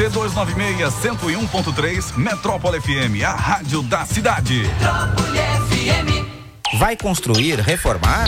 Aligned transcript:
ZYC 0.00 0.10
296, 0.10 0.94
101.3, 1.02 2.16
Metrópole 2.16 2.80
FM, 2.80 3.22
a 3.24 3.32
rádio 3.32 3.82
da 3.82 4.06
cidade. 4.06 4.62
Metrópole 4.62 5.38
FM. 5.38 6.78
Vai 6.78 6.96
construir, 6.96 7.60
reformar? 7.60 8.24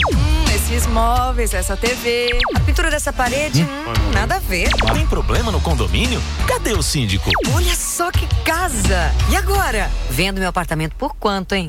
Esses 0.73 0.87
móveis, 0.87 1.53
essa 1.53 1.77
TV, 1.77 2.29
a 2.55 2.59
pintura 2.61 2.89
dessa 2.89 3.13
parede, 3.13 3.61
hum, 3.61 3.67
hum, 3.67 4.11
nada 4.11 4.37
a 4.37 4.39
ver. 4.39 4.69
Tem 4.91 5.05
problema 5.05 5.51
no 5.51 5.61
condomínio? 5.61 6.19
Cadê 6.47 6.73
o 6.73 6.81
síndico? 6.81 7.29
Olha 7.53 7.75
só 7.75 8.11
que 8.11 8.25
casa! 8.43 9.13
E 9.29 9.35
agora? 9.35 9.91
Vendo 10.09 10.39
meu 10.39 10.49
apartamento 10.49 10.95
por 10.95 11.15
quanto, 11.15 11.53
hein? 11.53 11.67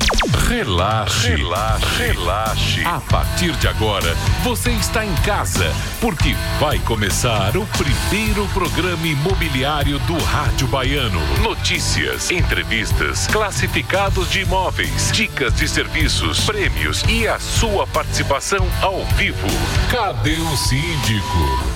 Relaxe, 0.49 1.35
relaxe, 1.35 1.85
relaxe. 1.99 2.83
A 2.83 2.99
partir 2.99 3.51
de 3.57 3.67
agora, 3.67 4.15
você 4.43 4.71
está 4.71 5.05
em 5.05 5.13
casa, 5.17 5.71
porque 6.01 6.35
vai 6.59 6.79
começar 6.79 7.55
o 7.55 7.65
primeiro 7.67 8.47
programa 8.55 9.05
imobiliário 9.05 9.99
do 9.99 10.17
Rádio 10.23 10.67
Baiano. 10.67 11.21
Notícias, 11.43 12.31
entrevistas, 12.31 13.27
classificados 13.27 14.31
de 14.31 14.41
imóveis, 14.41 15.11
dicas 15.11 15.53
de 15.53 15.67
serviços, 15.67 16.39
prêmios 16.43 17.03
e 17.07 17.27
a 17.27 17.37
sua 17.37 17.85
participação 17.85 18.65
ao 18.81 18.94
vivo. 19.17 19.47
Cadê 19.91 20.33
o 20.33 20.55
síndico? 20.55 21.75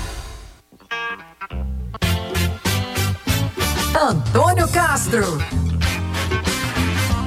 Antônio 4.00 4.68
Castro. 4.70 5.26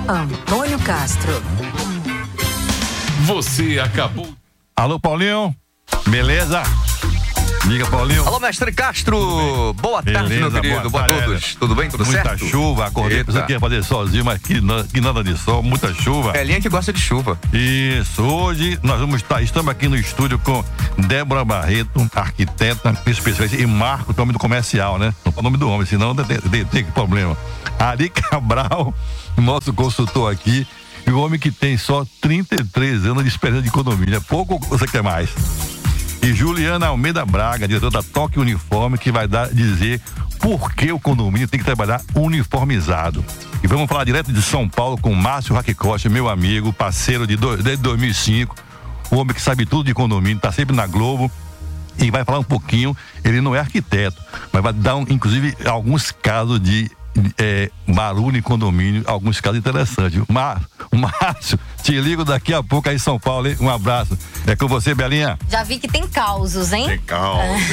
Antônio 0.09 0.79
Castro. 0.81 1.43
Você 3.27 3.79
acabou. 3.79 4.29
Alô, 4.75 4.99
Paulinho. 4.99 5.55
Beleza? 6.09 6.63
Diga, 7.67 7.87
Paulinho. 7.87 8.27
Alô, 8.27 8.41
mestre 8.41 8.73
Castro. 8.73 9.73
Boa 9.75 10.03
tarde, 10.03 10.29
Beleza, 10.29 10.51
meu 10.51 10.63
querido. 10.63 10.91
Boa, 10.91 11.07
boa 11.07 11.21
tarde. 11.25 11.57
Tudo 11.61 11.77
bem? 11.77 11.89
Tudo 11.89 12.05
muita 12.05 12.23
certo? 12.23 12.41
Muita 12.41 12.51
chuva. 12.51 12.87
Acordei 12.87 13.23
pensando 13.23 13.47
que 13.47 13.53
ia 13.53 13.61
fazer 13.61 13.85
sozinho, 13.85 14.25
mas 14.25 14.43
que, 14.43 14.61
que, 14.93 15.01
nada 15.01 15.23
de 15.23 15.37
sol. 15.39 15.63
Muita 15.63 15.95
chuva. 15.95 16.33
É 16.35 16.43
linha 16.43 16.61
que 16.61 16.69
gosta 16.69 16.93
de 16.93 17.01
chuva. 17.01 17.39
Isso. 17.53 18.21
Hoje 18.23 18.81
nós 18.83 18.99
vamos 18.99 19.17
estar, 19.17 19.41
estamos 19.43 19.71
aqui 19.71 19.87
no 19.87 19.97
estúdio 19.97 20.41
com 20.41 20.65
Débora 20.99 21.45
Barreto, 21.45 22.11
arquiteta, 22.17 22.99
especialista, 23.07 23.57
e 23.57 23.65
Marco, 23.65 24.13
que 24.13 24.19
é 24.19 24.23
o 24.23 24.27
nome 24.27 24.33
do 24.33 24.41
comercial, 24.41 24.99
né? 24.99 25.15
Não 25.25 25.33
é 25.37 25.39
o 25.39 25.43
nome 25.43 25.57
do 25.57 25.71
homem, 25.71 25.87
senão 25.87 26.17
tem, 26.17 26.85
problema. 26.87 27.37
Ari 27.79 28.11
Cabral, 28.11 28.93
nosso 29.37 29.73
consultor 29.73 30.33
aqui, 30.33 30.67
e 31.07 31.11
o 31.11 31.21
homem 31.21 31.39
que 31.39 31.53
tem 31.53 31.79
só 31.79 32.05
33 32.21 33.07
anos 33.07 33.23
de 33.23 33.29
experiência 33.29 33.63
de 33.63 33.69
economia. 33.69 34.21
Pouco 34.21 34.59
você 34.69 34.87
quer 34.87 35.03
mais? 35.03 35.31
E 36.23 36.33
Juliana 36.33 36.87
Almeida 36.87 37.27
Braga, 37.27 37.67
diretora 37.67 37.91
da 37.91 38.03
Toque 38.03 38.39
Uniforme, 38.39 38.97
que 38.97 39.11
vai 39.11 39.27
dar, 39.27 39.49
dizer 39.53 40.01
por 40.39 40.73
que 40.73 40.93
o 40.93 41.01
condomínio 41.01 41.49
tem 41.49 41.59
que 41.59 41.67
trabalhar 41.67 42.01
uniformizado. 42.15 43.25
E 43.63 43.67
vamos 43.67 43.89
falar 43.89 44.05
direto 44.05 44.33
de 44.33 44.41
São 44.41 44.69
Paulo 44.69 44.97
com 44.97 45.13
Márcio 45.15 45.55
Raquicosta, 45.55 46.09
meu 46.09 46.29
amigo, 46.29 46.73
parceiro 46.73 47.27
de 47.27 47.37
do, 47.37 47.57
desde 47.57 47.83
2005, 47.83 48.55
o 49.11 49.17
homem 49.17 49.35
que 49.35 49.43
sabe 49.43 49.67
tudo 49.67 49.85
de 49.85 49.95
condomínio, 49.95 50.37
está 50.37 50.53
sempre 50.53 50.75
na 50.75 50.87
Globo 50.87 51.31
e 51.99 52.11
vai 52.11 52.25
falar 52.25 52.39
um 52.39 52.45
pouquinho. 52.45 52.97
Ele 53.25 53.41
não 53.41 53.55
é 53.55 53.59
arquiteto, 53.59 54.23
mas 54.53 54.63
vai 54.63 54.73
dar, 54.73 54.97
um, 54.97 55.05
inclusive, 55.09 55.57
alguns 55.67 56.13
casos 56.13 56.61
de 56.61 56.91
é, 57.39 57.71
barulho 57.87 58.37
em 58.37 58.43
condomínio, 58.43 59.03
alguns 59.07 59.41
casos 59.41 59.59
interessantes. 59.59 60.21
Mar, 60.29 60.63
Márcio, 60.93 61.59
te 61.83 62.01
ligo 62.01 62.25
daqui 62.25 62.55
a 62.55 62.63
pouco 62.63 62.89
aí 62.89 62.95
em 62.95 62.99
São 62.99 63.19
Paulo, 63.19 63.49
hein? 63.49 63.57
Um 63.61 63.69
abraço. 63.69 64.17
É 64.47 64.55
com 64.55 64.69
você, 64.69 64.95
Belinha. 64.95 65.39
Já 65.49 65.65
vi 65.65 65.79
que 65.79 65.89
tem 65.89 66.07
causos, 66.07 66.73
hein? 66.73 66.87
Tem 66.87 66.99
causos, 67.01 67.67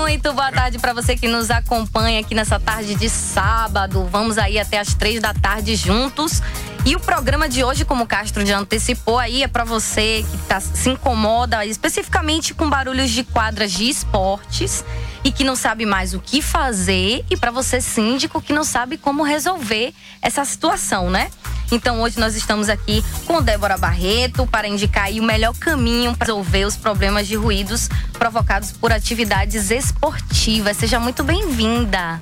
Muito 0.00 0.32
boa 0.32 0.50
tarde 0.50 0.78
para 0.78 0.92
você 0.92 1.14
que 1.14 1.28
nos 1.28 1.50
acompanha 1.50 2.20
aqui 2.20 2.34
nessa 2.34 2.58
tarde 2.58 2.94
de 2.94 3.08
sábado. 3.08 4.08
Vamos 4.10 4.38
aí 4.38 4.58
até 4.58 4.78
as 4.78 4.94
três 4.94 5.20
da 5.20 5.34
tarde 5.34 5.76
juntos. 5.76 6.42
E 6.84 6.96
o 6.96 7.00
programa 7.00 7.48
de 7.48 7.62
hoje, 7.62 7.84
como 7.84 8.04
o 8.04 8.06
Castro 8.06 8.44
já 8.44 8.58
antecipou 8.58 9.18
aí, 9.18 9.42
é 9.42 9.48
para 9.48 9.62
você 9.62 10.24
que 10.28 10.38
tá, 10.48 10.58
se 10.60 10.90
incomoda 10.90 11.64
especificamente 11.64 12.54
com 12.54 12.68
barulhos 12.68 13.10
de 13.10 13.22
quadras 13.22 13.70
de 13.70 13.88
esportes 13.88 14.84
e 15.22 15.30
que 15.30 15.44
não 15.44 15.54
sabe 15.54 15.86
mais 15.86 16.12
o 16.12 16.20
que 16.20 16.42
fazer 16.42 17.24
e 17.30 17.36
para 17.36 17.50
você 17.50 17.80
síndico 17.80 18.42
que 18.42 18.52
não 18.52 18.64
sabe 18.64 18.96
como 18.96 19.22
resolver 19.22 19.94
essa 20.20 20.44
situação, 20.44 21.08
né? 21.08 21.30
Então 21.70 22.02
hoje 22.02 22.18
nós 22.18 22.34
estamos 22.34 22.68
aqui 22.68 23.01
com 23.26 23.42
Débora 23.42 23.76
Barreto 23.76 24.46
para 24.46 24.68
indicar 24.68 25.04
aí 25.04 25.20
o 25.20 25.22
melhor 25.22 25.54
caminho 25.54 26.14
para 26.16 26.26
resolver 26.26 26.64
os 26.64 26.76
problemas 26.76 27.26
de 27.26 27.34
ruídos 27.34 27.88
provocados 28.12 28.72
por 28.72 28.92
atividades 28.92 29.70
esportivas. 29.70 30.76
Seja 30.76 30.98
muito 30.98 31.22
bem-vinda. 31.22 32.20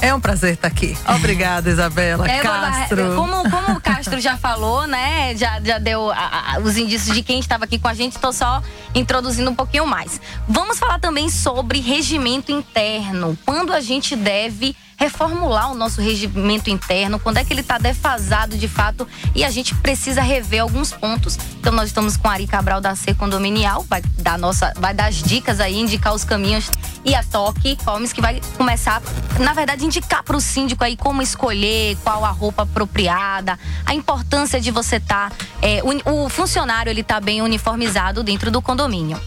É 0.00 0.14
um 0.14 0.20
prazer 0.20 0.54
estar 0.54 0.68
aqui. 0.68 0.96
Obrigada, 1.16 1.68
Isabela. 1.68 2.30
É, 2.30 2.40
Castro. 2.40 3.16
Como, 3.16 3.50
como 3.50 3.78
o 3.78 3.80
Castro 3.80 4.20
já 4.20 4.36
falou, 4.36 4.86
né? 4.86 5.36
Já, 5.36 5.60
já 5.60 5.78
deu 5.78 6.10
a, 6.10 6.54
a, 6.54 6.58
os 6.60 6.76
indícios 6.76 7.14
de 7.14 7.22
quem 7.22 7.40
estava 7.40 7.64
aqui 7.64 7.78
com 7.78 7.88
a 7.88 7.94
gente, 7.94 8.14
estou 8.14 8.32
só 8.32 8.62
introduzindo 8.94 9.50
um 9.50 9.54
pouquinho 9.54 9.86
mais. 9.86 10.20
Vamos 10.48 10.78
falar 10.78 11.00
também 11.00 11.28
sobre 11.28 11.80
regimento 11.80 12.52
interno. 12.52 13.36
Quando 13.44 13.72
a 13.72 13.80
gente 13.80 14.14
deve 14.14 14.76
reformular 14.98 15.70
o 15.70 15.74
nosso 15.74 16.00
regimento 16.00 16.68
interno, 16.68 17.20
quando 17.20 17.36
é 17.36 17.44
que 17.44 17.52
ele 17.52 17.60
está 17.60 17.78
defasado 17.78 18.58
de 18.58 18.66
fato 18.66 19.06
e 19.34 19.44
a 19.44 19.50
gente 19.50 19.74
precisa 19.76 20.20
rever 20.20 20.60
alguns 20.60 20.92
pontos. 20.92 21.38
Então 21.60 21.72
nós 21.72 21.86
estamos 21.86 22.16
com 22.16 22.28
a 22.28 22.32
Ari 22.32 22.48
Cabral 22.48 22.80
da 22.80 22.96
C 22.96 23.14
Condominial, 23.14 23.86
vai 23.88 24.02
dar 24.18 24.36
nossa, 24.36 24.72
vai 24.76 24.92
dar 24.92 25.06
as 25.06 25.22
dicas 25.22 25.60
aí, 25.60 25.78
indicar 25.78 26.12
os 26.12 26.24
caminhos 26.24 26.68
e 27.04 27.14
a 27.14 27.22
Toque 27.22 27.76
Comes 27.84 28.12
que 28.12 28.20
vai 28.20 28.40
começar, 28.56 29.00
na 29.38 29.54
verdade, 29.54 29.84
indicar 29.84 30.24
para 30.24 30.36
o 30.36 30.40
síndico 30.40 30.82
aí 30.82 30.96
como 30.96 31.22
escolher, 31.22 31.96
qual 32.02 32.24
a 32.24 32.30
roupa 32.30 32.64
apropriada, 32.64 33.56
a 33.86 33.94
importância 33.94 34.60
de 34.60 34.72
você 34.72 34.96
estar, 34.96 35.30
tá, 35.30 35.36
é, 35.62 35.80
o, 35.84 36.24
o 36.24 36.28
funcionário 36.28 36.90
ele 36.90 37.04
tá 37.04 37.20
bem 37.20 37.40
uniformizado 37.40 38.24
dentro 38.24 38.50
do 38.50 38.60
condomínio. 38.60 39.20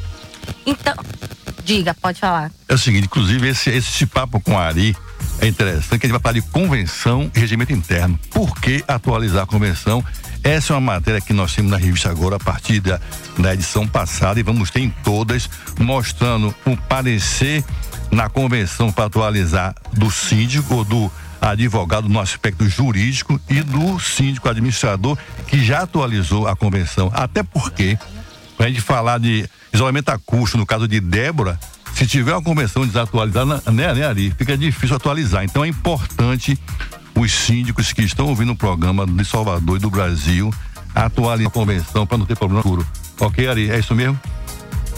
Então, 0.65 0.95
diga, 1.63 1.93
pode 1.93 2.19
falar. 2.19 2.51
É 2.67 2.73
o 2.73 2.77
seguinte, 2.77 3.05
inclusive 3.05 3.47
esse 3.47 3.69
esse 3.69 4.05
papo 4.05 4.39
com 4.41 4.57
a 4.57 4.63
Ari 4.63 4.95
é 5.41 5.47
interessante 5.47 5.99
que 5.99 6.05
a 6.05 6.07
gente 6.07 6.11
vai 6.11 6.21
falar 6.21 6.33
de 6.33 6.41
convenção 6.43 7.29
e 7.35 7.39
regimento 7.39 7.73
interno. 7.73 8.17
Por 8.29 8.55
que 8.59 8.83
atualizar 8.87 9.43
a 9.43 9.45
convenção? 9.47 10.05
Essa 10.43 10.73
é 10.73 10.75
uma 10.75 10.93
matéria 10.93 11.19
que 11.19 11.33
nós 11.33 11.53
temos 11.53 11.71
na 11.71 11.77
revista 11.77 12.11
agora 12.11 12.35
a 12.35 12.39
partir 12.39 12.79
da, 12.79 13.01
da 13.39 13.53
edição 13.53 13.87
passada 13.87 14.39
e 14.39 14.43
vamos 14.43 14.69
ter 14.69 14.81
em 14.81 14.89
todas, 15.03 15.49
mostrando 15.79 16.53
o 16.63 16.77
parecer 16.77 17.63
na 18.11 18.29
convenção 18.29 18.91
para 18.91 19.05
atualizar 19.05 19.73
do 19.93 20.11
síndico 20.11 20.75
ou 20.75 20.83
do 20.83 21.11
advogado 21.41 22.07
no 22.07 22.19
aspecto 22.19 22.69
jurídico 22.69 23.41
e 23.49 23.61
do 23.61 23.99
síndico 23.99 24.47
administrador 24.47 25.17
que 25.47 25.63
já 25.63 25.81
atualizou 25.81 26.47
a 26.47 26.55
convenção. 26.55 27.11
Até 27.13 27.41
porque, 27.41 27.97
para 28.55 28.67
a 28.67 28.69
gente 28.69 28.81
falar 28.81 29.19
de 29.19 29.49
isolamento 29.73 30.09
acústico, 30.09 30.59
no 30.59 30.67
caso 30.67 30.87
de 30.87 30.99
Débora, 30.99 31.59
se 32.01 32.07
tiver 32.07 32.33
uma 32.33 32.41
convenção 32.41 32.83
desatualizada, 32.83 33.61
né, 33.71 33.93
né, 33.93 34.07
Ari, 34.07 34.33
fica 34.35 34.57
difícil 34.57 34.95
atualizar. 34.95 35.43
Então 35.43 35.63
é 35.63 35.67
importante 35.67 36.59
os 37.15 37.31
síndicos 37.31 37.93
que 37.93 38.01
estão 38.01 38.25
ouvindo 38.25 38.53
o 38.53 38.55
programa 38.55 39.05
de 39.05 39.23
Salvador 39.23 39.77
e 39.77 39.79
do 39.79 39.91
Brasil 39.91 40.51
atualizar 40.95 41.47
a 41.47 41.51
convenção 41.51 42.07
para 42.07 42.17
não 42.17 42.25
ter 42.25 42.35
problema 42.35 42.63
futuro. 42.63 42.83
Ok, 43.19 43.47
Ari? 43.47 43.69
É 43.69 43.77
isso 43.77 43.93
mesmo? 43.93 44.19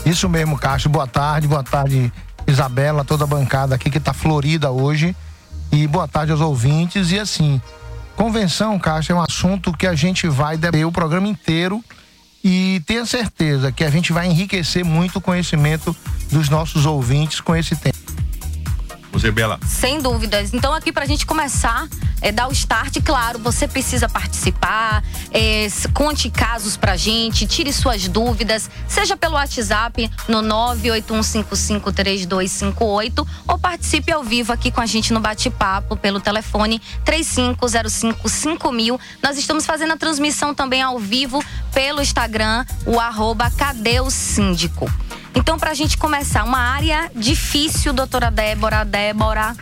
Isso 0.06 0.30
mesmo, 0.30 0.58
Castro. 0.58 0.90
Boa 0.90 1.06
tarde, 1.06 1.46
boa 1.46 1.62
tarde, 1.62 2.10
Isabela, 2.48 3.04
toda 3.04 3.26
a 3.26 3.28
bancada 3.28 3.76
aqui 3.76 3.90
que 3.90 3.98
está 3.98 4.14
florida 4.14 4.72
hoje. 4.72 5.14
E 5.74 5.86
boa 5.86 6.08
tarde 6.08 6.32
aos 6.32 6.40
ouvintes. 6.40 7.12
E 7.12 7.20
assim, 7.20 7.62
convenção, 8.16 8.80
Castro, 8.80 9.14
é 9.14 9.20
um 9.20 9.22
assunto 9.22 9.74
que 9.74 9.86
a 9.86 9.94
gente 9.94 10.26
vai 10.30 10.56
debater 10.56 10.86
o 10.86 10.92
programa 10.92 11.28
inteiro 11.28 11.84
e 12.44 12.82
tenha 12.86 13.06
certeza 13.06 13.72
que 13.72 13.84
a 13.84 13.90
gente 13.90 14.12
vai 14.12 14.28
enriquecer 14.28 14.84
muito 14.84 15.18
o 15.18 15.22
conhecimento 15.22 15.96
dos 16.32 16.50
nossos 16.50 16.86
ouvintes 16.86 17.40
com 17.40 17.56
esse 17.56 17.76
tema. 17.76 18.03
Você, 19.14 19.32
Bela. 19.32 19.58
Sem 19.68 20.02
dúvidas. 20.02 20.56
Então, 20.56 20.74
aqui 20.74 20.92
para 20.92 21.04
a 21.04 21.08
gente 21.08 21.24
começar, 21.24 21.88
é, 22.20 22.32
dar 22.32 22.48
o 22.48 22.52
start, 22.52 22.98
claro, 23.06 23.38
você 23.38 23.68
precisa 23.68 24.10
participar, 24.10 25.04
é, 25.32 25.68
conte 25.94 26.32
casos 26.32 26.76
pra 26.76 26.98
gente, 26.98 27.46
tire 27.46 27.72
suas 27.72 28.08
dúvidas, 28.08 28.72
seja 28.88 29.16
pelo 29.16 29.36
WhatsApp 29.36 30.10
no 30.28 30.42
981553258 30.42 33.28
ou 33.48 33.60
participe 33.60 34.12
ao 34.12 34.24
vivo 34.24 34.52
aqui 34.52 34.72
com 34.72 34.82
a 34.82 34.88
gente 34.88 35.14
no 35.14 35.20
bate-papo 35.20 35.96
pelo 35.96 36.20
telefone 36.20 36.82
35055000. 37.06 39.00
Nós 39.22 39.38
estamos 39.38 39.64
fazendo 39.64 39.94
a 39.94 39.98
transmissão 39.98 40.56
também 40.56 40.82
ao 40.82 40.98
vivo 40.98 41.40
pelo 41.72 42.02
Instagram, 42.02 42.66
o 42.84 43.00
arroba 43.00 43.52
Cadê 43.52 44.00
o 44.00 44.10
Síndico. 44.10 44.92
Então, 45.36 45.58
para 45.58 45.72
a 45.72 45.74
gente 45.74 45.98
começar, 45.98 46.44
uma 46.44 46.60
área 46.60 47.12
difícil, 47.16 47.92
doutora 47.92 48.30
Débora, 48.30 48.86
Débora. 48.86 49.56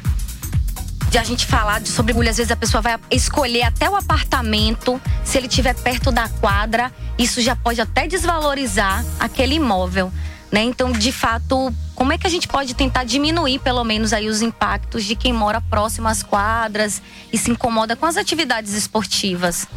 de 1.10 1.18
a 1.18 1.24
gente 1.24 1.46
falar 1.46 1.86
sobre 1.86 2.14
às 2.30 2.38
vezes 2.38 2.52
a 2.52 2.56
pessoa 2.56 2.82
vai 2.82 2.98
escolher 3.10 3.64
até 3.64 3.90
o 3.90 3.96
apartamento, 3.96 5.02
se 5.26 5.38
ele 5.38 5.48
estiver 5.48 5.76
perto 5.76 6.10
da 6.12 6.30
quadra, 6.30 6.92
isso 7.18 7.42
já 7.42 7.56
pode 7.56 7.82
até 7.82 8.08
desvalorizar 8.08 9.04
aquele 9.20 9.56
imóvel. 9.56 10.12
Né? 10.52 10.64
Então, 10.64 10.92
de 10.92 11.12
fato, 11.12 11.74
como 11.96 12.12
é 12.12 12.18
que 12.18 12.28
a 12.28 12.30
gente 12.30 12.48
pode 12.48 12.74
tentar 12.74 13.04
diminuir, 13.06 13.60
pelo 13.60 13.84
menos, 13.84 14.12
aí 14.12 14.28
os 14.28 14.42
impactos 14.42 15.06
de 15.06 15.16
quem 15.16 15.32
mora 15.32 15.62
próximo 15.62 16.08
às 16.08 16.24
quadras 16.24 17.02
e 17.32 17.38
se 17.38 17.52
incomoda 17.52 17.96
com 17.96 18.06
as 18.06 18.18
atividades 18.18 18.74
esportivas? 18.74 19.68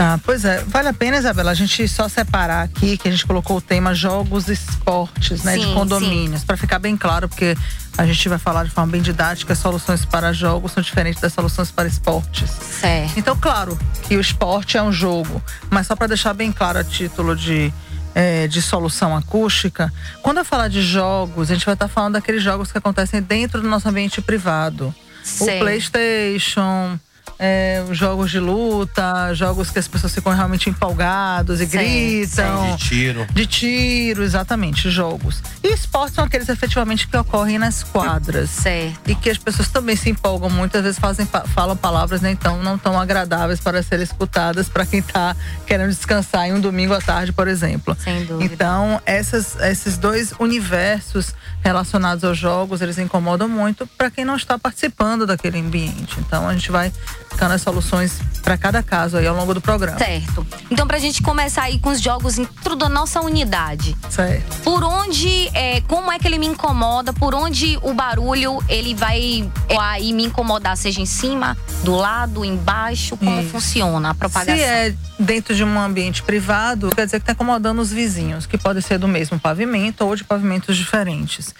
Ah, 0.00 0.16
pois 0.24 0.44
é, 0.44 0.62
vale 0.64 0.86
a 0.86 0.92
pena, 0.92 1.16
Isabela, 1.16 1.50
a 1.50 1.54
gente 1.54 1.88
só 1.88 2.08
separar 2.08 2.62
aqui 2.62 2.96
que 2.96 3.08
a 3.08 3.10
gente 3.10 3.26
colocou 3.26 3.56
o 3.56 3.60
tema 3.60 3.92
jogos 3.92 4.46
e 4.46 4.52
esportes, 4.52 5.42
né, 5.42 5.54
sim, 5.54 5.66
de 5.66 5.74
condomínios, 5.74 6.44
para 6.44 6.56
ficar 6.56 6.78
bem 6.78 6.96
claro, 6.96 7.28
porque 7.28 7.56
a 7.96 8.06
gente 8.06 8.28
vai 8.28 8.38
falar 8.38 8.62
de 8.62 8.70
forma 8.70 8.92
bem 8.92 9.02
didática, 9.02 9.56
soluções 9.56 10.04
para 10.04 10.32
jogos 10.32 10.70
são 10.70 10.80
diferentes 10.80 11.20
das 11.20 11.32
soluções 11.32 11.72
para 11.72 11.88
esportes. 11.88 12.48
Certo. 12.48 13.18
Então, 13.18 13.36
claro 13.36 13.76
que 14.06 14.16
o 14.16 14.20
esporte 14.20 14.76
é 14.76 14.82
um 14.82 14.92
jogo, 14.92 15.42
mas 15.68 15.88
só 15.88 15.96
para 15.96 16.06
deixar 16.06 16.32
bem 16.32 16.52
claro 16.52 16.78
a 16.78 16.84
título 16.84 17.34
de 17.34 17.74
é, 18.14 18.48
de 18.48 18.60
solução 18.62 19.16
acústica, 19.16 19.92
quando 20.22 20.38
eu 20.38 20.44
falar 20.44 20.68
de 20.68 20.82
jogos, 20.82 21.50
a 21.50 21.54
gente 21.54 21.64
vai 21.64 21.74
estar 21.74 21.86
falando 21.88 22.14
daqueles 22.14 22.42
jogos 22.42 22.72
que 22.72 22.78
acontecem 22.78 23.22
dentro 23.22 23.60
do 23.60 23.68
nosso 23.68 23.88
ambiente 23.88 24.20
privado. 24.20 24.94
Sei. 25.22 25.56
O 25.56 25.60
PlayStation, 25.60 26.98
é, 27.38 27.84
jogos 27.92 28.30
de 28.30 28.40
luta, 28.40 29.32
jogos 29.34 29.70
que 29.70 29.78
as 29.78 29.86
pessoas 29.86 30.12
ficam 30.12 30.32
realmente 30.32 30.68
empolgados 30.68 31.60
e 31.60 31.66
gritam. 31.66 32.76
De 32.76 32.84
tiro. 32.84 33.26
De 33.32 33.46
tiro, 33.46 34.24
exatamente, 34.24 34.90
jogos. 34.90 35.42
E 35.62 35.72
esportes 35.72 36.14
são 36.14 36.24
aqueles 36.24 36.48
efetivamente 36.48 37.06
que 37.06 37.16
ocorrem 37.16 37.58
nas 37.58 37.84
quadras. 37.84 38.50
Certo. 38.50 39.08
E 39.08 39.14
que 39.14 39.30
as 39.30 39.38
pessoas 39.38 39.68
também 39.68 39.94
se 39.94 40.10
empolgam 40.10 40.50
muitas 40.50 40.82
vezes 40.82 40.98
fazem, 40.98 41.26
falam 41.54 41.76
palavras 41.76 42.20
nem 42.20 42.34
tão, 42.34 42.60
não 42.62 42.76
tão 42.76 42.98
agradáveis 42.98 43.60
para 43.60 43.82
serem 43.82 44.02
escutadas 44.04 44.68
para 44.68 44.84
quem 44.84 44.98
está 44.98 45.36
querendo 45.66 45.90
descansar 45.90 46.48
em 46.48 46.52
um 46.52 46.60
domingo 46.60 46.92
à 46.92 47.00
tarde, 47.00 47.32
por 47.32 47.46
exemplo. 47.46 47.96
Sem 48.02 48.24
dúvida. 48.24 48.52
Então, 48.52 49.00
essas, 49.06 49.56
esses 49.60 49.96
dois 49.96 50.32
universos 50.40 51.34
relacionados 51.62 52.24
aos 52.24 52.36
jogos, 52.36 52.80
eles 52.80 52.98
incomodam 52.98 53.48
muito 53.48 53.86
para 53.86 54.10
quem 54.10 54.24
não 54.24 54.36
está 54.36 54.58
participando 54.58 55.26
daquele 55.26 55.58
ambiente. 55.58 56.18
Então, 56.18 56.48
a 56.48 56.52
gente 56.52 56.70
vai 56.70 56.92
buscando 57.30 57.52
as 57.52 57.62
soluções 57.62 58.20
para 58.42 58.56
cada 58.56 58.82
caso 58.82 59.16
aí 59.16 59.26
ao 59.26 59.36
longo 59.36 59.52
do 59.52 59.60
programa. 59.60 59.98
Certo. 59.98 60.46
Então, 60.70 60.86
pra 60.86 60.98
gente 60.98 61.22
começar 61.22 61.64
aí 61.64 61.78
com 61.78 61.90
os 61.90 62.00
jogos 62.00 62.36
dentro 62.36 62.74
da 62.74 62.88
nossa 62.88 63.20
unidade. 63.20 63.96
Certo. 64.08 64.62
Por 64.62 64.82
onde, 64.82 65.48
é, 65.54 65.80
como 65.82 66.10
é 66.10 66.18
que 66.18 66.26
ele 66.26 66.38
me 66.38 66.46
incomoda? 66.46 67.12
Por 67.12 67.34
onde 67.34 67.78
o 67.82 67.92
barulho 67.92 68.62
ele 68.68 68.94
vai 68.94 69.50
é, 69.68 69.76
aí 69.78 70.12
me 70.12 70.24
incomodar? 70.24 70.76
Seja 70.76 71.00
em 71.00 71.06
cima, 71.06 71.56
do 71.84 71.94
lado, 71.94 72.44
embaixo? 72.44 73.16
Como 73.16 73.40
Isso. 73.40 73.50
funciona 73.50 74.10
a 74.10 74.14
propagação? 74.14 74.56
Se 74.56 74.62
é 74.62 74.94
dentro 75.18 75.54
de 75.54 75.62
um 75.62 75.78
ambiente 75.78 76.22
privado, 76.22 76.90
quer 76.94 77.04
dizer 77.04 77.18
que 77.18 77.24
está 77.24 77.32
incomodando 77.32 77.80
os 77.80 77.92
vizinhos, 77.92 78.46
que 78.46 78.56
pode 78.56 78.80
ser 78.82 78.98
do 78.98 79.08
mesmo 79.08 79.38
pavimento 79.38 80.04
ou 80.04 80.16
de 80.16 80.24
pavimentos 80.24 80.76
diferentes. 80.76 81.54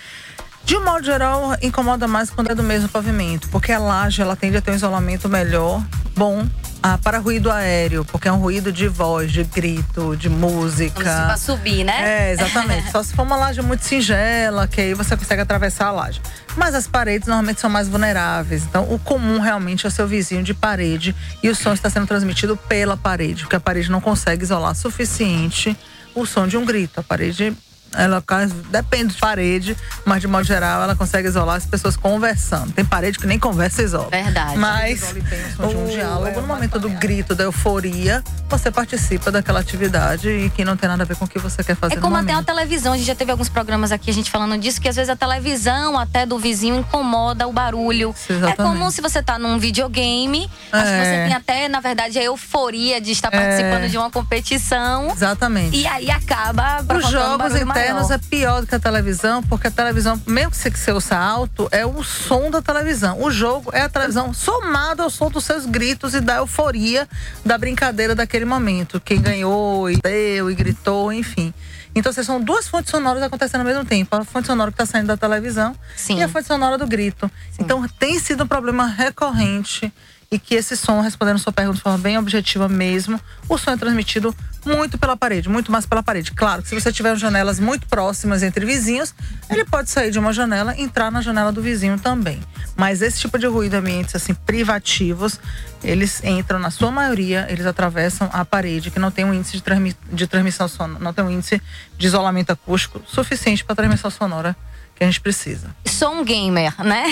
De 0.68 0.76
um 0.76 0.84
modo 0.84 1.02
geral, 1.02 1.56
incomoda 1.62 2.06
mais 2.06 2.28
quando 2.28 2.50
é 2.50 2.54
do 2.54 2.62
mesmo 2.62 2.90
pavimento, 2.90 3.48
porque 3.48 3.72
a 3.72 3.78
laje 3.78 4.20
ela 4.20 4.36
tende 4.36 4.58
a 4.58 4.60
ter 4.60 4.70
um 4.70 4.74
isolamento 4.74 5.26
melhor, 5.26 5.82
bom, 6.14 6.46
ah, 6.82 6.98
para 6.98 7.16
ruído 7.16 7.50
aéreo, 7.50 8.04
porque 8.04 8.28
é 8.28 8.32
um 8.32 8.36
ruído 8.36 8.70
de 8.70 8.86
voz, 8.86 9.32
de 9.32 9.44
grito, 9.44 10.14
de 10.14 10.28
música. 10.28 11.02
Para 11.02 11.38
subir, 11.38 11.84
né? 11.84 12.28
É, 12.28 12.32
exatamente. 12.32 12.90
Só 12.92 13.02
se 13.02 13.14
for 13.14 13.22
uma 13.22 13.34
laje 13.34 13.62
muito 13.62 13.82
singela, 13.82 14.68
que 14.68 14.82
aí 14.82 14.92
você 14.92 15.16
consegue 15.16 15.40
atravessar 15.40 15.86
a 15.86 15.90
laje. 15.90 16.20
Mas 16.54 16.74
as 16.74 16.86
paredes 16.86 17.26
normalmente 17.26 17.62
são 17.62 17.70
mais 17.70 17.88
vulneráveis. 17.88 18.62
Então, 18.64 18.92
o 18.92 18.98
comum 18.98 19.40
realmente 19.40 19.86
é 19.86 19.88
o 19.88 19.90
seu 19.90 20.06
vizinho 20.06 20.42
de 20.42 20.52
parede 20.52 21.16
e 21.42 21.48
o 21.48 21.54
som 21.54 21.72
está 21.72 21.88
sendo 21.88 22.06
transmitido 22.06 22.58
pela 22.58 22.94
parede, 22.94 23.44
porque 23.44 23.56
a 23.56 23.60
parede 23.60 23.90
não 23.90 24.02
consegue 24.02 24.42
isolar 24.42 24.74
suficiente 24.74 25.74
o 26.14 26.26
som 26.26 26.46
de 26.46 26.58
um 26.58 26.66
grito. 26.66 27.00
A 27.00 27.02
parede 27.02 27.56
ela 27.94 28.22
depende 28.70 29.14
de 29.14 29.20
parede, 29.20 29.76
mas 30.04 30.20
de 30.20 30.28
modo 30.28 30.44
geral 30.44 30.82
ela 30.82 30.94
consegue 30.94 31.28
isolar 31.28 31.56
as 31.56 31.66
pessoas 31.66 31.96
conversando. 31.96 32.72
Tem 32.72 32.84
parede 32.84 33.18
que 33.18 33.26
nem 33.26 33.38
conversa 33.38 33.82
isola. 33.82 34.08
Verdade. 34.10 34.56
Mas 34.56 35.14
o, 35.58 35.66
um 35.66 35.86
diálogo, 35.86 36.40
no 36.40 36.46
momento 36.46 36.78
do 36.78 36.90
grito, 36.90 37.34
da 37.34 37.44
euforia, 37.44 38.22
você 38.48 38.70
participa 38.70 39.30
daquela 39.30 39.60
atividade 39.60 40.28
e 40.28 40.50
que 40.50 40.64
não 40.64 40.76
tem 40.76 40.88
nada 40.88 41.02
a 41.02 41.06
ver 41.06 41.16
com 41.16 41.24
o 41.24 41.28
que 41.28 41.38
você 41.38 41.62
quer 41.62 41.76
fazer. 41.76 41.94
É 41.94 42.00
como 42.00 42.16
até 42.16 42.32
a 42.32 42.42
televisão, 42.42 42.92
a 42.92 42.96
gente 42.96 43.06
já 43.06 43.14
teve 43.14 43.30
alguns 43.30 43.48
programas 43.48 43.92
aqui 43.92 44.10
a 44.10 44.14
gente 44.14 44.30
falando 44.30 44.58
disso, 44.58 44.80
que 44.80 44.88
às 44.88 44.96
vezes 44.96 45.10
a 45.10 45.16
televisão 45.16 45.98
até 45.98 46.26
do 46.26 46.38
vizinho 46.38 46.76
incomoda 46.76 47.46
o 47.46 47.52
barulho. 47.52 48.14
Exatamente. 48.28 48.60
É 48.60 48.62
comum 48.62 48.90
se 48.90 49.00
você 49.00 49.22
tá 49.22 49.38
num 49.38 49.58
videogame, 49.58 50.50
é. 50.72 50.76
acho 50.76 50.84
que 50.84 50.98
você 50.98 51.14
é. 51.14 51.24
tem 51.26 51.34
até, 51.34 51.68
na 51.68 51.80
verdade, 51.80 52.18
a 52.18 52.22
euforia 52.22 53.00
de 53.00 53.12
estar 53.12 53.30
participando 53.30 53.84
é. 53.84 53.88
de 53.88 53.96
uma 53.96 54.10
competição. 54.10 55.10
Exatamente. 55.10 55.76
E 55.76 55.86
aí 55.86 56.10
acaba 56.10 56.84
Os 56.96 57.10
jogos 57.10 57.54
um 57.54 57.77
internos 57.78 58.10
é 58.10 58.18
pior 58.18 58.60
do 58.60 58.66
que 58.66 58.74
a 58.74 58.80
televisão, 58.80 59.42
porque 59.42 59.68
a 59.68 59.70
televisão, 59.70 60.20
mesmo 60.26 60.50
que 60.50 60.78
você 60.78 60.92
ouça 60.92 61.16
alto, 61.16 61.68
é 61.70 61.86
o 61.86 62.02
som 62.02 62.50
da 62.50 62.60
televisão. 62.60 63.20
O 63.22 63.30
jogo 63.30 63.70
é 63.72 63.82
a 63.82 63.88
televisão 63.88 64.32
somado 64.34 65.02
ao 65.02 65.10
som 65.10 65.30
dos 65.30 65.44
seus 65.44 65.66
gritos 65.66 66.14
e 66.14 66.20
da 66.20 66.36
euforia 66.36 67.08
da 67.44 67.56
brincadeira 67.56 68.14
daquele 68.14 68.44
momento. 68.44 69.00
Quem 69.00 69.20
ganhou 69.20 69.90
e 69.90 69.96
deu 69.96 70.50
e 70.50 70.54
gritou, 70.54 71.12
enfim. 71.12 71.52
Então, 71.94 72.10
assim, 72.10 72.22
são 72.22 72.40
duas 72.40 72.68
fontes 72.68 72.90
sonoras 72.90 73.22
acontecendo 73.22 73.60
ao 73.60 73.66
mesmo 73.66 73.84
tempo. 73.84 74.14
A 74.14 74.24
fonte 74.24 74.46
sonora 74.46 74.70
que 74.70 74.74
está 74.80 74.86
saindo 74.86 75.06
da 75.08 75.16
televisão 75.16 75.74
Sim. 75.96 76.18
e 76.18 76.22
a 76.22 76.28
fonte 76.28 76.46
sonora 76.46 76.76
do 76.78 76.86
grito. 76.86 77.30
Sim. 77.50 77.62
Então, 77.62 77.86
tem 77.98 78.18
sido 78.18 78.44
um 78.44 78.46
problema 78.46 78.86
recorrente 78.86 79.92
e 80.30 80.38
que 80.38 80.54
esse 80.54 80.76
som, 80.76 81.00
respondendo 81.00 81.38
sua 81.38 81.52
pergunta 81.52 81.78
de 81.78 81.82
forma 81.82 81.98
bem 81.98 82.18
objetiva 82.18 82.68
mesmo, 82.68 83.18
o 83.48 83.56
som 83.56 83.70
é 83.70 83.76
transmitido 83.76 84.34
muito 84.64 84.98
pela 84.98 85.16
parede, 85.16 85.48
muito 85.48 85.72
mais 85.72 85.86
pela 85.86 86.02
parede. 86.02 86.32
Claro 86.32 86.62
que 86.62 86.68
se 86.68 86.74
você 86.74 86.92
tiver 86.92 87.16
janelas 87.16 87.58
muito 87.58 87.86
próximas 87.86 88.42
entre 88.42 88.66
vizinhos, 88.66 89.14
ele 89.48 89.64
pode 89.64 89.88
sair 89.88 90.10
de 90.10 90.18
uma 90.18 90.32
janela 90.32 90.74
e 90.76 90.82
entrar 90.82 91.10
na 91.10 91.22
janela 91.22 91.50
do 91.50 91.62
vizinho 91.62 91.98
também. 91.98 92.40
Mas 92.76 93.00
esse 93.00 93.20
tipo 93.20 93.38
de 93.38 93.46
ruído, 93.46 93.74
ambientes 93.74 94.14
assim 94.14 94.34
privativos, 94.34 95.40
eles 95.82 96.22
entram 96.22 96.58
na 96.58 96.70
sua 96.70 96.90
maioria, 96.90 97.46
eles 97.48 97.64
atravessam 97.64 98.28
a 98.32 98.44
parede, 98.44 98.90
que 98.90 98.98
não 98.98 99.10
tem 99.10 99.24
um 99.24 99.32
índice 99.32 99.52
de, 99.52 99.62
transmi 99.62 99.96
de 100.12 100.26
transmissão 100.26 100.68
sonora, 100.68 101.02
não 101.02 101.14
tem 101.14 101.24
um 101.24 101.30
índice 101.30 101.62
de 101.96 102.06
isolamento 102.06 102.50
acústico 102.50 103.02
suficiente 103.06 103.64
para 103.64 103.74
transmissão 103.74 104.10
sonora 104.10 104.54
que 104.94 105.04
a 105.04 105.06
gente 105.06 105.20
precisa. 105.20 105.74
Sou 105.86 106.12
um 106.12 106.24
gamer, 106.24 106.74
né? 106.84 107.04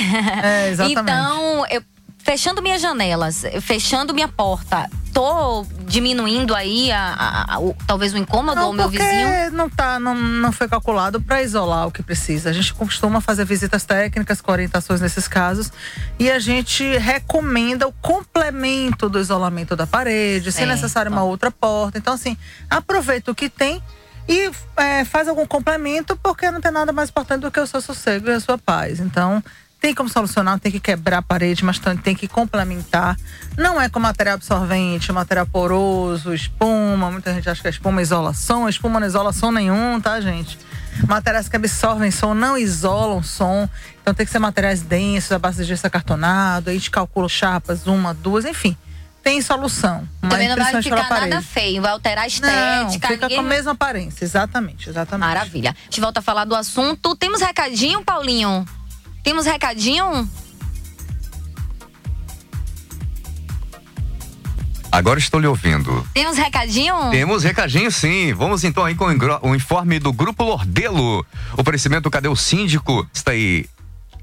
É, 0.43 0.71
exatamente. 0.71 1.01
Então, 1.01 1.67
eu 1.71 1.83
fechando 2.27 2.61
minhas 2.61 2.83
janelas, 2.83 3.45
fechando 3.61 4.13
minha 4.13 4.27
porta, 4.27 4.91
tô 5.13 5.65
diminuindo 5.87 6.57
aí 6.57 6.91
a, 6.91 7.15
a, 7.15 7.55
a, 7.55 7.61
o, 7.61 7.73
talvez 7.87 8.13
o 8.13 8.19
incômodo 8.19 8.57
não, 8.57 8.67
ao 8.67 8.73
meu 8.73 8.89
vizinho? 8.89 9.53
Não 9.53 9.71
tá, 9.71 10.01
não, 10.01 10.13
não 10.13 10.51
foi 10.51 10.67
calculado 10.67 11.21
para 11.21 11.41
isolar 11.41 11.87
o 11.87 11.93
que 11.93 12.03
precisa. 12.03 12.51
A 12.51 12.53
gente 12.53 12.75
costuma 12.75 13.21
fazer 13.21 13.45
visitas 13.45 13.85
técnicas 13.85 14.41
com 14.41 14.51
orientações 14.51 15.01
nesses 15.01 15.29
casos 15.29 15.71
e 16.19 16.29
a 16.29 16.41
gente 16.41 16.99
recomenda 16.99 17.87
o 17.87 17.93
complemento 17.93 19.09
do 19.09 19.21
isolamento 19.21 19.77
da 19.77 19.87
parede, 19.87 20.51
se 20.51 20.67
necessário 20.67 21.13
uma 21.13 21.23
outra 21.23 21.53
porta. 21.53 21.97
Então 21.97 22.13
assim, 22.13 22.37
aproveita 22.69 23.31
o 23.31 23.37
que 23.37 23.49
tem 23.49 23.81
e 24.29 24.51
é, 24.77 25.05
faz 25.05 25.29
algum 25.29 25.47
complemento 25.47 26.19
porque 26.21 26.51
não 26.51 26.61
tem 26.61 26.73
nada 26.73 26.93
mais 26.93 27.09
importante 27.09 27.43
do 27.43 27.53
que 27.53 27.61
o 27.61 27.67
seu 27.69 27.81
sossego 27.81 28.29
e 28.29 28.33
a 28.33 28.41
sua 28.41 28.59
paz. 28.59 28.99
Então 28.99 29.41
tem 29.81 29.95
como 29.95 30.09
solucionar, 30.09 30.59
tem 30.59 30.73
que 30.73 30.81
quebrar 30.81 31.19
a 31.19 31.23
parede, 31.23 31.65
mas 31.65 31.79
tem 32.03 32.15
que 32.15 32.27
complementar. 32.27 33.17
Não 33.57 33.81
é 33.81 33.89
com 33.89 34.01
material 34.01 34.35
absorvente, 34.35 35.13
material 35.13 35.47
poroso, 35.47 36.35
espuma. 36.35 37.11
Muita 37.11 37.33
gente 37.35 37.49
acha 37.49 37.61
que 37.61 37.69
a 37.69 37.71
espuma 37.71 38.03
isola 38.03 38.33
som. 38.33 38.67
A 38.67 38.71
espuma 38.71 38.99
não 38.99 39.07
isola 39.07 39.33
som 39.33 39.51
nenhum, 39.51 40.01
tá, 40.01 40.21
gente? 40.21 40.59
Materiais 41.07 41.49
que 41.49 41.57
absorvem 41.57 42.11
som 42.11 42.35
não 42.35 42.57
isolam 42.57 43.23
som. 43.23 43.69
Então 44.01 44.15
tem 44.15 44.25
que 44.25 44.33
ser 44.33 44.39
materiais 44.39 44.83
densos, 44.83 45.33
a 45.33 45.39
base 45.39 45.63
de 45.63 45.69
gesso 45.69 45.87
acartonado. 45.87 46.71
A 46.71 46.73
gente 46.73 46.91
calcula 46.91 47.29
chapas, 47.29 47.87
uma, 47.87 48.15
duas, 48.15 48.45
enfim 48.45 48.77
tem 49.27 49.43
solução. 49.43 50.09
Também 50.21 50.49
não 50.49 50.55
vai 50.55 50.81
ficar 50.81 51.11
nada 51.11 51.43
feio, 51.43 51.83
vai 51.83 51.91
alterar 51.91 52.23
a 52.23 52.27
estética. 52.29 52.85
Não, 52.85 52.91
fica 52.93 53.09
ninguém... 53.09 53.37
com 53.39 53.41
a 53.41 53.49
mesma 53.49 53.73
aparência, 53.73 54.25
exatamente, 54.25 54.89
exatamente. 54.89 55.27
Maravilha. 55.27 55.71
A 55.71 55.83
gente 55.83 56.01
volta 56.01 56.21
a 56.21 56.23
falar 56.23 56.45
do 56.45 56.55
assunto. 56.55 57.17
Temos 57.17 57.41
recadinho, 57.41 58.05
Paulinho? 58.05 58.65
Temos 59.27 59.45
recadinho? 59.45 60.31
Agora 64.93 65.19
estou 65.19 65.41
lhe 65.41 65.49
ouvindo. 65.49 66.07
Temos 66.15 66.39
recadinho? 66.39 66.95
Temos 67.11 67.43
recadinho 67.43 67.91
sim. 67.91 68.33
Vamos 68.33 68.63
então 68.63 68.85
aí 68.85 68.95
com 68.95 69.07
o 69.43 69.55
informe 69.57 69.99
do 69.99 70.13
Grupo 70.13 70.45
Lordelo. 70.45 71.27
Oferecimento 71.59 72.09
Cadê 72.09 72.29
o 72.29 72.37
Síndico? 72.37 73.05
Está 73.13 73.33
aí 73.33 73.67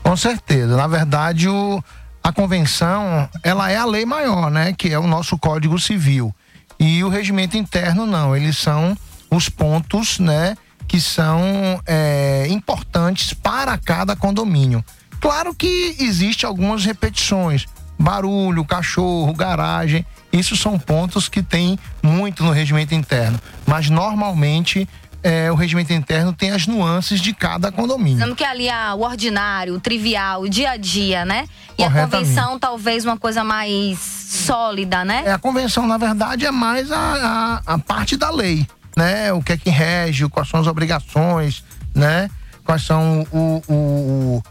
Com 0.03 0.17
certeza. 0.17 0.75
Na 0.75 0.85
verdade, 0.85 1.47
o, 1.47 1.81
a 2.23 2.31
convenção, 2.31 3.27
ela 3.41 3.71
é 3.71 3.77
a 3.77 3.85
lei 3.85 4.05
maior, 4.05 4.51
né? 4.51 4.73
Que 4.73 4.89
é 4.89 4.99
o 4.99 5.07
nosso 5.07 5.37
Código 5.37 5.79
Civil. 5.79 6.33
E 6.79 7.03
o 7.03 7.09
regimento 7.09 7.57
interno, 7.57 8.05
não. 8.05 8.35
Eles 8.35 8.57
são 8.57 8.97
os 9.31 9.49
pontos, 9.49 10.19
né? 10.19 10.55
Que 10.87 10.99
são 10.99 11.81
é, 11.85 12.45
importantes 12.49 13.33
para 13.33 13.77
cada 13.77 14.15
condomínio. 14.15 14.83
Claro 15.21 15.55
que 15.55 15.95
existe 15.99 16.45
algumas 16.45 16.83
repetições. 16.83 17.65
Barulho, 17.97 18.65
cachorro, 18.65 19.33
garagem. 19.33 20.05
Isso 20.31 20.57
são 20.57 20.77
pontos 20.77 21.29
que 21.29 21.41
tem 21.41 21.79
muito 22.01 22.43
no 22.43 22.51
regimento 22.51 22.93
interno. 22.93 23.39
Mas 23.65 23.89
normalmente 23.89 24.87
é, 25.23 25.49
o 25.51 25.55
regimento 25.55 25.93
interno 25.93 26.33
tem 26.33 26.51
as 26.51 26.67
nuances 26.67 27.21
de 27.21 27.33
cada 27.33 27.71
condomínio. 27.71 28.19
Sendo 28.19 28.35
que 28.35 28.43
ali 28.43 28.69
ah, 28.69 28.93
o 28.93 29.01
ordinário, 29.01 29.73
o 29.73 29.79
trivial, 29.79 30.41
o 30.41 30.49
dia 30.49 30.71
a 30.71 30.77
dia, 30.77 31.23
né? 31.23 31.47
E 31.77 31.83
a 31.83 31.89
convenção 31.89 32.59
talvez 32.59 33.05
uma 33.05 33.17
coisa 33.17 33.43
mais 33.43 33.97
sólida, 33.99 35.05
né? 35.05 35.23
É, 35.25 35.31
a 35.31 35.39
convenção, 35.39 35.87
na 35.87 35.97
verdade, 35.97 36.45
é 36.45 36.51
mais 36.51 36.91
a, 36.91 37.61
a, 37.65 37.73
a 37.73 37.79
parte 37.79 38.17
da 38.17 38.29
lei, 38.29 38.67
né? 38.97 39.31
O 39.31 39.41
que 39.41 39.53
é 39.53 39.57
que 39.57 39.69
rege, 39.69 40.27
quais 40.27 40.49
são 40.49 40.59
as 40.59 40.67
obrigações, 40.67 41.63
né? 41.95 42.29
Quais 42.65 42.83
são 42.83 43.25
o, 43.31 43.61
o, 43.67 43.73
o 43.73 44.43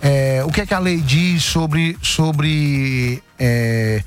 é, 0.00 0.42
o 0.44 0.50
que 0.50 0.60
é 0.60 0.66
que 0.66 0.74
a 0.74 0.78
lei 0.78 1.00
diz 1.00 1.42
sobre, 1.42 1.98
sobre 2.00 3.22
é, 3.38 4.02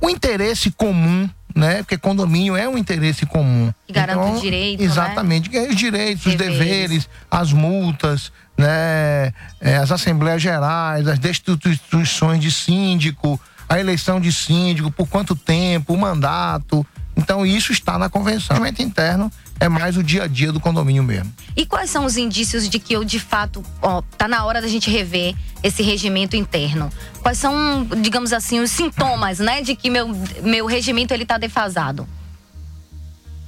o 0.00 0.08
interesse 0.08 0.70
comum 0.70 1.28
né? 1.54 1.82
Porque 1.82 1.96
condomínio 1.96 2.56
é 2.56 2.68
um 2.68 2.76
interesse 2.76 3.24
comum. 3.24 3.72
Que 3.86 3.92
garante 3.92 4.18
então, 4.18 4.34
os 4.34 4.42
direitos. 4.42 4.84
Exatamente, 4.84 5.50
né? 5.50 5.68
os 5.68 5.76
direitos, 5.76 6.26
os 6.26 6.34
deveres, 6.34 7.08
as 7.30 7.52
multas, 7.52 8.32
né? 8.58 9.32
É, 9.60 9.76
as 9.76 9.92
assembleias 9.92 10.42
gerais, 10.42 11.06
as 11.06 11.18
destituições 11.18 12.40
de 12.40 12.50
síndico, 12.50 13.40
a 13.68 13.78
eleição 13.78 14.20
de 14.20 14.32
síndico, 14.32 14.90
por 14.90 15.08
quanto 15.08 15.36
tempo, 15.36 15.94
o 15.94 15.98
mandato. 15.98 16.84
Então, 17.16 17.46
isso 17.46 17.70
está 17.70 17.96
na 17.96 18.08
convenção. 18.08 18.60
O 18.60 18.66
interno 18.66 19.30
é 19.64 19.68
mais 19.68 19.96
o 19.96 20.02
dia 20.02 20.24
a 20.24 20.26
dia 20.26 20.52
do 20.52 20.60
condomínio 20.60 21.02
mesmo. 21.02 21.32
E 21.56 21.64
quais 21.64 21.88
são 21.88 22.04
os 22.04 22.18
indícios 22.18 22.68
de 22.68 22.78
que 22.78 22.92
eu, 22.92 23.02
de 23.02 23.18
fato, 23.18 23.64
ó, 23.80 24.02
tá 24.18 24.28
na 24.28 24.44
hora 24.44 24.60
da 24.60 24.68
gente 24.68 24.90
rever 24.90 25.34
esse 25.62 25.82
regimento 25.82 26.36
interno? 26.36 26.90
Quais 27.22 27.38
são, 27.38 27.86
digamos 28.02 28.34
assim, 28.34 28.60
os 28.60 28.70
sintomas, 28.70 29.38
né, 29.38 29.62
de 29.62 29.74
que 29.74 29.88
meu, 29.88 30.08
meu 30.42 30.66
regimento 30.66 31.14
ele 31.14 31.24
tá 31.24 31.38
defasado? 31.38 32.06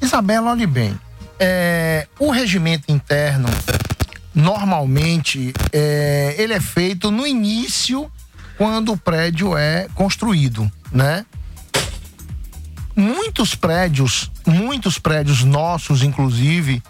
Isabela, 0.00 0.52
olhe 0.52 0.66
bem. 0.66 0.98
É, 1.38 2.08
o 2.18 2.30
regimento 2.30 2.90
interno, 2.90 3.48
normalmente, 4.34 5.52
é, 5.70 6.34
ele 6.38 6.54
é 6.54 6.60
feito 6.60 7.10
no 7.10 7.26
início, 7.26 8.10
quando 8.56 8.92
o 8.92 8.96
prédio 8.96 9.54
é 9.54 9.86
construído, 9.94 10.70
né? 10.90 11.26
Muitos 12.96 13.54
prédios, 13.54 14.30
muitos 14.46 14.98
prédios 14.98 15.44
nossos, 15.44 16.02
inclusive, 16.02 16.82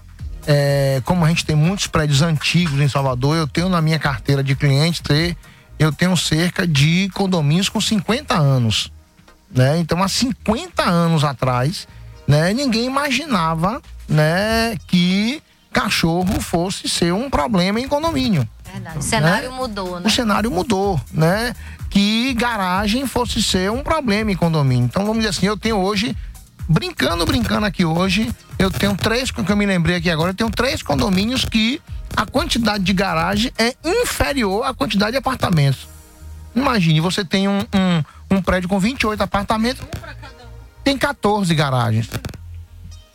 é, 0.47 1.03
como 1.05 1.25
a 1.25 1.29
gente 1.29 1.45
tem 1.45 1.57
muitos 1.57 1.89
prédios 1.89 2.23
antigos 2.23 2.81
em 2.81 2.89
Salvador, 2.89 3.37
eu 3.37 3.49
tenho 3.49 3.69
na 3.69 3.83
minha 3.83 3.99
carteira 3.99 4.43
de 4.43 4.55
clientes 4.55 5.03
eu 5.79 5.93
tenho 5.93 6.17
cerca 6.17 6.67
de 6.67 7.11
condomínios 7.13 7.69
com 7.69 7.81
50 7.81 8.35
anos, 8.35 8.91
né? 9.51 9.79
Então, 9.79 10.03
há 10.03 10.09
50 10.09 10.83
anos 10.83 11.23
atrás, 11.23 11.87
né, 12.27 12.55
ninguém 12.55 12.87
imaginava, 12.87 13.83
né, 14.09 14.75
que 14.87 15.43
cachorro 15.71 16.41
fosse 16.41 16.89
ser 16.89 17.13
um 17.13 17.29
problema 17.29 17.79
em 17.79 17.87
condomínio. 17.87 18.49
Verdade. 18.73 18.99
O 18.99 19.03
cenário 19.03 19.51
né? 19.51 19.57
mudou, 19.57 20.01
né? 20.01 20.07
O 20.07 20.11
cenário 20.11 20.51
mudou, 20.51 21.01
né? 21.13 21.55
Que 21.97 22.35
garagem 22.35 23.07
fosse 23.07 23.43
ser 23.43 23.71
um 23.71 23.83
problema 23.83 24.31
em 24.31 24.37
condomínio. 24.37 24.85
Então 24.85 25.07
vamos 25.07 25.21
dizer 25.21 25.31
assim, 25.31 25.47
eu 25.47 25.57
tenho 25.57 25.79
hoje, 25.79 26.15
brincando, 26.69 27.25
brincando 27.25 27.65
aqui 27.65 27.87
hoje, 27.87 28.31
eu 28.59 28.71
tenho 28.71 28.95
três, 28.95 29.31
que 29.31 29.41
eu 29.41 29.57
me 29.57 29.65
lembrei 29.65 29.97
aqui 29.97 30.11
agora, 30.11 30.29
eu 30.29 30.35
tenho 30.35 30.51
três 30.51 30.83
condomínios 30.83 31.47
que 31.47 31.81
a 32.15 32.27
quantidade 32.27 32.85
de 32.85 32.93
garagem 32.93 33.51
é 33.57 33.75
inferior 33.83 34.67
à 34.67 34.75
quantidade 34.75 35.13
de 35.13 35.17
apartamentos. 35.17 35.89
Imagine, 36.55 37.01
você 37.01 37.25
tem 37.25 37.49
um, 37.49 37.61
um, 37.61 38.37
um 38.37 38.43
prédio 38.43 38.69
com 38.69 38.79
28 38.79 39.23
apartamentos, 39.23 39.83
tem 40.85 40.99
14 40.99 41.55
garagens. 41.55 42.11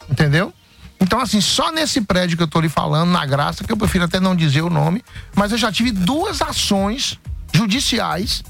Entendeu? 0.09 0.51
Então, 0.99 1.19
assim, 1.19 1.39
só 1.39 1.71
nesse 1.71 2.01
prédio 2.01 2.35
que 2.35 2.41
eu 2.41 2.47
tô 2.47 2.59
lhe 2.59 2.69
falando, 2.69 3.11
na 3.11 3.27
graça, 3.27 3.63
que 3.63 3.71
eu 3.71 3.77
prefiro 3.77 4.05
até 4.05 4.19
não 4.19 4.35
dizer 4.35 4.63
o 4.63 4.71
nome, 4.71 5.03
mas 5.35 5.51
eu 5.51 5.57
já 5.59 5.71
tive 5.71 5.91
duas 5.91 6.41
ações 6.41 7.19
judiciais 7.53 8.41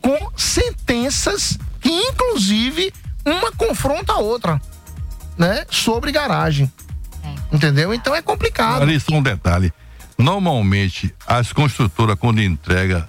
com 0.00 0.30
sentenças 0.36 1.58
que, 1.80 1.88
inclusive, 1.88 2.92
uma 3.24 3.52
confronta 3.52 4.14
a 4.14 4.18
outra, 4.18 4.60
né? 5.36 5.64
Sobre 5.70 6.12
garagem. 6.12 6.70
É. 7.22 7.56
Entendeu? 7.56 7.92
Então 7.92 8.14
é 8.14 8.22
complicado. 8.22 8.82
Ali 8.82 8.98
só 8.98 9.14
um 9.14 9.22
detalhe. 9.22 9.72
Normalmente, 10.18 11.14
as 11.26 11.52
construtoras, 11.52 12.18
quando 12.18 12.42
entrega 12.42 13.08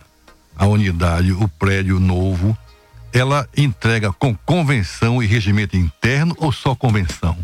a 0.56 0.66
unidade, 0.66 1.32
o 1.32 1.48
prédio 1.48 2.00
novo, 2.00 2.58
ela 3.12 3.48
entrega 3.56 4.14
com 4.14 4.34
convenção 4.34 5.22
e 5.22 5.26
regimento 5.26 5.76
interno 5.76 6.36
ou 6.40 6.52
só 6.52 6.74
convenção? 6.76 7.38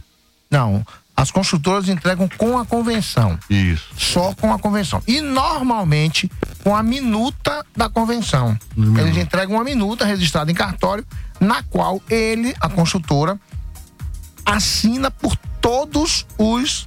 Não. 0.49 0.85
As 1.17 1.31
construtoras 1.31 1.89
entregam 1.89 2.29
com 2.37 2.59
a 2.59 2.65
convenção. 2.65 3.39
Isso. 3.49 3.87
Só 3.97 4.35
com 4.35 4.53
a 4.53 4.59
convenção. 4.59 5.01
E 5.07 5.19
normalmente 5.19 6.29
com 6.63 6.75
a 6.75 6.83
minuta 6.83 7.65
da 7.75 7.89
convenção. 7.89 8.55
Uhum. 8.77 8.95
Eles 8.99 9.17
entregam 9.17 9.55
uma 9.55 9.63
minuta 9.63 10.05
registrada 10.05 10.51
em 10.51 10.53
cartório, 10.53 11.03
na 11.39 11.63
qual 11.63 11.99
ele, 12.07 12.55
a 12.61 12.69
construtora, 12.69 13.39
assina 14.45 15.09
por 15.09 15.35
todos 15.59 16.23
os 16.37 16.85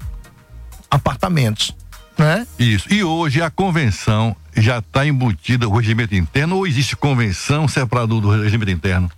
apartamentos. 0.89 1.75
Né? 2.17 2.47
Isso. 2.57 2.93
E 2.93 3.03
hoje 3.03 3.43
a 3.43 3.51
convenção 3.51 4.37
já 4.57 4.79
está 4.79 5.05
embutida 5.05 5.67
o 5.67 5.77
regimento 5.77 6.15
interno 6.15 6.57
ou 6.57 6.69
existe 6.69 6.95
convenção 6.95 7.67
separada 7.67 8.09
do 8.09 8.31
regimento 8.31 8.71
interno? 8.71 9.11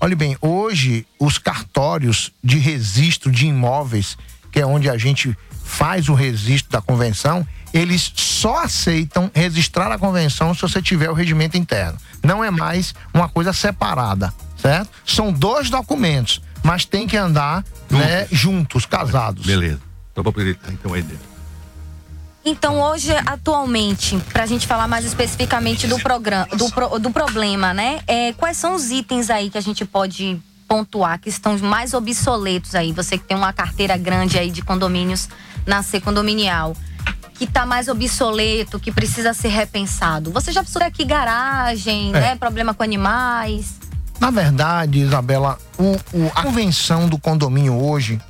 Olhe 0.00 0.14
bem, 0.14 0.36
hoje 0.40 1.06
os 1.18 1.36
cartórios 1.36 2.32
de 2.42 2.58
registro 2.58 3.30
de 3.30 3.46
imóveis 3.46 4.16
que 4.54 4.60
é 4.60 4.64
onde 4.64 4.88
a 4.88 4.96
gente 4.96 5.36
faz 5.64 6.08
o 6.08 6.14
registro 6.14 6.70
da 6.70 6.80
convenção, 6.80 7.44
eles 7.72 8.12
só 8.14 8.58
aceitam 8.58 9.28
registrar 9.34 9.90
a 9.90 9.98
convenção 9.98 10.54
se 10.54 10.62
você 10.62 10.80
tiver 10.80 11.10
o 11.10 11.12
regimento 11.12 11.56
interno. 11.56 11.98
Não 12.22 12.44
é 12.44 12.52
mais 12.52 12.94
uma 13.12 13.28
coisa 13.28 13.52
separada, 13.52 14.32
certo? 14.56 14.90
São 15.04 15.32
dois 15.32 15.70
documentos, 15.70 16.40
mas 16.62 16.84
tem 16.84 17.04
que 17.04 17.16
andar 17.16 17.64
juntos, 17.90 18.06
né, 18.06 18.28
juntos 18.30 18.86
casados. 18.86 19.44
Beleza. 19.44 19.80
Então, 20.12 20.32
então, 20.68 20.94
aí 20.94 21.04
então 22.44 22.80
hoje, 22.80 23.10
atualmente, 23.26 24.16
para 24.32 24.44
a 24.44 24.46
gente 24.46 24.68
falar 24.68 24.86
mais 24.86 25.04
especificamente 25.04 25.88
do 25.88 25.98
programa, 25.98 26.46
do, 26.56 26.70
pro, 26.70 26.98
do 27.00 27.10
problema, 27.10 27.74
né? 27.74 28.02
É, 28.06 28.32
quais 28.34 28.56
são 28.56 28.76
os 28.76 28.92
itens 28.92 29.30
aí 29.30 29.50
que 29.50 29.58
a 29.58 29.62
gente 29.62 29.84
pode 29.84 30.40
pontuar 30.78 31.20
que 31.20 31.28
estão 31.28 31.56
mais 31.58 31.94
obsoletos 31.94 32.74
aí? 32.74 32.90
Você 32.92 33.16
que 33.16 33.22
tem 33.24 33.36
uma 33.36 33.52
carteira 33.52 33.96
grande 33.96 34.36
aí 34.38 34.50
de 34.50 34.60
condomínios 34.60 35.28
na 35.64 35.82
C 35.84 36.00
condominial. 36.00 36.76
que 37.36 37.48
tá 37.48 37.66
mais 37.66 37.88
obsoleto, 37.88 38.78
que 38.78 38.92
precisa 38.92 39.34
ser 39.34 39.48
repensado? 39.48 40.30
Você 40.30 40.52
já 40.52 40.62
pensou 40.62 40.80
aqui 40.84 41.04
garagem, 41.04 42.10
É. 42.10 42.20
né? 42.20 42.36
Problema 42.36 42.72
com 42.72 42.84
animais. 42.84 43.74
Na 44.20 44.30
verdade, 44.30 45.00
Isabela, 45.00 45.58
o- 45.76 45.96
o- 46.16 46.30
a 46.32 46.42
convenção 46.44 47.08
do 47.08 47.18
condomínio 47.18 47.74
hoje, 47.74 48.20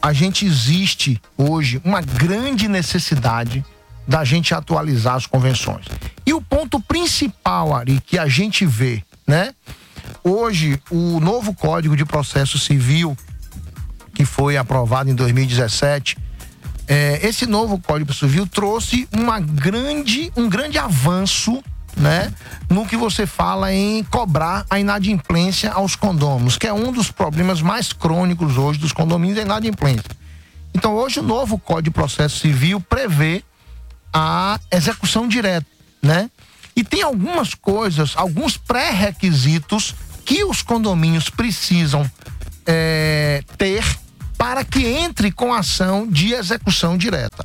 a 0.00 0.12
gente 0.12 0.46
existe 0.46 1.20
hoje 1.36 1.80
uma 1.84 2.00
grande 2.00 2.68
necessidade 2.68 3.64
da 4.06 4.22
gente 4.24 4.54
atualizar 4.54 5.16
as 5.16 5.26
convenções. 5.26 5.86
E 6.24 6.32
o 6.32 6.40
ponto 6.40 6.78
principal, 6.78 7.74
Ari, 7.74 8.00
que 8.06 8.16
a 8.16 8.28
gente 8.28 8.64
vê, 8.64 9.02
né? 9.26 9.52
Hoje, 10.22 10.80
o 10.90 11.20
novo 11.20 11.54
Código 11.54 11.96
de 11.96 12.04
Processo 12.04 12.58
Civil, 12.58 13.16
que 14.14 14.24
foi 14.24 14.56
aprovado 14.56 15.10
em 15.10 15.14
2017, 15.14 16.16
é, 16.88 17.26
esse 17.26 17.46
novo 17.46 17.78
Código 17.80 18.12
Civil 18.12 18.46
trouxe 18.46 19.08
uma 19.12 19.40
grande, 19.40 20.32
um 20.36 20.48
grande 20.48 20.78
avanço 20.78 21.62
né, 21.96 22.32
no 22.68 22.86
que 22.86 22.96
você 22.96 23.26
fala 23.26 23.72
em 23.72 24.04
cobrar 24.04 24.66
a 24.68 24.78
inadimplência 24.78 25.72
aos 25.72 25.96
condôminos, 25.96 26.58
que 26.58 26.66
é 26.66 26.72
um 26.72 26.92
dos 26.92 27.10
problemas 27.10 27.62
mais 27.62 27.92
crônicos 27.92 28.58
hoje 28.58 28.78
dos 28.78 28.92
condomínios, 28.92 29.38
é 29.38 29.42
a 29.42 29.44
inadimplência. 29.44 30.10
Então, 30.74 30.94
hoje, 30.94 31.20
o 31.20 31.22
novo 31.22 31.58
Código 31.58 31.84
de 31.84 31.90
Processo 31.90 32.38
Civil 32.38 32.80
prevê 32.80 33.42
a 34.12 34.60
execução 34.70 35.26
direta, 35.26 35.66
né? 36.02 36.30
E 36.76 36.84
tem 36.84 37.02
algumas 37.02 37.54
coisas, 37.54 38.12
alguns 38.16 38.58
pré-requisitos 38.58 39.94
que 40.26 40.44
os 40.44 40.60
condomínios 40.60 41.30
precisam 41.30 42.08
é, 42.66 43.42
ter 43.56 43.84
para 44.36 44.62
que 44.62 44.86
entre 44.86 45.32
com 45.32 45.54
ação 45.54 46.06
de 46.06 46.34
execução 46.34 46.98
direta. 46.98 47.44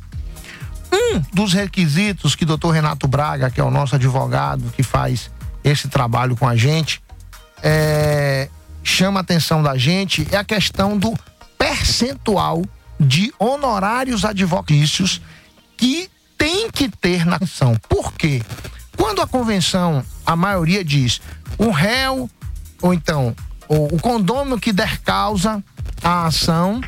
Um 0.92 1.22
dos 1.32 1.54
requisitos 1.54 2.34
que 2.34 2.44
o 2.44 2.46
doutor 2.46 2.72
Renato 2.72 3.08
Braga, 3.08 3.50
que 3.50 3.60
é 3.60 3.64
o 3.64 3.70
nosso 3.70 3.94
advogado 3.94 4.70
que 4.76 4.82
faz 4.82 5.30
esse 5.64 5.88
trabalho 5.88 6.36
com 6.36 6.46
a 6.46 6.54
gente, 6.54 7.02
é, 7.62 8.50
chama 8.82 9.20
a 9.20 9.22
atenção 9.22 9.62
da 9.62 9.76
gente 9.78 10.26
é 10.30 10.36
a 10.36 10.44
questão 10.44 10.98
do 10.98 11.16
percentual 11.56 12.62
de 12.98 13.32
honorários 13.38 14.24
advocatícios 14.24 15.22
que 15.76 16.10
tem 16.36 16.70
que 16.70 16.88
ter 16.88 17.24
na 17.24 17.38
ação. 17.40 17.76
Por 17.88 18.12
quê? 18.12 18.42
Quando 18.96 19.20
a 19.22 19.26
convenção, 19.26 20.04
a 20.26 20.36
maioria 20.36 20.84
diz, 20.84 21.20
o 21.58 21.70
réu, 21.70 22.28
ou 22.80 22.92
então 22.94 23.34
o, 23.68 23.94
o 23.96 24.00
condômino 24.00 24.58
que 24.58 24.72
der 24.72 24.98
causa 24.98 25.62
à 26.02 26.26
ação, 26.26 26.80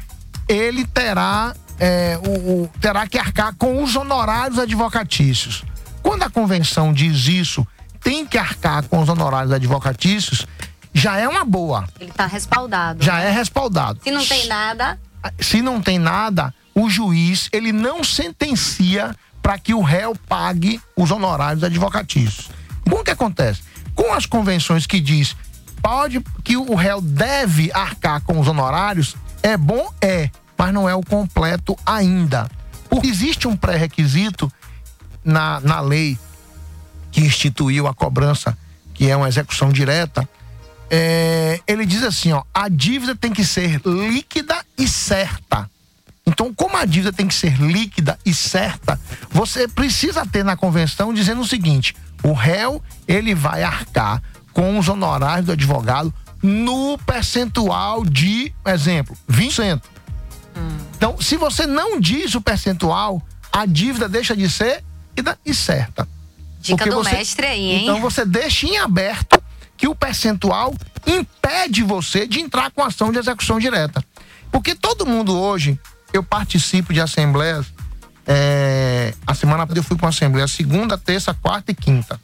ele 0.48 0.84
terá, 0.86 1.54
é, 1.78 2.18
o, 2.26 2.62
o- 2.64 2.70
terá 2.80 3.06
que 3.06 3.18
arcar 3.18 3.54
com 3.56 3.82
os 3.82 3.96
honorários 3.96 4.58
advocatícios. 4.58 5.64
Quando 6.02 6.22
a 6.22 6.30
convenção 6.30 6.92
diz 6.92 7.26
isso, 7.26 7.66
tem 8.00 8.26
que 8.26 8.36
arcar 8.36 8.84
com 8.84 9.00
os 9.00 9.08
honorários 9.08 9.52
advocatícios, 9.52 10.46
já 10.92 11.16
é 11.16 11.26
uma 11.26 11.44
boa, 11.44 11.88
Ele 11.98 12.12
tá 12.12 12.26
respaldado. 12.26 13.02
já 13.02 13.20
é 13.20 13.30
respaldado. 13.30 13.98
Se 14.04 14.10
não 14.10 14.24
tem 14.24 14.46
nada, 14.46 14.98
Se 15.40 15.62
não 15.62 15.80
tem 15.80 15.98
nada, 15.98 16.54
o 16.74 16.90
juiz 16.90 17.48
ele 17.50 17.72
não 17.72 18.04
sentencia 18.04 19.16
para 19.44 19.58
que 19.58 19.74
o 19.74 19.82
réu 19.82 20.16
pague 20.26 20.80
os 20.96 21.10
honorários 21.10 21.62
advocatícios. 21.62 22.48
O 22.90 23.04
que 23.04 23.10
acontece? 23.10 23.60
Com 23.94 24.14
as 24.14 24.24
convenções 24.24 24.86
que 24.86 24.98
diz 24.98 25.36
pode 25.82 26.24
que 26.42 26.56
o 26.56 26.74
réu 26.74 27.02
deve 27.02 27.70
arcar 27.74 28.22
com 28.22 28.40
os 28.40 28.48
honorários, 28.48 29.14
é 29.42 29.54
bom 29.54 29.92
é, 30.00 30.30
mas 30.56 30.72
não 30.72 30.88
é 30.88 30.94
o 30.94 31.02
completo 31.02 31.76
ainda. 31.84 32.50
Porque 32.88 33.06
existe 33.06 33.46
um 33.46 33.54
pré-requisito 33.54 34.50
na, 35.22 35.60
na 35.60 35.78
lei 35.78 36.18
que 37.12 37.20
instituiu 37.20 37.86
a 37.86 37.92
cobrança, 37.92 38.56
que 38.94 39.10
é 39.10 39.14
uma 39.14 39.28
execução 39.28 39.70
direta, 39.70 40.26
é, 40.88 41.60
ele 41.66 41.84
diz 41.84 42.02
assim, 42.02 42.32
ó, 42.32 42.42
a 42.54 42.70
dívida 42.70 43.14
tem 43.14 43.30
que 43.30 43.44
ser 43.44 43.82
líquida 43.84 44.64
e 44.78 44.88
certa. 44.88 45.68
Então, 46.26 46.52
como 46.54 46.76
a 46.76 46.84
dívida 46.84 47.12
tem 47.12 47.28
que 47.28 47.34
ser 47.34 47.60
líquida 47.60 48.18
e 48.24 48.32
certa, 48.32 48.98
você 49.30 49.68
precisa 49.68 50.24
ter 50.26 50.42
na 50.44 50.56
convenção 50.56 51.12
dizendo 51.12 51.42
o 51.42 51.46
seguinte: 51.46 51.94
o 52.22 52.32
réu 52.32 52.82
ele 53.06 53.34
vai 53.34 53.62
arcar 53.62 54.22
com 54.52 54.78
os 54.78 54.88
honorários 54.88 55.46
do 55.46 55.52
advogado 55.52 56.12
no 56.42 56.96
percentual 56.98 58.04
de, 58.04 58.52
exemplo, 58.66 59.16
20%. 59.30 59.82
Então, 60.96 61.20
se 61.20 61.36
você 61.36 61.66
não 61.66 62.00
diz 62.00 62.34
o 62.34 62.40
percentual, 62.40 63.20
a 63.52 63.66
dívida 63.66 64.08
deixa 64.08 64.36
de 64.36 64.48
ser 64.48 64.82
líquida 65.16 65.38
e 65.44 65.54
certa. 65.54 66.08
dica 66.60 66.76
Porque 66.78 66.90
do 66.90 67.02
você- 67.02 67.16
mestre 67.16 67.46
aí, 67.46 67.60
hein? 67.72 67.82
Então 67.82 68.00
você 68.00 68.24
deixa 68.24 68.66
em 68.66 68.78
aberto 68.78 69.42
que 69.76 69.86
o 69.88 69.94
percentual 69.94 70.74
impede 71.06 71.82
você 71.82 72.26
de 72.26 72.40
entrar 72.40 72.70
com 72.70 72.82
ação 72.82 73.12
de 73.12 73.18
execução 73.18 73.58
direta. 73.58 74.02
Porque 74.50 74.74
todo 74.74 75.04
mundo 75.04 75.36
hoje, 75.38 75.78
eu 76.16 76.22
participo 76.22 76.92
de 76.92 77.00
assembleias. 77.00 77.66
é, 78.26 79.12
a 79.26 79.34
semana 79.34 79.66
passada 79.66 79.78
eu 79.78 79.82
fui 79.82 79.96
para 79.96 80.06
uma 80.06 80.10
assembleia 80.10 80.48
segunda, 80.48 80.96
terça, 80.96 81.34
quarta 81.34 81.72
e 81.72 81.74
quinta. 81.74 82.20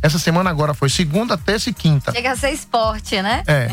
Essa 0.00 0.18
semana 0.18 0.50
agora 0.50 0.74
foi 0.74 0.88
segunda, 0.88 1.36
terça 1.36 1.70
e 1.70 1.72
quinta. 1.72 2.12
Chega 2.12 2.32
a 2.32 2.36
ser 2.36 2.50
esporte, 2.50 3.22
né? 3.22 3.42
É. 3.46 3.68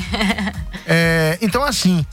É, 0.87 1.39
então, 1.43 1.61
assim, 1.61 2.05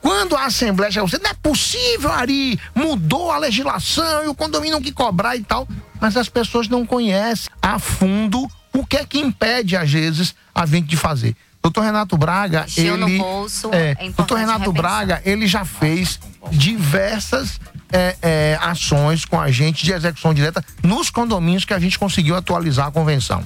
quando 0.00 0.36
a 0.36 0.44
Assembleia 0.44 0.92
chega, 0.92 1.06
você 1.06 1.18
não 1.18 1.30
é 1.30 1.34
possível, 1.34 2.10
Ari, 2.10 2.60
mudou 2.74 3.30
a 3.30 3.38
legislação 3.38 4.24
e 4.24 4.28
o 4.28 4.34
condomínio 4.34 4.74
não 4.74 4.82
que 4.82 4.92
cobrar 4.92 5.36
e 5.36 5.42
tal. 5.42 5.66
Mas 5.98 6.16
as 6.16 6.28
pessoas 6.28 6.68
não 6.68 6.84
conhecem 6.86 7.50
a 7.62 7.78
fundo 7.78 8.46
o 8.72 8.86
que 8.86 8.96
é 8.96 9.04
que 9.04 9.18
impede, 9.18 9.76
às 9.76 9.90
vezes, 9.90 10.34
a 10.54 10.64
gente 10.66 10.86
de 10.86 10.96
fazer. 10.96 11.34
Doutor 11.62 11.82
Renato 11.82 12.16
Braga, 12.16 12.66
no 12.98 13.08
ele. 13.08 13.18
bolso, 13.18 13.70
é, 13.72 13.96
é 13.98 14.10
doutor 14.10 14.38
Renato 14.38 14.70
repensar. 14.70 14.82
Braga, 14.82 15.22
ele 15.26 15.46
já 15.46 15.64
fez 15.64 16.18
diversas 16.50 17.60
é, 17.92 18.16
é, 18.22 18.58
ações 18.62 19.26
com 19.26 19.38
a 19.38 19.50
gente 19.50 19.84
de 19.84 19.92
execução 19.92 20.32
direta 20.32 20.64
nos 20.82 21.10
condomínios 21.10 21.64
que 21.66 21.74
a 21.74 21.78
gente 21.78 21.98
conseguiu 21.98 22.34
atualizar 22.34 22.86
a 22.86 22.90
convenção. 22.90 23.44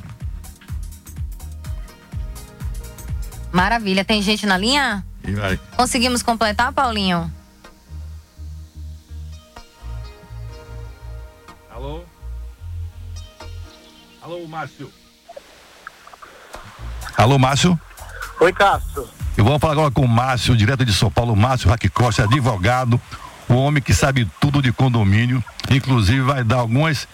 Maravilha. 3.51 4.05
Tem 4.05 4.21
gente 4.23 4.47
na 4.47 4.59
linha? 4.59 5.05
E 5.23 5.33
vai. 5.33 5.59
Conseguimos 5.77 6.23
completar, 6.23 6.73
Paulinho? 6.73 7.33
Alô? 11.71 12.05
Alô, 14.21 14.47
Márcio. 14.47 14.93
Alô, 17.17 17.39
Márcio. 17.39 17.79
Oi, 18.41 18.53
Castro. 18.53 19.09
E 19.37 19.43
vamos 19.43 19.61
falar 19.61 19.73
agora 19.73 19.91
com 19.91 20.03
o 20.03 20.09
Márcio, 20.09 20.57
direto 20.57 20.85
de 20.85 20.93
São 20.93 21.11
Paulo, 21.11 21.35
Márcio 21.35 21.69
Raque 21.69 21.89
Costa, 21.89 22.25
advogado, 22.25 23.01
o 23.49 23.55
homem 23.55 23.83
que 23.83 23.93
sabe 23.93 24.29
tudo 24.41 24.63
de 24.63 24.73
condomínio, 24.73 25.43
inclusive 25.71 26.21
vai 26.21 26.45
dar 26.45 26.57
algumas, 26.57 27.09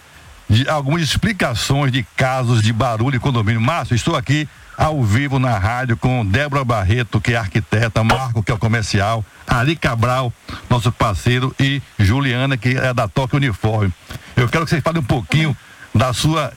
de- 0.49 0.67
algumas 0.69 1.01
explicações 1.01 1.91
de 1.91 2.03
casos 2.15 2.61
de 2.61 2.71
barulho 2.71 3.15
em 3.15 3.19
condomínio. 3.19 3.59
Márcio, 3.61 3.95
estou 3.95 4.15
aqui 4.15 4.47
ao 4.77 5.03
vivo 5.03 5.39
na 5.39 5.57
rádio 5.57 5.97
com 5.97 6.25
Débora 6.25 6.63
Barreto, 6.63 7.19
que 7.19 7.33
é 7.33 7.37
arquiteta, 7.37 8.03
Marco, 8.03 8.41
que 8.43 8.51
é 8.51 8.55
o 8.55 8.57
comercial, 8.59 9.23
Ari 9.47 9.75
Cabral, 9.75 10.31
nosso 10.69 10.91
parceiro, 10.91 11.53
e 11.59 11.81
Juliana, 11.99 12.55
que 12.57 12.69
é 12.77 12.93
da 12.93 13.07
Toque 13.07 13.35
Uniforme. 13.35 13.93
Eu 14.35 14.47
quero 14.47 14.63
que 14.65 14.69
vocês 14.71 14.83
falem 14.83 15.01
um 15.01 15.05
pouquinho 15.05 15.55
da 15.93 16.13
sua, 16.13 16.53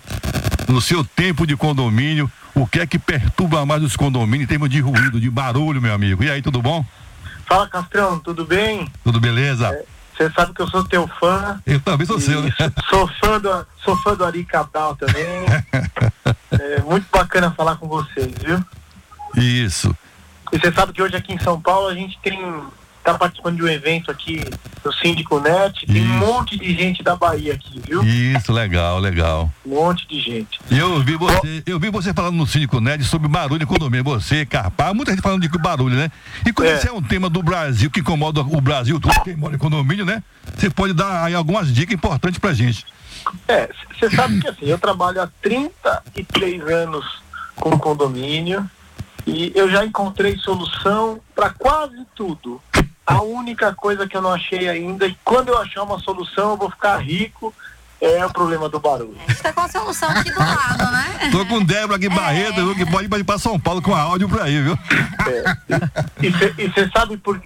do 0.66 0.80
seu 0.80 1.04
tempo 1.04 1.46
de 1.46 1.56
condomínio, 1.56 2.30
o 2.54 2.66
que 2.66 2.80
é 2.80 2.86
que 2.86 2.98
perturba 2.98 3.66
mais 3.66 3.82
os 3.82 3.96
condomínios 3.96 4.44
em 4.44 4.46
termos 4.46 4.70
de 4.70 4.80
ruído, 4.80 5.20
de 5.20 5.28
barulho, 5.28 5.82
meu 5.82 5.92
amigo. 5.92 6.22
E 6.22 6.30
aí, 6.30 6.40
tudo 6.40 6.62
bom? 6.62 6.84
Fala, 7.46 7.68
Castrão, 7.68 8.18
tudo 8.18 8.44
bem? 8.44 8.90
Tudo 9.02 9.20
beleza? 9.20 9.76
Você 10.16 10.30
sabe 10.30 10.54
que 10.54 10.62
eu 10.62 10.68
sou 10.68 10.84
teu 10.84 11.08
fã. 11.08 11.60
Eu 11.66 11.80
também 11.80 12.06
sou 12.06 12.20
seu, 12.20 12.40
né? 12.40 12.50
Sou 12.88 13.08
fã 13.20 13.40
do, 13.40 13.66
sou 13.84 13.96
fã 13.96 14.14
do 14.14 14.24
Ari 14.24 14.44
Cabral 14.44 14.94
também. 14.94 15.24
é 16.52 16.80
muito 16.82 17.06
bacana 17.10 17.50
falar 17.50 17.76
com 17.76 17.88
vocês, 17.88 18.32
viu? 18.40 18.64
Isso. 19.36 19.94
E 20.52 20.58
você 20.58 20.70
sabe 20.70 20.92
que 20.92 21.02
hoje 21.02 21.16
aqui 21.16 21.32
em 21.32 21.38
São 21.38 21.60
Paulo 21.60 21.88
a 21.88 21.94
gente 21.94 22.16
tem 22.22 22.38
tá 23.04 23.14
participando 23.18 23.56
de 23.56 23.62
um 23.62 23.68
evento 23.68 24.10
aqui 24.10 24.42
do 24.82 24.92
Síndico 24.94 25.38
Net. 25.38 25.86
Tem 25.86 26.02
um 26.02 26.16
Isso. 26.18 26.26
monte 26.26 26.56
de 26.58 26.74
gente 26.74 27.02
da 27.02 27.14
Bahia 27.14 27.54
aqui, 27.54 27.80
viu? 27.86 28.02
Isso, 28.02 28.52
legal, 28.52 28.98
legal. 28.98 29.52
Um 29.64 29.70
monte 29.74 30.08
de 30.08 30.18
gente. 30.20 30.58
Eu 30.70 31.02
vi 31.02 31.14
você, 31.16 31.62
eu 31.66 31.78
vi 31.78 31.90
você 31.90 32.12
falando 32.14 32.36
no 32.36 32.46
Cínico 32.46 32.80
Ned 32.80 33.04
sobre 33.04 33.28
barulho 33.28 33.62
em 33.62 33.66
condomínio. 33.66 34.02
Você, 34.04 34.46
Carpar, 34.46 34.94
muita 34.94 35.10
gente 35.12 35.20
falando 35.22 35.42
de 35.42 35.48
barulho, 35.58 35.94
né? 35.96 36.10
E 36.46 36.52
quando 36.52 36.68
É. 36.68 36.74
esse 36.76 36.88
é 36.88 36.92
um 36.92 37.02
tema 37.02 37.28
do 37.28 37.42
Brasil 37.42 37.90
que 37.90 38.00
incomoda 38.00 38.40
o 38.40 38.60
Brasil 38.60 38.98
todo, 38.98 39.12
quem 39.22 39.36
mora 39.36 39.54
em 39.54 39.58
condomínio, 39.58 40.04
né? 40.06 40.22
Você 40.56 40.70
pode 40.70 40.92
dar 40.94 41.24
aí 41.24 41.34
algumas 41.34 41.72
dicas 41.72 41.94
importantes 41.94 42.38
pra 42.38 42.52
gente. 42.54 42.84
É, 43.48 43.68
você 43.98 44.14
sabe 44.14 44.40
que 44.40 44.48
assim, 44.48 44.66
eu 44.66 44.78
trabalho 44.78 45.20
há 45.22 45.28
33 45.40 46.62
anos 46.68 47.04
com 47.56 47.78
condomínio 47.78 48.68
e 49.26 49.52
eu 49.54 49.70
já 49.70 49.84
encontrei 49.84 50.36
solução 50.38 51.20
para 51.34 51.50
quase 51.50 51.96
tudo. 52.14 52.60
A 53.06 53.22
única 53.22 53.74
coisa 53.74 54.06
que 54.06 54.16
eu 54.16 54.22
não 54.22 54.32
achei 54.32 54.68
ainda, 54.68 55.06
e 55.06 55.16
quando 55.24 55.48
eu 55.48 55.58
achar 55.58 55.82
uma 55.82 55.98
solução, 55.98 56.50
eu 56.50 56.56
vou 56.56 56.70
ficar 56.70 56.96
rico, 56.98 57.54
é 58.00 58.24
o 58.24 58.30
problema 58.30 58.68
do 58.68 58.80
barulho. 58.80 59.16
A 59.26 59.30
gente 59.30 59.42
tá 59.42 59.52
com 59.52 59.60
a 59.60 59.68
solução 59.68 60.08
aqui 60.10 60.30
do 60.30 60.38
lado, 60.38 60.90
né? 60.90 61.30
Tô 61.32 61.46
com 61.46 61.64
Débora 61.64 61.96
aqui, 61.96 62.08
Barreto, 62.08 62.56
viu, 62.56 62.74
que 62.74 62.86
pode 62.86 63.06
ir 63.06 63.24
pra 63.24 63.38
São 63.38 63.58
Paulo 63.58 63.82
com 63.82 63.94
áudio 63.94 64.28
por 64.28 64.40
aí, 64.40 64.60
viu? 64.60 64.78
E 66.18 66.68
você 66.68 66.90
sabe 66.90 67.16
por, 67.16 67.42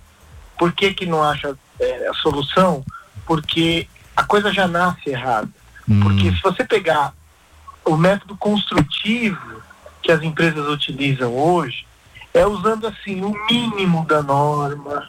por 0.59 0.73
que 0.73 0.95
que 0.95 1.07
não 1.07 1.23
acha 1.23 1.57
é, 1.81 2.09
a 2.09 2.15
solução? 2.15 2.85
Porque 3.27 3.89
a 4.17 4.25
coisa 4.25 4.53
já 4.53 4.67
nasce 4.67 5.11
errada. 5.11 5.49
Porque 6.03 6.33
se 6.33 6.43
você 6.43 6.65
pegar 6.65 7.13
o 7.85 7.97
método 7.97 8.37
construtivo 8.37 9.63
que 10.03 10.13
as 10.13 10.23
empresas 10.23 10.69
utilizam 10.69 11.35
hoje, 11.35 11.87
é 12.35 12.47
usando 12.47 12.87
assim 12.87 13.23
o 13.23 13.35
mínimo 13.51 14.05
da 14.07 14.23
norma, 14.23 15.09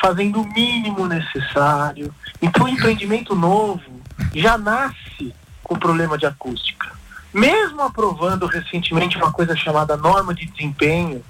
fazendo 0.00 0.42
o 0.42 0.52
mínimo 0.52 1.06
necessário. 1.06 2.14
Então 2.40 2.66
o 2.66 2.68
empreendimento 2.68 3.34
novo 3.34 4.00
já 4.34 4.58
nasce 4.58 5.34
com 5.62 5.76
problema 5.76 6.18
de 6.18 6.26
acústica. 6.26 6.92
Mesmo 7.32 7.82
aprovando 7.82 8.46
recentemente 8.46 9.16
uma 9.16 9.32
coisa 9.32 9.56
chamada 9.56 9.96
norma 9.96 10.34
de 10.34 10.46
desempenho, 10.46 11.24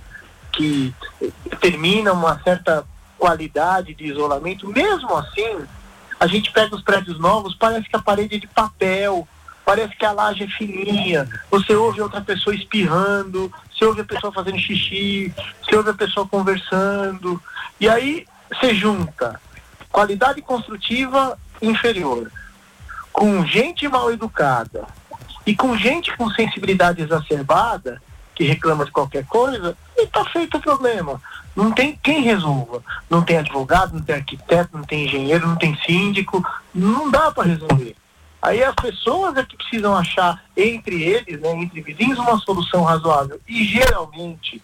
que 0.53 0.95
determina 1.49 2.13
uma 2.13 2.39
certa 2.43 2.85
qualidade 3.19 3.95
de 3.95 4.05
isolamento, 4.05 4.69
mesmo 4.69 5.17
assim, 5.17 5.65
a 6.21 6.27
gente 6.27 6.53
pega 6.53 6.75
os 6.75 6.83
prédios 6.83 7.19
novos, 7.19 7.55
parece 7.55 7.89
que 7.89 7.97
a 7.97 8.03
parede 8.03 8.37
é 8.37 8.39
de 8.39 8.47
papel, 8.47 9.27
parece 9.65 9.97
que 9.97 10.05
a 10.05 10.13
laje 10.13 10.45
é 10.45 10.47
fininha, 10.47 11.29
você 11.51 11.75
ouve 11.75 12.03
outra 12.03 12.21
pessoa 12.21 12.55
espirrando, 12.55 13.53
você 13.73 13.85
ouve 13.85 14.03
a 14.03 14.05
pessoa 14.05 14.33
fazendo 14.33 14.59
xixi, 14.59 15.33
você 15.63 15.77
ouve 15.77 15.91
a 15.91 15.95
pessoa 15.95 16.29
conversando, 16.29 17.41
e 17.81 17.89
aí 17.89 18.27
você 18.55 18.75
junta 18.75 19.41
qualidade 19.91 20.43
construtiva 20.43 21.39
inferior, 21.63 22.31
com 23.13 23.47
gente 23.47 23.87
mal 23.89 24.11
educada 24.13 24.87
e 25.47 25.55
com 25.55 25.77
gente 25.77 26.17
com 26.17 26.31
sensibilidade 26.31 27.03
exacerbada, 27.03 28.03
que 28.35 28.45
reclama 28.45 28.85
de 28.85 28.91
qualquer 28.91 29.25
coisa, 29.27 29.77
e 29.97 30.07
tá 30.07 30.25
feito 30.25 30.57
o 30.57 30.61
problema. 30.61 31.21
Não 31.55 31.71
tem 31.71 31.99
quem 32.03 32.21
resolva. 32.23 32.83
Não 33.09 33.23
tem 33.23 33.39
advogado, 33.39 33.95
não 33.95 34.03
tem 34.03 34.17
arquiteto, 34.17 34.77
não 34.77 34.83
tem 34.83 35.05
engenheiro, 35.05 35.47
não 35.47 35.57
tem 35.57 35.79
síndico. 35.87 36.45
Não 36.75 37.09
dá 37.11 37.31
para 37.31 37.49
resolver. 37.49 37.95
Aí 38.43 38.63
as 38.63 38.75
pessoas 38.75 39.37
é 39.37 39.45
que 39.45 39.57
precisam 39.57 39.97
achar 39.97 40.43
entre 40.57 41.03
eles, 41.03 41.41
né, 41.41 41.53
entre 41.53 41.81
vizinhos, 41.81 42.19
uma 42.19 42.39
solução 42.39 42.83
razoável. 42.83 43.41
E 43.49 43.65
geralmente 43.65 44.61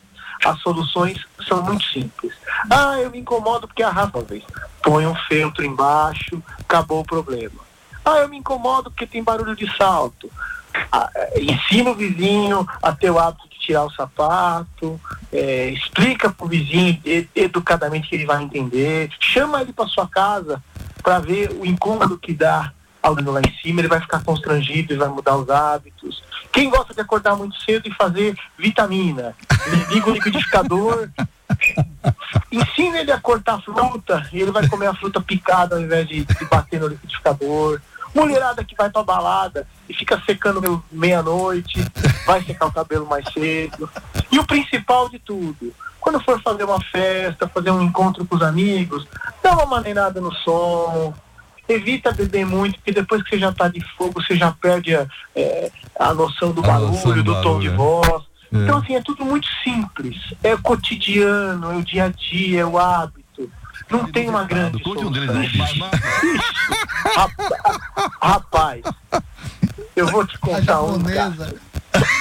as 0.49 0.61
soluções 0.61 1.25
são 1.47 1.63
muito 1.63 1.85
simples. 1.85 2.33
Ah, 2.71 2.99
eu 2.99 3.11
me 3.11 3.19
incomodo 3.19 3.67
porque 3.67 3.83
arrasta 3.83 4.19
uma 4.19 4.25
vez. 4.25 4.45
Põe 4.83 5.07
um 5.07 5.15
feltro 5.15 5.65
embaixo, 5.65 6.43
acabou 6.61 7.01
o 7.01 7.05
problema. 7.05 7.61
Ah, 8.05 8.19
eu 8.19 8.29
me 8.29 8.37
incomodo 8.37 8.91
porque 8.91 9.07
tem 9.07 9.23
barulho 9.23 9.55
de 9.55 9.71
salto. 9.77 10.31
Ah, 10.91 11.11
eh, 11.15 11.43
ensina 11.43 11.91
o 11.91 11.95
vizinho 11.95 12.67
a 12.83 12.93
ter 12.93 13.11
o 13.11 13.19
hábito 13.19 13.49
de 13.49 13.59
tirar 13.59 13.85
o 13.85 13.91
sapato, 13.91 15.01
eh, 15.33 15.71
explica 15.71 16.31
para 16.31 16.47
o 16.47 16.49
vizinho 16.49 17.01
educadamente 17.35 18.09
que 18.09 18.15
ele 18.15 18.27
vai 18.27 18.43
entender, 18.43 19.11
chama 19.19 19.61
ele 19.61 19.73
para 19.73 19.87
sua 19.87 20.07
casa 20.07 20.63
para 21.03 21.19
ver 21.19 21.51
o 21.53 21.67
incômodo 21.67 22.19
que 22.19 22.33
dá 22.33 22.73
alguém 23.03 23.25
lá 23.25 23.41
em 23.41 23.61
cima, 23.63 23.81
ele 23.81 23.89
vai 23.89 24.01
ficar 24.01 24.23
constrangido, 24.23 24.93
ele 24.93 25.01
vai 25.01 25.09
mudar 25.09 25.37
os 25.37 25.49
hábitos. 25.49 26.23
Quem 26.53 26.69
gosta 26.69 26.93
de 26.93 27.01
acordar 27.01 27.37
muito 27.37 27.61
cedo 27.63 27.89
e 27.89 27.95
fazer 27.95 28.37
vitamina, 28.59 29.35
liga 29.89 30.11
o 30.11 30.13
liquidificador, 30.13 31.09
ensina 32.51 32.99
ele 32.99 33.13
a 33.13 33.21
cortar 33.21 33.61
fruta 33.63 34.29
e 34.33 34.41
ele 34.41 34.51
vai 34.51 34.69
comer 34.69 34.87
a 34.87 34.95
fruta 34.95 35.21
picada 35.21 35.77
ao 35.77 35.81
invés 35.81 36.09
de, 36.09 36.25
de 36.25 36.45
bater 36.47 36.81
no 36.81 36.89
liquidificador. 36.89 37.81
Mulherada 38.13 38.65
que 38.65 38.75
vai 38.75 38.91
pra 38.91 39.05
balada 39.05 39.67
e 39.89 39.95
fica 39.95 40.21
secando 40.27 40.83
meia-noite, 40.91 41.87
vai 42.27 42.43
secar 42.43 42.67
o 42.67 42.73
cabelo 42.73 43.07
mais 43.07 43.25
cedo. 43.33 43.89
E 44.33 44.39
o 44.39 44.45
principal 44.45 45.09
de 45.09 45.21
tudo, 45.21 45.73
quando 46.01 46.21
for 46.21 46.41
fazer 46.43 46.65
uma 46.65 46.81
festa, 46.81 47.47
fazer 47.47 47.71
um 47.71 47.81
encontro 47.81 48.25
com 48.27 48.35
os 48.35 48.43
amigos, 48.43 49.07
dá 49.41 49.53
uma 49.53 49.67
maneirada 49.67 50.21
no 50.21 50.35
som, 50.35 51.15
evita 51.73 52.13
beber 52.13 52.45
muito, 52.47 52.77
porque 52.77 52.93
depois 52.93 53.23
que 53.23 53.31
você 53.31 53.39
já 53.39 53.53
tá 53.53 53.69
de 53.69 53.81
fogo, 53.97 54.23
você 54.23 54.37
já 54.37 54.53
perde 54.53 54.95
a, 54.97 55.07
é, 55.35 55.71
a 55.99 56.13
noção 56.15 56.53
do 56.53 56.61
A 56.65 56.67
barulho, 56.67 56.93
noção 56.93 57.13
do 57.13 57.23
do 57.23 57.43
tom 57.43 57.59
de 57.61 57.69
barulho, 57.69 58.03
voz. 58.03 58.23
É. 58.53 58.57
Então, 58.59 58.79
assim, 58.79 58.97
é 58.97 59.03
tudo 59.03 59.25
muito 59.25 59.47
simples. 59.63 60.17
É 60.43 60.55
o 60.55 60.63
cotidiano, 60.63 61.73
é 61.73 61.77
o 61.77 61.83
dia 61.83 62.05
a 62.05 62.09
dia, 62.09 62.61
é 62.61 62.67
o 62.67 62.79
hábito. 62.79 63.51
Não 63.89 64.11
tem 64.11 64.29
uma 64.29 64.45
grande 64.45 64.83
Conte 64.83 65.05
um 65.05 65.11
deles 65.11 65.31
aí. 65.31 65.81
Rapaz, 68.23 68.83
eu 69.97 70.07
vou 70.09 70.27
te 70.27 70.39
contar 70.39 70.83
um 70.83 71.03
caso 71.03 71.55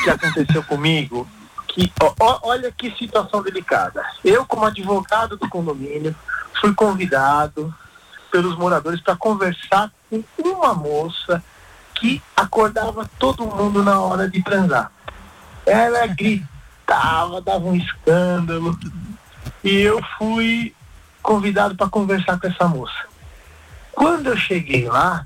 que 0.03 0.09
aconteceu 0.09 0.63
comigo. 0.63 1.27
Que, 1.67 1.91
ó, 2.01 2.13
ó, 2.19 2.39
olha 2.43 2.71
que 2.71 2.89
situação 2.97 3.43
delicada. 3.43 4.03
Eu, 4.25 4.45
como 4.45 4.65
advogado 4.65 5.37
do 5.37 5.47
condomínio, 5.47 6.15
fui 6.59 6.73
convidado 6.73 7.73
pelos 8.31 8.57
moradores 8.57 9.01
para 9.01 9.15
conversar 9.15 9.91
com 10.09 10.23
uma 10.43 10.73
moça 10.73 11.43
que 11.95 12.21
acordava 12.35 13.09
todo 13.19 13.45
mundo 13.45 13.83
na 13.83 13.99
hora 13.99 14.29
de 14.29 14.41
transar. 14.41 14.91
Ela 15.65 16.07
gritava, 16.07 17.41
dava 17.41 17.65
um 17.65 17.75
escândalo. 17.75 18.77
E 19.63 19.81
eu 19.81 20.01
fui 20.17 20.73
convidado 21.21 21.75
para 21.75 21.89
conversar 21.89 22.39
com 22.39 22.47
essa 22.47 22.67
moça. 22.67 23.05
Quando 23.91 24.27
eu 24.27 24.37
cheguei 24.37 24.87
lá, 24.87 25.25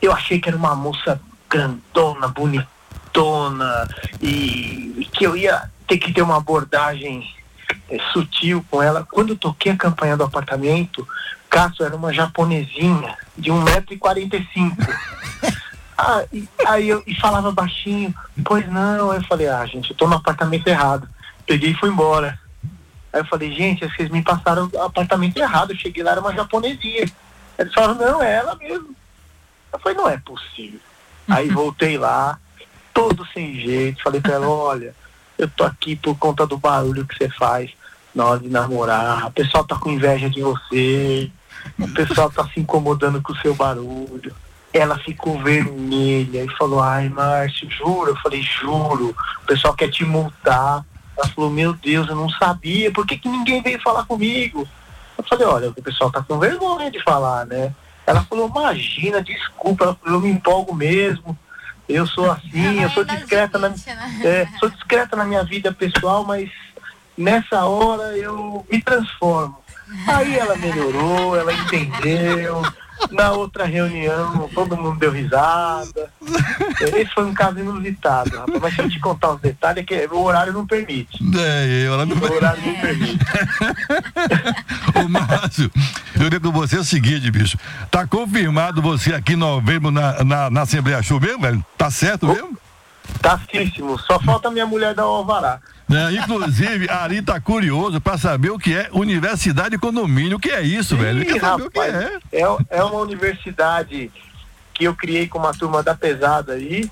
eu 0.00 0.12
achei 0.12 0.40
que 0.40 0.48
era 0.48 0.56
uma 0.56 0.74
moça 0.74 1.20
grandona, 1.50 2.28
bonitona, 2.28 3.88
e, 4.20 5.08
que 5.12 5.26
eu 5.26 5.36
ia 5.36 5.70
ter 5.86 5.98
que 5.98 6.12
ter 6.12 6.22
uma 6.22 6.38
abordagem 6.38 7.28
eh, 7.90 7.98
sutil 8.12 8.64
com 8.70 8.82
ela. 8.82 9.06
Quando 9.10 9.30
eu 9.30 9.36
toquei 9.36 9.72
a 9.72 9.76
campanha 9.76 10.16
do 10.16 10.24
apartamento, 10.24 11.06
Cássio 11.48 11.84
era 11.84 11.94
uma 11.94 12.12
japonesinha 12.12 13.16
de 13.36 13.50
1,45m. 13.50 14.76
Ah, 16.04 16.24
e, 16.32 16.48
aí 16.66 16.88
eu 16.88 17.00
e 17.06 17.14
falava 17.14 17.52
baixinho, 17.52 18.12
pois 18.44 18.66
não, 18.68 19.12
eu 19.12 19.22
falei, 19.24 19.46
ah, 19.46 19.64
gente, 19.66 19.90
eu 19.90 19.96
tô 19.96 20.08
no 20.08 20.16
apartamento 20.16 20.66
errado. 20.66 21.08
Peguei 21.46 21.70
e 21.70 21.74
fui 21.74 21.90
embora. 21.90 22.36
Aí 23.12 23.20
eu 23.20 23.24
falei, 23.26 23.52
gente, 23.52 23.86
vocês 23.86 24.08
me 24.08 24.22
passaram 24.22 24.68
o 24.72 24.82
apartamento 24.82 25.36
errado, 25.36 25.70
eu 25.70 25.76
cheguei 25.76 26.02
lá, 26.02 26.12
era 26.12 26.20
uma 26.20 26.34
japonesinha. 26.34 27.04
Eles 27.58 27.74
falaram, 27.74 27.94
não, 27.94 28.22
é 28.22 28.34
ela 28.34 28.56
mesmo. 28.56 28.96
Eu 29.72 29.78
falei, 29.78 29.96
não 29.96 30.08
é 30.08 30.16
possível. 30.16 30.80
Aí 31.28 31.48
voltei 31.52 31.96
lá, 31.98 32.38
todo 32.92 33.24
sem 33.32 33.54
jeito, 33.54 34.02
falei 34.02 34.20
pra 34.20 34.32
ela, 34.32 34.48
olha, 34.48 34.94
eu 35.44 35.50
tô 35.50 35.64
aqui 35.64 35.96
por 35.96 36.16
conta 36.16 36.46
do 36.46 36.56
barulho 36.56 37.06
que 37.06 37.16
você 37.16 37.28
faz 37.28 37.70
na 38.14 38.26
hora 38.26 38.40
de 38.40 38.48
namorar, 38.48 39.26
o 39.26 39.32
pessoal 39.32 39.64
tá 39.64 39.76
com 39.76 39.90
inveja 39.90 40.28
de 40.28 40.42
você, 40.42 41.30
o 41.78 41.88
pessoal 41.88 42.30
tá 42.30 42.46
se 42.52 42.60
incomodando 42.60 43.22
com 43.22 43.32
o 43.32 43.36
seu 43.36 43.54
barulho. 43.54 44.34
Ela 44.72 44.98
ficou 44.98 45.42
vermelha 45.42 46.44
e 46.44 46.56
falou, 46.56 46.80
ai 46.80 47.08
Márcio, 47.08 47.70
juro? 47.70 48.10
Eu 48.10 48.16
falei, 48.16 48.42
juro, 48.42 49.14
o 49.42 49.46
pessoal 49.46 49.74
quer 49.74 49.88
te 49.88 50.04
multar. 50.04 50.84
Ela 51.16 51.28
falou, 51.28 51.50
meu 51.50 51.74
Deus, 51.74 52.08
eu 52.08 52.16
não 52.16 52.28
sabia, 52.30 52.90
por 52.90 53.06
que, 53.06 53.18
que 53.18 53.28
ninguém 53.28 53.62
veio 53.62 53.80
falar 53.80 54.04
comigo? 54.04 54.66
Eu 55.16 55.24
falei, 55.24 55.46
olha, 55.46 55.70
o 55.70 55.74
pessoal 55.74 56.10
tá 56.10 56.22
com 56.22 56.38
vergonha 56.38 56.90
de 56.90 57.02
falar, 57.02 57.46
né? 57.46 57.74
Ela 58.06 58.22
falou, 58.24 58.48
imagina, 58.48 59.22
desculpa, 59.22 59.96
eu 60.04 60.20
me 60.20 60.30
empolgo 60.30 60.74
mesmo. 60.74 61.38
Eu 61.88 62.06
sou 62.06 62.30
assim, 62.30 62.82
eu 62.82 62.90
sou 62.90 63.04
discreta 63.04 63.58
na, 63.58 63.68
é, 64.24 64.46
sou 64.58 64.68
discreta 64.70 65.16
na 65.16 65.24
minha 65.24 65.44
vida 65.44 65.72
pessoal, 65.72 66.24
mas 66.24 66.50
nessa 67.16 67.64
hora 67.64 68.16
eu 68.16 68.64
me 68.70 68.80
transformo. 68.80 69.58
Aí 70.06 70.38
ela 70.38 70.56
melhorou, 70.56 71.36
ela 71.36 71.52
entendeu. 71.52 72.62
Na 73.10 73.32
outra 73.32 73.64
reunião, 73.64 74.48
todo 74.54 74.76
mundo 74.76 74.98
deu 74.98 75.10
risada. 75.10 76.10
Esse 76.80 77.12
foi 77.12 77.24
um 77.24 77.34
caso 77.34 77.58
inusitado, 77.58 78.38
rapaz. 78.38 78.60
Mas 78.60 78.74
se 78.74 78.80
eu 78.80 78.90
te 78.90 79.00
contar 79.00 79.32
os 79.32 79.40
detalhes, 79.40 79.82
é 79.82 79.84
que 79.84 80.08
o 80.12 80.22
horário 80.22 80.52
não 80.52 80.66
permite. 80.66 81.18
É, 81.36 81.86
eu 81.86 81.96
lá 81.96 82.06
no... 82.06 82.14
O 82.14 82.32
horário 82.32 82.62
não 82.64 82.74
permite. 82.80 83.24
Ô, 84.94 85.08
Márcio, 85.08 85.70
eu 86.20 86.30
digo 86.30 86.52
com 86.52 86.58
você 86.58 86.76
o 86.76 86.84
seguinte, 86.84 87.30
bicho. 87.30 87.58
Tá 87.90 88.06
confirmado 88.06 88.80
você 88.80 89.14
aqui 89.14 89.32
em 89.34 89.36
novembro 89.36 89.90
na, 89.90 90.24
na, 90.24 90.50
na 90.50 90.60
Assembleia 90.62 91.02
Show 91.02 91.20
mesmo, 91.20 91.40
velho? 91.40 91.64
Tá 91.76 91.90
certo 91.90 92.26
mesmo? 92.26 92.56
Tá 93.20 93.38
certíssimo. 93.38 93.98
Só 93.98 94.20
falta 94.20 94.50
minha 94.50 94.66
mulher 94.66 94.94
dar 94.94 95.06
o 95.06 95.10
alvará. 95.10 95.60
É, 95.94 96.12
inclusive, 96.12 96.88
Ari 96.88 97.22
tá 97.22 97.40
curioso 97.40 98.00
pra 98.00 98.16
saber 98.16 98.50
o 98.50 98.58
que 98.58 98.74
é 98.74 98.88
universidade 98.92 99.74
e 99.74 99.78
condomínio. 99.78 100.36
O 100.36 100.40
que 100.40 100.50
é 100.50 100.62
isso, 100.62 100.96
velho? 100.96 101.20
Ele 101.20 101.32
quer 101.32 101.40
saber 101.40 101.64
o 101.64 101.70
que 101.70 101.78
rapaz, 101.78 101.94
é. 101.94 102.20
é. 102.32 102.78
é 102.78 102.84
uma 102.84 103.00
universidade 103.00 104.10
que 104.72 104.84
eu 104.84 104.94
criei 104.94 105.28
com 105.28 105.38
uma 105.38 105.52
turma 105.52 105.82
da 105.82 105.94
pesada 105.94 106.54
aí, 106.54 106.90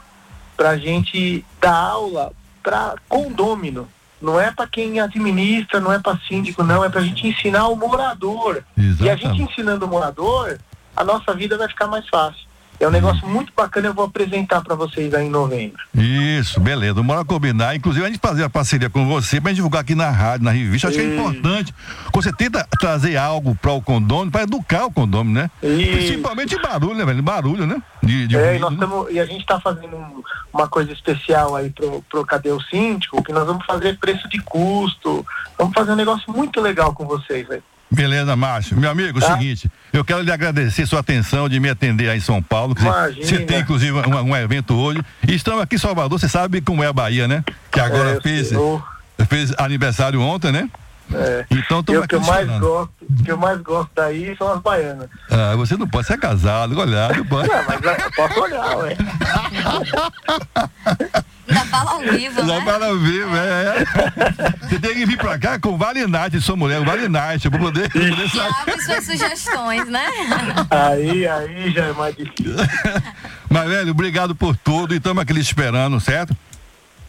pra 0.57 0.77
gente 0.77 1.45
dar 1.61 1.75
aula 1.75 2.33
pra 2.63 2.95
condômino. 3.09 3.89
não 4.21 4.39
é 4.39 4.51
para 4.51 4.67
quem 4.67 5.01
administra, 5.01 5.81
não 5.81 5.93
é 5.93 5.99
para 5.99 6.19
síndico, 6.29 6.63
não, 6.63 6.85
é 6.85 6.91
para 6.91 7.01
a 7.01 7.05
gente 7.05 7.27
ensinar 7.27 7.69
o 7.69 7.77
morador. 7.77 8.63
E 9.01 9.09
a 9.09 9.17
gente 9.17 9.43
ensinando 9.43 9.87
o 9.87 9.89
morador, 9.89 10.59
a 10.95 11.03
nossa 11.03 11.35
vida 11.35 11.57
vai 11.57 11.69
ficar 11.69 11.87
mais 11.87 12.07
fácil. 12.09 12.50
É 12.81 12.89
um 12.89 12.91
negócio 12.91 13.27
muito 13.29 13.53
bacana, 13.55 13.89
eu 13.89 13.95
vou 13.95 14.07
apresentar 14.07 14.63
para 14.63 14.75
vocês 14.75 15.13
aí 15.13 15.27
em 15.27 15.31
novembro. 15.31 15.77
Isso, 15.95 16.59
beleza. 16.59 17.03
Bora 17.03 17.25
combinar. 17.27 17.77
Inclusive, 17.77 18.05
a 18.07 18.09
gente 18.09 18.19
fazer 18.19 18.43
a 18.43 18.49
parceria 18.49 18.89
com 18.89 19.07
você 19.07 19.39
gente 19.39 19.57
divulgar 19.57 19.83
aqui 19.83 19.95
na 19.95 20.09
rádio, 20.11 20.45
na 20.47 20.51
revista. 20.51 20.89
Acho 20.89 20.97
que 20.97 21.03
é 21.03 21.15
importante. 21.15 21.75
Você 22.15 22.33
tenta 22.33 22.67
trazer 22.81 23.17
algo 23.19 23.55
para 23.55 23.73
o 23.73 23.83
condômino, 23.83 24.31
para 24.31 24.45
educar 24.45 24.87
o 24.87 24.91
condômino, 24.91 25.35
né? 25.43 25.51
Principalmente 25.61 26.57
barulho, 26.61 26.95
né, 26.97 27.05
velho? 27.05 27.23
Barulho, 27.23 27.67
né? 27.67 27.83
De, 28.03 28.27
de 28.27 28.37
É, 28.37 28.41
e, 28.41 28.49
ruído, 28.59 28.61
nós 28.63 28.73
né? 28.73 28.79
tamo, 28.79 29.07
e 29.11 29.21
a 29.21 29.27
gente 29.27 29.41
está 29.43 29.61
fazendo 29.61 29.97
um- 29.97 30.23
uma 30.53 30.67
coisa 30.67 30.91
especial 30.93 31.55
aí 31.55 31.69
pro, 31.71 32.03
pro 32.11 32.25
Cadê 32.25 32.51
o 32.51 32.61
Síndico, 32.63 33.23
que 33.23 33.33
nós 33.33 33.47
vamos 33.47 33.65
fazer 33.67 33.99
preço 33.99 34.27
de 34.29 34.41
custo. 34.41 35.25
Vamos 35.59 35.75
fazer 35.75 35.93
um 35.93 35.97
negócio 35.97 36.33
muito 36.33 36.61
legal 36.63 36.95
com 36.95 37.05
vocês, 37.07 37.47
velho. 37.47 37.63
Beleza, 37.91 38.37
Márcio. 38.37 38.77
Meu 38.77 38.91
amigo, 38.91 39.19
é 39.19 39.25
o 39.25 39.33
seguinte, 39.33 39.71
eu 39.93 40.05
quero 40.05 40.21
lhe 40.23 40.31
agradecer 40.31 40.87
sua 40.87 41.01
atenção 41.01 41.49
de 41.49 41.59
me 41.59 41.69
atender 41.69 42.09
aí 42.09 42.19
em 42.19 42.21
São 42.21 42.41
Paulo. 42.43 42.75
que 42.75 42.83
Você, 42.83 42.89
Imagina. 42.89 43.27
você 43.27 43.39
tem, 43.41 43.61
inclusive, 43.61 43.93
um, 43.93 44.17
um 44.31 44.37
evento 44.37 44.75
hoje. 44.75 45.01
E 45.27 45.35
estamos 45.35 45.61
aqui 45.61 45.75
em 45.75 45.79
Salvador, 45.79 46.19
você 46.19 46.29
sabe 46.29 46.61
como 46.61 46.85
é 46.85 46.87
a 46.87 46.93
Bahia, 46.93 47.27
né? 47.27 47.43
Que 47.71 47.81
agora 47.81 48.17
É, 48.17 48.21
fez, 48.21 48.51
fez 49.29 49.53
aniversário 49.59 50.21
ontem, 50.21 50.53
né? 50.53 50.69
É. 51.13 51.45
Então 51.51 51.83
E 51.89 51.97
aqui 51.97 52.09
que 52.09 52.15
eu 52.15 52.21
mais 52.21 52.47
gosto, 52.61 52.91
que 53.25 53.31
eu 53.33 53.37
mais 53.37 53.61
gosto 53.61 53.91
daí 53.95 54.37
são 54.37 54.53
as 54.53 54.61
baianas. 54.61 55.09
Ah, 55.31 55.55
você 55.57 55.77
não 55.77 55.89
pode 55.89 56.07
ser 56.07 56.19
casado, 56.19 56.79
olhar, 56.79 57.17
não 57.17 57.25
pode. 57.27 57.49
Não, 57.49 57.65
mas 57.67 57.81
eu 58.05 58.11
posso 58.13 58.41
olhar, 58.41 58.77
ué. 58.79 58.97
Ainda 61.49 61.65
fala 61.65 61.91
ao 61.93 62.01
vivo, 62.01 62.43
Não 62.45 62.59
né? 62.61 62.65
para 62.65 62.87
ao 62.87 62.97
vivo, 62.97 63.37
é. 63.37 63.79
é. 63.83 63.85
Você 64.69 64.79
tem 64.79 64.95
que 64.95 65.05
vir 65.05 65.19
pra 65.19 65.37
cá 65.37 65.59
com 65.59 65.77
Night, 66.09 66.41
sua 66.41 66.55
mulher, 66.55 66.81
Night, 67.09 67.51
pra 67.51 67.59
poder, 67.59 67.91
pra 67.91 68.01
poder. 68.01 68.41
Abre 68.61 68.81
suas 68.83 69.05
sugestões, 69.05 69.89
né? 69.89 70.07
Aí, 70.71 71.27
aí 71.27 71.73
já 71.73 71.87
é 71.87 71.93
mais 71.93 72.15
difícil. 72.17 72.55
Mas, 73.51 73.69
velho, 73.69 73.91
obrigado 73.91 74.33
por 74.35 74.57
tudo 74.57 74.95
e 74.95 74.99
estamos 74.99 75.21
aqui 75.21 75.33
lhe 75.33 75.41
esperando, 75.41 75.99
certo? 75.99 76.37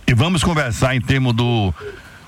E 0.08 0.14
vamos 0.16 0.44
conversar 0.44 0.96
em 0.96 1.02
termos 1.02 1.34
do, 1.36 1.72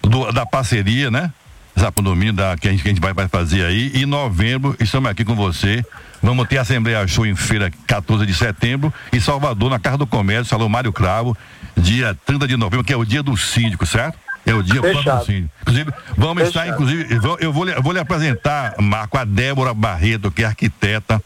do- 0.03 0.31
da 0.31 0.45
parceria, 0.45 1.09
né? 1.09 1.31
Essa 1.75 1.91
condomínio 1.91 2.33
da, 2.33 2.55
que, 2.55 2.67
a 2.67 2.71
gente, 2.71 2.83
que 2.83 2.89
a 2.89 2.91
gente 2.93 3.01
vai, 3.01 3.13
vai 3.13 3.27
fazer 3.27 3.65
aí. 3.65 3.91
Em 3.95 4.05
novembro, 4.05 4.75
estamos 4.79 5.09
aqui 5.09 5.25
com 5.25 5.35
você. 5.35 5.83
Vamos 6.21 6.47
ter 6.47 6.57
a 6.57 6.61
Assembleia 6.61 7.05
Show 7.07 7.25
em 7.25 7.35
feira 7.35 7.71
14 7.87 8.25
de 8.25 8.33
setembro. 8.33 8.93
Em 9.11 9.19
Salvador, 9.19 9.69
na 9.69 9.79
Casa 9.79 9.97
do 9.97 10.05
Comércio, 10.07 10.45
Salão 10.45 10.69
Mário 10.69 10.93
Cravo, 10.93 11.35
dia 11.75 12.15
30 12.25 12.47
de 12.47 12.55
novembro, 12.55 12.85
que 12.85 12.93
é 12.93 12.97
o 12.97 13.03
dia 13.03 13.23
do 13.23 13.35
síndico, 13.35 13.85
certo? 13.85 14.17
É 14.45 14.53
o 14.53 14.61
dia 14.61 14.81
Fechado. 14.81 15.19
do 15.19 15.25
síndico. 15.25 15.49
Inclusive, 15.61 15.91
vamos 16.15 16.43
estar, 16.43 16.61
Fechado. 16.61 16.75
inclusive, 16.83 17.13
eu 17.15 17.21
vou- 17.21 17.37
eu 17.39 17.81
vou, 17.81 17.93
lhe, 17.93 17.99
apresentar, 17.99 18.75
Marco, 18.79 19.17
a 19.17 19.23
Débora 19.25 19.73
Barreto, 19.73 20.29
que 20.29 20.43
é 20.43 20.45
arquiteta 20.45 21.21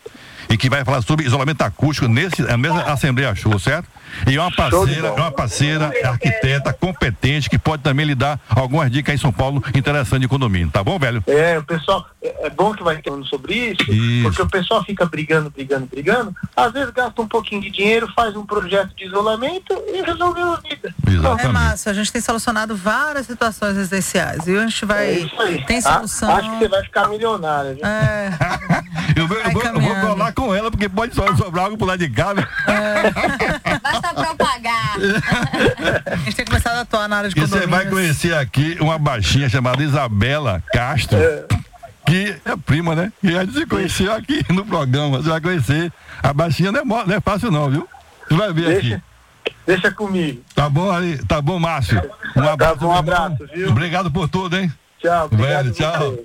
e 0.50 0.56
que 0.56 0.70
vai 0.70 0.86
falar 0.86 1.02
sobre 1.02 1.26
isolamento 1.26 1.62
acústico 1.64 2.08
nesse 2.08 2.42
a 2.50 2.56
mesma 2.58 2.82
Assembleia 2.84 3.36
Show, 3.36 3.60
certo? 3.60 3.90
E 4.28 4.36
é 4.36 4.42
uma 4.42 4.52
parceira, 4.52 5.08
é 5.08 5.12
uma 5.12 5.32
parceira 5.32 5.92
arquiteta 6.06 6.74
competente 6.74 7.50
que 7.50 7.58
pode 7.58 7.84
também 7.84 8.06
lhe 8.06 8.16
dar 8.16 8.40
algumas 8.50 8.92
dicas 8.92 9.12
aí 9.12 9.16
em 9.16 9.22
São 9.22 9.32
Paulo 9.32 9.64
interessantes 9.76 10.22
de 10.22 10.28
condomínio, 10.28 10.70
tá 10.72 10.84
bom, 10.84 10.98
velho? 11.00 11.24
É, 11.28 11.58
o 11.60 11.64
pessoal, 11.64 12.06
é, 12.24 12.48
é 12.48 12.50
bom 12.50 12.74
que 12.74 12.84
vai 12.84 13.00
falando 13.02 13.26
sobre 13.26 13.54
isso, 13.54 13.92
Isso. 13.92 14.24
porque 14.24 14.42
o 14.42 14.48
pessoal 14.48 14.84
fica 14.84 15.06
brigando, 15.06 15.50
brigando, 15.50 15.86
brigando, 15.86 16.36
às 16.56 16.72
vezes 16.72 16.90
gasta 16.92 17.22
um 17.22 17.28
pouquinho 17.28 17.62
de 17.62 17.70
dinheiro, 17.70 18.08
faz 18.16 18.36
um 18.36 18.46
projeto 18.46 18.96
de 18.96 19.06
isolamento 19.06 19.74
e 19.88 20.02
resolveu 20.02 20.54
a 20.54 20.58
vida. 20.58 20.94
É 21.40 21.48
massa, 21.48 21.90
a 21.90 21.94
gente 21.94 22.12
tem 22.12 22.22
solucionado 22.22 22.76
várias 22.76 23.26
situações 23.28 23.76
residenciais 23.76 24.48
e 24.48 24.58
a 24.58 24.62
gente 24.68 24.86
vai. 24.86 25.06
É 25.08 25.20
isso 25.20 25.42
aí. 25.42 25.66
Tem 25.66 25.82
solução. 25.82 26.36
acho 26.36 26.50
que 26.52 26.58
você 26.60 26.68
vai 26.68 26.84
ficar 26.84 27.08
milionário. 27.10 27.76
viu? 27.76 27.86
É. 27.86 28.30
Eu 29.16 29.28
vou, 29.28 29.38
eu 29.38 29.52
vou, 29.52 29.64
eu 29.64 29.82
vou 29.82 29.96
colar 29.96 30.32
com 30.34 30.54
ela, 30.54 30.70
porque 30.70 30.88
pode 30.88 31.16
so- 31.16 31.38
sobrar 31.38 31.66
algo 31.66 31.78
pro 31.78 31.88
lado 31.88 31.98
de 31.98 32.10
cá. 32.10 32.36
né? 32.36 32.46
Basta 33.82 33.97
propagar. 34.02 34.96
A 36.12 36.16
gente 36.18 36.36
tem 36.36 36.46
começado 36.46 36.78
a 36.78 36.82
atuar 36.82 37.08
na 37.08 37.18
área 37.18 37.30
de 37.30 37.38
E 37.38 37.42
você 37.42 37.68
vai 37.68 37.86
conhecer 37.88 38.34
aqui 38.36 38.78
uma 38.80 38.98
baixinha 38.98 39.50
chamada 39.50 39.84
Isabela 39.84 40.64
Castro, 40.74 41.20
que 42.06 42.36
é 42.46 42.56
prima, 42.56 42.96
né? 42.96 43.12
E 43.22 43.38
a 43.38 43.44
gente 43.44 43.60
se 43.60 43.66
conheceu 43.66 44.14
aqui 44.14 44.46
no 44.52 44.66
programa. 44.66 45.18
Você 45.18 45.30
vai 45.30 45.42
conhecer. 45.42 45.92
A 46.24 46.34
baixinha 46.34 46.72
não 46.72 46.80
é, 46.80 47.06
não 47.06 47.16
é 47.16 47.20
fácil, 47.20 47.52
não, 47.52 47.70
viu? 47.70 47.88
Você 48.28 48.36
vai 48.36 48.54
ver 48.54 48.78
aqui. 48.78 49.02
Deixa 49.66 49.92
comigo. 49.92 50.42
Tá 50.56 50.70
bom, 50.70 50.90
aí, 50.92 51.18
tá 51.26 51.42
bom, 51.42 51.60
Márcio? 51.60 52.02
Um 52.36 52.48
abraço. 52.48 52.76
bom, 52.78 52.88
um 52.88 52.98
abraço, 52.98 53.38
viu? 53.54 53.70
Obrigado 53.70 54.10
por 54.10 54.30
tudo, 54.30 54.58
hein? 54.58 54.72
Tchau, 55.00 55.26
obrigado 55.26 55.64
Velho, 55.66 55.76
tchau. 55.76 56.12
você. 56.12 56.24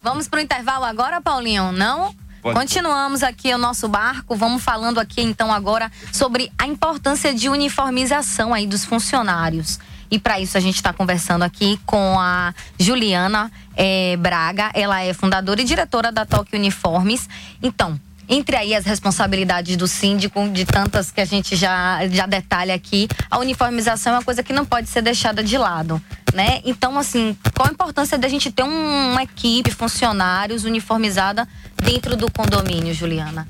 Vamos 0.00 0.28
pro 0.28 0.40
intervalo 0.40 0.84
agora, 0.84 1.20
Paulinho? 1.20 1.72
Não? 1.72 2.14
Pode. 2.44 2.60
Continuamos 2.60 3.22
aqui 3.22 3.54
o 3.54 3.56
nosso 3.56 3.88
barco. 3.88 4.36
Vamos 4.36 4.62
falando 4.62 5.00
aqui 5.00 5.22
então 5.22 5.50
agora 5.50 5.90
sobre 6.12 6.52
a 6.58 6.66
importância 6.66 7.32
de 7.32 7.48
uniformização 7.48 8.52
aí 8.52 8.66
dos 8.66 8.84
funcionários. 8.84 9.80
E 10.10 10.18
para 10.18 10.38
isso 10.38 10.58
a 10.58 10.60
gente 10.60 10.74
está 10.74 10.92
conversando 10.92 11.42
aqui 11.42 11.80
com 11.86 12.20
a 12.20 12.54
Juliana 12.78 13.50
eh, 13.74 14.18
Braga. 14.18 14.70
Ela 14.74 15.00
é 15.02 15.14
fundadora 15.14 15.62
e 15.62 15.64
diretora 15.64 16.12
da 16.12 16.26
Toque 16.26 16.54
Uniformes. 16.54 17.30
Então, 17.62 17.98
entre 18.28 18.56
aí 18.56 18.74
as 18.74 18.84
responsabilidades 18.84 19.76
do 19.76 19.86
síndico, 19.86 20.48
de 20.48 20.64
tantas 20.64 21.10
que 21.10 21.20
a 21.20 21.24
gente 21.24 21.56
já, 21.56 22.06
já 22.08 22.26
detalha 22.26 22.74
aqui, 22.74 23.08
a 23.30 23.38
uniformização 23.38 24.14
é 24.14 24.16
uma 24.16 24.24
coisa 24.24 24.42
que 24.42 24.52
não 24.52 24.64
pode 24.64 24.88
ser 24.88 25.02
deixada 25.02 25.42
de 25.42 25.58
lado, 25.58 26.00
né? 26.32 26.60
Então, 26.64 26.98
assim, 26.98 27.36
qual 27.54 27.68
a 27.68 27.72
importância 27.72 28.16
da 28.18 28.28
gente 28.28 28.50
ter 28.50 28.62
um- 28.62 29.12
uma 29.12 29.22
equipe, 29.22 29.70
funcionários 29.70 30.64
uniformizada 30.64 31.46
dentro 31.76 32.16
do 32.16 32.30
condomínio, 32.30 32.94
Juliana? 32.94 33.46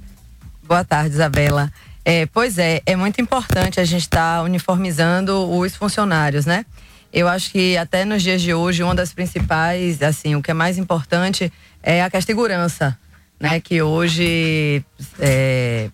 Boa 0.63 0.85
tarde, 0.85 1.15
Isabela. 1.15 1.73
É, 2.05 2.27
pois 2.27 2.59
é, 2.59 2.83
é 2.85 2.97
muito 2.97 3.21
importante 3.21 3.81
a 3.81 3.85
gente 3.85 4.03
estar 4.03 4.43
uniformizando 4.43 5.51
os 5.57 5.75
funcionários, 5.75 6.45
né? 6.45 6.67
Eu 7.13 7.29
acho 7.29 7.53
que 7.53 7.77
até 7.77 8.05
nos 8.05 8.23
dias 8.23 8.43
de 8.43 8.53
hoje, 8.53 8.83
uma 8.83 8.95
das 8.95 9.13
principais, 9.13 10.03
assim, 10.03 10.35
o 10.35 10.43
que 10.43 10.51
é 10.51 10.55
mais 10.55 10.77
importante 10.79 11.51
é 11.83 12.03
a 12.03 12.09
de 12.09 12.23
segurança, 12.23 12.99
né? 13.45 13.61
Que 13.61 13.83
hoje, 13.83 14.83
é, 15.21 15.91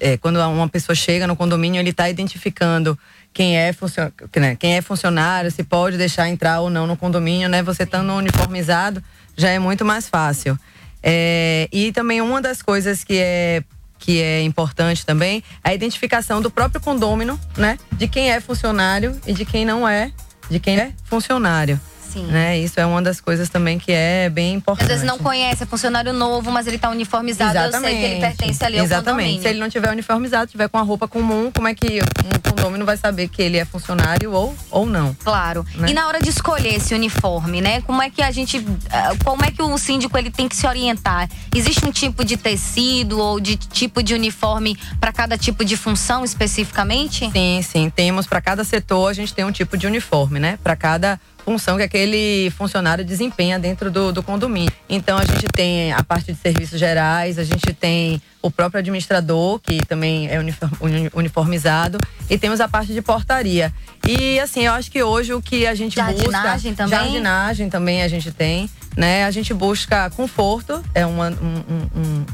é, 0.00 0.16
quando 0.16 0.40
uma 0.40 0.66
pessoa 0.66 0.96
chega 0.96 1.26
no 1.26 1.36
condomínio, 1.36 1.78
ele 1.78 1.90
está 1.90 2.08
identificando 2.08 2.98
quem 3.34 3.58
é, 3.58 3.70
funcio- 3.74 4.10
né, 4.34 4.56
quem 4.56 4.76
é 4.76 4.80
funcionário, 4.80 5.50
se 5.50 5.62
pode 5.62 5.98
deixar 5.98 6.26
entrar 6.26 6.60
ou 6.60 6.70
não 6.70 6.86
no 6.86 6.96
condomínio, 6.96 7.50
né? 7.50 7.62
Você 7.62 7.82
estando 7.82 8.10
uniformizado 8.14 9.04
já 9.36 9.50
é 9.50 9.58
muito 9.58 9.84
mais 9.84 10.08
fácil. 10.08 10.58
É, 11.02 11.68
e 11.70 11.92
também 11.92 12.22
uma 12.22 12.40
das 12.40 12.62
coisas 12.62 13.04
que 13.04 13.18
é 13.18 13.62
que 13.98 14.20
é 14.20 14.42
importante 14.42 15.06
também 15.06 15.42
é 15.64 15.70
a 15.70 15.74
identificação 15.74 16.40
do 16.40 16.50
próprio 16.50 16.80
condômino, 16.80 17.38
né? 17.58 17.78
De 17.92 18.08
quem 18.08 18.30
é 18.30 18.40
funcionário 18.40 19.20
e 19.26 19.34
de 19.34 19.44
quem 19.44 19.66
não 19.66 19.86
é, 19.86 20.12
de 20.48 20.58
quem 20.58 20.78
é 20.78 20.92
funcionário. 21.04 21.78
Sim. 22.16 22.26
Né? 22.26 22.58
Isso 22.58 22.80
é 22.80 22.86
uma 22.86 23.02
das 23.02 23.20
coisas 23.20 23.50
também 23.50 23.78
que 23.78 23.92
é 23.92 24.30
bem 24.30 24.52
Às 24.52 24.56
importante. 24.56 24.88
vezes 24.88 25.04
não 25.04 25.18
conhece, 25.18 25.62
é 25.62 25.66
funcionário 25.66 26.12
novo, 26.14 26.50
mas 26.50 26.66
ele 26.66 26.76
está 26.76 26.88
uniformizado, 26.88 27.58
eu 27.58 27.80
sei 27.80 27.94
que 27.96 28.04
ele 28.04 28.20
pertence 28.20 28.64
ali 28.64 28.78
ao 28.78 28.84
Exatamente. 28.84 29.16
condomínio. 29.16 29.42
Se 29.42 29.48
ele 29.48 29.60
não 29.60 29.68
tiver 29.68 29.90
uniformizado, 29.90 30.50
tiver 30.50 30.68
com 30.68 30.78
a 30.78 30.82
roupa 30.82 31.06
comum, 31.06 31.50
como 31.54 31.68
é 31.68 31.74
que 31.74 32.00
um 32.00 32.50
condômino 32.50 32.86
vai 32.86 32.96
saber 32.96 33.28
que 33.28 33.42
ele 33.42 33.58
é 33.58 33.64
funcionário 33.64 34.32
ou, 34.32 34.54
ou 34.70 34.86
não? 34.86 35.14
Claro. 35.22 35.66
Né? 35.74 35.90
E 35.90 35.94
na 35.94 36.06
hora 36.06 36.20
de 36.20 36.30
escolher 36.30 36.74
esse 36.74 36.94
uniforme, 36.94 37.60
né? 37.60 37.82
Como 37.82 38.00
é 38.00 38.08
que 38.08 38.22
a 38.22 38.30
gente, 38.30 38.64
ah, 38.90 39.12
como 39.22 39.44
é 39.44 39.50
que 39.50 39.62
o 39.62 39.76
síndico 39.76 40.16
ele 40.16 40.30
tem 40.30 40.48
que 40.48 40.56
se 40.56 40.66
orientar? 40.66 41.28
Existe 41.54 41.84
um 41.84 41.92
tipo 41.92 42.24
de 42.24 42.36
tecido 42.36 43.18
ou 43.18 43.38
de 43.38 43.56
tipo 43.56 44.02
de 44.02 44.14
uniforme 44.14 44.78
para 44.98 45.12
cada 45.12 45.36
tipo 45.36 45.64
de 45.64 45.76
função 45.76 46.24
especificamente? 46.24 47.30
Sim, 47.30 47.60
sim. 47.62 47.90
Temos 47.90 48.26
para 48.26 48.40
cada 48.40 48.64
setor 48.64 49.10
a 49.10 49.12
gente 49.12 49.34
tem 49.34 49.44
um 49.44 49.52
tipo 49.52 49.76
de 49.76 49.86
uniforme, 49.86 50.40
né? 50.40 50.58
Para 50.62 50.74
cada 50.76 51.20
função 51.46 51.76
que 51.76 51.84
aquele 51.84 52.50
funcionário 52.50 53.04
desempenha 53.04 53.56
dentro 53.56 53.88
do, 53.88 54.12
do 54.12 54.20
condomínio. 54.20 54.72
Então 54.88 55.16
a 55.16 55.24
gente 55.24 55.46
tem 55.46 55.92
a 55.92 56.02
parte 56.02 56.32
de 56.32 56.38
serviços 56.40 56.76
gerais, 56.76 57.38
a 57.38 57.44
gente 57.44 57.72
tem 57.72 58.20
o 58.46 58.50
próprio 58.50 58.78
administrador, 58.78 59.58
que 59.60 59.84
também 59.86 60.28
é 60.28 60.38
unifor- 60.38 60.70
uni- 60.80 61.10
uniformizado, 61.14 61.98
e 62.30 62.38
temos 62.38 62.60
a 62.60 62.68
parte 62.68 62.92
de 62.92 63.02
portaria. 63.02 63.72
E 64.06 64.38
assim, 64.40 64.66
eu 64.66 64.72
acho 64.72 64.90
que 64.90 65.02
hoje 65.02 65.32
o 65.34 65.42
que 65.42 65.66
a 65.66 65.74
gente 65.74 65.96
Jardinagem 65.96 66.72
busca. 66.72 66.84
também? 66.84 66.98
Jardinagem 66.98 67.68
também 67.70 68.02
a 68.02 68.08
gente 68.08 68.30
tem. 68.32 68.70
Né? 68.96 69.26
A 69.26 69.30
gente 69.30 69.52
busca 69.52 70.08
conforto, 70.08 70.82
é 70.94 71.04
uma- 71.04 71.28
um, 71.28 71.62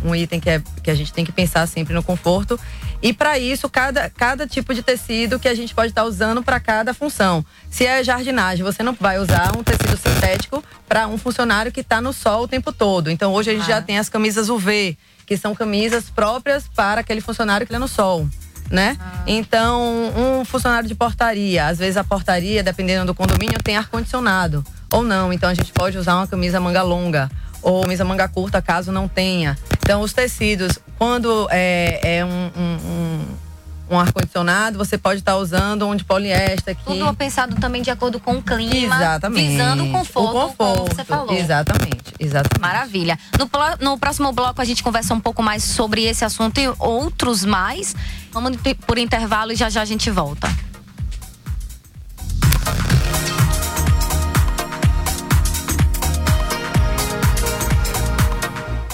um- 0.06 0.10
um- 0.10 0.14
item 0.14 0.38
que, 0.38 0.48
é, 0.48 0.62
que 0.80 0.92
a 0.92 0.94
gente 0.94 1.12
tem 1.12 1.24
que 1.24 1.32
pensar 1.32 1.66
sempre 1.66 1.92
no 1.92 2.04
conforto. 2.04 2.56
E 3.02 3.12
para 3.12 3.36
isso, 3.36 3.68
cada, 3.68 4.08
cada 4.08 4.46
tipo 4.46 4.72
de 4.72 4.80
tecido 4.80 5.40
que 5.40 5.48
a 5.48 5.54
gente 5.56 5.74
pode 5.74 5.88
estar 5.88 6.04
usando 6.04 6.40
para 6.40 6.60
cada 6.60 6.94
função. 6.94 7.44
Se 7.68 7.84
é 7.84 8.04
jardinagem, 8.04 8.62
você 8.62 8.80
não 8.84 8.92
vai 8.92 9.18
usar 9.18 9.56
um 9.58 9.62
tecido 9.64 9.96
sintético 9.96 10.62
para 10.88 11.08
um 11.08 11.18
funcionário 11.18 11.72
que 11.72 11.80
está 11.80 12.00
no 12.00 12.12
sol 12.12 12.44
o 12.44 12.48
tempo 12.48 12.72
todo. 12.72 13.10
Então 13.10 13.32
hoje 13.32 13.50
a 13.50 13.54
gente 13.54 13.66
já 13.66 13.82
tem 13.82 13.98
as 13.98 14.08
camisas 14.08 14.48
UV, 14.48 14.96
que 15.26 15.36
são 15.36 15.54
camisas 15.54 16.10
próprias 16.10 16.64
para 16.74 17.00
aquele 17.00 17.20
funcionário 17.20 17.66
que 17.66 17.72
está 17.72 17.78
no 17.78 17.88
sol. 17.88 18.28
né? 18.70 18.96
Então, 19.26 20.10
um 20.16 20.44
funcionário 20.44 20.88
de 20.88 20.94
portaria, 20.94 21.66
às 21.66 21.78
vezes 21.78 21.96
a 21.98 22.04
portaria, 22.04 22.62
dependendo 22.62 23.04
do 23.04 23.14
condomínio, 23.14 23.58
tem 23.62 23.76
ar-condicionado 23.76 24.64
ou 24.90 25.02
não. 25.02 25.32
Então, 25.32 25.50
a 25.50 25.54
gente 25.54 25.72
pode 25.72 25.98
usar 25.98 26.16
uma 26.16 26.26
camisa 26.26 26.58
manga 26.58 26.82
longa 26.82 27.30
ou 27.60 27.82
camisa 27.82 28.04
manga 28.04 28.26
curta, 28.28 28.62
caso 28.62 28.90
não 28.90 29.06
tenha. 29.06 29.58
Então, 29.82 30.00
os 30.00 30.12
tecidos, 30.12 30.78
quando 30.98 31.46
é, 31.50 32.18
é 32.18 32.24
um, 32.24 32.50
um, 32.56 32.76
um 32.86 33.24
um 33.90 33.98
ar-condicionado, 33.98 34.78
você 34.78 34.96
pode 34.96 35.20
estar 35.20 35.36
usando 35.36 35.86
um 35.86 35.94
de 35.94 36.04
poliéster. 36.04 36.76
Que... 36.76 36.84
Tudo 36.84 37.14
pensado 37.14 37.56
também 37.56 37.82
de 37.82 37.90
acordo 37.90 38.18
com 38.18 38.36
o 38.36 38.42
clima. 38.42 38.96
Exatamente. 38.96 39.50
Visando 39.50 39.84
o 39.84 39.92
conforto, 39.92 40.28
o 40.28 40.32
conforto 40.32 40.78
como 40.78 40.94
você 40.94 41.04
falou. 41.04 41.34
Exatamente, 41.34 42.14
exatamente. 42.18 42.60
Maravilha. 42.60 43.18
No, 43.38 43.48
no 43.80 43.98
próximo 43.98 44.32
bloco 44.32 44.60
a 44.60 44.64
gente 44.64 44.82
conversa 44.82 45.14
um 45.14 45.20
pouco 45.20 45.42
mais 45.42 45.62
sobre 45.62 46.04
esse 46.04 46.24
assunto 46.24 46.58
e 46.58 46.72
outros 46.78 47.44
mais. 47.44 47.94
Vamos 48.32 48.56
por 48.86 48.98
intervalo 48.98 49.52
e 49.52 49.56
já 49.56 49.68
já 49.68 49.82
a 49.82 49.84
gente 49.84 50.10
volta. 50.10 50.48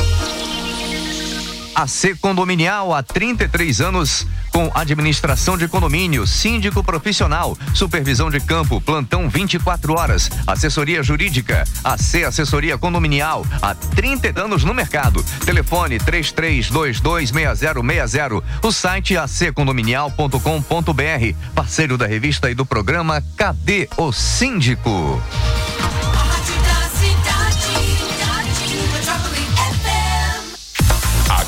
AC 1.81 2.15
Condominial 2.21 2.93
há 2.93 3.01
33 3.01 3.81
anos 3.81 4.27
com 4.51 4.69
administração 4.75 5.57
de 5.57 5.67
condomínio, 5.67 6.27
síndico 6.27 6.83
profissional, 6.83 7.57
supervisão 7.73 8.29
de 8.29 8.39
campo, 8.39 8.79
plantão 8.79 9.27
24 9.27 9.97
horas, 9.97 10.29
assessoria 10.45 11.01
jurídica, 11.01 11.63
AC 11.83 12.23
Assessoria 12.23 12.77
Condominial, 12.77 13.43
há 13.61 13.73
30 13.73 14.39
anos 14.39 14.63
no 14.63 14.75
mercado. 14.75 15.25
Telefone 15.43 15.97
33226060. 15.99 18.43
O 18.61 18.71
site 18.71 19.17
accondominial.com.br. 19.17 21.35
Parceiro 21.55 21.97
da 21.97 22.05
revista 22.05 22.51
e 22.51 22.53
do 22.53 22.63
programa 22.65 23.23
Cadê 23.35 23.89
o 23.97 24.11
Síndico? 24.11 25.19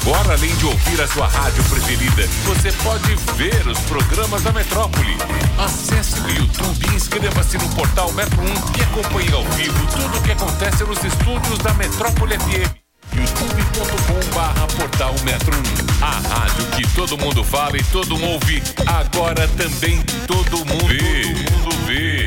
Agora, 0.06 0.34
além 0.34 0.54
de 0.58 0.66
ouvir 0.66 1.02
a 1.02 1.08
sua 1.08 1.28
rádio 1.28 1.63
preferida, 1.63 2.28
você 2.44 2.74
pode 2.84 3.16
ver 3.38 3.66
os 3.66 3.80
programas 3.82 4.44
da 4.44 4.52
Metrópole. 4.52 5.16
Acesse 5.58 6.20
o 6.20 6.30
YouTube 6.30 6.86
e 6.92 6.96
inscreva-se 6.96 7.58
no 7.58 7.70
portal 7.70 8.12
Metro 8.12 8.42
1 8.42 8.46
e 8.46 8.82
acompanhe 8.84 9.32
ao 9.32 9.46
vivo 9.52 9.88
tudo 9.88 10.18
o 10.18 10.22
que 10.22 10.34
acontece 10.34 10.84
nos 10.84 11.02
estúdios 11.02 11.58
da 11.60 11.74
Metrópole 11.76 12.38
FM 12.38 12.84
youtube.com 13.16 14.36
barra 14.36 14.68
portal 14.68 15.13
Metro 15.24 15.56
1. 15.56 16.04
A 16.04 16.36
rádio 16.36 16.66
que 16.76 16.96
todo 16.96 17.18
mundo 17.18 17.44
fala 17.44 17.78
e 17.78 17.84
todo 17.86 18.18
mundo 18.18 18.34
ouve, 18.34 18.62
agora 18.86 19.48
também 19.50 20.02
todo 20.28 20.66
mundo 20.66 20.88
vê. 20.88 21.34
Todo 21.34 21.52
mundo 21.52 21.86
vê. 21.86 22.23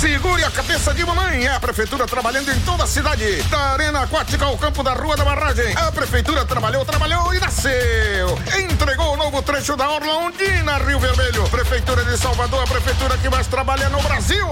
Segure 0.00 0.44
a 0.44 0.50
cabeça 0.52 0.94
de 0.94 1.04
mamãe. 1.04 1.44
É 1.44 1.56
a 1.56 1.58
prefeitura 1.58 2.06
trabalhando 2.06 2.52
em 2.52 2.60
toda 2.60 2.84
a 2.84 2.86
cidade. 2.86 3.42
Da 3.50 3.72
Arena 3.72 4.02
Aquática 4.02 4.44
ao 4.44 4.56
campo 4.56 4.80
da 4.84 4.92
Rua 4.92 5.16
da 5.16 5.24
Barragem. 5.24 5.76
A 5.76 5.90
prefeitura 5.90 6.44
trabalhou, 6.44 6.84
trabalhou 6.84 7.34
e 7.34 7.40
nasceu. 7.40 8.38
Entregou 8.62 9.14
o 9.14 9.16
novo 9.16 9.42
trecho 9.42 9.76
da 9.76 9.90
Orla 9.90 10.18
Ondina, 10.18 10.78
Rio 10.78 11.00
Vermelho. 11.00 11.48
Prefeitura 11.48 12.04
de 12.04 12.16
Salvador, 12.16 12.62
a 12.62 12.66
prefeitura 12.68 13.18
que 13.18 13.28
mais 13.28 13.48
trabalha 13.48 13.88
no 13.88 14.00
Brasil. 14.00 14.46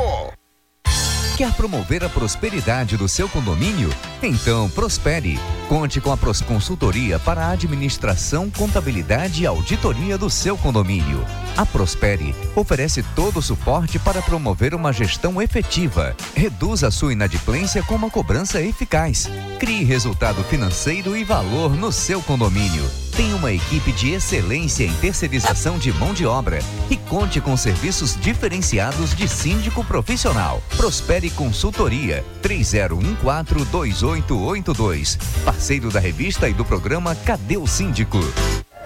Quer 1.37 1.53
promover 1.53 2.03
a 2.03 2.09
prosperidade 2.09 2.97
do 2.97 3.07
seu 3.07 3.29
condomínio? 3.29 3.91
Então 4.23 4.71
prospere. 4.71 5.39
Conte 5.69 6.01
com 6.01 6.11
a 6.11 6.17
Pros 6.17 6.41
Consultoria 6.41 7.19
para 7.19 7.45
a 7.45 7.51
administração, 7.51 8.49
contabilidade 8.49 9.43
e 9.43 9.47
auditoria 9.47 10.17
do 10.17 10.31
seu 10.31 10.57
condomínio. 10.57 11.23
A 11.55 11.67
Prospere 11.67 12.35
oferece 12.55 13.03
todo 13.15 13.41
o 13.41 13.43
suporte 13.43 13.99
para 13.99 14.23
promover 14.23 14.75
uma 14.75 14.95
gestão 14.95 15.43
efetiva. 15.43 16.17
Reduza 16.35 16.89
a 16.89 16.91
sua 16.91 17.13
inadimplência 17.13 17.83
com 17.83 17.97
uma 17.97 18.09
cobrança 18.09 18.63
eficaz. 18.63 19.29
Crie 19.59 19.85
resultado 19.85 20.43
financeiro 20.45 21.15
e 21.15 21.23
valor 21.23 21.77
no 21.77 21.93
seu 21.93 22.23
condomínio. 22.23 23.06
Tem 23.17 23.33
uma 23.33 23.51
equipe 23.51 23.91
de 23.93 24.11
excelência 24.11 24.85
em 24.85 24.93
terceirização 24.97 25.79
de 25.79 25.91
mão 25.91 26.13
de 26.13 26.27
obra 26.27 26.59
e 26.91 26.99
conte 26.99 27.41
com 27.41 27.57
serviços 27.57 28.15
diferenciados 28.21 29.15
de 29.15 29.27
síndico 29.27 29.83
profissional. 29.83 30.63
Prospere 30.77 31.31
Consultoria 31.31 32.23
30142882. 32.43 35.17
Parceiro 35.47 35.91
da 35.91 35.99
revista 35.99 36.47
e 36.47 36.53
do 36.53 36.63
programa 36.63 37.15
Cadê 37.15 37.57
o 37.57 37.67
Síndico? 37.67 38.21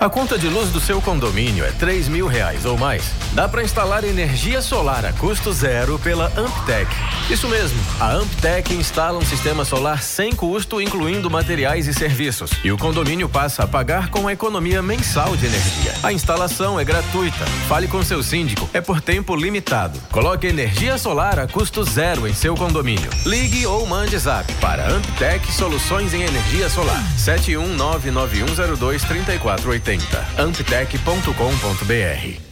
A 0.01 0.09
conta 0.09 0.37
de 0.39 0.49
luz 0.49 0.71
do 0.71 0.81
seu 0.81 0.99
condomínio 1.03 1.63
é 1.63 1.71
três 1.73 2.09
mil 2.09 2.27
reais 2.27 2.65
ou 2.65 2.79
mais. 2.79 3.13
Dá 3.35 3.47
para 3.47 3.63
instalar 3.63 4.03
energia 4.03 4.63
solar 4.63 5.05
a 5.05 5.13
custo 5.13 5.53
zero 5.53 5.99
pela 5.99 6.33
Amptec. 6.39 6.91
Isso 7.29 7.47
mesmo, 7.47 7.79
a 8.01 8.15
Amptec 8.15 8.73
instala 8.73 9.19
um 9.19 9.25
sistema 9.25 9.63
solar 9.63 10.03
sem 10.03 10.33
custo, 10.33 10.81
incluindo 10.81 11.31
materiais 11.31 11.87
e 11.87 11.93
serviços. 11.93 12.51
E 12.65 12.73
o 12.73 12.79
condomínio 12.79 13.29
passa 13.29 13.65
a 13.65 13.67
pagar 13.67 14.09
com 14.09 14.27
a 14.27 14.33
economia 14.33 14.81
mensal 14.81 15.37
de 15.37 15.45
energia. 15.45 15.93
A 16.03 16.15
instalação 16.15 16.81
é 16.81 16.85
gratuita. 16.85 17.45
Fale 17.69 17.87
com 17.87 18.03
seu 18.03 18.23
síndico. 18.23 18.71
É 18.73 18.81
por 18.81 19.03
tempo 19.03 19.37
limitado. 19.37 20.01
Coloque 20.11 20.47
energia 20.47 20.97
solar 20.97 21.39
a 21.39 21.47
custo 21.47 21.85
zero 21.85 22.27
em 22.27 22.33
seu 22.33 22.55
condomínio. 22.55 23.11
Ligue 23.27 23.67
ou 23.67 23.87
mande 23.87 24.17
zap 24.17 24.51
para 24.55 24.91
Amptec 24.91 25.53
Soluções 25.53 26.15
em 26.15 26.23
Energia 26.23 26.71
Solar. 26.71 27.05
71991023480 27.19 29.90
amptec.com.br 30.39 32.50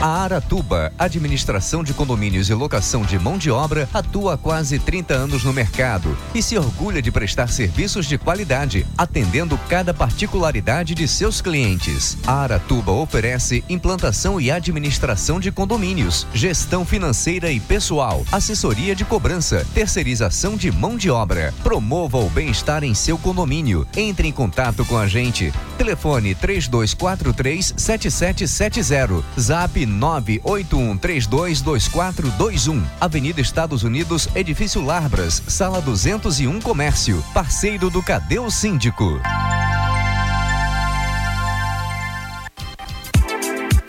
a 0.00 0.22
Aratuba, 0.22 0.92
administração 0.96 1.82
de 1.82 1.92
condomínios 1.92 2.48
e 2.48 2.54
locação 2.54 3.02
de 3.02 3.18
mão 3.18 3.36
de 3.36 3.50
obra, 3.50 3.88
atua 3.92 4.34
há 4.34 4.38
quase 4.38 4.78
30 4.78 5.12
anos 5.12 5.42
no 5.42 5.52
mercado 5.52 6.16
e 6.32 6.40
se 6.40 6.56
orgulha 6.56 7.02
de 7.02 7.10
prestar 7.10 7.48
serviços 7.48 8.06
de 8.06 8.16
qualidade, 8.16 8.86
atendendo 8.96 9.58
cada 9.68 9.92
particularidade 9.92 10.94
de 10.94 11.08
seus 11.08 11.40
clientes. 11.40 12.16
A 12.24 12.42
Aratuba 12.42 12.92
oferece 12.92 13.64
implantação 13.68 14.40
e 14.40 14.52
administração 14.52 15.40
de 15.40 15.50
condomínios, 15.50 16.28
gestão 16.32 16.84
financeira 16.84 17.50
e 17.50 17.58
pessoal, 17.58 18.24
assessoria 18.30 18.94
de 18.94 19.04
cobrança, 19.04 19.66
terceirização 19.74 20.56
de 20.56 20.70
mão 20.70 20.96
de 20.96 21.10
obra. 21.10 21.52
Promova 21.64 22.18
o 22.18 22.30
bem-estar 22.30 22.84
em 22.84 22.94
seu 22.94 23.18
condomínio. 23.18 23.84
Entre 23.96 24.28
em 24.28 24.32
contato 24.32 24.84
com 24.84 24.96
a 24.96 25.08
gente. 25.08 25.52
Telefone 25.76 26.36
3243 26.36 27.74
7770. 27.76 29.24
Zap 29.40 29.87
981322421. 29.88 32.82
Avenida 33.00 33.40
Estados 33.40 33.82
Unidos, 33.82 34.28
Edifício 34.34 34.84
Larbras, 34.84 35.42
Sala 35.48 35.80
201 35.80 36.60
Comércio. 36.60 37.24
Parceiro 37.32 37.88
do 37.90 38.02
Cadê 38.02 38.38
Síndico? 38.50 39.18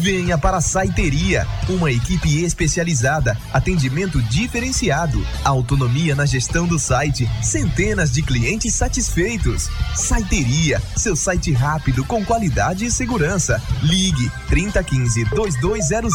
Venha 0.00 0.36
para 0.38 0.56
a 0.56 0.62
Saiteria, 0.62 1.46
uma 1.68 1.92
equipe 1.92 2.42
especializada, 2.42 3.36
atendimento 3.52 4.22
diferenciado, 4.22 5.22
autonomia 5.44 6.14
na 6.14 6.24
gestão 6.24 6.66
do 6.66 6.78
site, 6.78 7.28
centenas 7.42 8.10
de 8.10 8.22
clientes 8.22 8.74
satisfeitos. 8.74 9.68
Saiteria, 9.94 10.80
seu 10.96 11.14
site 11.14 11.52
rápido 11.52 12.02
com 12.06 12.24
qualidade 12.24 12.86
e 12.86 12.90
segurança. 12.90 13.62
Ligue 13.82 14.32
3015 14.48 15.26
2200 15.26 16.14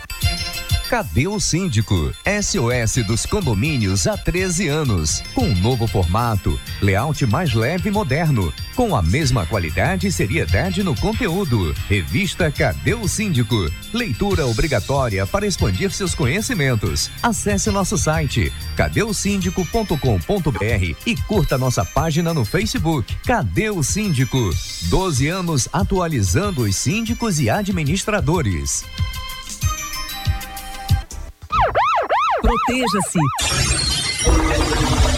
Cadê 0.88 1.26
o 1.26 1.40
Síndico? 1.40 2.12
SOS 2.42 3.06
dos 3.06 3.24
condomínios 3.24 4.06
há 4.06 4.18
13 4.18 4.68
anos. 4.68 5.22
Com 5.34 5.46
um 5.46 5.54
novo 5.54 5.86
formato, 5.86 6.60
layout 6.82 7.24
mais 7.26 7.54
leve 7.54 7.88
e 7.88 7.92
moderno. 7.92 8.52
Com 8.76 8.94
a 8.94 9.00
mesma 9.00 9.46
qualidade 9.46 10.06
e 10.06 10.12
seriedade 10.12 10.82
no 10.82 10.94
conteúdo. 10.94 11.74
Revista 11.88 12.50
Cadê 12.50 12.92
o 12.92 13.08
Síndico? 13.08 13.66
Leitura 13.94 14.46
obrigatória 14.46 15.26
para 15.26 15.46
expandir 15.46 15.90
seus 15.90 16.14
conhecimentos. 16.14 17.10
Acesse 17.22 17.70
nosso 17.70 17.96
site 17.96 18.52
cadeosíndico.com.br 18.76 20.96
e 21.06 21.16
curta 21.26 21.56
nossa 21.56 21.84
página 21.84 22.34
no 22.34 22.44
Facebook. 22.44 23.16
Cadê 23.24 23.70
o 23.70 23.82
Síndico? 23.82 24.50
12 24.90 25.28
anos 25.28 25.66
atualizando 25.72 26.62
os 26.62 26.76
síndicos 26.76 27.40
e 27.40 27.48
administradores. 27.48 28.84
Proteja-se. 32.44 34.03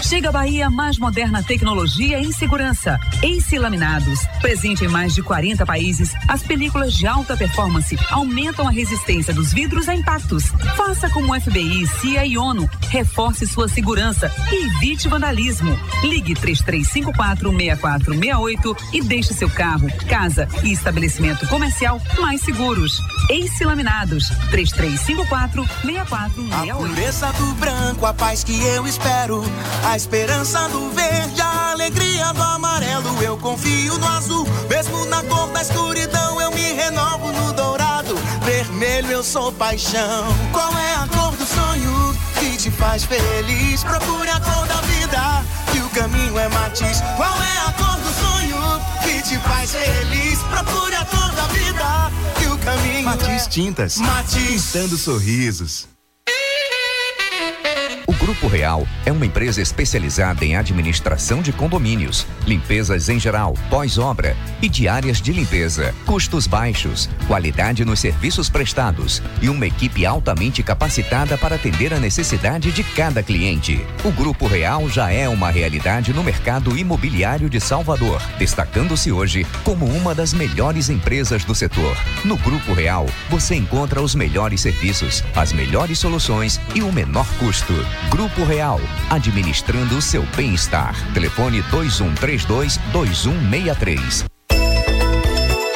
Chega 0.07 0.29
a 0.29 0.31
Bahia 0.31 0.69
mais 0.69 0.97
moderna 0.97 1.43
tecnologia 1.43 2.17
em 2.19 2.31
segurança. 2.31 2.97
Ace 3.21 3.59
Laminados. 3.59 4.21
Presente 4.41 4.85
em 4.85 4.87
mais 4.87 5.13
de 5.13 5.21
40 5.21 5.65
países, 5.65 6.13
as 6.29 6.41
películas 6.41 6.93
de 6.93 7.05
alta 7.05 7.35
performance 7.35 7.99
aumentam 8.09 8.65
a 8.67 8.71
resistência 8.71 9.33
dos 9.33 9.51
vidros 9.51 9.89
a 9.89 9.95
impactos. 9.95 10.45
Faça 10.77 11.09
como 11.09 11.35
o 11.35 11.41
FBI, 11.41 11.85
CIA 11.99 12.25
e 12.25 12.37
ONU. 12.37 12.69
Reforce 12.89 13.45
sua 13.45 13.67
segurança 13.67 14.31
e 14.49 14.67
evite 14.67 15.09
vandalismo. 15.09 15.77
Ligue 16.03 16.35
3354-6468 16.35 18.77
e 18.93 19.01
deixe 19.01 19.33
seu 19.33 19.49
carro, 19.49 19.89
casa 20.07 20.47
e 20.63 20.71
estabelecimento 20.71 21.45
comercial 21.47 22.01
mais 22.19 22.39
seguros. 22.41 23.01
Ace 23.29 23.65
Laminados. 23.65 24.29
3354-6468. 24.51 26.77
Pureza 26.77 27.29
do 27.33 27.53
branco, 27.55 28.05
a 28.05 28.13
paz 28.13 28.41
que 28.43 28.63
eu 28.63 28.87
espero. 28.97 29.43
A 29.85 29.95
esperança 29.95 30.67
do 30.69 30.89
verde, 30.89 31.41
a 31.41 31.71
alegria 31.71 32.33
do 32.33 32.41
amarelo. 32.41 33.21
Eu 33.21 33.37
confio 33.37 33.97
no 33.97 34.07
azul, 34.07 34.47
mesmo 34.69 35.05
na 35.05 35.23
cor 35.23 35.47
da 35.51 35.61
escuridão. 35.61 36.41
Eu 36.41 36.51
me 36.51 36.73
renovo 36.73 37.31
no 37.31 37.53
dourado. 37.53 38.15
Vermelho, 38.43 39.11
eu 39.11 39.23
sou 39.23 39.51
paixão. 39.51 40.25
Qual 40.51 40.71
é 40.77 40.95
a 40.95 41.07
cor 41.07 41.35
do 41.35 41.45
sonho 41.45 42.17
que 42.39 42.57
te 42.57 42.71
faz 42.71 43.03
feliz? 43.03 43.83
Procure 43.83 44.29
a 44.29 44.39
cor 44.39 44.67
da 44.67 44.81
vida, 44.81 45.45
que 45.71 45.79
o 45.79 45.89
caminho 45.89 46.37
é 46.37 46.49
matiz. 46.49 47.01
Qual 47.15 47.37
é 47.41 47.57
a 47.67 47.71
cor 47.73 47.97
do 47.99 48.11
sonho 48.23 48.81
que 49.03 49.21
te 49.21 49.37
faz 49.39 49.71
feliz? 49.71 50.39
Procure 50.39 50.95
a 50.95 51.05
cor 51.05 51.31
da 51.31 51.45
vida, 51.47 52.11
que 52.39 52.47
o 52.47 52.57
caminho 52.57 53.05
Matiz 53.05 53.45
é 53.45 53.49
Tintas. 53.49 53.97
Matiz. 53.97 54.71
Pintando 54.71 54.97
sorrisos. 54.97 55.96
Grupo 58.27 58.47
Real 58.49 58.85
é 59.05 59.11
uma 59.13 59.25
empresa 59.25 59.61
especializada 59.61 60.43
em 60.43 60.57
administração 60.57 61.41
de 61.41 61.53
condomínios, 61.53 62.27
limpezas 62.45 63.07
em 63.07 63.17
geral, 63.17 63.53
pós-obra 63.69 64.35
e 64.61 64.67
diárias 64.67 65.21
de 65.21 65.31
limpeza, 65.31 65.95
custos 66.05 66.45
baixos, 66.45 67.09
qualidade 67.25 67.85
nos 67.85 68.01
serviços 68.01 68.49
prestados 68.49 69.21
e 69.41 69.47
uma 69.47 69.65
equipe 69.65 70.05
altamente 70.05 70.61
capacitada 70.61 71.37
para 71.37 71.55
atender 71.55 71.93
a 71.93 72.01
necessidade 72.01 72.69
de 72.73 72.83
cada 72.83 73.23
cliente. 73.23 73.79
O 74.03 74.11
Grupo 74.11 74.45
Real 74.45 74.89
já 74.89 75.09
é 75.09 75.29
uma 75.29 75.49
realidade 75.49 76.11
no 76.11 76.21
mercado 76.21 76.77
imobiliário 76.77 77.49
de 77.49 77.61
Salvador, 77.61 78.21
destacando-se 78.37 79.09
hoje 79.09 79.47
como 79.63 79.85
uma 79.85 80.13
das 80.13 80.33
melhores 80.33 80.89
empresas 80.89 81.45
do 81.45 81.55
setor. 81.55 81.97
No 82.25 82.35
Grupo 82.35 82.73
Real, 82.73 83.05
você 83.29 83.55
encontra 83.55 84.01
os 84.01 84.13
melhores 84.13 84.59
serviços, 84.59 85.23
as 85.33 85.53
melhores 85.53 85.97
soluções 85.97 86.59
e 86.75 86.81
o 86.81 86.91
menor 86.91 87.25
custo. 87.39 87.73
Grupo 88.17 88.43
Real, 88.43 88.79
administrando 89.11 89.95
o 89.95 90.01
seu 90.01 90.23
bem-estar. 90.35 90.95
Telefone 91.13 91.61
2132 91.69 92.77
2163. 92.91 94.25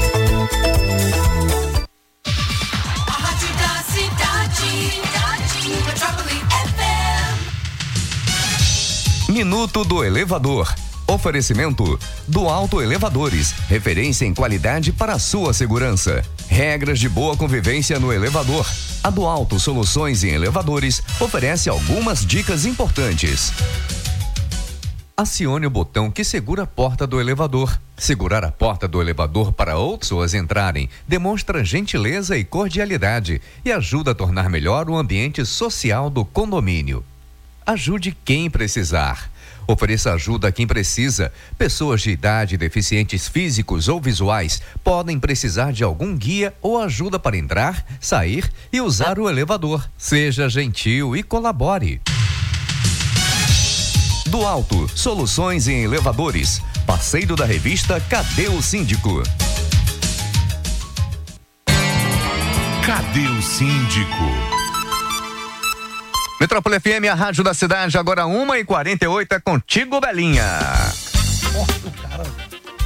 Minuto 9.74 9.88
do 9.88 10.04
Elevador. 10.04 10.74
Oferecimento 11.06 11.98
do 12.28 12.46
Auto 12.46 12.82
Elevadores, 12.82 13.52
referência 13.68 14.26
em 14.26 14.34
qualidade 14.34 14.92
para 14.92 15.18
sua 15.18 15.54
segurança. 15.54 16.22
Regras 16.46 17.00
de 17.00 17.08
boa 17.08 17.38
convivência 17.38 17.98
no 17.98 18.12
elevador. 18.12 18.70
A 19.02 19.08
do 19.08 19.24
Alto 19.24 19.58
Soluções 19.58 20.24
em 20.24 20.28
Elevadores 20.28 21.02
oferece 21.18 21.70
algumas 21.70 22.26
dicas 22.26 22.66
importantes. 22.66 23.50
Acione 25.16 25.66
o 25.66 25.70
botão 25.70 26.10
que 26.10 26.22
segura 26.22 26.64
a 26.64 26.66
porta 26.66 27.06
do 27.06 27.18
elevador. 27.18 27.80
Segurar 27.96 28.44
a 28.44 28.52
porta 28.52 28.86
do 28.86 29.00
elevador 29.00 29.54
para 29.54 29.78
outras 29.78 30.34
entrarem 30.34 30.90
demonstra 31.08 31.64
gentileza 31.64 32.36
e 32.36 32.44
cordialidade 32.44 33.40
e 33.64 33.72
ajuda 33.72 34.10
a 34.10 34.14
tornar 34.14 34.50
melhor 34.50 34.90
o 34.90 34.98
ambiente 34.98 35.46
social 35.46 36.10
do 36.10 36.26
condomínio. 36.26 37.02
Ajude 37.64 38.14
quem 38.22 38.50
precisar. 38.50 39.31
Ofereça 39.66 40.12
ajuda 40.12 40.48
a 40.48 40.52
quem 40.52 40.66
precisa. 40.66 41.32
Pessoas 41.56 42.02
de 42.02 42.10
idade, 42.10 42.56
deficientes 42.56 43.28
físicos 43.28 43.88
ou 43.88 44.00
visuais 44.00 44.60
podem 44.82 45.18
precisar 45.18 45.72
de 45.72 45.84
algum 45.84 46.16
guia 46.16 46.54
ou 46.60 46.80
ajuda 46.80 47.18
para 47.18 47.36
entrar, 47.36 47.84
sair 48.00 48.50
e 48.72 48.80
usar 48.80 49.18
o 49.18 49.28
elevador. 49.28 49.88
Seja 49.96 50.48
gentil 50.48 51.16
e 51.16 51.22
colabore. 51.22 52.00
Do 54.26 54.46
Alto, 54.46 54.88
soluções 54.96 55.68
em 55.68 55.82
elevadores. 55.82 56.62
Parceiro 56.86 57.36
da 57.36 57.44
revista 57.44 58.00
Cadê 58.00 58.48
o 58.48 58.62
Síndico? 58.62 59.22
Cadê 62.84 63.28
o 63.28 63.40
síndico? 63.40 64.51
Metrópole 66.42 66.80
FM, 66.80 67.08
a 67.08 67.14
rádio 67.14 67.44
da 67.44 67.54
cidade, 67.54 67.96
agora 67.96 68.24
1h48, 68.24 69.26
é 69.30 69.38
contigo, 69.38 70.00
Belinha. 70.00 70.44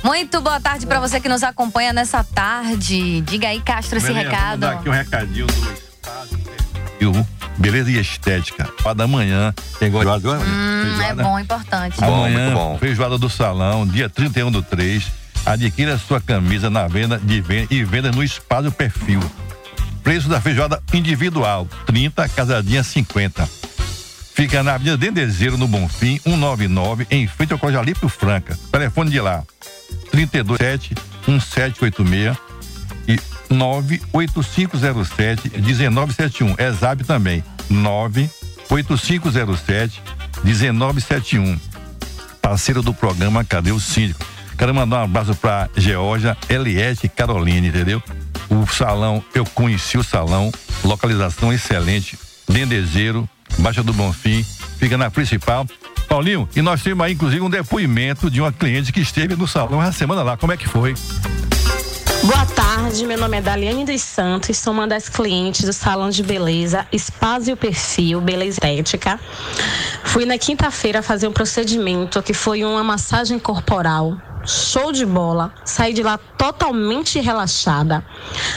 Muito 0.04 0.42
boa 0.42 0.60
tarde 0.60 0.84
pra 0.84 1.00
você 1.00 1.18
que 1.18 1.26
nos 1.26 1.42
acompanha 1.42 1.90
nessa 1.90 2.22
tarde. 2.22 3.22
Diga 3.22 3.48
aí, 3.48 3.62
Castro, 3.62 3.96
esse 3.96 4.08
Belinha, 4.08 4.28
recado. 4.28 4.60
Vamos 4.60 4.60
dar 4.60 4.72
aqui 4.72 4.88
um 4.90 4.92
recadinho 4.92 5.46
do 5.46 5.72
Espaço 5.72 6.38
Perfil, 6.38 7.26
Beleza 7.56 7.90
e 7.90 7.98
Estética. 7.98 8.68
Para 8.82 8.92
da 8.92 9.06
manhã, 9.06 9.54
tem 9.78 9.88
igual 9.88 10.06
agora? 10.06 10.40
Hum, 10.40 11.02
é 11.02 11.14
bom, 11.14 11.38
importante. 11.38 12.04
Amanhã, 12.04 12.76
feijoada 12.78 13.16
do 13.16 13.30
salão, 13.30 13.86
dia 13.86 14.10
31 14.10 14.50
do 14.50 14.60
3. 14.60 15.02
Adquira 15.46 15.96
sua 15.96 16.20
camisa 16.20 16.68
na 16.68 16.86
venda 16.86 17.18
de 17.18 17.40
venda 17.40 17.68
e 17.70 17.82
venda 17.82 18.12
no 18.12 18.22
Espaço 18.22 18.70
Perfil. 18.70 19.20
Preço 20.06 20.28
da 20.28 20.40
feijoada 20.40 20.80
individual, 20.94 21.66
30, 21.84 22.28
casadinha 22.28 22.84
50. 22.84 23.44
Fica 24.34 24.62
na 24.62 24.74
Avenida 24.74 24.96
Dendezeiro, 24.96 25.58
no 25.58 25.66
Bonfim, 25.66 26.20
199, 26.22 27.08
em 27.10 27.26
frente 27.26 27.52
ao 27.52 27.58
Colégio 27.58 27.80
Alípio 27.80 28.08
Franca. 28.08 28.56
Telefone 28.70 29.10
de 29.10 29.20
lá, 29.20 29.42
327 30.12 30.94
1786 31.26 32.36
e 33.08 33.18
98507 33.52 35.50
1971. 35.60 36.54
É 36.56 36.70
Zap 36.70 37.02
também, 37.02 37.42
98507 37.68 40.00
1971. 40.44 41.58
Parceiro 42.40 42.80
do 42.80 42.94
programa 42.94 43.44
Cadê 43.44 43.72
o 43.72 43.80
Síndico? 43.80 44.24
Quero 44.56 44.72
mandar 44.72 45.00
um 45.00 45.04
abraço 45.04 45.34
pra 45.34 45.68
Georgia, 45.76 46.36
Eliette 46.48 47.06
e 47.06 47.08
Caroline, 47.08 47.66
entendeu? 47.66 48.00
O 48.48 48.66
salão, 48.66 49.24
eu 49.34 49.44
conheci 49.44 49.98
o 49.98 50.04
salão, 50.04 50.52
localização 50.84 51.52
excelente, 51.52 52.18
Dendezeiro, 52.48 53.28
Baixa 53.58 53.82
do 53.82 53.92
Bonfim, 53.92 54.44
fica 54.78 54.96
na 54.96 55.10
principal. 55.10 55.66
Paulinho, 56.08 56.48
e 56.54 56.62
nós 56.62 56.82
temos 56.82 57.04
aí, 57.04 57.14
inclusive, 57.14 57.42
um 57.42 57.50
depoimento 57.50 58.30
de 58.30 58.40
uma 58.40 58.52
cliente 58.52 58.92
que 58.92 59.00
esteve 59.00 59.34
no 59.34 59.48
salão 59.48 59.82
essa 59.82 59.92
semana 59.92 60.22
lá. 60.22 60.36
Como 60.36 60.52
é 60.52 60.56
que 60.56 60.68
foi? 60.68 60.94
Boa 62.22 62.46
tarde, 62.46 63.06
meu 63.06 63.18
nome 63.18 63.36
é 63.36 63.40
Daliane 63.40 63.84
dos 63.84 64.00
Santos, 64.00 64.56
sou 64.56 64.72
uma 64.72 64.86
das 64.88 65.08
clientes 65.08 65.64
do 65.64 65.72
Salão 65.72 66.10
de 66.10 66.22
Beleza 66.22 66.86
Espaço 66.92 67.50
e 67.50 67.52
o 67.52 67.56
Perfil 67.56 68.20
Beleza 68.20 68.58
Estética. 68.64 69.20
Fui 70.04 70.24
na 70.24 70.36
quinta-feira 70.36 71.02
fazer 71.02 71.28
um 71.28 71.32
procedimento 71.32 72.22
que 72.22 72.34
foi 72.34 72.64
uma 72.64 72.82
massagem 72.82 73.38
corporal. 73.38 74.16
Show 74.46 74.92
de 74.92 75.04
bola, 75.04 75.52
saí 75.64 75.92
de 75.92 76.02
lá 76.02 76.18
totalmente 76.38 77.18
relaxada. 77.20 78.04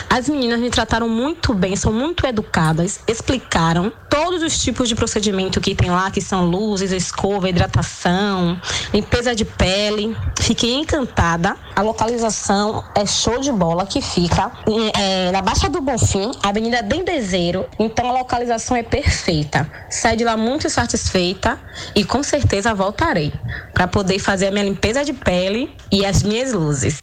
As 0.10 0.30
meninas 0.30 0.60
me 0.60 0.70
trataram 0.70 1.10
muito 1.10 1.54
bem, 1.54 1.76
são 1.76 1.92
muito 1.92 2.28
educadas, 2.28 3.00
explicaram 3.08 3.92
todos 4.10 4.44
os 4.44 4.62
tipos 4.62 4.88
de 4.88 4.96
procedimento 4.96 5.60
que 5.60 5.74
tem 5.74 5.90
lá, 5.90 6.12
que 6.12 6.22
são 6.22 6.46
luzes, 6.46 6.92
escova, 6.92 7.50
hidratação, 7.50 8.60
limpeza 8.94 9.34
de 9.34 9.46
pele. 9.46 10.16
Fiquei 10.40 10.76
encantada. 10.76 11.56
A 11.76 11.82
localização 11.82 12.84
é 12.94 13.06
show 13.06 13.40
de 13.40 13.52
bola, 13.52 13.86
que 13.86 14.02
fica 14.02 14.52
é, 14.98 15.32
na 15.32 15.42
Baixa 15.42 15.70
do 15.70 15.82
Bonfim, 15.82 16.32
Avenida 16.44 16.84
Dendezeiro. 16.84 17.66
Então 17.80 18.10
a 18.10 18.12
localização 18.12 18.78
é 18.78 18.84
perfeita. 18.84 19.70
Saí 19.90 20.18
de 20.18 20.24
lá 20.24 20.38
muito 20.38 20.70
satisfeita 20.70 21.60
e 21.96 22.04
com 22.04 22.22
certeza 22.22 22.74
voltarei 22.74 23.34
para 23.74 23.88
poder 23.88 24.20
fazer 24.20 24.48
a 24.48 24.52
minha 24.52 24.66
limpeza 24.66 25.04
de 25.04 25.14
pele 25.14 25.72
e 25.92 26.06
as 26.06 26.24
minhas 26.24 26.54
luzes. 26.54 27.02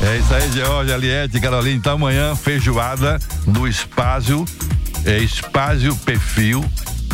É 0.00 0.16
isso 0.18 0.34
aí, 0.34 0.52
Georgia, 0.52 0.94
Aliette, 0.94 1.40
Caroline. 1.40 1.76
Então 1.76 1.94
amanhã, 1.94 2.36
feijoada 2.36 3.18
no 3.46 3.66
Espaço, 3.66 4.44
é, 5.04 5.18
Espaço 5.18 5.96
Perfil, 6.04 6.64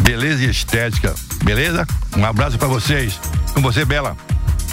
Beleza 0.01 0.45
e 0.45 0.51
Estética. 0.51 1.15
Beleza? 1.45 1.87
Um 2.17 2.25
abraço 2.25 2.59
pra 2.59 2.69
vocês. 2.69 3.19
Com 3.55 3.63
você, 3.63 3.85
Bela. 3.85 4.17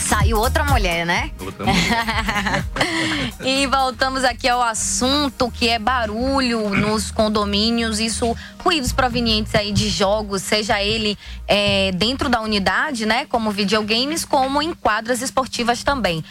Saiu 0.02 0.38
outra 0.38 0.64
mulher, 0.64 1.06
né? 1.06 1.32
Outra 1.39 1.66
e 3.45 3.66
voltamos 3.68 4.24
aqui 4.24 4.47
ao 4.47 4.62
assunto 4.62 5.52
que 5.52 5.70
é 5.70 5.80
barulho 5.80 6.70
nos 6.70 7.12
condomínios, 7.12 7.99
isso 7.99 8.36
ruídos 8.64 8.91
provenientes 8.91 9.54
aí 9.56 9.72
de 9.72 9.89
jogos, 9.89 10.41
seja 10.41 10.82
ele 10.82 11.18
é, 11.47 11.91
dentro 11.93 12.30
da 12.30 12.41
unidade, 12.41 13.06
né, 13.06 13.26
como 13.26 13.52
videogames, 13.52 14.26
como 14.26 14.62
em 14.62 14.74
quadras 14.74 15.22
esportivas 15.22 15.84
também. 15.84 16.24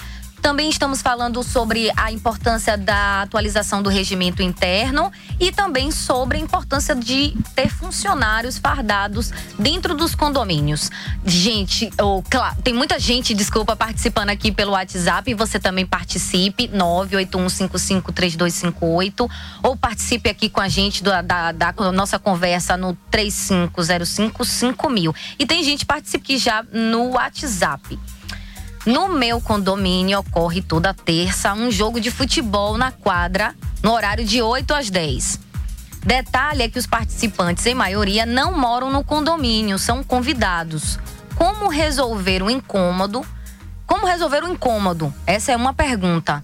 Também 0.42 0.68
estamos 0.70 1.02
falando 1.02 1.42
sobre 1.42 1.90
a 1.96 2.10
importância 2.10 2.74
da 2.76 3.22
atualização 3.22 3.82
do 3.82 3.90
regimento 3.90 4.42
interno 4.42 5.12
e 5.38 5.52
também 5.52 5.90
sobre 5.90 6.38
a 6.38 6.40
importância 6.40 6.94
de 6.94 7.36
ter 7.54 7.68
funcionários 7.68 8.56
fardados 8.58 9.30
dentro 9.58 9.94
dos 9.94 10.14
condomínios. 10.14 10.90
Gente, 11.24 11.90
oh, 12.00 12.22
claro, 12.28 12.56
tem 12.62 12.72
muita 12.72 12.98
gente, 12.98 13.34
desculpa, 13.34 13.76
participando 13.76 14.30
aqui 14.30 14.50
pelo 14.50 14.72
WhatsApp. 14.72 15.34
Você 15.34 15.60
também 15.60 15.84
participe, 15.84 16.68
981553258. 16.68 19.30
Ou 19.62 19.76
participe 19.76 20.30
aqui 20.30 20.48
com 20.48 20.60
a 20.60 20.68
gente 20.68 21.04
do- 21.04 21.10
da, 21.22 21.52
da 21.52 21.74
nossa 21.92 22.18
conversa 22.18 22.76
no 22.78 22.96
35055000. 23.10 25.14
E 25.38 25.44
tem 25.46 25.62
gente 25.62 25.80
que 25.80 25.86
participa 25.86 26.24
aqui 26.24 26.38
já 26.38 26.64
no 26.72 27.10
WhatsApp. 27.10 27.98
No 28.86 29.08
meu 29.08 29.42
condomínio 29.42 30.18
ocorre 30.20 30.62
toda 30.62 30.94
terça 30.94 31.52
um 31.52 31.70
jogo 31.70 32.00
de 32.00 32.10
futebol 32.10 32.78
na 32.78 32.90
quadra, 32.90 33.54
no 33.82 33.92
horário 33.92 34.24
de 34.24 34.40
8 34.40 34.72
às 34.72 34.88
10. 34.88 35.38
Detalhe 36.02 36.62
é 36.62 36.68
que 36.68 36.78
os 36.78 36.86
participantes, 36.86 37.66
em 37.66 37.74
maioria, 37.74 38.24
não 38.24 38.56
moram 38.56 38.90
no 38.90 39.04
condomínio, 39.04 39.78
são 39.78 40.02
convidados. 40.02 40.98
Como 41.34 41.68
resolver 41.68 42.42
o 42.42 42.48
incômodo? 42.48 43.22
Como 43.86 44.06
resolver 44.06 44.44
o 44.44 44.48
incômodo? 44.48 45.12
Essa 45.26 45.52
é 45.52 45.56
uma 45.56 45.74
pergunta. 45.74 46.42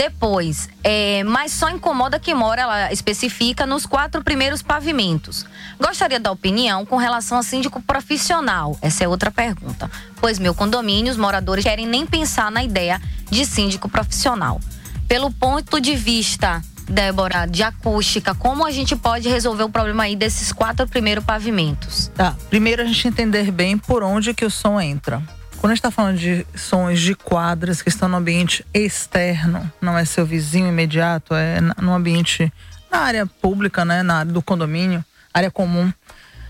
Depois, 0.00 0.66
é, 0.82 1.22
mas 1.24 1.52
só 1.52 1.68
incomoda 1.68 2.18
quem 2.18 2.34
mora, 2.34 2.62
ela 2.62 2.90
especifica, 2.90 3.66
nos 3.66 3.84
quatro 3.84 4.24
primeiros 4.24 4.62
pavimentos. 4.62 5.44
Gostaria 5.78 6.18
da 6.18 6.32
opinião 6.32 6.86
com 6.86 6.96
relação 6.96 7.36
a 7.36 7.42
síndico 7.42 7.82
profissional. 7.82 8.78
Essa 8.80 9.04
é 9.04 9.08
outra 9.08 9.30
pergunta. 9.30 9.90
Pois 10.18 10.38
meu 10.38 10.54
condomínio, 10.54 11.12
os 11.12 11.18
moradores 11.18 11.62
querem 11.62 11.86
nem 11.86 12.06
pensar 12.06 12.50
na 12.50 12.64
ideia 12.64 12.98
de 13.30 13.44
síndico 13.44 13.90
profissional. 13.90 14.58
Pelo 15.06 15.30
ponto 15.30 15.78
de 15.78 15.94
vista, 15.94 16.62
Débora, 16.88 17.44
de 17.44 17.62
acústica, 17.62 18.34
como 18.34 18.64
a 18.64 18.70
gente 18.70 18.96
pode 18.96 19.28
resolver 19.28 19.64
o 19.64 19.68
problema 19.68 20.04
aí 20.04 20.16
desses 20.16 20.50
quatro 20.50 20.88
primeiros 20.88 21.22
pavimentos? 21.22 22.10
Tá. 22.14 22.34
Primeiro 22.48 22.80
a 22.80 22.86
gente 22.86 23.06
entender 23.06 23.50
bem 23.50 23.76
por 23.76 24.02
onde 24.02 24.32
que 24.32 24.46
o 24.46 24.50
som 24.50 24.80
entra. 24.80 25.22
Quando 25.60 25.72
a 25.72 25.74
gente 25.74 25.80
está 25.80 25.90
falando 25.90 26.16
de 26.16 26.46
sons 26.54 26.98
de 26.98 27.14
quadras 27.14 27.82
que 27.82 27.90
estão 27.90 28.08
no 28.08 28.16
ambiente 28.16 28.64
externo, 28.72 29.70
não 29.78 29.96
é 29.96 30.06
seu 30.06 30.24
vizinho 30.24 30.68
imediato, 30.68 31.34
é 31.34 31.60
no 31.60 31.92
ambiente, 31.92 32.50
na 32.90 33.00
área 33.00 33.26
pública, 33.26 33.84
né, 33.84 34.02
na 34.02 34.20
área 34.20 34.32
do 34.32 34.40
condomínio, 34.40 35.04
área 35.34 35.50
comum. 35.50 35.92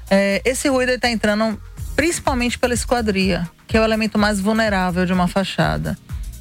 É, 0.08 0.40
esse 0.44 0.68
ruído 0.68 0.92
está 0.92 1.11
entrando 1.11 1.61
principalmente 1.96 2.56
pela 2.56 2.72
esquadria, 2.72 3.50
que 3.66 3.76
é 3.76 3.80
o 3.80 3.84
elemento 3.84 4.16
mais 4.16 4.38
vulnerável 4.38 5.04
de 5.04 5.12
uma 5.12 5.26
fachada. 5.26 5.98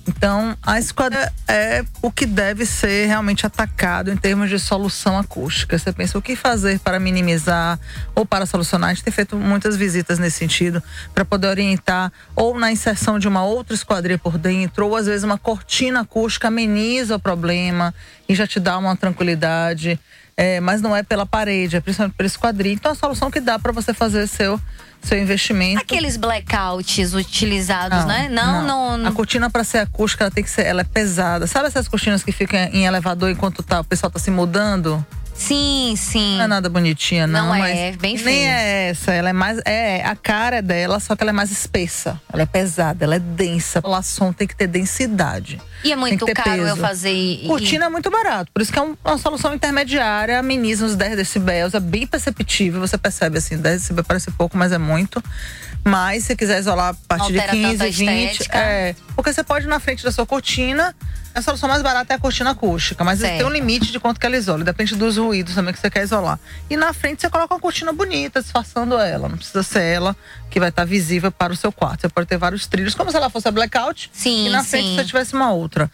Então, 0.10 0.58
a 0.64 0.80
esquadria 0.80 1.32
é 1.48 1.86
o 2.02 2.12
que 2.12 2.26
deve 2.26 2.66
ser 2.66 3.06
realmente 3.06 3.46
atacado 3.46 4.12
em 4.12 4.18
termos 4.18 4.50
de 4.50 4.58
solução 4.58 5.20
acústica. 5.20 5.78
Você 5.78 5.94
pensa 5.94 6.18
o 6.18 6.22
que 6.22 6.36
fazer 6.36 6.80
para 6.80 7.00
minimizar 7.00 7.80
ou 8.16 8.26
para 8.26 8.48
solucionar? 8.48 8.90
A 8.90 8.94
gente 8.96 9.04
tem 9.04 9.14
feito 9.14 9.36
muitas 9.36 9.78
visitas 9.78 10.18
nesse 10.18 10.40
sentido 10.40 10.82
para 11.14 11.24
poder 11.24 11.50
orientar 11.50 12.12
ou 12.36 12.58
na 12.58 12.72
inserção 12.72 13.20
de 13.20 13.28
uma 13.28 13.46
outra 13.46 13.76
esquadria 13.76 14.18
por 14.18 14.40
dentro, 14.40 14.88
ou 14.88 14.96
às 14.96 15.06
vezes 15.06 15.24
uma 15.24 15.38
cortina 15.38 16.00
acústica 16.00 16.48
ameniza 16.48 17.16
o 17.16 17.20
problema 17.20 17.94
e 18.28 18.34
já 18.34 18.48
te 18.48 18.60
dá 18.60 18.80
uma 18.80 18.96
tranquilidade. 18.96 20.00
É, 20.36 20.60
mas 20.62 20.82
não 20.82 20.96
é 20.96 21.04
pela 21.04 21.26
parede, 21.26 21.76
é 21.76 21.82
principalmente 21.82 22.16
pela 22.16 22.26
esquadria. 22.28 22.74
Então, 22.74 22.94
a 22.94 22.96
solução 22.96 23.30
que 23.30 23.42
dá 23.42 23.60
para 23.60 23.74
você 23.74 23.94
fazer 23.94 24.26
seu 24.26 24.60
seu 25.02 25.18
investimento. 25.18 25.82
Aqueles 25.82 26.18
blackouts 26.18 27.14
utilizados, 27.14 28.06
né? 28.06 28.30
Não, 28.30 28.98
não. 28.98 29.08
A 29.08 29.12
cortina 29.12 29.50
para 29.50 29.64
ser 29.64 29.80
acústica, 29.80 30.24
ela 30.24 30.32
tem 30.32 30.44
que 30.44 30.50
ser, 30.50 30.66
ela 30.66 30.82
é 30.82 30.84
pesada. 30.84 31.48
Sabe 31.48 31.68
essas 31.68 31.88
cortinas 31.88 32.24
que 32.24 32.32
ficam 32.32 32.60
em 32.60 32.86
elevador 32.86 33.30
enquanto 33.30 33.64
tá, 33.64 33.80
o 33.80 33.84
pessoal 33.84 34.12
tá 34.12 34.20
se 34.20 34.32
mudando? 34.32 35.06
Sim, 35.40 35.94
sim. 35.96 36.36
Não 36.36 36.44
é 36.44 36.48
nada 36.48 36.68
bonitinha, 36.70 37.26
não. 37.26 37.48
Não 37.48 37.56
é, 37.56 37.88
é 37.88 37.92
bem 37.94 38.16
Nem 38.16 38.24
feia. 38.24 38.50
é 38.50 38.90
essa. 38.90 39.14
Ela 39.14 39.30
é 39.30 39.34
mais. 39.34 39.58
É, 39.66 40.04
a 40.06 40.14
cara 40.14 40.58
é 40.58 40.62
dela, 40.62 41.00
só 41.00 41.16
que 41.16 41.24
ela 41.24 41.30
é 41.32 41.34
mais 41.34 41.50
espessa. 41.50 42.20
Ela 42.32 42.42
é 42.44 42.46
pesada, 42.46 43.06
ela 43.06 43.16
é 43.16 43.20
densa. 43.20 43.80
O 43.84 43.90
laçom 43.90 44.34
tem 44.34 44.46
que 44.46 44.56
ter 44.56 44.68
densidade. 44.68 45.62
E 45.82 45.94
é 45.94 45.96
muito 45.96 46.26
caro 46.34 46.62
eu 46.62 46.66
peso. 46.66 46.76
fazer. 46.82 47.14
e- 47.14 47.48
Cortina 47.48 47.86
é 47.86 47.90
muito 47.90 48.12
barato, 48.12 48.52
por 48.54 48.62
isso 48.62 48.70
que 48.72 48.78
é 48.78 48.82
um- 48.82 48.98
uma 49.06 49.18
solução 49.18 49.54
intermediária, 49.54 50.38
ameniza 50.38 50.84
uns 50.86 50.94
10 50.94 51.16
decibéis, 51.16 51.74
é 51.74 51.80
bem 51.80 52.06
perceptível, 52.06 52.82
você 52.82 52.98
percebe 52.98 53.38
assim, 53.38 53.56
10 53.58 53.80
decibéis 53.84 54.06
parece 54.06 54.30
pouco, 54.32 54.58
mas 54.58 54.74
é 54.74 54.78
muito. 54.78 55.24
Mas 55.84 56.26
se 56.26 56.36
quiser 56.36 56.60
isolar 56.60 56.90
a 56.90 56.94
partir 57.08 57.38
Altera 57.40 57.54
de 57.54 57.62
tanto 57.62 57.72
15, 57.72 57.84
a 57.84 57.86
20, 57.86 58.32
estética. 58.32 58.58
é, 58.58 58.96
porque 59.16 59.34
você 59.34 59.44
pode 59.44 59.66
ir 59.66 59.70
na 59.70 59.80
frente 59.80 60.04
da 60.04 60.12
sua 60.12 60.26
cortina, 60.26 60.96
a 61.34 61.42
solução 61.42 61.70
mais 61.70 61.82
barata 61.82 62.14
é 62.14 62.16
a 62.16 62.20
cortina 62.20 62.52
acústica, 62.52 63.04
mas 63.04 63.20
tem 63.20 63.44
um 63.46 63.50
limite 63.50 63.92
de 63.92 64.00
quanto 64.00 64.20
que 64.20 64.26
ela 64.26 64.36
isola, 64.36 64.64
depende 64.64 64.96
dos 64.96 65.18
ruídos 65.18 65.56
também 65.56 65.74
que 65.74 65.80
você 65.80 65.90
quer 65.90 66.04
isolar. 66.04 66.40
E 66.70 66.76
na 66.76 66.92
frente 66.92 67.22
você 67.22 67.30
coloca 67.30 67.54
uma 67.54 67.60
cortina 67.60 67.94
bonita, 67.94 68.42
disfarçando 68.42 68.98
ela, 68.98 69.30
não 69.30 69.38
precisa 69.38 69.64
ser 69.64 69.82
ela 69.82 70.16
que 70.50 70.60
vai 70.60 70.70
estar 70.70 70.86
visível 70.86 71.32
para 71.32 71.54
o 71.54 71.56
seu 71.56 71.72
quarto. 71.72 72.02
Você 72.02 72.10
pode 72.10 72.28
ter 72.28 72.38
vários 72.38 72.68
trilhos, 72.68 72.94
como 72.94 73.10
se 73.10 73.18
ela 73.18 73.30
fosse 73.30 73.48
a 73.48 73.52
blackout, 73.52 74.10
Sim, 74.12 74.48
e 74.48 74.50
na 74.50 74.64
frente 74.64 74.90
sim. 74.90 74.96
você 74.96 75.06
tivesse 75.06 75.34
uma 75.34 75.52
outra. 75.52 75.90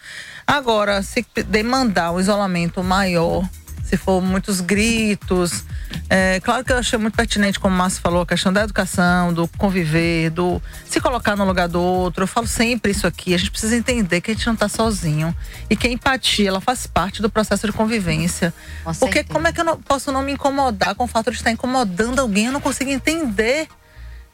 Agora, 0.48 1.02
se 1.04 1.26
demandar 1.48 2.12
um 2.12 2.20
isolamento 2.20 2.84
maior, 2.84 3.48
se 3.86 3.98
for 3.98 4.20
muitos 4.22 4.62
gritos, 4.62 5.64
é, 6.10 6.40
claro 6.40 6.64
que 6.64 6.74
eu 6.74 6.78
achei 6.78 6.98
muito 6.98 7.16
pertinente, 7.16 7.60
como 7.60 7.76
o 7.76 7.78
Márcio 7.78 8.02
falou, 8.02 8.22
a 8.22 8.26
questão 8.26 8.52
da 8.52 8.64
educação, 8.64 9.32
do 9.32 9.48
conviver, 9.48 10.32
do 10.32 10.62
se 10.90 11.00
colocar 11.00 11.36
no 11.36 11.46
lugar 11.46 11.68
do 11.68 11.80
outro. 11.80 12.24
Eu 12.24 12.28
falo 12.28 12.48
sempre 12.48 12.92
isso 12.92 13.06
aqui, 13.06 13.34
a 13.34 13.38
gente 13.38 13.52
precisa 13.52 13.76
entender 13.76 14.22
que 14.22 14.32
a 14.32 14.34
gente 14.34 14.46
não 14.48 14.56
está 14.56 14.68
sozinho 14.68 15.36
e 15.70 15.76
que 15.76 15.88
a 15.88 15.92
empatia, 15.92 16.50
ela 16.50 16.60
faz 16.60 16.88
parte 16.88 17.22
do 17.22 17.30
processo 17.30 17.68
de 17.68 17.74
convivência. 17.74 18.54
Porque 19.00 19.24
como 19.24 19.48
é 19.48 19.54
que 19.54 19.62
eu 19.62 19.66
não, 19.66 19.80
posso 19.80 20.12
não 20.12 20.24
me 20.24 20.34
incomodar 20.34 20.96
com 20.96 21.04
o 21.04 21.08
fato 21.08 21.30
de 21.30 21.38
estar 21.38 21.52
incomodando 21.52 22.20
alguém? 22.20 22.48
Eu 22.48 22.52
não 22.52 22.62
consigo 22.62 22.90
entender 22.90 23.68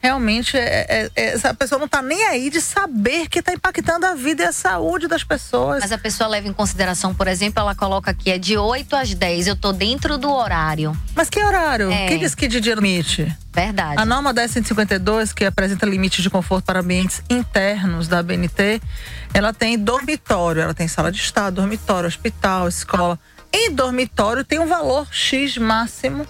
realmente 0.02 0.56
é, 0.56 0.86
é- 0.88 1.10
é- 1.14 1.34
essa 1.34 1.54
pessoa 1.54 1.78
não 1.78 1.86
tá 1.86 2.02
nem 2.02 2.24
aí 2.26 2.50
de 2.50 2.60
saber 2.60 3.28
que 3.28 3.40
tá 3.40 3.52
impactando 3.52 4.04
a 4.04 4.14
vida 4.14 4.42
e 4.42 4.46
a 4.46 4.52
saúde 4.52 5.06
das 5.06 5.22
pessoas. 5.22 5.80
Mas 5.80 5.92
a 5.92 5.98
pessoa 5.98 6.28
leva 6.28 6.48
em 6.48 6.52
consideração, 6.52 7.14
por 7.14 7.28
exemplo, 7.28 7.60
ela 7.60 7.74
coloca 7.74 8.10
aqui 8.10 8.30
é 8.30 8.36
de 8.38 8.58
8 8.58 8.96
às 8.96 9.14
10, 9.14 9.46
eu 9.46 9.54
tô 9.56 9.72
dentro 9.72 10.18
do 10.18 10.30
horário. 10.30 10.96
Mas 11.14 11.30
que 11.30 11.42
horário? 11.42 11.90
É. 11.92 12.08
Quem 12.08 12.18
diz 12.18 12.34
que 12.34 12.48
de 12.48 12.60
dia 12.60 12.74
limite? 12.74 13.32
Verdade. 13.54 14.00
A 14.00 14.04
norma 14.04 14.32
1052, 14.32 15.32
que 15.32 15.44
apresenta 15.44 15.86
limites 15.86 16.22
de 16.22 16.30
conforto 16.30 16.64
para 16.64 16.80
ambientes 16.80 17.22
internos 17.30 18.08
da 18.08 18.22
BNT, 18.22 18.80
ela 19.32 19.52
tem 19.52 19.78
dormitório, 19.78 20.62
ela 20.62 20.74
tem 20.74 20.88
sala 20.88 21.12
de 21.12 21.20
estar, 21.20 21.50
dormitório, 21.50 22.08
hospital, 22.08 22.66
escola. 22.66 23.18
Em 23.52 23.70
dormitório 23.70 24.42
tem 24.44 24.58
um 24.58 24.66
valor 24.66 25.06
X 25.12 25.58
máximo, 25.58 26.26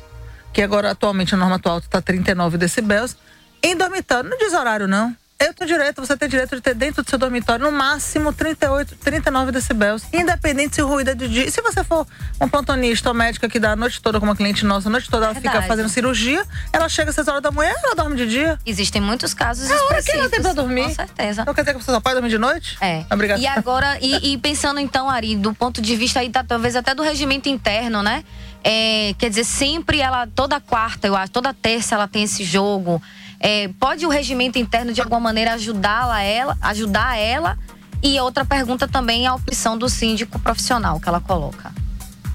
que 0.53 0.61
agora 0.61 0.91
atualmente 0.91 1.35
a 1.35 1.39
norma 1.39 1.57
atual 1.57 1.79
está 1.79 2.03
39 2.03 2.59
decibéis. 2.59 3.17
Em 3.63 3.77
dormitório, 3.77 4.29
não 4.29 4.39
diz 4.39 4.53
horário 4.53 4.89
não. 4.89 5.17
Eu 5.45 5.53
tenho 5.53 5.67
direito, 5.67 6.01
você 6.01 6.17
tem 6.17 6.29
direito 6.29 6.55
de 6.55 6.63
ter 6.63 6.73
dentro 6.73 7.03
do 7.03 7.11
seu 7.11 7.19
dormitório 7.19 7.65
no 7.65 7.73
máximo 7.73 8.33
38, 8.33 8.95
39 8.95 9.51
decibéis. 9.51 10.05
Independente 10.13 10.77
se 10.77 10.83
o 10.83 10.87
ruído 10.87 11.11
é 11.11 11.15
de 11.17 11.27
dia. 11.27 11.45
E 11.45 11.51
se 11.51 11.61
você 11.61 11.83
for 11.83 12.07
um 12.41 12.49
plantonista 12.49 13.09
ou 13.09 13.15
médica 13.15 13.49
que 13.49 13.59
dá 13.59 13.73
a 13.73 13.77
noite 13.77 14.01
toda 14.01 14.21
com 14.21 14.27
uma 14.27 14.37
cliente 14.37 14.65
nossa, 14.65 14.89
a 14.89 14.93
noite 14.93 15.11
toda 15.11 15.27
ela 15.27 15.35
fica 15.35 15.51
Verdade. 15.51 15.67
fazendo 15.67 15.89
cirurgia, 15.89 16.47
ela 16.73 16.89
chega 16.89 17.11
às 17.11 17.17
6 17.17 17.27
horas 17.27 17.43
da 17.43 17.51
manhã 17.51 17.73
ela 17.83 17.97
dorme 17.97 18.15
de 18.17 18.29
dia. 18.29 18.57
Existem 18.65 19.03
muitos 19.03 19.35
casos 19.35 19.69
É 19.69 19.75
a 19.75 19.85
hora 19.87 20.03
que 20.03 20.13
ela 20.13 20.29
tem 20.29 20.41
pra 20.41 20.53
dormir. 20.53 20.85
Com 20.85 20.95
certeza. 20.95 21.45
Não 21.45 21.55
quer 21.55 21.63
dizer 21.63 21.75
que 21.75 21.85
você 21.85 21.91
só 21.91 22.01
pode 22.01 22.15
dormir 22.15 22.31
de 22.31 22.39
noite? 22.39 22.79
É. 22.81 23.05
Obrigada. 23.11 23.41
E 23.41 23.47
agora, 23.49 23.99
e, 24.01 24.35
e 24.35 24.39
pensando 24.39 24.79
então, 24.79 25.11
Ari, 25.11 25.35
do 25.35 25.53
ponto 25.53 25.83
de 25.83 25.97
vista 25.97 26.21
aí, 26.21 26.31
talvez 26.31 26.77
até 26.77 26.95
do 26.95 27.03
regimento 27.03 27.49
interno, 27.49 28.01
né? 28.01 28.23
É, 28.63 29.13
quer 29.19 29.29
dizer, 29.29 29.43
sempre 29.43 29.99
ela, 29.99 30.25
toda 30.29 30.61
quarta, 30.61 31.09
eu 31.09 31.17
acho, 31.17 31.33
toda 31.33 31.53
terça 31.53 31.97
ela 31.97 32.07
tem 32.07 32.23
esse 32.23 32.45
jogo. 32.45 33.03
É, 33.43 33.69
pode 33.81 34.07
o 34.07 34.09
regimento 34.09 34.57
interno 34.57 34.93
de 34.93 35.01
alguma 35.01 35.19
maneira 35.19 35.55
ajudá-la, 35.55 36.23
ela, 36.23 36.57
ajudar 36.63 37.19
ela? 37.19 37.59
E 38.01 38.19
outra 38.21 38.45
pergunta 38.45 38.87
também 38.87 39.25
é 39.25 39.29
a 39.29 39.35
opção 39.35 39.77
do 39.77 39.89
síndico 39.89 40.39
profissional 40.39 41.01
que 41.01 41.09
ela 41.09 41.21
coloca. 41.21 41.73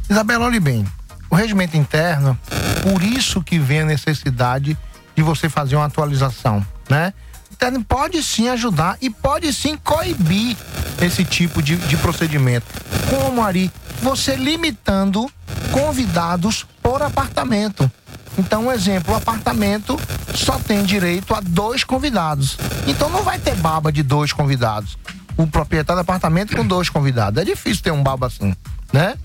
Isabela, 0.09 0.45
olhe 0.45 0.59
bem. 0.59 0.85
O 1.29 1.35
regimento 1.35 1.77
interno, 1.77 2.37
por 2.83 3.01
isso 3.01 3.41
que 3.41 3.57
vem 3.57 3.81
a 3.81 3.85
necessidade 3.85 4.77
de 5.15 5.23
você 5.23 5.49
fazer 5.49 5.75
uma 5.75 5.85
atualização, 5.85 6.65
né? 6.89 7.13
Interno 7.51 7.83
pode 7.83 8.21
sim 8.21 8.49
ajudar 8.49 8.97
e 9.01 9.09
pode 9.09 9.51
sim 9.51 9.77
coibir 9.77 10.55
esse 11.01 11.25
tipo 11.25 11.61
de, 11.61 11.75
de 11.75 11.97
procedimento. 11.97 12.65
Como, 13.09 13.41
Ari? 13.41 13.71
Você 14.01 14.35
limitando 14.35 15.29
convidados 15.71 16.65
por 16.83 17.01
apartamento. 17.01 17.91
Então, 18.37 18.67
um 18.67 18.71
exemplo, 18.71 19.13
o 19.13 19.17
apartamento 19.17 19.99
só 20.35 20.59
tem 20.59 20.83
direito 20.83 21.33
a 21.33 21.41
dois 21.41 21.83
convidados. 21.83 22.57
Então 22.85 23.09
não 23.09 23.23
vai 23.23 23.39
ter 23.39 23.55
baba 23.55 23.91
de 23.91 24.03
dois 24.03 24.31
convidados. 24.31 24.97
O 25.35 25.47
proprietário 25.47 25.99
do 25.99 26.01
apartamento 26.01 26.55
com 26.55 26.65
dois 26.65 26.89
convidados. 26.89 27.41
É 27.41 27.45
difícil 27.45 27.83
ter 27.83 27.91
um 27.91 28.03
baba 28.03 28.27
assim, 28.27 28.55
né? 28.93 29.15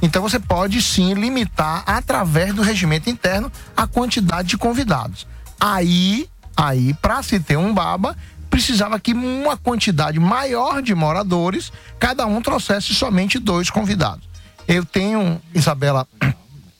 Então 0.00 0.22
você 0.22 0.38
pode 0.38 0.80
sim 0.80 1.14
limitar 1.14 1.82
através 1.86 2.54
do 2.54 2.62
regimento 2.62 3.10
interno 3.10 3.52
a 3.76 3.86
quantidade 3.86 4.48
de 4.48 4.56
convidados. 4.56 5.26
Aí, 5.60 6.28
aí 6.56 6.94
para 6.94 7.22
se 7.22 7.38
ter 7.38 7.58
um 7.58 7.74
baba, 7.74 8.16
precisava 8.48 8.98
que 8.98 9.12
uma 9.12 9.56
quantidade 9.56 10.18
maior 10.18 10.80
de 10.80 10.94
moradores, 10.94 11.72
cada 11.98 12.26
um 12.26 12.40
trouxesse 12.40 12.94
somente 12.94 13.38
dois 13.38 13.68
convidados. 13.68 14.28
Eu 14.66 14.84
tenho, 14.84 15.40
Isabela, 15.54 16.06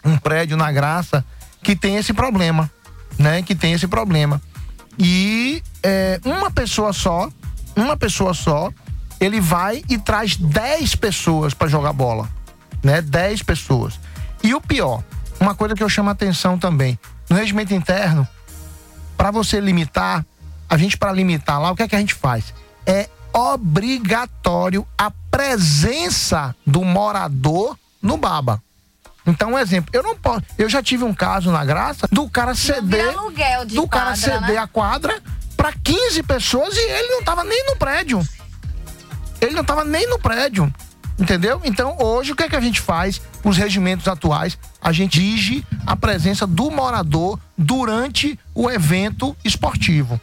um 0.05 0.17
prédio 0.17 0.57
na 0.57 0.73
Graça 0.73 1.25
que 1.63 1.77
tem 1.77 1.97
esse 1.97 2.13
problema, 2.13 2.71
né? 3.19 3.43
Que 3.43 3.55
tem 3.55 3.73
esse 3.73 3.87
problema. 3.87 4.41
E 4.99 5.63
é, 5.83 6.21
uma 6.25 6.51
pessoa 6.51 6.93
só, 6.93 7.31
uma 7.77 7.97
pessoa 7.97 8.35
só, 8.35 8.71
ele 9.21 9.41
vai 9.41 9.83
e 9.89 9.99
traz 9.99 10.37
10 10.37 10.95
pessoas 10.97 11.55
para 11.55 11.69
jogar 11.69 11.93
bola, 11.93 12.29
né? 12.83 13.01
10 13.03 13.43
pessoas. 13.43 13.99
E 14.43 14.55
o 14.55 14.61
pior, 14.61 15.03
uma 15.39 15.55
coisa 15.55 15.75
que 15.75 15.83
eu 15.83 15.89
chamo 15.89 16.09
a 16.09 16.13
atenção 16.13 16.59
também, 16.59 16.99
no 17.29 17.37
regimento 17.37 17.75
interno, 17.75 18.27
para 19.17 19.31
você 19.31 19.61
limitar, 19.61 20.25
a 20.69 20.77
gente 20.77 20.97
para 20.97 21.13
limitar 21.13 21.61
lá, 21.61 21.71
o 21.71 21.77
que 21.77 21.83
é 21.83 21.89
que 21.89 21.97
a 21.97 22.01
gente 22.01 22.15
faz? 22.15 22.55
É 22.87 23.09
obrigatório 23.33 24.87
a 24.97 25.11
presença 25.31 26.55
do 26.67 26.85
morador 26.85 27.79
no 28.03 28.17
baba. 28.17 28.63
Então, 29.27 29.53
um 29.53 29.59
exemplo, 29.59 29.91
eu 29.93 30.03
não 30.03 30.17
posso. 30.17 30.43
Eu 30.57 30.69
já 30.69 30.83
tive 30.83 31.05
um 31.05 31.15
caso 31.15 31.51
na 31.51 31.65
graça 31.65 32.09
do 32.11 32.29
cara 32.29 32.55
ceder. 32.55 33.09
aluguel 33.09 33.65
de 33.65 33.75
do 33.75 33.87
cara 33.87 34.07
quadra, 34.07 34.17
ceder 34.17 34.55
né? 34.55 34.59
a 34.59 34.67
quadra 34.67 35.23
para 35.57 35.73
15 35.73 36.23
pessoas 36.23 36.75
e 36.75 36.81
ele 36.81 37.09
não 37.09 37.23
tava 37.23 37.45
nem 37.45 37.67
no 37.67 37.77
prédio. 37.77 38.27
Ele 39.41 39.55
não 39.55 39.65
tava 39.65 39.85
nem 39.85 40.09
no 40.09 40.19
prédio. 40.19 40.73
Entendeu? 41.19 41.61
Então, 41.65 41.99
hoje, 42.01 42.33
o 42.33 42.37
que 42.37 42.45
é 42.45 42.49
que 42.49 42.57
a 42.57 42.61
gente 42.61 42.81
faz? 42.81 43.21
Os 43.45 43.59
regimentos 43.59 44.09
atuais, 44.09 44.59
a 44.81 44.91
gente 44.91 45.21
exige 45.21 45.67
a 45.87 45.95
presença 45.95 46.47
do 46.47 46.71
morador 46.71 47.39
durante 47.59 48.39
o 48.55 48.71
evento 48.71 49.37
esportivo. 49.45 50.19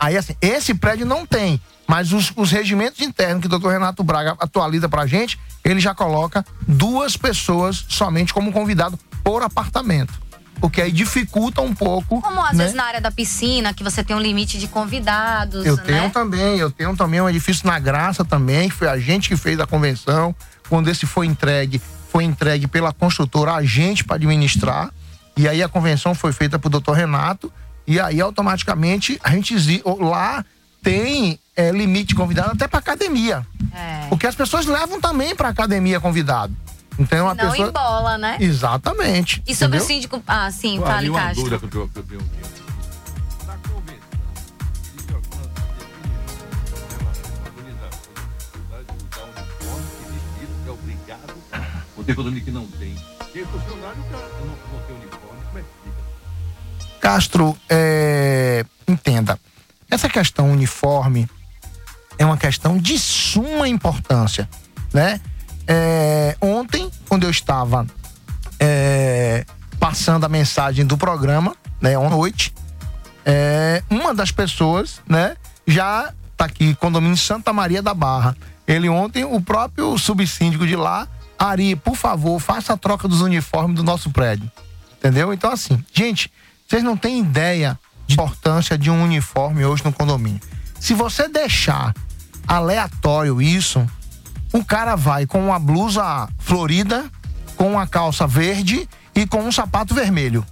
Aí, 0.00 0.16
assim, 0.16 0.34
esse 0.40 0.72
prédio 0.74 1.04
não 1.04 1.26
tem, 1.26 1.60
mas 1.86 2.12
os, 2.12 2.32
os 2.34 2.50
regimentos 2.50 3.00
internos 3.02 3.42
que 3.42 3.46
o 3.46 3.50
doutor 3.50 3.72
Renato 3.72 4.02
Braga 4.02 4.34
atualiza 4.40 4.88
pra 4.88 5.06
gente, 5.06 5.38
ele 5.64 5.80
já 5.80 5.94
coloca 5.94 6.44
duas 6.66 7.16
pessoas 7.16 7.84
somente 7.88 8.34
como 8.34 8.52
convidado 8.52 8.98
por 9.22 9.42
apartamento. 9.42 10.20
Porque 10.60 10.80
aí 10.80 10.92
dificulta 10.92 11.60
um 11.60 11.74
pouco. 11.74 12.20
Como 12.20 12.40
às 12.40 12.52
né? 12.52 12.64
vezes 12.64 12.76
na 12.76 12.84
área 12.84 13.00
da 13.00 13.10
piscina, 13.10 13.74
que 13.74 13.82
você 13.82 14.04
tem 14.04 14.14
um 14.14 14.20
limite 14.20 14.58
de 14.58 14.68
convidados, 14.68 15.66
Eu 15.66 15.76
né? 15.76 15.82
tenho 15.82 16.10
também, 16.10 16.58
eu 16.58 16.70
tenho 16.70 16.96
também 16.96 17.20
um 17.20 17.28
edifício 17.28 17.66
na 17.66 17.78
Graça 17.78 18.24
também, 18.24 18.68
que 18.68 18.74
foi 18.74 18.88
a 18.88 18.98
gente 18.98 19.28
que 19.28 19.36
fez 19.36 19.58
a 19.58 19.66
convenção. 19.66 20.34
Quando 20.68 20.88
esse 20.88 21.04
foi 21.04 21.26
entregue, 21.26 21.80
foi 22.10 22.24
entregue 22.24 22.68
pela 22.68 22.92
construtora 22.92 23.54
a 23.54 23.64
gente 23.64 24.04
para 24.04 24.16
administrar. 24.16 24.90
E 25.36 25.48
aí 25.48 25.62
a 25.62 25.68
convenção 25.68 26.14
foi 26.14 26.32
feita 26.32 26.58
pro 26.58 26.70
doutor 26.70 26.92
Renato. 26.92 27.52
E 27.86 27.98
aí 27.98 28.20
automaticamente 28.20 29.18
a 29.24 29.30
gente 29.30 29.82
lá 29.84 30.44
tem 30.82 31.40
é, 31.56 31.70
limite 31.70 32.08
de 32.08 32.14
convidado 32.14 32.50
até 32.52 32.66
para 32.66 32.78
academia. 32.78 33.46
É. 33.74 34.06
Porque 34.08 34.26
as 34.26 34.34
pessoas 34.34 34.66
levam 34.66 35.00
também 35.00 35.34
para 35.34 35.48
academia 35.48 36.00
convidado. 36.00 36.54
Então 36.98 37.28
a 37.28 37.34
Não 37.34 37.50
pessoa 37.50 37.68
embola, 37.68 38.18
né? 38.18 38.36
Exatamente. 38.40 39.42
E 39.46 39.54
sobre 39.54 39.78
entendeu? 39.78 39.84
o 39.84 39.86
síndico. 39.86 40.22
Ah, 40.26 40.50
sim, 40.50 40.78
Pô, 40.78 40.86
fale, 40.86 41.08
uma 41.08 41.20
Castro. 41.20 41.44
dúvida 41.44 41.58
que 41.58 41.76
eu, 41.76 41.88
que 41.88 41.98
eu 41.98 42.02
tenho 42.02 42.20
aqui. 42.20 43.46
Na 43.46 43.54
convenção, 43.56 44.02
é 50.66 50.70
obrigado 50.70 51.34
ou 51.96 52.04
tem 52.04 52.14
condomínio 52.14 52.44
que 52.44 52.50
não 52.50 52.66
tem? 52.66 52.94
Porque 53.18 53.44
funcionário 53.44 54.02
cara, 54.10 54.28
não, 54.40 54.46
não 54.46 54.86
tem 54.86 54.96
uniforme, 54.96 55.40
como 55.46 55.58
é 55.58 55.62
que 55.62 55.68
fica? 55.84 56.98
Castro, 57.00 57.56
é, 57.68 58.64
entenda, 58.86 59.38
essa 59.90 60.08
questão 60.08 60.50
uniforme 60.50 61.22
é 61.22 61.41
questão 62.42 62.76
de 62.76 62.98
suma 62.98 63.68
importância, 63.68 64.48
né? 64.92 65.20
É, 65.64 66.36
ontem 66.40 66.90
quando 67.08 67.22
eu 67.22 67.30
estava 67.30 67.86
é, 68.58 69.46
passando 69.78 70.26
a 70.26 70.28
mensagem 70.28 70.84
do 70.84 70.98
programa, 70.98 71.54
né, 71.80 71.94
à 71.94 72.10
noite, 72.10 72.52
é, 73.24 73.80
uma 73.88 74.12
das 74.12 74.32
pessoas, 74.32 75.00
né, 75.08 75.36
já 75.64 76.12
tá 76.36 76.46
aqui, 76.46 76.74
condomínio 76.74 77.16
Santa 77.16 77.52
Maria 77.52 77.80
da 77.80 77.94
Barra. 77.94 78.36
Ele 78.66 78.88
ontem, 78.88 79.24
o 79.24 79.40
próprio 79.40 79.96
subsíndico 79.96 80.66
de 80.66 80.74
lá, 80.74 81.06
Ari, 81.38 81.76
por 81.76 81.94
favor, 81.94 82.40
faça 82.40 82.72
a 82.72 82.76
troca 82.76 83.06
dos 83.06 83.20
uniformes 83.20 83.76
do 83.76 83.84
nosso 83.84 84.10
prédio. 84.10 84.50
Entendeu? 84.98 85.32
Então, 85.32 85.52
assim, 85.52 85.84
gente, 85.92 86.28
vocês 86.66 86.82
não 86.82 86.96
têm 86.96 87.20
ideia 87.20 87.78
de 88.04 88.14
importância 88.14 88.76
de 88.76 88.90
um 88.90 89.00
uniforme 89.04 89.64
hoje 89.64 89.84
no 89.84 89.92
condomínio. 89.92 90.40
Se 90.80 90.92
você 90.92 91.28
deixar 91.28 91.94
aleatório 92.46 93.40
isso, 93.40 93.86
o 94.52 94.64
cara 94.64 94.96
vai 94.96 95.26
com 95.26 95.44
uma 95.46 95.58
blusa 95.58 96.28
florida, 96.38 97.04
com 97.56 97.72
uma 97.72 97.86
calça 97.86 98.26
verde 98.26 98.88
e 99.14 99.26
com 99.26 99.42
um 99.42 99.52
sapato 99.52 99.94
vermelho. 99.94 100.44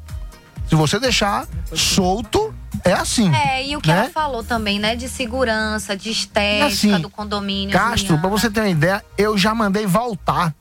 Se 0.68 0.74
você 0.74 1.01
deixar 1.01 1.47
solto, 1.74 2.55
é 2.84 2.93
assim. 2.93 3.34
É, 3.34 3.66
e 3.66 3.76
o 3.76 3.80
que 3.80 3.88
né? 3.88 3.99
ela 3.99 4.11
falou 4.11 4.45
também, 4.45 4.78
né? 4.78 4.95
De 4.95 5.09
segurança, 5.09 5.97
de 5.97 6.11
estética 6.11 6.66
Assim, 6.66 7.01
do 7.01 7.11
condomínio. 7.11 7.72
Castro, 7.72 8.18
pra 8.18 8.28
você 8.28 8.49
ter 8.49 8.61
uma 8.61 8.68
ideia, 8.68 9.05
eu 9.18 9.36
já 9.36 9.55
mandei 9.55 9.86
voltar 9.86 10.55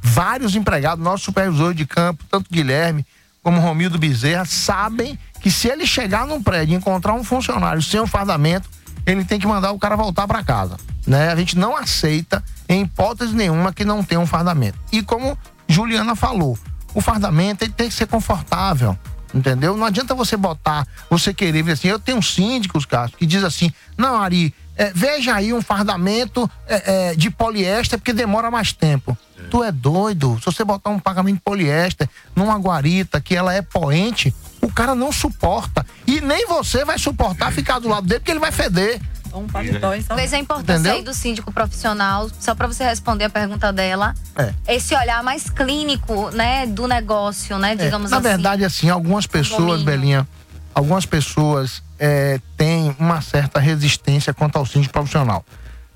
vários 0.00 0.56
empregados, 0.56 1.02
nossos 1.02 1.22
supervisores 1.22 1.76
de 1.76 1.86
campo, 1.86 2.24
tanto 2.28 2.50
Guilherme 2.50 3.06
como 3.42 3.60
Romildo 3.60 3.98
Bezerra, 3.98 4.44
sabem 4.44 5.18
que 5.40 5.50
se 5.50 5.68
ele 5.68 5.86
chegar 5.86 6.26
num 6.26 6.42
prédio 6.42 6.74
e 6.74 6.76
encontrar 6.76 7.12
um 7.14 7.24
funcionário 7.24 7.82
sem 7.82 8.00
um 8.00 8.06
fardamento, 8.06 8.68
ele 9.06 9.24
tem 9.24 9.38
que 9.38 9.46
mandar 9.46 9.72
o 9.72 9.78
cara 9.78 9.96
voltar 9.96 10.26
para 10.26 10.42
casa. 10.42 10.76
Né? 11.06 11.30
A 11.30 11.36
gente 11.36 11.58
não 11.58 11.76
aceita, 11.76 12.42
em 12.68 12.82
hipótese 12.82 13.34
nenhuma, 13.34 13.72
que 13.72 13.84
não 13.84 14.02
tenha 14.02 14.20
um 14.20 14.26
fardamento. 14.26 14.78
E 14.92 15.02
como 15.02 15.36
Juliana 15.68 16.14
falou, 16.14 16.58
o 16.94 17.00
fardamento 17.00 17.64
ele 17.64 17.72
tem 17.72 17.88
que 17.88 17.94
ser 17.94 18.06
confortável. 18.06 18.96
Entendeu? 19.34 19.76
Não 19.76 19.86
adianta 19.86 20.14
você 20.14 20.36
botar, 20.36 20.86
você 21.08 21.32
querer 21.32 21.62
ver 21.62 21.72
assim. 21.72 21.88
Eu 21.88 21.98
tenho 21.98 22.22
síndicos, 22.22 22.84
Castro, 22.84 23.18
que 23.18 23.24
diz 23.24 23.42
assim: 23.42 23.72
não, 23.96 24.20
Ari, 24.20 24.54
é, 24.76 24.92
veja 24.94 25.34
aí 25.34 25.54
um 25.54 25.62
fardamento 25.62 26.50
é, 26.66 27.10
é, 27.10 27.14
de 27.14 27.30
poliéster, 27.30 27.98
porque 27.98 28.12
demora 28.12 28.50
mais 28.50 28.72
tempo. 28.72 29.16
Tu 29.50 29.62
é 29.62 29.72
doido. 29.72 30.38
Se 30.38 30.46
você 30.46 30.64
botar 30.64 30.90
um 30.90 30.98
pagamento 30.98 31.36
de 31.36 31.42
poliéster 31.42 32.08
numa 32.34 32.56
guarita 32.58 33.20
que 33.20 33.34
ela 33.34 33.52
é 33.52 33.60
poente, 33.60 34.34
o 34.62 34.70
cara 34.72 34.94
não 34.94 35.10
suporta. 35.12 35.84
E 36.06 36.20
nem 36.20 36.46
você 36.46 36.84
vai 36.84 36.98
suportar 36.98 37.52
ficar 37.52 37.78
do 37.80 37.88
lado 37.88 38.06
dele, 38.06 38.20
porque 38.20 38.30
ele 38.30 38.40
vai 38.40 38.52
feder. 38.52 39.00
Um 39.34 39.46
paletó, 39.46 39.94
hein? 39.94 40.02
Talvez 40.06 40.32
a 40.34 40.38
importância 40.38 40.74
Entendeu? 40.74 40.92
aí 40.92 41.02
do 41.02 41.14
síndico 41.14 41.50
profissional, 41.50 42.30
só 42.38 42.54
pra 42.54 42.66
você 42.66 42.84
responder 42.84 43.24
a 43.24 43.30
pergunta 43.30 43.72
dela, 43.72 44.14
É. 44.36 44.52
esse 44.68 44.94
olhar 44.94 45.22
mais 45.22 45.48
clínico, 45.48 46.30
né, 46.32 46.66
do 46.66 46.86
negócio, 46.86 47.58
né, 47.58 47.72
É, 47.72 47.76
digamos 47.76 48.10
na 48.10 48.18
assim. 48.18 48.28
verdade, 48.28 48.64
assim, 48.64 48.90
algumas 48.90 49.26
pessoas. 49.26 49.82
Belinha, 49.82 50.28
algumas 50.74 51.06
pessoas 51.06 51.82
é, 51.98 52.40
têm 52.58 52.94
uma 52.98 53.22
certa 53.22 53.58
resistência 53.58 54.34
quanto 54.34 54.56
ao 54.56 54.66
síndico 54.66 54.92
profissional. 54.92 55.44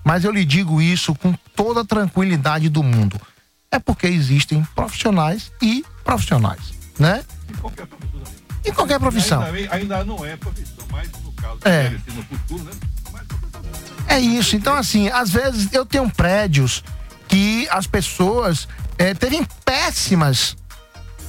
Mas 0.02 0.24
eu 0.24 0.30
lhe 0.32 0.44
digo 0.44 0.80
isso 0.80 1.14
com 1.14 1.34
toda 1.54 1.82
a 1.82 1.84
tranquilidade 1.84 2.68
do 2.70 2.82
mundo. 2.82 3.20
É 3.70 3.78
porque 3.78 4.06
existem 4.06 4.62
profissionais 4.74 5.52
e 5.60 5.84
profissionais, 6.04 6.72
né? 6.98 7.22
Em 8.66 8.72
qualquer 8.72 8.98
profissão. 8.98 9.42
Ainda, 9.42 9.74
ainda 9.74 10.04
não 10.04 10.24
é 10.24 10.36
profissão, 10.36 10.84
mas 10.90 11.08
no 11.24 11.32
caso 11.32 11.58
É. 11.64 11.90
no 12.14 12.22
futuro, 12.24 12.64
né? 12.64 12.72
É 14.08 14.18
isso. 14.20 14.56
Então, 14.56 14.74
assim, 14.74 15.08
às 15.08 15.30
vezes 15.30 15.72
eu 15.72 15.84
tenho 15.84 16.08
prédios 16.10 16.82
que 17.28 17.68
as 17.70 17.86
pessoas 17.86 18.68
eh, 18.98 19.14
teve 19.14 19.46
péssimas 19.64 20.56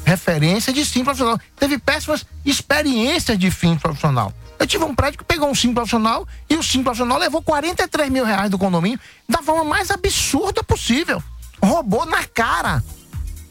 referências 0.05 0.73
de 0.75 0.85
sim 0.85 1.03
profissional. 1.03 1.39
Teve 1.59 1.77
péssimas 1.77 2.25
experiências 2.45 3.37
de 3.37 3.51
fim 3.51 3.75
profissional. 3.77 4.31
Eu 4.59 4.65
tive 4.65 4.83
um 4.83 4.95
prédio 4.95 5.19
que 5.19 5.25
pegou 5.25 5.49
um 5.49 5.55
sim 5.55 5.73
profissional 5.73 6.25
e 6.49 6.55
o 6.55 6.63
sim 6.63 6.81
profissional 6.81 7.17
levou 7.17 7.41
43 7.41 8.09
mil 8.09 8.23
reais 8.25 8.49
do 8.49 8.57
condomínio 8.57 8.99
da 9.27 9.41
forma 9.41 9.63
mais 9.63 9.91
absurda 9.91 10.63
possível. 10.63 11.21
Roubou 11.61 12.05
na 12.05 12.23
cara, 12.23 12.83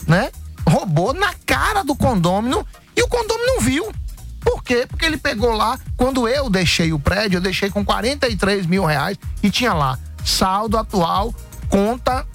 né? 0.07 0.31
Roubou 0.69 1.13
na 1.13 1.35
cara 1.45 1.83
do 1.85 1.95
condômino 1.95 2.67
e 2.97 3.03
o 3.03 3.09
condômino 3.09 3.47
não 3.47 3.61
viu. 3.61 3.93
Por 4.41 4.63
quê? 4.63 4.87
Porque 4.89 5.05
ele 5.05 5.17
pegou 5.17 5.53
lá, 5.53 5.79
quando 5.97 6.29
eu 6.29 6.49
deixei 6.49 6.93
o 6.93 6.99
prédio, 6.99 7.39
eu 7.39 7.41
deixei 7.41 7.69
com 7.69 7.85
43 7.85 8.65
mil 8.67 8.85
reais 8.85 9.19
e 9.43 9.51
tinha 9.51 9.75
lá 9.75 9.99
saldo 10.25 10.77
atual, 10.77 11.35
conta, 11.69 12.27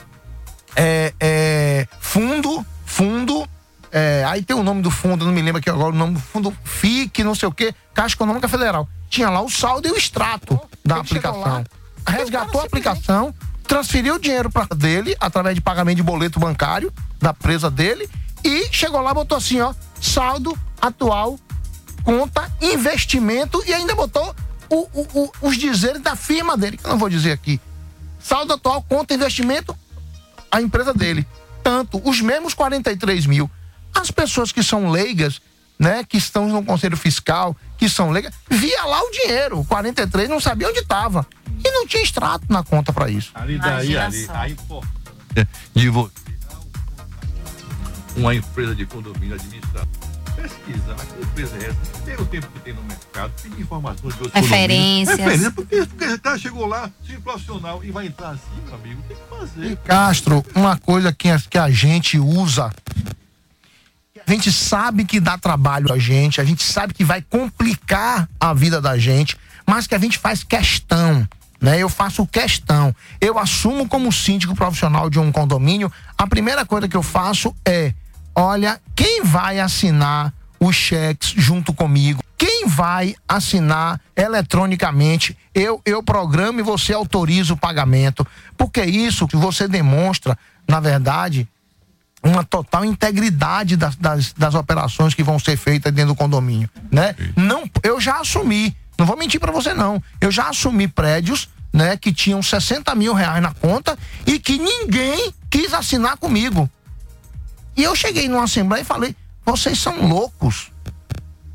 é, 0.75 1.13
é, 1.19 1.87
fundo, 1.99 2.65
fundo, 2.85 3.47
é, 3.91 4.23
aí 4.27 4.41
tem 4.41 4.55
o 4.55 4.63
nome 4.63 4.81
do 4.81 4.89
fundo, 4.89 5.25
não 5.25 5.33
me 5.33 5.41
lembro 5.41 5.59
aqui 5.59 5.69
agora 5.69 5.93
o 5.93 5.97
nome 5.97 6.13
do 6.13 6.19
fundo, 6.19 6.55
FIC, 6.63 7.23
não 7.23 7.35
sei 7.35 7.49
o 7.49 7.51
quê, 7.51 7.73
Caixa 7.93 8.15
Econômica 8.15 8.47
Federal. 8.47 8.87
Tinha 9.09 9.29
lá 9.29 9.41
o 9.41 9.49
saldo 9.49 9.87
e 9.87 9.91
o 9.91 9.97
extrato 9.97 10.59
da 10.85 10.97
aplicação. 10.97 11.65
Resgatou 12.07 12.61
a 12.61 12.63
aplicação, 12.63 13.33
transferiu 13.67 14.15
o 14.15 14.19
dinheiro 14.19 14.49
para 14.49 14.73
dele 14.73 15.15
através 15.19 15.55
de 15.55 15.61
pagamento 15.61 15.97
de 15.97 16.03
boleto 16.03 16.39
bancário 16.39 16.91
da 17.19 17.33
presa 17.33 17.69
dele 17.69 18.09
e 18.43 18.67
chegou 18.71 19.01
lá 19.01 19.13
botou 19.13 19.37
assim, 19.37 19.59
ó, 19.61 19.73
saldo 20.01 20.57
atual, 20.81 21.39
conta, 22.03 22.51
investimento 22.61 23.63
e 23.67 23.73
ainda 23.73 23.93
botou 23.95 24.35
o- 24.69 24.87
o- 24.93 25.07
o- 25.21 25.31
os 25.47 25.57
dizeres 25.57 26.01
da 26.01 26.15
firma 26.15 26.57
dele, 26.57 26.77
que 26.77 26.85
eu 26.85 26.89
não 26.91 26.97
vou 26.97 27.09
dizer 27.09 27.31
aqui. 27.31 27.59
Saldo 28.19 28.53
atual, 28.53 28.81
conta, 28.83 29.13
investimento, 29.13 29.75
a 30.51 30.61
empresa 30.61 30.93
dele. 30.93 31.25
Tanto, 31.63 32.01
os 32.07 32.21
mesmos 32.21 32.53
43 32.53 33.25
mil. 33.25 33.49
As 33.93 34.09
pessoas 34.09 34.51
que 34.51 34.63
são 34.63 34.89
leigas, 34.89 35.41
né, 35.77 36.03
que 36.03 36.17
estão 36.17 36.47
no 36.47 36.63
conselho 36.63 36.95
fiscal, 36.97 37.55
que 37.77 37.89
são 37.89 38.09
leigas, 38.11 38.33
via 38.49 38.83
lá 38.85 39.01
o 39.03 39.11
dinheiro. 39.11 39.59
O 39.59 39.65
43 39.65 40.29
não 40.29 40.39
sabia 40.39 40.67
onde 40.69 40.79
estava. 40.79 41.25
E 41.63 41.69
não 41.71 41.85
tinha 41.85 42.01
extrato 42.01 42.45
na 42.49 42.63
conta 42.63 42.91
para 42.93 43.09
isso. 43.09 43.31
Ali 43.35 43.57
daí, 43.59 43.95
ali, 43.97 44.27
a 44.31 44.49
importância 44.49 45.47
de 45.75 45.89
você 45.89 46.11
uma 48.15 48.35
empresa 48.35 48.75
de 48.75 48.85
condomínio 48.85 49.35
administrada. 49.35 49.87
Pesquisar 50.35 50.95
que 50.95 51.23
empresa 51.23 51.55
é 51.57 51.69
essa, 51.69 52.03
ter 52.05 52.19
o 52.19 52.25
tempo 52.25 52.47
que 52.47 52.59
tem 52.61 52.73
no 52.73 52.81
mercado, 52.83 53.31
pedir 53.41 53.61
informações 53.61 54.15
de 54.15 54.23
outros 54.23 54.33
Referências. 54.33 55.17
condomínios. 55.17 55.19
Referência, 55.19 55.51
porque, 55.51 55.85
porque 55.85 56.13
o 56.13 56.19
cara 56.19 56.37
chegou 56.39 56.65
lá, 56.65 56.89
sem 57.05 57.19
profissional, 57.19 57.83
e 57.83 57.91
vai 57.91 58.07
entrar 58.07 58.29
assim, 58.29 58.61
meu 58.65 58.75
amigo, 58.75 59.03
tem 59.07 59.17
que 59.17 59.23
fazer. 59.29 59.77
Castro, 59.77 60.45
uma 60.55 60.77
coisa 60.77 61.11
que 61.11 61.29
a, 61.29 61.39
que 61.39 61.57
a 61.57 61.69
gente 61.69 62.17
usa, 62.17 62.71
a 64.25 64.31
gente 64.31 64.51
sabe 64.51 65.03
que 65.03 65.19
dá 65.19 65.37
trabalho 65.37 65.91
a 65.91 65.99
gente, 65.99 66.39
a 66.39 66.43
gente 66.43 66.63
sabe 66.63 66.93
que 66.93 67.03
vai 67.03 67.21
complicar 67.21 68.29
a 68.39 68.53
vida 68.53 68.79
da 68.81 68.97
gente, 68.97 69.37
mas 69.65 69.85
que 69.85 69.95
a 69.95 69.99
gente 69.99 70.17
faz 70.17 70.43
questão. 70.43 71.27
Né? 71.59 71.77
Eu 71.77 71.89
faço 71.89 72.25
questão. 72.25 72.95
Eu 73.19 73.37
assumo 73.37 73.87
como 73.87 74.11
síndico 74.11 74.55
profissional 74.55 75.09
de 75.09 75.19
um 75.19 75.31
condomínio. 75.31 75.91
A 76.17 76.25
primeira 76.25 76.65
coisa 76.65 76.87
que 76.87 76.97
eu 76.97 77.03
faço 77.03 77.55
é: 77.63 77.93
olha, 78.35 78.79
quem 78.95 79.23
vai 79.23 79.59
assinar 79.59 80.33
os 80.59 80.75
cheques 80.75 81.33
junto 81.35 81.73
comigo? 81.73 82.23
Quem 82.37 82.67
vai 82.67 83.15
assinar 83.27 83.99
eletronicamente? 84.15 85.37
Eu, 85.53 85.81
eu 85.85 86.01
programo 86.01 86.59
e 86.59 86.63
você 86.63 86.93
autoriza 86.93 87.53
o 87.53 87.57
pagamento. 87.57 88.25
Porque 88.57 88.81
é 88.81 88.89
isso 88.89 89.27
que 89.27 89.35
você 89.35 89.67
demonstra, 89.67 90.37
na 90.67 90.79
verdade, 90.79 91.47
uma 92.23 92.43
total 92.43 92.85
integridade 92.85 93.75
das, 93.75 93.95
das, 93.95 94.33
das 94.33 94.55
operações 94.55 95.13
que 95.13 95.23
vão 95.23 95.39
ser 95.39 95.57
feitas 95.57 95.93
dentro 95.93 96.13
do 96.13 96.17
condomínio, 96.17 96.69
né? 96.91 97.15
Não, 97.35 97.63
eu 97.83 97.99
já 97.99 98.19
assumi, 98.19 98.75
não 98.97 99.05
vou 99.05 99.17
mentir 99.17 99.39
pra 99.39 99.51
você 99.51 99.73
não, 99.73 100.01
eu 100.19 100.31
já 100.31 100.49
assumi 100.49 100.87
prédios, 100.87 101.49
né, 101.73 101.95
que 101.95 102.11
tinham 102.11 102.43
60 102.43 102.93
mil 102.95 103.13
reais 103.13 103.41
na 103.41 103.53
conta 103.53 103.97
e 104.25 104.37
que 104.37 104.57
ninguém 104.57 105.33
quis 105.49 105.73
assinar 105.73 106.17
comigo. 106.17 106.69
E 107.75 107.83
eu 107.83 107.95
cheguei 107.95 108.27
numa 108.27 108.43
assembleia 108.43 108.81
e 108.81 108.85
falei, 108.85 109.15
vocês 109.45 109.79
são 109.79 110.07
loucos, 110.07 110.71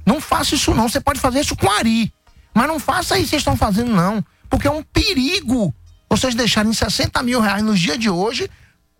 não 0.04 0.20
faça 0.20 0.54
isso 0.54 0.74
não, 0.74 0.88
você 0.88 1.00
pode 1.00 1.20
fazer 1.20 1.40
isso 1.40 1.56
com 1.56 1.70
Ari, 1.70 2.12
mas 2.54 2.66
não 2.66 2.78
faça 2.78 3.16
isso 3.16 3.24
que 3.24 3.30
vocês 3.30 3.40
estão 3.42 3.56
fazendo 3.56 3.92
não, 3.92 4.24
porque 4.48 4.66
é 4.66 4.70
um 4.70 4.82
perigo 4.82 5.74
vocês 6.08 6.34
deixarem 6.34 6.72
60 6.72 7.22
mil 7.22 7.40
reais 7.40 7.62
nos 7.62 7.78
dias 7.78 7.98
de 7.98 8.08
hoje 8.08 8.50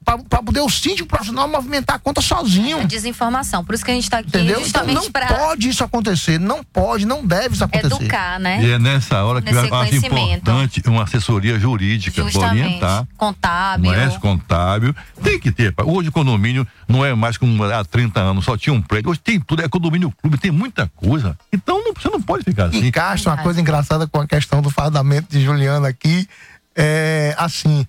para 0.07 0.40
poder 0.40 0.61
o 0.61 0.68
síndico 0.70 1.09
profissional 1.09 1.48
movimentar 1.48 1.96
a 1.96 1.98
conta 1.98 2.20
sozinho. 2.20 2.86
Desinformação. 2.86 3.64
Por 3.64 3.74
isso 3.74 3.84
que 3.84 3.90
a 3.90 3.94
gente 3.94 4.09
tá 4.09 4.18
aqui 4.18 4.28
Entendeu? 4.28 4.61
Então 4.61 4.64
justamente 4.64 4.94
não 4.94 5.11
pra 5.11 5.26
pode 5.26 5.68
isso 5.68 5.82
acontecer, 5.82 6.38
não 6.38 6.62
pode, 6.62 7.04
não 7.04 7.26
deve 7.26 7.54
isso 7.54 7.64
acontecer. 7.64 7.94
educar, 7.94 8.38
né? 8.38 8.62
E 8.62 8.70
é 8.70 8.78
nessa 8.78 9.24
hora 9.24 9.42
que 9.42 9.52
Nesse 9.52 9.68
eu 9.68 9.74
acho 9.74 9.96
importante 9.96 10.82
uma 10.86 11.02
assessoria 11.02 11.59
jurídica 11.59 12.24
para 12.24 12.48
orientar. 12.50 13.07
Contábil. 13.16 13.90
Não 13.90 13.98
é 14.00 14.09
contábil. 14.18 14.94
Tem 15.22 15.40
que 15.40 15.50
ter. 15.50 15.74
Hoje 15.84 16.09
o 16.11 16.12
condomínio 16.12 16.66
não 16.86 17.04
é 17.04 17.12
mais 17.14 17.36
como 17.36 17.64
há 17.64 17.84
30 17.84 18.20
anos, 18.20 18.44
só 18.44 18.57
tinha 18.57 18.72
um 18.72 18.80
prédio. 18.80 19.11
Hoje 19.11 19.18
tem 19.20 19.40
tudo, 19.40 19.62
é 19.62 19.68
condomínio 19.68 20.12
clube, 20.22 20.38
tem 20.38 20.52
muita 20.52 20.88
coisa. 20.94 21.36
Então 21.52 21.82
não- 21.82 21.92
você 21.92 22.09
não 22.09 22.22
pode 22.22 22.44
ficar 22.44 22.66
assim. 22.66 22.84
E 22.84 22.92
Castro, 22.92 23.30
uma 23.32 23.42
coisa 23.42 23.61
engraçada 23.61 24.07
com 24.07 24.20
a 24.20 24.26
questão 24.26 24.62
do 24.62 24.70
fardamento 24.70 25.26
de 25.30 25.44
Juliana 25.44 25.88
aqui, 25.88 26.28
é 26.76 27.34
assim, 27.38 27.86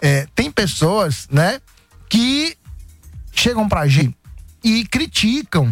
é, 0.00 0.26
tem 0.34 0.50
pessoas, 0.50 1.26
né, 1.30 1.60
que 2.08 2.56
chegam 3.32 3.68
pra 3.68 3.86
gente 3.86 4.16
e 4.62 4.84
criticam, 4.86 5.70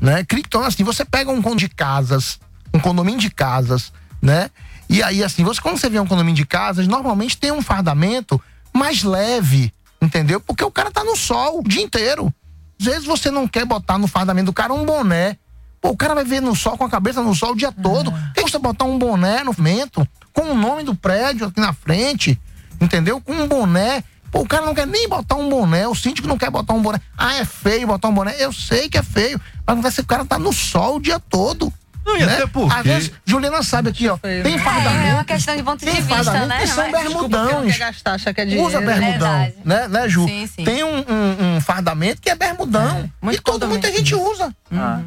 né? 0.00 0.24
Então, 0.30 0.62
assim, 0.62 0.84
você 0.84 1.04
pega 1.04 1.30
um 1.30 1.36
condomínio 1.36 1.68
de 1.68 1.74
casas, 1.74 2.38
um 2.72 2.78
condomínio 2.78 3.20
de 3.20 3.30
casas, 3.30 3.92
né? 4.20 4.50
E 4.88 5.02
aí, 5.02 5.24
assim, 5.24 5.42
você, 5.42 5.60
quando 5.60 5.78
você 5.78 5.88
vê 5.88 5.98
um 5.98 6.06
condomínio 6.06 6.36
de 6.36 6.46
casas, 6.46 6.86
normalmente 6.86 7.36
tem 7.36 7.50
um 7.50 7.62
fardamento 7.62 8.40
mais 8.72 9.02
leve, 9.02 9.72
entendeu? 10.00 10.40
Porque 10.40 10.62
o 10.62 10.70
cara 10.70 10.90
tá 10.90 11.02
no 11.02 11.16
sol 11.16 11.60
o 11.60 11.62
dia 11.62 11.82
inteiro. 11.82 12.32
Às 12.78 12.86
vezes 12.86 13.04
você 13.04 13.30
não 13.30 13.48
quer 13.48 13.64
botar 13.64 13.98
no 13.98 14.06
fardamento 14.06 14.46
do 14.46 14.52
cara 14.52 14.72
um 14.72 14.84
boné. 14.84 15.38
Pô, 15.80 15.90
o 15.90 15.96
cara 15.96 16.14
vai 16.14 16.24
ver 16.24 16.40
no 16.40 16.54
sol 16.54 16.76
com 16.76 16.84
a 16.84 16.90
cabeça 16.90 17.22
no 17.22 17.34
sol 17.34 17.52
o 17.52 17.56
dia 17.56 17.72
todo. 17.72 18.12
Tem 18.34 18.44
que 18.44 18.50
você 18.50 18.58
botar 18.58 18.84
um 18.84 18.98
boné 18.98 19.42
no 19.42 19.52
fardamento, 19.52 20.06
com 20.32 20.52
o 20.52 20.54
nome 20.54 20.84
do 20.84 20.94
prédio 20.94 21.46
aqui 21.46 21.60
na 21.60 21.72
frente, 21.72 22.38
entendeu? 22.80 23.20
Com 23.20 23.32
um 23.32 23.48
boné. 23.48 24.02
Pô, 24.30 24.40
o 24.40 24.46
cara 24.46 24.66
não 24.66 24.74
quer 24.74 24.86
nem 24.86 25.08
botar 25.08 25.36
um 25.36 25.48
boné, 25.48 25.86
o 25.86 25.94
síndico 25.94 26.26
não 26.26 26.36
quer 26.36 26.50
botar 26.50 26.74
um 26.74 26.82
boné. 26.82 27.00
Ah, 27.16 27.36
é 27.36 27.44
feio 27.44 27.86
botar 27.86 28.08
um 28.08 28.14
boné. 28.14 28.34
Eu 28.38 28.52
sei 28.52 28.88
que 28.88 28.98
é 28.98 29.02
feio, 29.02 29.40
mas 29.66 29.80
vai 29.80 29.90
ser 29.90 30.00
o 30.02 30.06
cara 30.06 30.24
tá 30.24 30.38
no 30.38 30.52
sol 30.52 30.96
o 30.96 31.00
dia 31.00 31.18
todo. 31.18 31.72
Não, 32.06 32.16
e 32.16 32.24
né? 32.24 32.34
até 32.34 32.46
porque- 32.46 32.74
Às 32.78 32.84
vezes, 32.84 33.12
Juliana 33.24 33.62
sabe 33.62 33.90
aqui, 33.90 34.08
ó. 34.08 34.16
Tem 34.16 34.58
fardamento. 34.58 35.06
É 35.06 35.12
uma 35.14 35.24
questão 35.24 35.56
de 35.56 35.62
ponto 35.64 35.84
de 35.84 35.90
vista, 35.90 36.02
fardamento 36.14 36.46
né? 36.46 36.60
que 36.60 36.66
são 36.68 36.84
é? 36.84 36.92
bermudões. 36.92 37.76
Gastar, 37.78 38.12
acha 38.14 38.32
que 38.32 38.40
é 38.40 38.44
dinheiro. 38.44 38.66
Usa 38.66 38.80
bermudão, 38.80 39.10
Verdade. 39.10 39.54
né, 39.64 39.88
né, 39.88 40.08
Ju? 40.08 40.24
Sim, 40.26 40.46
sim. 40.46 40.64
Tem 40.64 40.84
um, 40.84 40.98
um- 40.98 41.56
um 41.56 41.60
fardamento 41.60 42.22
que 42.22 42.30
é 42.30 42.34
bermudão. 42.36 43.10
e 43.32 43.38
todo, 43.40 43.66
muita 43.66 43.90
gente 43.90 44.14
usa. 44.14 44.54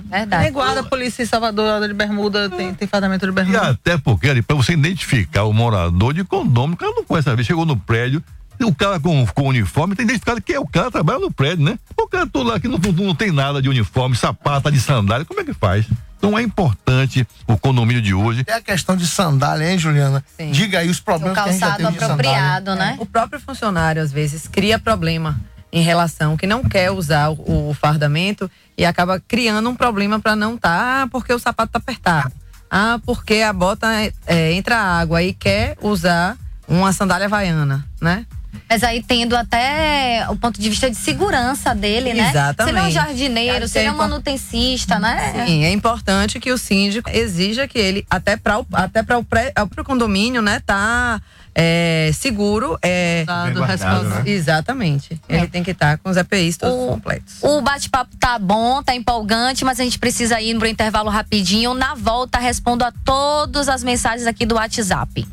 Verdade. 0.10 0.44
Nem 0.44 0.52
guarda 0.52 0.82
a 0.82 0.84
polícia 0.84 1.24
em 1.24 1.26
Salvador, 1.26 1.66
anda 1.70 1.88
de 1.88 1.94
bermuda, 1.94 2.50
tem, 2.50 2.74
tem 2.74 2.88
fardamento 2.88 3.26
de 3.26 3.32
E 3.32 3.36
bermuda. 3.36 3.70
até 3.70 3.98
porque, 3.98 4.30
ali, 4.30 4.42
pra 4.42 4.56
você 4.56 4.74
identificar 4.74 5.44
o 5.44 5.54
morador 5.54 6.14
de 6.14 6.24
condomínio, 6.24 6.76
o 6.76 6.78
cara 6.78 6.92
não 6.96 7.04
conhece 7.06 7.30
a 7.30 7.36
vez, 7.36 7.48
chegou 7.48 7.66
no 7.66 7.78
prédio, 7.78 8.22
e 8.22 8.39
o 8.66 8.74
cara 8.74 9.00
com, 9.00 9.26
com 9.28 9.48
uniforme 9.48 9.96
tem 9.96 10.06
identificado 10.06 10.42
que 10.42 10.54
é 10.54 10.60
o 10.60 10.68
cara 10.68 10.88
que 10.88 10.92
trabalha 10.94 11.20
no 11.20 11.32
prédio, 11.32 11.64
né? 11.64 11.80
O 11.98 12.08
cara 12.08 12.28
todo 12.28 12.48
lá 12.48 12.60
que 12.60 12.68
não, 12.68 12.78
não, 12.78 12.92
não 12.92 13.16
tem 13.16 13.32
nada 13.32 13.62
de 13.62 13.70
uniforme, 13.70 14.16
sapata 14.16 14.72
de 14.72 14.80
sandália, 14.80 15.26
como 15.26 15.40
é 15.40 15.44
que 15.44 15.54
faz? 15.54 15.86
Então 16.18 16.38
é 16.38 16.42
importante 16.42 17.26
o 17.48 17.58
condomínio 17.58 18.02
de 18.02 18.14
hoje. 18.14 18.44
É 18.46 18.54
a 18.54 18.62
questão 18.62 18.98
de 18.98 19.08
sandália, 19.08 19.72
hein, 19.72 19.78
Juliana? 19.78 20.24
Diga 20.52 20.80
aí 20.80 20.90
os 20.90 21.00
problemas 21.00 21.42
que 21.42 21.50
a 21.50 21.52
gente 21.52 21.62
já 21.62 21.76
teve 21.76 21.92
de 21.92 22.00
sandália. 22.00 22.76
né? 22.76 22.98
O 23.00 23.06
próprio 23.06 23.40
funcionário, 23.40 24.02
às 24.02 24.12
vezes, 24.12 24.46
cria 24.46 24.78
problema 24.78 25.40
em 25.72 25.82
relação 25.82 26.36
que 26.36 26.46
não 26.46 26.64
quer 26.64 26.92
usar 26.92 27.30
o, 27.30 27.70
o 27.70 27.74
fardamento 27.74 28.52
e 28.78 28.86
acaba 28.86 29.20
criando 29.20 29.70
um 29.70 29.76
problema 29.76 30.20
para 30.20 30.36
não 30.36 30.56
estar, 30.56 31.04
ah, 31.04 31.08
porque 31.08 31.34
o 31.34 31.40
sapato 31.40 31.72
tá 31.72 31.80
apertado. 31.80 32.32
Ah, 32.70 33.00
porque 33.06 33.36
a 33.36 33.54
bota 33.54 33.88
é, 34.28 34.52
entra 34.54 34.78
água 34.78 35.24
e 35.24 35.34
quer 35.34 35.78
usar 35.82 36.38
uma 36.68 36.92
sandália 36.92 37.26
havaiana, 37.26 37.86
né? 38.02 38.26
Mas 38.70 38.84
aí 38.84 39.02
tendo 39.02 39.36
até 39.36 40.28
o 40.30 40.36
ponto 40.36 40.62
de 40.62 40.70
vista 40.70 40.90
de 40.92 40.96
segurança 40.96 41.74
dele, 41.74 42.14
né? 42.14 42.30
Exatamente. 42.30 42.64
Se 42.64 42.70
ele 42.70 42.80
é 42.80 42.88
um 42.88 42.92
jardineiro, 42.92 43.68
se 43.68 43.80
ele 43.80 43.88
é 43.88 43.92
um 43.92 43.96
manutencista, 43.96 45.00
né? 45.00 45.46
Sim, 45.48 45.64
é 45.64 45.72
importante 45.72 46.40
que 46.40 46.52
o 46.52 46.58
síndico 46.58 47.10
exija 47.10 47.68
que 47.68 47.80
ele, 47.80 48.06
até 48.08 48.38
para 48.38 48.60
o, 48.60 48.66
até 48.72 49.02
para 49.02 49.18
o, 49.18 49.24
pré, 49.24 49.52
o 49.60 49.84
condomínio, 49.84 50.42
né, 50.42 50.62
tá 50.64 51.20
é, 51.56 52.12
seguro. 52.14 52.78
É, 52.82 53.24
Dado, 53.26 53.64
responsável. 53.64 54.32
Exatamente. 54.32 55.20
Ele 55.28 55.48
tem 55.48 55.64
que 55.64 55.72
estar 55.72 55.98
com 55.98 56.10
os 56.10 56.16
EPIs 56.16 56.58
todos 56.58 56.76
O- 56.76 56.88
completos. 56.90 57.42
O 57.42 57.62
bate-papo 57.62 58.16
tá 58.18 58.38
bom, 58.38 58.84
tá 58.84 58.94
empolgante, 58.96 59.66
mas 59.66 59.80
a 59.80 59.84
gente 59.84 59.98
precisa 59.98 60.40
ir 60.40 60.56
pro 60.60 60.68
intervalo 60.68 61.10
rapidinho. 61.10 61.74
Na 61.74 61.96
volta, 61.96 62.38
respondo 62.38 62.86
a 62.86 62.92
todas 63.04 63.68
as 63.68 63.84
mensagens 63.84 64.28
aqui 64.28 64.46
do 64.46 64.56
WhatsApp. 64.56 65.28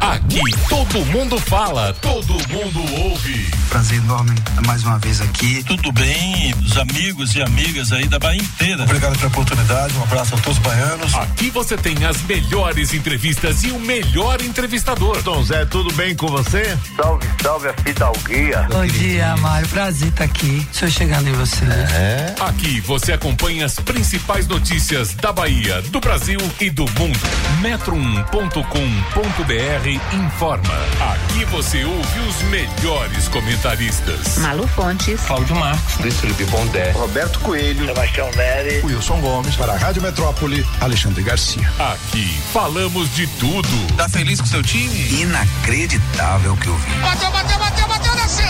Aqui 0.00 0.40
todo 0.68 1.04
mundo 1.06 1.40
fala, 1.40 1.92
todo 1.94 2.34
mundo 2.48 2.80
ouve. 3.02 3.50
Prazer 3.68 3.98
enorme 3.98 4.34
mais 4.66 4.84
uma 4.84 4.98
vez 4.98 5.20
aqui. 5.20 5.62
Tudo 5.64 5.92
bem, 5.92 6.54
os 6.64 6.76
amigos 6.76 7.34
e 7.34 7.42
amigas 7.42 7.92
aí 7.92 8.06
da 8.06 8.18
Bahia 8.18 8.40
inteira. 8.40 8.82
Obrigado 8.82 9.16
pela 9.16 9.28
oportunidade, 9.28 9.96
um 9.96 10.02
abraço 10.02 10.34
a 10.34 10.38
todos 10.38 10.58
os 10.58 10.64
baianos. 10.64 11.14
Aqui 11.14 11.50
você 11.50 11.76
tem 11.76 12.04
as 12.04 12.22
melhores 12.22 12.94
entrevistas 12.94 13.64
e 13.64 13.70
o 13.70 13.80
melhor 13.80 14.40
entrevistador. 14.42 15.22
Tom 15.22 15.42
Zé, 15.42 15.64
tudo 15.64 15.92
bem 15.94 16.14
com 16.14 16.28
você? 16.28 16.76
Salve, 16.96 17.26
salve 17.42 17.68
a 17.68 17.74
fidalguia. 17.74 18.66
Bom 18.70 18.86
dia, 18.86 19.36
Mário. 19.38 19.68
Prazer 19.68 20.08
estar 20.08 20.24
aqui. 20.24 20.66
Estou 20.72 20.88
chegando 20.88 21.28
em 21.28 21.32
você. 21.32 21.64
É. 21.64 22.34
Aqui 22.40 22.80
você 22.80 23.12
acompanha 23.12 23.66
as 23.66 23.76
principais 23.76 24.46
notícias 24.46 25.14
da 25.14 25.32
Bahia, 25.32 25.82
do 25.82 26.00
Brasil 26.00 26.40
e 26.60 26.70
do 26.70 26.84
mundo. 26.98 27.18
Metro1.com.br 27.62 29.79
informa. 29.88 30.74
Aqui 31.12 31.44
você 31.46 31.84
ouve 31.84 32.20
os 32.20 32.42
melhores 32.42 33.28
comentaristas. 33.28 34.38
Malu 34.38 34.66
Fontes. 34.68 35.20
Cláudio 35.22 35.56
Marcos. 35.56 35.96
Luiz 35.98 36.20
Felipe 36.20 36.44
Pondé. 36.46 36.90
Roberto 36.92 37.38
Coelho. 37.40 37.86
Sebastião 37.86 38.30
Nery. 38.36 38.80
Wilson 38.84 39.20
Gomes. 39.20 39.56
Para 39.56 39.72
a 39.72 39.76
Rádio 39.76 40.02
Metrópole, 40.02 40.66
Alexandre 40.80 41.22
Garcia. 41.22 41.70
Aqui 41.78 42.26
falamos 42.52 43.14
de 43.14 43.26
tudo. 43.38 43.96
Tá 43.96 44.08
feliz 44.08 44.40
com 44.40 44.46
seu 44.46 44.62
time? 44.62 45.22
Inacreditável 45.22 46.56
que 46.56 46.66
eu 46.66 46.76
vi. 46.76 46.90
Bateu, 47.00 47.30
bateu, 47.30 47.58
bateu, 47.58 47.88
bateu, 47.88 48.14
desceu! 48.16 48.44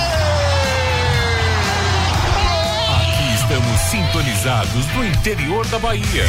Aqui 2.97 3.35
estamos 3.35 3.81
sintonizados 3.81 4.87
no 4.95 5.05
interior 5.05 5.67
da 5.67 5.79
Bahia. 5.79 6.27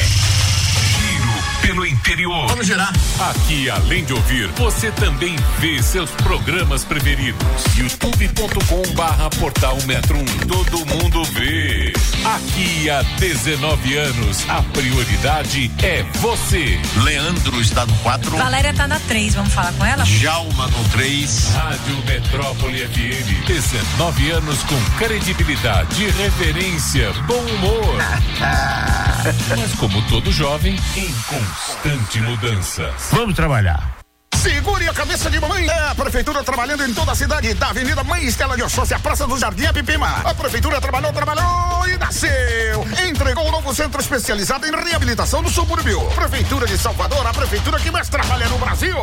Pelo 1.62 1.86
interior. 1.86 2.48
Vamos 2.48 2.66
girar. 2.66 2.92
Aqui, 3.20 3.70
além 3.70 4.04
de 4.04 4.14
ouvir, 4.14 4.48
você 4.58 4.92
também 4.92 5.36
vê 5.60 5.82
seus 5.82 6.10
programas 6.12 6.84
preferidos. 6.84 7.42
youtube.com 7.76 8.94
barra 8.96 9.30
portal 9.30 9.78
Metro 9.86 10.18
1. 10.18 10.26
Todo 10.48 10.86
mundo 10.86 11.24
vê. 11.26 11.94
Aqui 12.26 12.90
há 12.90 13.04
19 13.20 13.98
anos, 13.98 14.50
a 14.50 14.62
prioridade 14.64 15.72
é 15.84 16.04
você. 16.20 16.80
Leandro 17.04 17.62
está 17.62 17.86
no 17.86 17.94
4. 17.98 18.38
Valéria 18.38 18.74
tá 18.74 18.88
na 18.88 19.00
3, 19.00 19.36
vamos 19.36 19.54
falar 19.54 19.74
com 19.74 19.86
ela? 19.86 20.04
Djalma 20.04 20.68
no 20.68 20.90
3. 20.90 21.54
Rádio 21.54 22.06
Metrópole 22.06 22.88
FM. 22.88 23.48
19 23.48 24.32
anos 24.32 24.64
com 24.64 24.82
credibilidade, 24.98 26.10
reverência, 26.12 27.12
bom 27.28 27.40
humor. 27.40 27.98
Mas 29.58 29.74
como 29.76 30.02
todo 30.04 30.32
jovem, 30.32 30.76
em 30.96 31.14
constante 31.52 32.22
mudança. 32.22 32.94
Vamos 33.12 33.36
trabalhar. 33.36 33.98
Segure 34.36 34.88
a 34.88 34.94
cabeça 34.94 35.30
de 35.30 35.40
mamãe. 35.40 35.68
É 35.68 35.90
a 35.90 35.96
prefeitura 35.96 36.44
trabalhando 36.44 36.86
em 36.88 36.94
toda 36.94 37.12
a 37.12 37.16
cidade. 37.16 37.54
Da 37.54 37.70
Avenida 37.70 38.04
Mãe 38.04 38.26
Estela 38.26 38.56
de 38.56 38.64
Oxóssi, 38.64 38.94
a 38.94 39.00
Praça 39.00 39.28
do 39.28 39.38
Jardim 39.38 39.66
Apipima. 39.66 40.08
A 40.24 40.34
prefeitura 40.34 40.80
trabalhou, 40.80 41.12
trabalhou 41.12 41.88
e 41.88 41.98
nasceu. 41.98 42.88
Entregou 43.08 43.48
um 43.48 43.52
novo 43.52 43.76
centro 43.76 44.00
especializado 44.00 44.66
em 44.66 44.72
reabilitação 44.72 45.44
do 45.44 45.50
subúrbio. 45.50 46.02
Prefeitura 46.16 46.66
de 46.66 46.78
Salvador, 46.78 47.28
a 47.28 47.34
prefeitura 47.34 47.80
que 47.80 47.92
mais 47.92 48.10
trabalha 48.10 48.48
no 48.48 48.58
Brasil. 48.58 48.98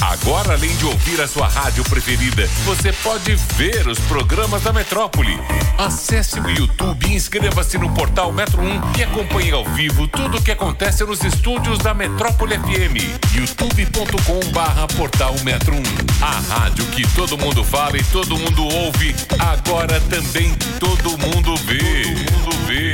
Agora, 0.00 0.52
além 0.52 0.74
de 0.76 0.86
ouvir 0.86 1.20
a 1.20 1.26
sua 1.26 1.48
rádio 1.48 1.84
preferida, 1.84 2.46
você 2.64 2.92
pode 2.92 3.34
ver 3.56 3.86
os 3.88 3.98
programas 4.00 4.62
da 4.62 4.72
Metrópole. 4.72 5.38
Acesse 5.78 6.38
o 6.40 6.50
YouTube 6.50 7.06
e 7.06 7.14
inscreva-se 7.14 7.78
no 7.78 7.92
portal 7.92 8.32
Metro 8.32 8.62
1 8.62 8.98
e 8.98 9.02
acompanhe 9.02 9.52
ao 9.52 9.64
vivo 9.64 10.06
tudo 10.08 10.38
o 10.38 10.42
que 10.42 10.50
acontece 10.50 11.04
nos 11.04 11.22
estúdios 11.24 11.78
da 11.78 11.94
Metrópole 11.94 12.58
FM. 12.58 13.34
youtube.com 13.34 14.52
barra 14.52 14.86
portal 14.88 15.34
Metro 15.42 15.74
1. 15.74 15.82
A 16.22 16.54
rádio 16.54 16.84
que 16.86 17.06
todo 17.14 17.36
mundo 17.38 17.64
fala 17.64 17.96
e 17.96 18.04
todo 18.04 18.36
mundo 18.36 18.64
ouve, 18.64 19.14
agora 19.38 20.00
também 20.02 20.54
todo 20.78 21.18
mundo 21.18 21.56
vê. 21.56 21.78
Todo 21.78 22.32
mundo 22.32 22.66
vê. 22.66 22.93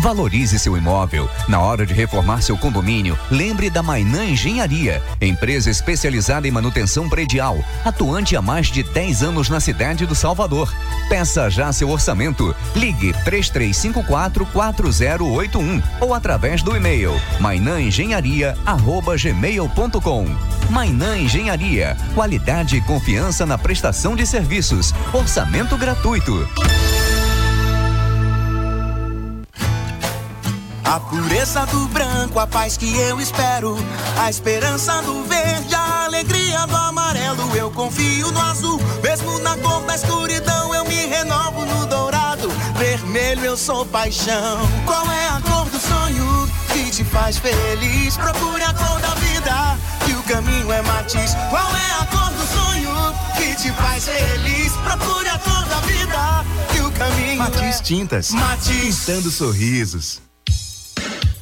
Valorize 0.00 0.58
seu 0.58 0.76
imóvel. 0.78 1.28
Na 1.46 1.60
hora 1.60 1.84
de 1.84 1.92
reformar 1.92 2.40
seu 2.40 2.56
condomínio, 2.56 3.18
lembre 3.30 3.68
da 3.68 3.82
Mainã 3.82 4.24
Engenharia, 4.24 5.02
empresa 5.20 5.68
especializada 5.68 6.48
em 6.48 6.50
manutenção 6.50 7.06
predial, 7.06 7.62
atuante 7.84 8.34
há 8.34 8.40
mais 8.40 8.68
de 8.68 8.82
10 8.82 9.22
anos 9.22 9.50
na 9.50 9.60
cidade 9.60 10.06
do 10.06 10.14
Salvador. 10.14 10.72
Peça 11.10 11.50
já 11.50 11.70
seu 11.70 11.90
orçamento. 11.90 12.56
Ligue 12.74 13.12
3354 13.24 14.46
4081 14.46 15.82
ou 16.00 16.14
através 16.14 16.62
do 16.62 16.74
e-mail 16.74 17.12
mainãengenharia@gmail.com. 17.38 20.24
Mainã 20.70 21.18
Engenharia, 21.18 21.94
qualidade 22.14 22.76
e 22.76 22.80
confiança 22.80 23.44
na 23.44 23.58
prestação 23.58 24.16
de 24.16 24.26
serviços. 24.26 24.94
Orçamento 25.12 25.76
gratuito. 25.76 26.48
A 30.90 30.98
pureza 30.98 31.64
do 31.66 31.86
branco, 31.86 32.40
a 32.40 32.48
paz 32.48 32.76
que 32.76 32.92
eu 32.96 33.20
espero. 33.20 33.76
A 34.18 34.28
esperança 34.28 35.00
do 35.02 35.22
verde, 35.22 35.72
a 35.72 36.06
alegria 36.06 36.66
do 36.66 36.76
amarelo. 36.76 37.54
Eu 37.54 37.70
confio 37.70 38.32
no 38.32 38.40
azul, 38.40 38.80
mesmo 39.00 39.38
na 39.38 39.56
cor 39.58 39.84
da 39.84 39.94
escuridão. 39.94 40.74
Eu 40.74 40.84
me 40.86 41.06
renovo 41.06 41.64
no 41.64 41.86
dourado. 41.86 42.48
Vermelho, 42.76 43.44
eu 43.44 43.56
sou 43.56 43.86
paixão. 43.86 44.68
Qual 44.84 45.08
é 45.12 45.28
a 45.28 45.40
cor 45.42 45.66
do 45.66 45.78
sonho 45.78 46.50
que 46.72 46.90
te 46.90 47.04
faz 47.04 47.38
feliz? 47.38 48.16
Procure 48.16 48.64
a 48.64 48.74
cor 48.74 49.00
da 49.00 49.14
vida, 49.14 49.78
que 50.04 50.12
o 50.12 50.22
caminho 50.24 50.72
é 50.72 50.82
matiz. 50.82 51.36
Qual 51.50 51.70
é 51.72 52.02
a 52.02 52.06
cor 52.06 52.32
do 52.32 52.46
sonho 52.48 53.14
que 53.36 53.54
te 53.54 53.70
faz 53.74 54.06
feliz? 54.06 54.72
Procure 54.72 55.28
a 55.28 55.38
cor 55.38 55.64
da 55.66 55.78
vida, 55.82 56.44
que 56.72 56.80
o 56.80 56.90
caminho 56.90 57.38
Matiz 57.38 57.78
é 57.78 57.82
Tintas. 57.84 58.30
Matiz. 58.32 59.04
Pintando 59.04 59.30
sorrisos. 59.30 60.29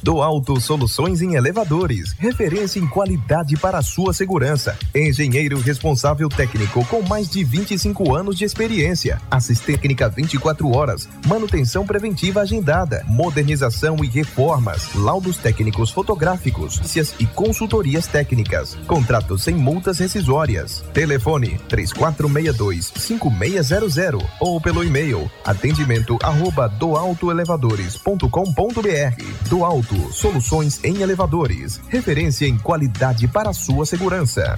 Do 0.03 0.21
Alto 0.21 0.61
Soluções 0.61 1.21
em 1.21 1.35
Elevadores, 1.35 2.13
referência 2.19 2.79
em 2.79 2.87
qualidade 2.87 3.57
para 3.57 3.79
a 3.79 3.81
sua 3.81 4.13
segurança. 4.13 4.77
Engenheiro 4.93 5.59
responsável 5.59 6.29
técnico 6.29 6.85
com 6.85 7.01
mais 7.01 7.29
de 7.29 7.43
25 7.43 8.15
anos 8.15 8.37
de 8.37 8.45
experiência. 8.45 9.19
Assistência 9.31 9.79
técnica 9.79 10.09
24 10.09 10.75
horas, 10.75 11.07
manutenção 11.25 11.85
preventiva 11.85 12.41
agendada, 12.41 13.05
modernização 13.07 14.03
e 14.03 14.07
reformas, 14.07 14.93
laudos 14.95 15.37
técnicos 15.37 15.91
fotográficos, 15.91 16.79
e 17.19 17.27
consultorias 17.27 18.07
técnicas. 18.07 18.73
Contratos 18.87 19.43
sem 19.43 19.53
multas 19.55 19.99
rescisórias. 19.99 20.83
Telefone 20.93 21.59
3462-5600 21.69 24.25
ou 24.39 24.59
pelo 24.59 24.83
e-mail 24.83 25.29
atendimento 25.45 26.17
arroba. 26.21 26.67
Do 26.69 26.97
Alto 29.63 29.88
Soluções 30.11 30.79
em 30.83 31.01
Elevadores. 31.01 31.79
Referência 31.87 32.45
em 32.45 32.57
qualidade 32.57 33.27
para 33.27 33.53
sua 33.53 33.85
segurança. 33.85 34.55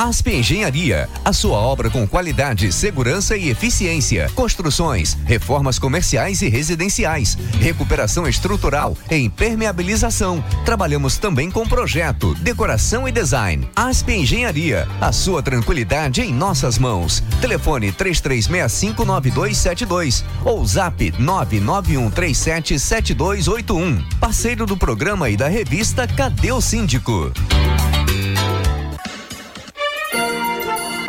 Asp 0.00 0.28
Engenharia, 0.28 1.08
a 1.22 1.30
sua 1.30 1.58
obra 1.58 1.90
com 1.90 2.08
qualidade, 2.08 2.72
segurança 2.72 3.36
e 3.36 3.50
eficiência. 3.50 4.30
Construções, 4.34 5.14
reformas 5.26 5.78
comerciais 5.78 6.40
e 6.40 6.48
residenciais, 6.48 7.36
recuperação 7.60 8.26
estrutural 8.26 8.96
e 9.10 9.16
impermeabilização. 9.16 10.42
Trabalhamos 10.64 11.18
também 11.18 11.50
com 11.50 11.68
projeto, 11.68 12.34
decoração 12.36 13.06
e 13.06 13.12
design. 13.12 13.68
Asp 13.76 14.08
Engenharia, 14.08 14.88
a 15.02 15.12
sua 15.12 15.42
tranquilidade 15.42 16.22
em 16.22 16.32
nossas 16.32 16.78
mãos. 16.78 17.22
Telefone 17.38 17.92
33659272 17.92 20.24
ou 20.46 20.64
zap 20.64 21.12
991377281. 21.12 24.02
Parceiro 24.18 24.64
do 24.64 24.78
programa 24.78 25.28
e 25.28 25.36
da 25.36 25.48
revista 25.48 26.08
Cadê 26.08 26.52
o 26.52 26.60
Síndico? 26.62 27.30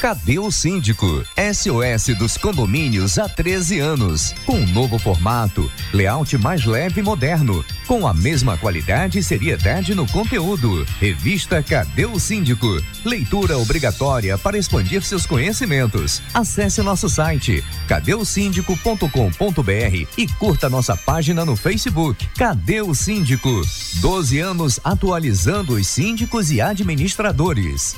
Cadê 0.08 0.40
o 0.40 0.50
Síndico? 0.50 1.06
SOS 1.36 2.16
dos 2.18 2.38
condomínios 2.38 3.20
há 3.20 3.28
13 3.28 3.82
anos. 3.82 4.34
Com 4.46 4.56
um 4.56 4.66
novo 4.68 4.98
formato, 4.98 5.70
layout 5.94 6.38
mais 6.38 6.64
leve 6.64 7.02
e 7.02 7.04
moderno, 7.04 7.62
com 7.86 8.08
a 8.08 8.14
mesma 8.14 8.58
qualidade 8.58 9.20
e 9.20 9.24
seriedade 9.24 9.94
no 9.94 10.08
conteúdo. 10.08 10.86
Revista 10.98 11.62
Cadê 11.62 12.06
o 12.06 12.18
Síndico? 12.22 12.82
Leitura 13.04 13.58
obrigatória 13.58 14.38
para 14.38 14.58
expandir 14.58 15.04
seus 15.04 15.26
conhecimentos. 15.26 16.22
Acesse 16.34 16.82
nosso 16.82 17.10
site 17.10 17.62
cadeosíndico.com.br 17.90 20.08
e 20.18 20.28
curta 20.40 20.70
nossa 20.70 20.96
página 20.96 21.44
no 21.44 21.58
Facebook. 21.58 22.26
Cadê 22.38 22.82
o 22.82 22.96
Síndico? 22.96 23.62
12 23.96 24.40
anos 24.40 24.80
atualizando 24.86 25.74
os 25.74 25.86
síndicos 25.86 26.50
e 26.50 26.62
administradores. 26.62 27.98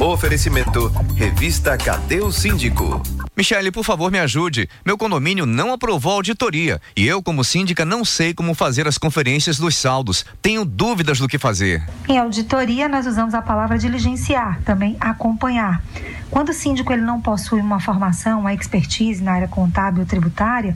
Oferecimento 0.00 0.88
Revista 1.14 1.76
Cadê 1.76 2.20
o 2.20 2.32
Síndico? 2.32 3.02
Michele, 3.36 3.70
por 3.70 3.84
favor, 3.84 4.10
me 4.10 4.18
ajude. 4.18 4.66
Meu 4.84 4.96
condomínio 4.96 5.44
não 5.44 5.74
aprovou 5.74 6.12
a 6.12 6.14
auditoria 6.16 6.80
e 6.96 7.06
eu, 7.06 7.22
como 7.22 7.44
síndica, 7.44 7.84
não 7.84 8.02
sei 8.02 8.32
como 8.32 8.54
fazer 8.54 8.88
as 8.88 8.96
conferências 8.96 9.58
dos 9.58 9.76
saldos. 9.76 10.24
Tenho 10.40 10.64
dúvidas 10.64 11.18
do 11.18 11.28
que 11.28 11.38
fazer. 11.38 11.86
Em 12.08 12.16
auditoria, 12.16 12.88
nós 12.88 13.06
usamos 13.06 13.34
a 13.34 13.42
palavra 13.42 13.76
diligenciar, 13.76 14.58
também 14.62 14.96
acompanhar. 14.98 15.82
Quando 16.30 16.48
o 16.48 16.54
síndico 16.54 16.94
ele 16.94 17.02
não 17.02 17.20
possui 17.20 17.60
uma 17.60 17.78
formação, 17.78 18.40
uma 18.40 18.54
expertise 18.54 19.22
na 19.22 19.32
área 19.32 19.48
contábil 19.48 20.00
ou 20.00 20.06
tributária, 20.06 20.74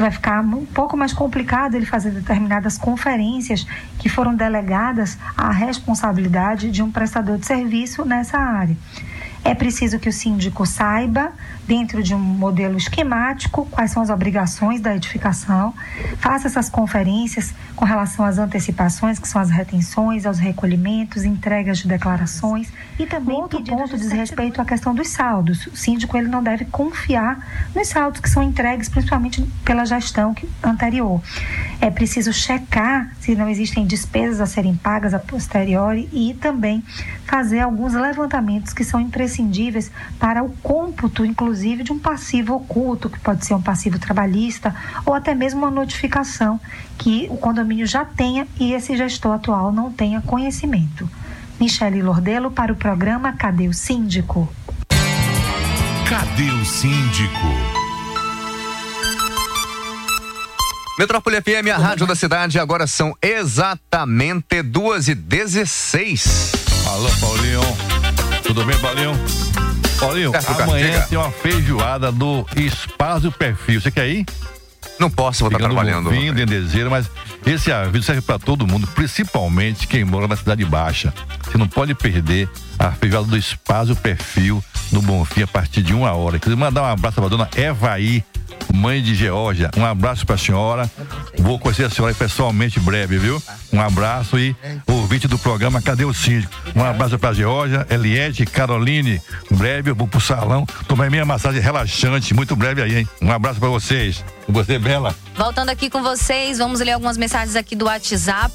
vai 0.00 0.10
ficar 0.10 0.40
um 0.42 0.66
pouco 0.66 0.96
mais 0.96 1.12
complicado 1.12 1.74
ele 1.74 1.86
fazer 1.86 2.10
determinadas 2.10 2.76
conferências 2.76 3.66
que 3.98 4.08
foram 4.08 4.34
delegadas 4.34 5.18
à 5.36 5.50
responsabilidade 5.50 6.70
de 6.70 6.82
um 6.82 6.90
prestador 6.90 7.38
de 7.38 7.46
serviço 7.46 8.04
nessa 8.04 8.38
área. 8.38 8.76
É 9.44 9.54
preciso 9.54 9.98
que 9.98 10.08
o 10.08 10.12
síndico 10.12 10.64
saiba, 10.64 11.30
dentro 11.68 12.02
de 12.02 12.14
um 12.14 12.18
modelo 12.18 12.78
esquemático, 12.78 13.66
quais 13.70 13.90
são 13.90 14.02
as 14.02 14.08
obrigações 14.08 14.80
da 14.80 14.96
edificação, 14.96 15.74
faça 16.16 16.46
essas 16.46 16.70
conferências 16.70 17.52
com 17.76 17.84
relação 17.84 18.24
às 18.24 18.38
antecipações, 18.38 19.18
que 19.18 19.28
são 19.28 19.40
as 19.42 19.50
retenções, 19.50 20.24
aos 20.24 20.38
recolhimentos, 20.38 21.24
entregas 21.24 21.78
de 21.78 21.88
declarações 21.88 22.72
e 22.98 23.04
também 23.04 23.36
outro 23.36 23.62
ponto 23.62 23.98
diz 23.98 24.10
respeito 24.12 24.62
à 24.62 24.64
questão 24.64 24.94
dos 24.94 25.08
saldos. 25.08 25.66
O 25.66 25.76
síndico 25.76 26.16
ele 26.16 26.28
não 26.28 26.42
deve 26.42 26.64
confiar 26.64 27.68
nos 27.74 27.88
saldos 27.88 28.20
que 28.20 28.30
são 28.30 28.42
entregues, 28.42 28.88
principalmente 28.88 29.42
pela 29.62 29.84
gestão 29.84 30.34
anterior. 30.62 31.20
É 31.82 31.90
preciso 31.90 32.32
checar 32.32 33.10
se 33.20 33.34
não 33.34 33.48
existem 33.48 33.86
despesas 33.86 34.40
a 34.40 34.46
serem 34.46 34.74
pagas 34.74 35.12
a 35.12 35.18
posteriori 35.18 36.08
e 36.12 36.32
também 36.32 36.82
fazer 37.26 37.60
alguns 37.60 37.92
levantamentos 37.92 38.72
que 38.72 38.84
são 38.84 39.00
imprescindíveis 39.00 39.33
para 40.18 40.42
o 40.42 40.50
cômputo, 40.62 41.24
inclusive, 41.24 41.82
de 41.82 41.92
um 41.92 41.98
passivo 41.98 42.54
oculto, 42.54 43.08
que 43.10 43.18
pode 43.18 43.44
ser 43.44 43.54
um 43.54 43.62
passivo 43.62 43.98
trabalhista 43.98 44.74
ou 45.04 45.14
até 45.14 45.34
mesmo 45.34 45.60
uma 45.60 45.70
notificação 45.70 46.60
que 46.98 47.26
o 47.30 47.36
condomínio 47.36 47.86
já 47.86 48.04
tenha 48.04 48.46
e 48.58 48.72
esse 48.72 48.96
gestor 48.96 49.34
atual 49.34 49.72
não 49.72 49.92
tenha 49.92 50.20
conhecimento. 50.20 51.08
Michele 51.60 52.02
Lordelo 52.02 52.50
para 52.50 52.72
o 52.72 52.76
programa 52.76 53.32
Cadê 53.32 53.68
o 53.68 53.72
Síndico? 53.72 54.48
Cadê 56.08 56.50
o 56.50 56.64
síndico? 56.64 57.74
Metrópole 60.98 61.40
FM, 61.40 61.70
a 61.74 61.78
rádio 61.78 62.06
da 62.06 62.14
cidade, 62.14 62.58
agora 62.58 62.86
são 62.86 63.16
exatamente 63.20 64.62
duas 64.62 65.08
e 65.08 65.14
16. 65.14 66.63
Alô, 66.94 67.10
Paulinho. 67.20 67.60
Tudo 68.44 68.64
bem, 68.64 68.78
Paulinho? 68.78 69.10
Paulinho, 69.98 70.30
Certo, 70.30 70.46
cara, 70.46 70.62
amanhã 70.62 70.86
diga. 70.92 71.06
tem 71.08 71.18
uma 71.18 71.32
feijoada 71.32 72.12
do 72.12 72.46
Espaço 72.54 73.32
Perfil. 73.32 73.80
Você 73.80 73.90
quer 73.90 74.08
ir? 74.08 74.24
Não 74.96 75.10
posso, 75.10 75.40
vou 75.40 75.48
estar 75.48 75.58
Ficando 75.58 75.74
trabalhando. 75.74 76.10
Vindo 76.10 76.40
em 76.40 76.46
dezembro, 76.46 76.92
mas 76.92 77.10
esse 77.44 77.72
aviso 77.72 78.04
serve 78.04 78.20
para 78.20 78.38
todo 78.38 78.64
mundo, 78.64 78.86
principalmente 78.94 79.88
quem 79.88 80.04
mora 80.04 80.28
na 80.28 80.36
Cidade 80.36 80.64
Baixa. 80.64 81.12
Você 81.44 81.58
não 81.58 81.66
pode 81.66 81.96
perder 81.96 82.48
a 82.78 82.92
feijoada 82.92 83.26
do 83.26 83.36
Espaço 83.36 83.96
Perfil 83.96 84.62
no 84.92 85.02
Bonfim 85.02 85.42
a 85.42 85.48
partir 85.48 85.82
de 85.82 85.92
uma 85.92 86.12
hora. 86.12 86.38
Queria 86.38 86.56
mandar 86.56 86.82
um 86.82 86.86
abraço 86.86 87.16
para 87.16 87.26
a 87.26 87.28
dona 87.28 87.50
Evaí, 87.56 88.22
mãe 88.72 89.02
de 89.02 89.14
Geórgia. 89.14 89.70
Um 89.76 89.84
abraço 89.84 90.26
para 90.26 90.34
a 90.34 90.38
senhora. 90.38 90.90
Vou 91.38 91.58
conhecer 91.58 91.84
a 91.84 91.90
senhora 91.90 92.14
pessoalmente 92.14 92.80
breve, 92.80 93.18
viu? 93.18 93.42
Um 93.72 93.80
abraço 93.80 94.38
e 94.38 94.54
ouvinte 94.86 95.26
do 95.26 95.38
programa 95.38 95.80
Cadê 95.80 96.04
o 96.04 96.14
Síndico? 96.14 96.52
Um 96.74 96.84
abraço 96.84 97.18
para 97.18 97.30
a 97.30 97.34
Geórgia, 97.34 97.86
Eliette, 97.90 98.44
Caroline. 98.46 99.20
Breve 99.50 99.90
eu 99.90 99.94
vou 99.94 100.06
pro 100.06 100.20
salão 100.20 100.66
tomar 100.86 101.10
minha 101.10 101.24
massagem 101.24 101.60
relaxante, 101.60 102.34
muito 102.34 102.54
breve 102.54 102.82
aí, 102.82 102.98
hein? 102.98 103.08
Um 103.22 103.32
abraço 103.32 103.58
para 103.60 103.68
vocês. 103.68 104.24
Você, 104.48 104.78
Bela? 104.78 105.14
Voltando 105.36 105.70
aqui 105.70 105.88
com 105.88 106.02
vocês, 106.02 106.58
vamos 106.58 106.80
ler 106.80 106.92
algumas 106.92 107.16
mensagens 107.16 107.56
aqui 107.56 107.74
do 107.74 107.86
WhatsApp. 107.86 108.54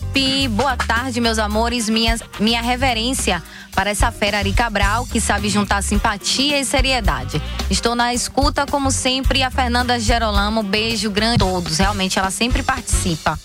Boa 0.50 0.78
tarde, 0.78 1.20
meus 1.20 1.40
amores. 1.40 1.90
Minha, 1.90 2.18
minha 2.40 2.62
reverência 2.62 3.42
para 3.80 3.92
essa 3.92 4.12
fera 4.12 4.40
Ari 4.40 4.52
Cabral, 4.52 5.08
que 5.08 5.22
sabe 5.22 5.48
juntar 5.48 5.82
simpatia 5.82 6.60
e 6.60 6.66
seriedade. 6.66 7.42
Estou 7.70 7.96
na 7.96 8.14
escuta, 8.14 8.66
como 8.66 8.92
sempre, 8.92 9.42
a 9.42 9.50
Fernanda 9.50 9.98
Gerolamo. 9.98 10.62
Beijo 10.62 11.10
grande 11.10 11.36
a 11.36 11.48
todos. 11.48 11.78
Realmente, 11.78 12.20
ela 12.20 12.30
sempre 12.30 12.62
participa. 12.62 13.40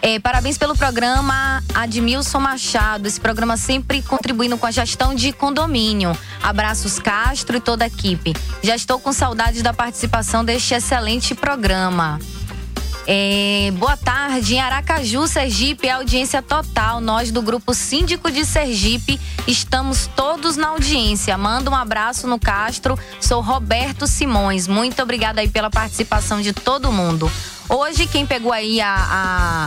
É, 0.00 0.20
parabéns 0.20 0.56
pelo 0.56 0.76
programa 0.76 1.64
Admilson 1.74 2.38
Machado. 2.38 3.08
Esse 3.08 3.20
programa 3.20 3.56
sempre 3.56 4.02
contribuindo 4.02 4.56
com 4.56 4.66
a 4.66 4.70
gestão 4.70 5.16
de 5.16 5.32
condomínio. 5.32 6.16
Abraços 6.40 7.00
Castro 7.00 7.56
e 7.56 7.60
toda 7.60 7.82
a 7.82 7.88
equipe. 7.88 8.32
Já 8.62 8.76
estou 8.76 9.00
com 9.00 9.12
saudades 9.12 9.62
da 9.62 9.74
participação 9.74 10.44
deste 10.44 10.74
excelente 10.74 11.34
programa. 11.34 12.20
É, 13.06 13.72
boa 13.76 13.96
tarde, 13.96 14.54
em 14.54 14.60
Aracaju, 14.60 15.26
Sergipe, 15.26 15.88
é 15.88 15.92
audiência 15.92 16.42
total. 16.42 17.00
Nós 17.00 17.32
do 17.32 17.42
grupo 17.42 17.74
Síndico 17.74 18.30
de 18.30 18.44
Sergipe 18.44 19.18
estamos 19.46 20.08
todos 20.14 20.56
na 20.56 20.68
audiência. 20.68 21.36
Manda 21.36 21.70
um 21.70 21.74
abraço 21.74 22.26
no 22.26 22.38
Castro. 22.38 22.98
Sou 23.20 23.40
Roberto 23.40 24.06
Simões. 24.06 24.68
Muito 24.68 25.02
obrigada 25.02 25.40
aí 25.40 25.48
pela 25.48 25.70
participação 25.70 26.40
de 26.40 26.52
todo 26.52 26.92
mundo. 26.92 27.30
Hoje, 27.72 28.08
quem 28.08 28.26
pegou 28.26 28.52
aí 28.52 28.80
a, 28.80 28.94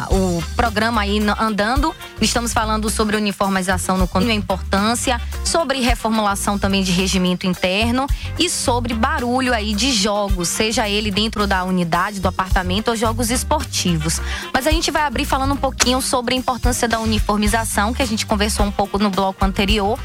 a- 0.09 0.13
o 0.13 0.43
programa 0.57 1.01
aí 1.01 1.19
andando, 1.39 1.95
estamos 2.19 2.51
falando 2.51 2.89
sobre 2.89 3.15
uniformização 3.15 3.97
no 3.97 4.09
condomínio, 4.09 4.35
a 4.35 4.43
importância, 4.43 5.21
sobre 5.45 5.79
reformulação 5.79 6.59
também 6.59 6.83
de 6.83 6.91
regimento 6.91 7.47
interno 7.47 8.05
e 8.37 8.49
sobre 8.49 8.93
barulho 8.93 9.53
aí 9.53 9.73
de 9.73 9.93
jogos, 9.93 10.49
seja 10.49 10.89
ele 10.89 11.11
dentro 11.11 11.47
da 11.47 11.63
unidade, 11.63 12.19
do 12.19 12.27
apartamento 12.27 12.89
ou 12.89 12.95
jogos 12.97 13.31
esportivos. 13.31 14.19
Mas 14.53 14.67
a 14.67 14.71
gente 14.71 14.91
vai 14.91 15.03
abrir 15.03 15.23
falando 15.23 15.53
um 15.53 15.57
pouquinho 15.57 16.01
sobre 16.01 16.35
a 16.35 16.37
importância 16.37 16.89
da 16.89 16.99
uniformização, 16.99 17.93
que 17.93 18.01
a 18.01 18.05
gente 18.05 18.25
conversou 18.25 18.65
um 18.65 18.71
pouco 18.71 18.99
no 18.99 19.09
bloco 19.09 19.45
anterior. 19.45 19.97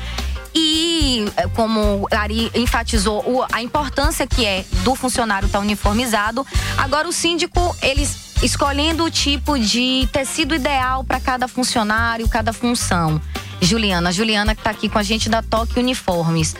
E 0.60 1.24
eh, 1.36 1.46
como 1.54 2.08
Ari 2.10 2.50
enfatizou 2.52 3.46
a 3.52 3.62
importância 3.62 4.26
que 4.26 4.44
é 4.44 4.64
do 4.82 4.96
funcionário 4.96 5.46
estar 5.46 5.60
uniformizado, 5.60 6.44
agora 6.76 7.06
o 7.08 7.12
síndico, 7.12 7.76
eles 7.80 8.34
escolhendo 8.42 9.04
o 9.04 9.10
tipo 9.10 9.56
de 9.56 10.08
tecido 10.12 10.56
ideal 10.56 11.04
para 11.04 11.20
cada 11.20 11.46
funcionário, 11.46 12.28
cada 12.28 12.52
função. 12.52 13.22
Juliana, 13.60 14.10
Juliana 14.10 14.52
que 14.52 14.60
está 14.60 14.70
aqui 14.70 14.88
com 14.88 14.98
a 14.98 15.02
gente 15.04 15.28
da 15.28 15.42
Toque 15.42 15.78
Uniformes. 15.78 16.56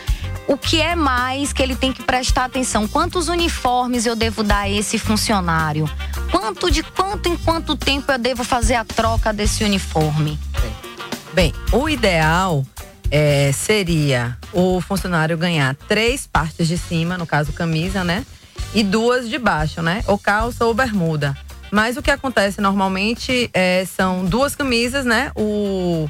O 0.47 0.57
que 0.57 0.81
é 0.81 0.95
mais 0.95 1.51
que 1.51 1.61
ele 1.61 1.75
tem 1.75 1.91
que 1.91 2.01
prestar 2.01 2.45
atenção? 2.45 2.87
Quantos 2.87 3.27
uniformes 3.27 4.05
eu 4.05 4.15
devo 4.15 4.43
dar 4.43 4.61
a 4.61 4.69
esse 4.69 4.97
funcionário? 4.97 5.89
Quanto 6.31 6.71
de 6.71 6.83
quanto 6.83 7.27
em 7.27 7.35
quanto 7.35 7.75
tempo 7.75 8.09
eu 8.13 8.17
devo 8.17 8.45
fazer 8.45 8.75
a 8.75 8.85
troca 8.85 9.33
desse 9.33 9.65
uniforme? 9.65 10.39
Bem, 11.33 11.53
o 11.73 11.87
ideal 11.87 12.65
é, 13.11 13.51
seria 13.51 14.37
o 14.53 14.79
funcionário 14.81 15.37
ganhar 15.37 15.75
três 15.87 16.27
partes 16.27 16.67
de 16.67 16.77
cima, 16.77 17.17
no 17.17 17.25
caso 17.25 17.53
camisa, 17.53 18.03
né? 18.03 18.25
E 18.73 18.83
duas 18.83 19.29
de 19.29 19.37
baixo, 19.37 19.81
né? 19.81 20.03
Ou 20.07 20.17
calça 20.17 20.65
ou 20.65 20.73
bermuda. 20.73 21.35
Mas 21.71 21.97
o 21.97 22.01
que 22.01 22.11
acontece 22.11 22.61
normalmente 22.61 23.49
é, 23.53 23.85
são 23.85 24.25
duas 24.25 24.55
camisas, 24.55 25.05
né? 25.05 25.31
O, 25.35 26.09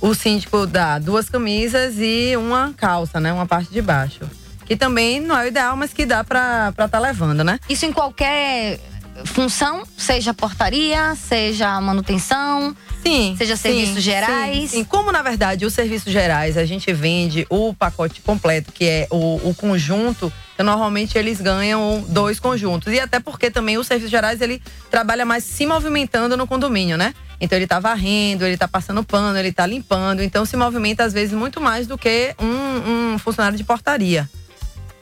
o 0.00 0.14
síndico 0.14 0.66
dá 0.66 0.98
duas 0.98 1.28
camisas 1.28 1.94
e 1.98 2.36
uma 2.36 2.72
calça, 2.76 3.20
né? 3.20 3.32
Uma 3.32 3.46
parte 3.46 3.70
de 3.70 3.82
baixo. 3.82 4.20
Que 4.64 4.76
também 4.76 5.20
não 5.20 5.38
é 5.38 5.44
o 5.44 5.46
ideal, 5.46 5.76
mas 5.76 5.92
que 5.92 6.04
dá 6.04 6.24
pra 6.24 6.70
estar 6.70 6.88
tá 6.88 6.98
levando, 6.98 7.44
né? 7.44 7.58
Isso 7.68 7.86
em 7.86 7.92
qualquer 7.92 8.80
função, 9.24 9.84
seja 9.96 10.34
portaria, 10.34 11.14
seja 11.14 11.80
manutenção, 11.80 12.76
Sim, 13.02 13.34
seja 13.38 13.56
sim, 13.56 13.62
serviços 13.62 14.02
gerais. 14.02 14.70
Sim, 14.70 14.78
sim. 14.78 14.84
Como 14.84 15.12
na 15.12 15.22
verdade 15.22 15.64
os 15.64 15.72
serviços 15.72 16.12
gerais 16.12 16.56
a 16.56 16.64
gente 16.64 16.92
vende 16.92 17.46
o 17.48 17.72
pacote 17.74 18.20
completo, 18.20 18.72
que 18.72 18.84
é 18.84 19.06
o, 19.10 19.48
o 19.48 19.54
conjunto, 19.54 20.32
então, 20.56 20.64
normalmente 20.64 21.18
eles 21.18 21.38
ganham 21.38 22.02
dois 22.08 22.40
conjuntos. 22.40 22.92
E 22.92 22.98
até 22.98 23.20
porque 23.20 23.50
também 23.50 23.76
os 23.76 23.86
serviços 23.86 24.10
gerais 24.10 24.40
ele 24.40 24.62
trabalha 24.90 25.24
mais 25.24 25.44
se 25.44 25.66
movimentando 25.66 26.34
no 26.34 26.46
condomínio, 26.46 26.96
né? 26.96 27.14
Então 27.38 27.58
ele 27.58 27.66
tá 27.66 27.78
varrendo, 27.78 28.46
ele 28.46 28.56
tá 28.56 28.66
passando 28.66 29.04
pano, 29.04 29.38
ele 29.38 29.52
tá 29.52 29.66
limpando. 29.66 30.22
Então 30.22 30.46
se 30.46 30.56
movimenta 30.56 31.04
às 31.04 31.12
vezes 31.12 31.34
muito 31.34 31.60
mais 31.60 31.86
do 31.86 31.98
que 31.98 32.34
um, 32.40 33.14
um 33.14 33.18
funcionário 33.18 33.58
de 33.58 33.64
portaria. 33.64 34.28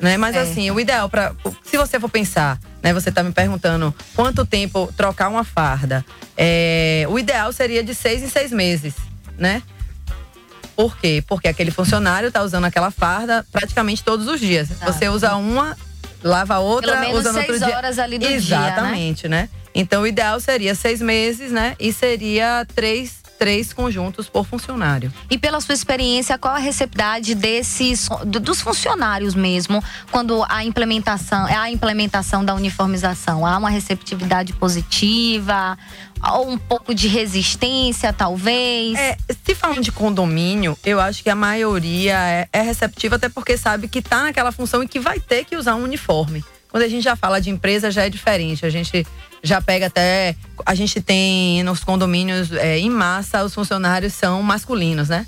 Né? 0.00 0.16
Mas 0.16 0.34
Certo. 0.34 0.50
assim, 0.50 0.70
o 0.72 0.80
ideal 0.80 1.08
para 1.08 1.32
se 1.62 1.76
você 1.76 2.00
for 2.00 2.10
pensar, 2.10 2.58
né, 2.84 2.92
você 2.92 3.10
tá 3.10 3.22
me 3.22 3.32
perguntando 3.32 3.94
quanto 4.14 4.44
tempo 4.44 4.92
trocar 4.94 5.30
uma 5.30 5.42
farda. 5.42 6.04
É, 6.36 7.06
o 7.08 7.18
ideal 7.18 7.50
seria 7.50 7.82
de 7.82 7.94
seis 7.94 8.22
em 8.22 8.28
seis 8.28 8.52
meses, 8.52 8.92
né? 9.38 9.62
Por 10.76 10.94
quê? 10.98 11.24
Porque 11.26 11.48
aquele 11.48 11.70
funcionário 11.70 12.30
tá 12.30 12.42
usando 12.42 12.66
aquela 12.66 12.90
farda 12.90 13.46
praticamente 13.50 14.04
todos 14.04 14.28
os 14.28 14.38
dias. 14.38 14.68
Você 14.84 15.08
usa 15.08 15.34
uma, 15.34 15.74
lava 16.22 16.58
outra, 16.58 16.92
Pelo 16.92 17.00
menos 17.00 17.20
usa 17.20 17.32
no 17.32 17.38
outro 17.38 17.54
seis 17.54 17.64
dia. 17.64 17.76
horas 17.76 17.98
ali 17.98 18.18
do 18.18 18.26
dia, 18.26 18.30
né? 18.30 18.36
Exatamente, 18.36 19.28
né? 19.28 19.48
Então 19.74 20.02
o 20.02 20.06
ideal 20.06 20.38
seria 20.38 20.74
seis 20.74 21.00
meses, 21.00 21.50
né? 21.50 21.74
E 21.80 21.90
seria 21.90 22.66
três, 22.74 23.22
três 23.44 23.74
conjuntos 23.74 24.26
por 24.26 24.46
funcionário. 24.46 25.12
E 25.30 25.36
pela 25.36 25.60
sua 25.60 25.74
experiência, 25.74 26.38
qual 26.38 26.54
a 26.54 26.58
receptividade 26.58 27.34
desses 27.34 28.08
do- 28.24 28.40
dos 28.40 28.62
funcionários 28.62 29.34
mesmo 29.34 29.84
quando 30.10 30.42
a 30.48 30.64
implementação 30.64 31.46
é 31.46 31.54
a 31.54 31.70
implementação 31.70 32.42
da 32.42 32.54
uniformização? 32.54 33.44
Há 33.44 33.58
uma 33.58 33.68
receptividade 33.68 34.54
positiva 34.54 35.76
ou 36.32 36.52
um 36.52 36.56
pouco 36.56 36.94
de 36.94 37.06
resistência, 37.06 38.14
talvez? 38.14 38.98
É, 38.98 39.18
se 39.44 39.54
falando 39.54 39.82
de 39.82 39.92
condomínio, 39.92 40.74
eu 40.82 40.98
acho 40.98 41.22
que 41.22 41.28
a 41.28 41.34
maioria 41.36 42.16
é, 42.18 42.48
é 42.50 42.62
receptiva, 42.62 43.16
até 43.16 43.28
porque 43.28 43.58
sabe 43.58 43.88
que 43.88 44.00
tá 44.00 44.22
naquela 44.22 44.52
função 44.52 44.82
e 44.82 44.88
que 44.88 44.98
vai 44.98 45.20
ter 45.20 45.44
que 45.44 45.54
usar 45.54 45.74
um 45.74 45.82
uniforme. 45.82 46.42
Quando 46.70 46.82
a 46.84 46.88
gente 46.88 47.04
já 47.04 47.14
fala 47.14 47.42
de 47.42 47.50
empresa, 47.50 47.90
já 47.90 48.06
é 48.06 48.08
diferente. 48.08 48.64
A 48.64 48.70
gente 48.70 49.06
já 49.44 49.60
pega 49.60 49.86
até. 49.86 50.34
A 50.66 50.74
gente 50.74 51.00
tem 51.00 51.62
nos 51.62 51.84
condomínios, 51.84 52.50
é, 52.52 52.78
em 52.78 52.90
massa, 52.90 53.44
os 53.44 53.54
funcionários 53.54 54.12
são 54.14 54.42
masculinos, 54.42 55.08
né? 55.08 55.24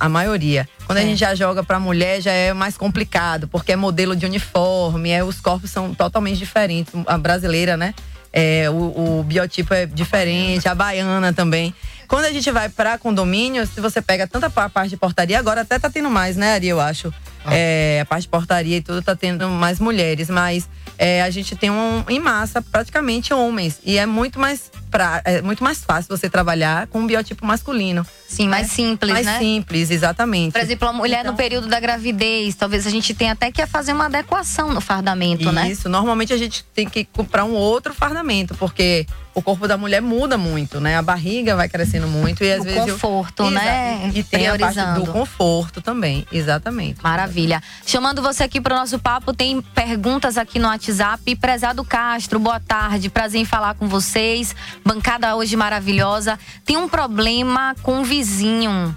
A 0.00 0.08
maioria. 0.08 0.68
Quando 0.86 0.98
a 0.98 1.02
É. 1.02 1.04
gente 1.04 1.18
já 1.18 1.34
joga 1.34 1.62
pra 1.62 1.78
mulher, 1.78 2.20
já 2.20 2.32
é 2.32 2.52
mais 2.52 2.76
complicado, 2.76 3.46
porque 3.48 3.72
é 3.72 3.76
modelo 3.76 4.16
de 4.16 4.26
uniforme, 4.26 5.10
é, 5.10 5.22
os 5.22 5.40
corpos 5.40 5.70
são 5.70 5.94
totalmente 5.94 6.38
diferentes. 6.38 6.92
A 7.06 7.16
brasileira, 7.16 7.76
né? 7.76 7.94
É, 8.32 8.68
o, 8.68 9.18
o 9.20 9.22
biotipo 9.22 9.72
é 9.72 9.86
diferente, 9.86 10.68
a 10.68 10.74
baiana 10.74 11.32
também. 11.32 11.74
Quando 12.08 12.24
a 12.26 12.32
gente 12.32 12.50
vai 12.50 12.68
pra 12.68 12.98
condomínio, 12.98 13.66
se 13.66 13.80
você 13.80 14.00
pega 14.02 14.26
tanta 14.26 14.48
pa- 14.50 14.68
parte 14.68 14.90
de 14.90 14.96
portaria, 14.96 15.38
agora 15.38 15.62
até 15.62 15.78
tá 15.78 15.88
tendo 15.90 16.10
mais, 16.10 16.36
né, 16.36 16.54
Ari, 16.54 16.68
eu 16.68 16.80
acho. 16.80 17.12
É, 17.50 18.00
a 18.02 18.04
parte 18.04 18.22
de 18.22 18.28
portaria 18.28 18.76
e 18.76 18.80
tudo 18.80 19.02
tá 19.02 19.14
tendo 19.14 19.48
mais 19.48 19.78
mulheres, 19.78 20.28
mas 20.30 20.68
é, 20.98 21.22
a 21.22 21.30
gente 21.30 21.54
tem 21.56 21.70
um, 21.70 22.04
em 22.08 22.18
massa 22.18 22.62
praticamente 22.62 23.32
homens. 23.32 23.80
E 23.84 23.98
é 23.98 24.06
muito 24.06 24.38
mais, 24.38 24.70
pra, 24.96 25.20
é 25.26 25.42
muito 25.42 25.62
mais 25.62 25.84
fácil 25.84 26.08
você 26.16 26.30
trabalhar 26.30 26.86
com 26.86 27.00
um 27.00 27.06
biotipo 27.06 27.44
masculino. 27.44 28.06
Sim, 28.26 28.48
mais 28.48 28.68
simples, 28.70 29.12
mais 29.12 29.26
né? 29.26 29.38
simples, 29.38 29.90
exatamente. 29.90 30.52
Por 30.52 30.60
exemplo, 30.62 30.88
a 30.88 30.92
mulher 30.92 31.20
Então- 31.20 31.32
no 31.32 31.36
período 31.36 31.68
da 31.68 31.78
gravidez, 31.78 32.54
talvez 32.54 32.86
a 32.86 32.90
gente 32.90 33.12
tenha 33.12 33.32
até 33.32 33.52
que 33.52 33.64
fazer 33.66 33.92
uma 33.92 34.06
adequação 34.06 34.72
no 34.72 34.80
fardamento, 34.80 35.52
né? 35.52 35.70
Isso, 35.70 35.88
normalmente 35.90 36.32
a 36.32 36.38
gente 36.38 36.64
tem 36.74 36.88
que 36.88 37.04
comprar 37.04 37.44
um 37.44 37.52
outro 37.52 37.92
fardamento, 37.92 38.54
porque 38.54 39.06
o 39.34 39.42
corpo 39.42 39.68
da 39.68 39.76
mulher 39.76 40.00
muda 40.00 40.38
muito, 40.38 40.80
né? 40.80 40.96
A 40.96 41.02
barriga 41.02 41.54
vai 41.54 41.68
crescendo 41.68 42.08
muito 42.08 42.42
e 42.42 42.50
às 42.50 42.60
O 42.60 42.64
vezes. 42.64 42.78
eu- 42.80 42.94
conforto, 42.94 43.50
né? 43.50 44.00
Exato. 44.04 44.18
E 44.18 44.22
tem 44.24 44.48
a 44.48 44.58
parte 44.58 44.80
do 44.94 45.12
conforto 45.12 45.82
também, 45.82 46.26
exatamente. 46.32 47.02
Maravilha. 47.02 47.62
Chamando 47.86 48.22
você 48.22 48.44
aqui 48.44 48.62
para 48.62 48.74
o 48.74 48.78
nosso 48.78 48.98
papo, 48.98 49.34
tem 49.34 49.60
perguntas 49.60 50.38
aqui 50.38 50.58
no 50.58 50.68
WhatsApp. 50.68 51.36
Prezado 51.36 51.84
Castro, 51.84 52.38
boa 52.40 52.58
tarde. 52.58 53.10
Prazer 53.10 53.40
em 53.40 53.44
falar 53.44 53.74
com 53.74 53.86
vocês. 53.86 54.56
Bancada 54.86 55.34
hoje 55.34 55.56
maravilhosa. 55.56 56.38
Tem 56.64 56.76
um 56.76 56.88
problema 56.88 57.74
com 57.82 58.02
o 58.02 58.04
vizinho. 58.04 58.96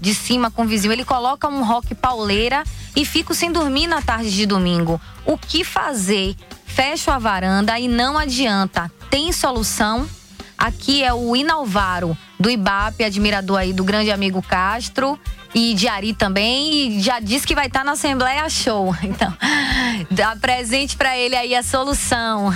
De 0.00 0.14
cima 0.14 0.48
com 0.48 0.62
o 0.62 0.66
vizinho. 0.66 0.92
Ele 0.92 1.04
coloca 1.04 1.48
um 1.48 1.64
rock 1.64 1.92
pauleira 1.92 2.62
e 2.94 3.04
fico 3.04 3.34
sem 3.34 3.50
dormir 3.50 3.88
na 3.88 4.00
tarde 4.00 4.30
de 4.30 4.46
domingo. 4.46 5.00
O 5.26 5.36
que 5.36 5.64
fazer? 5.64 6.36
Fecho 6.64 7.10
a 7.10 7.18
varanda 7.18 7.76
e 7.80 7.88
não 7.88 8.16
adianta. 8.16 8.88
Tem 9.10 9.32
solução? 9.32 10.08
Aqui 10.56 11.02
é 11.02 11.12
o 11.12 11.34
Inalvaro, 11.34 12.16
do 12.38 12.48
Ibape, 12.48 13.02
admirador 13.02 13.58
aí 13.58 13.72
do 13.72 13.82
grande 13.82 14.12
amigo 14.12 14.40
Castro. 14.40 15.18
E 15.52 15.74
de 15.74 15.88
Ari 15.88 16.14
também. 16.14 16.96
E 16.96 17.00
já 17.00 17.18
disse 17.18 17.44
que 17.44 17.56
vai 17.56 17.66
estar 17.66 17.84
na 17.84 17.92
Assembleia 17.92 18.48
Show. 18.48 18.94
Então, 19.02 19.36
dá 20.12 20.36
presente 20.36 20.96
pra 20.96 21.18
ele 21.18 21.34
aí 21.34 21.56
a 21.56 21.62
solução. 21.64 22.52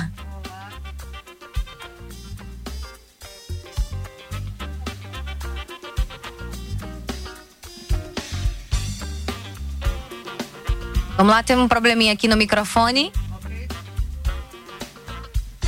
Vamos 11.19 11.33
lá, 11.33 11.43
temos 11.43 11.65
um 11.65 11.69
probleminha 11.69 12.13
aqui 12.13 12.29
no 12.29 12.37
microfone. 12.37 13.13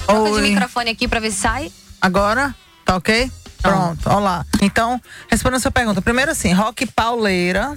Troca 0.06 0.30
de 0.30 0.36
Oi. 0.36 0.42
microfone 0.42 0.90
aqui 0.90 1.08
pra 1.08 1.18
ver 1.18 1.32
se 1.32 1.38
sai. 1.38 1.72
Agora? 2.00 2.54
Tá 2.84 2.94
ok? 2.94 3.28
Pronto, 3.60 4.08
olá. 4.08 4.46
Então, 4.62 5.02
respondendo 5.28 5.56
a 5.56 5.60
sua 5.60 5.72
pergunta. 5.72 6.00
Primeiro 6.00 6.30
assim, 6.30 6.52
rock 6.52 6.86
pauleira. 6.86 7.76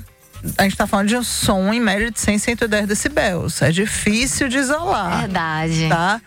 A 0.56 0.64
gente 0.64 0.78
tá 0.78 0.86
falando 0.86 1.08
de 1.08 1.18
um 1.18 1.24
som 1.24 1.74
em 1.74 1.80
média 1.80 2.12
de 2.12 2.20
100, 2.20 2.38
110 2.38 2.88
decibéis. 2.88 3.60
É 3.64 3.72
difícil 3.72 4.48
de 4.48 4.60
isolar. 4.60 5.22
Verdade. 5.22 5.90
Tá? 5.90 6.22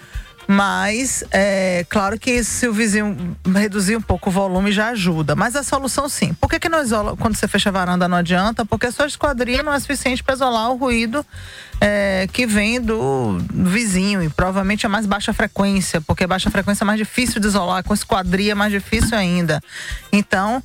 Mas, 0.48 1.24
é 1.32 1.85
claro 1.89 2.18
que 2.18 2.44
se 2.44 2.68
o 2.68 2.73
vizinho 2.73 3.36
reduzir 3.52 3.97
um 3.97 4.01
pouco 4.01 4.31
o 4.31 4.32
volume 4.32 4.70
já 4.70 4.89
ajuda. 4.90 5.35
Mas 5.35 5.56
a 5.56 5.62
solução 5.62 6.09
sim. 6.09 6.32
Por 6.35 6.48
que, 6.48 6.60
que 6.60 6.68
não 6.68 6.81
isola 6.82 7.16
quando 7.16 7.35
você 7.36 7.48
fecha 7.48 7.68
a 7.68 7.73
varanda 7.73 8.06
não 8.06 8.16
adianta? 8.18 8.64
Porque 8.64 8.86
a 8.86 8.93
sua 8.93 9.06
esquadria 9.06 9.62
não 9.62 9.73
é 9.74 9.81
suficiente 9.81 10.23
para 10.23 10.35
isolar 10.35 10.70
o 10.70 10.77
ruído 10.77 11.27
é, 11.81 12.28
que 12.32 12.47
vem 12.47 12.81
do 12.81 13.39
vizinho. 13.52 14.23
E 14.23 14.28
provavelmente 14.28 14.86
é 14.86 14.89
mais 14.89 15.05
baixa 15.05 15.32
frequência, 15.32 16.01
porque 16.01 16.27
baixa 16.27 16.48
frequência 16.51 16.85
é 16.85 16.86
mais 16.86 16.98
difícil 16.98 17.40
de 17.40 17.47
isolar, 17.48 17.82
com 17.82 17.93
esquadria 17.93 18.52
é 18.52 18.55
mais 18.55 18.70
difícil 18.70 19.16
ainda. 19.18 19.60
Então, 20.12 20.62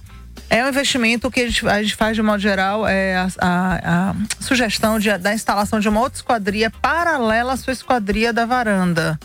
é 0.50 0.64
um 0.64 0.70
investimento 0.70 1.32
que 1.32 1.42
a 1.42 1.48
gente, 1.48 1.68
a 1.68 1.82
gente 1.82 1.96
faz 1.96 2.16
de 2.16 2.22
modo 2.22 2.40
geral, 2.40 2.86
é 2.88 3.16
a, 3.16 3.28
a- 3.42 4.10
a 4.12 4.16
sugestão 4.40 5.00
de- 5.00 5.18
da 5.18 5.34
instalação 5.34 5.80
de 5.80 5.90
uma 5.90 6.02
outra 6.02 6.18
esquadria 6.20 6.70
paralela 6.70 7.54
à 7.54 7.58
sua 7.58 7.74
esquadria 7.74 8.32
da 8.32 8.46
varanda. 8.46 9.20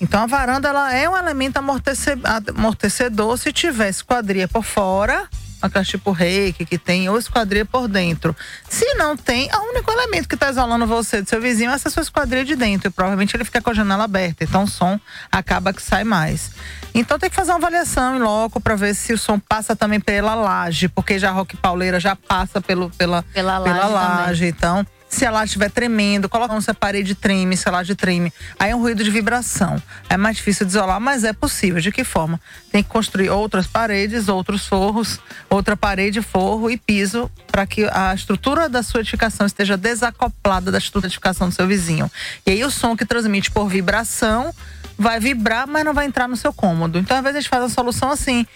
Então 0.00 0.22
a 0.22 0.26
varanda 0.26 0.68
ela 0.68 0.92
é 0.92 1.08
um 1.08 1.16
elemento 1.16 1.56
amortece- 1.56 2.18
amortecedor 2.54 3.38
se 3.38 3.52
tiver 3.52 3.88
esquadria 3.88 4.46
por 4.46 4.62
fora, 4.62 5.26
aquelas 5.62 5.88
tipo 5.88 6.10
reiki 6.10 6.66
que 6.66 6.76
tem, 6.76 7.08
ou 7.08 7.18
esquadria 7.18 7.64
por 7.64 7.88
dentro. 7.88 8.36
Se 8.68 8.84
não 8.94 9.16
tem, 9.16 9.48
é 9.50 9.56
o 9.56 9.70
único 9.70 9.90
elemento 9.90 10.28
que 10.28 10.34
está 10.34 10.50
isolando 10.50 10.86
você 10.86 11.22
do 11.22 11.28
seu 11.28 11.40
vizinho 11.40 11.70
é 11.70 11.74
essa 11.74 11.88
sua 11.88 12.02
esquadria 12.02 12.44
de 12.44 12.54
dentro. 12.54 12.88
E 12.88 12.90
provavelmente 12.90 13.34
ele 13.34 13.44
fica 13.44 13.62
com 13.62 13.70
a 13.70 13.74
janela 13.74 14.04
aberta, 14.04 14.44
então 14.44 14.64
o 14.64 14.68
som 14.68 15.00
acaba 15.32 15.72
que 15.72 15.80
sai 15.82 16.04
mais. 16.04 16.50
Então 16.94 17.18
tem 17.18 17.30
que 17.30 17.36
fazer 17.36 17.52
uma 17.52 17.58
avaliação 17.58 18.16
em 18.16 18.20
loco 18.20 18.60
para 18.60 18.76
ver 18.76 18.94
se 18.94 19.12
o 19.14 19.18
som 19.18 19.38
passa 19.38 19.74
também 19.74 19.98
pela 20.00 20.34
laje, 20.34 20.88
porque 20.88 21.18
já 21.18 21.30
a 21.30 21.32
Rock 21.32 21.56
Pauleira 21.56 21.98
já 21.98 22.14
passa 22.14 22.60
pelo, 22.60 22.90
pela, 22.90 23.22
Pela 23.34 23.60
pela 23.60 23.86
laje 23.86 23.92
laje. 23.94 24.46
Então, 24.46 24.86
se 25.08 25.24
a 25.24 25.30
laje 25.30 25.46
estiver 25.46 25.70
tremendo, 25.70 26.28
coloca 26.28 26.60
se 26.60 26.70
a 26.70 26.74
parede 26.74 27.14
treme, 27.14 27.56
se 27.56 27.68
a 27.68 27.72
laje 27.72 27.94
treme. 27.94 28.32
Aí 28.58 28.70
é 28.70 28.76
um 28.76 28.80
ruído 28.80 29.04
de 29.04 29.10
vibração. 29.10 29.80
É 30.08 30.16
mais 30.16 30.36
difícil 30.36 30.66
de 30.66 30.72
isolar, 30.72 31.00
mas 31.00 31.24
é 31.24 31.32
possível. 31.32 31.80
De 31.80 31.92
que 31.92 32.04
forma? 32.04 32.40
Tem 32.70 32.82
que 32.82 32.88
construir 32.88 33.30
outras 33.30 33.66
paredes, 33.66 34.28
outros 34.28 34.66
forros, 34.66 35.20
outra 35.48 35.76
parede, 35.76 36.20
forro 36.20 36.70
e 36.70 36.76
piso 36.76 37.30
para 37.46 37.66
que 37.66 37.84
a 37.90 38.12
estrutura 38.14 38.68
da 38.68 38.82
sua 38.82 39.00
edificação 39.00 39.46
esteja 39.46 39.76
desacoplada 39.76 40.70
da 40.70 40.78
estrutura 40.78 41.02
de 41.02 41.14
edificação 41.14 41.48
do 41.48 41.54
seu 41.54 41.66
vizinho. 41.66 42.10
E 42.44 42.50
aí 42.50 42.64
o 42.64 42.70
som 42.70 42.96
que 42.96 43.04
transmite 43.04 43.50
por 43.50 43.68
vibração 43.68 44.52
vai 44.98 45.20
vibrar, 45.20 45.66
mas 45.66 45.84
não 45.84 45.94
vai 45.94 46.06
entrar 46.06 46.26
no 46.26 46.36
seu 46.36 46.52
cômodo. 46.52 46.98
Então, 46.98 47.16
às 47.16 47.22
vezes, 47.22 47.36
a 47.36 47.40
gente 47.40 47.50
faz 47.50 47.62
a 47.64 47.68
solução 47.68 48.10
assim 48.10 48.46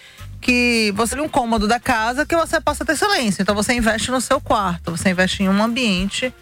que 0.41 0.91
você 0.95 1.15
tem 1.15 1.23
um 1.23 1.29
cômodo 1.29 1.67
da 1.67 1.79
casa 1.79 2.25
que 2.25 2.35
você 2.35 2.59
possa 2.59 2.83
ter 2.83 2.97
silêncio. 2.97 3.41
Então 3.41 3.53
você 3.55 3.73
investe 3.73 4.09
no 4.11 4.19
seu 4.19 4.41
quarto, 4.41 4.91
você 4.91 5.09
investe 5.11 5.43
em 5.43 5.49
um 5.49 5.61
ambiente. 5.63 6.33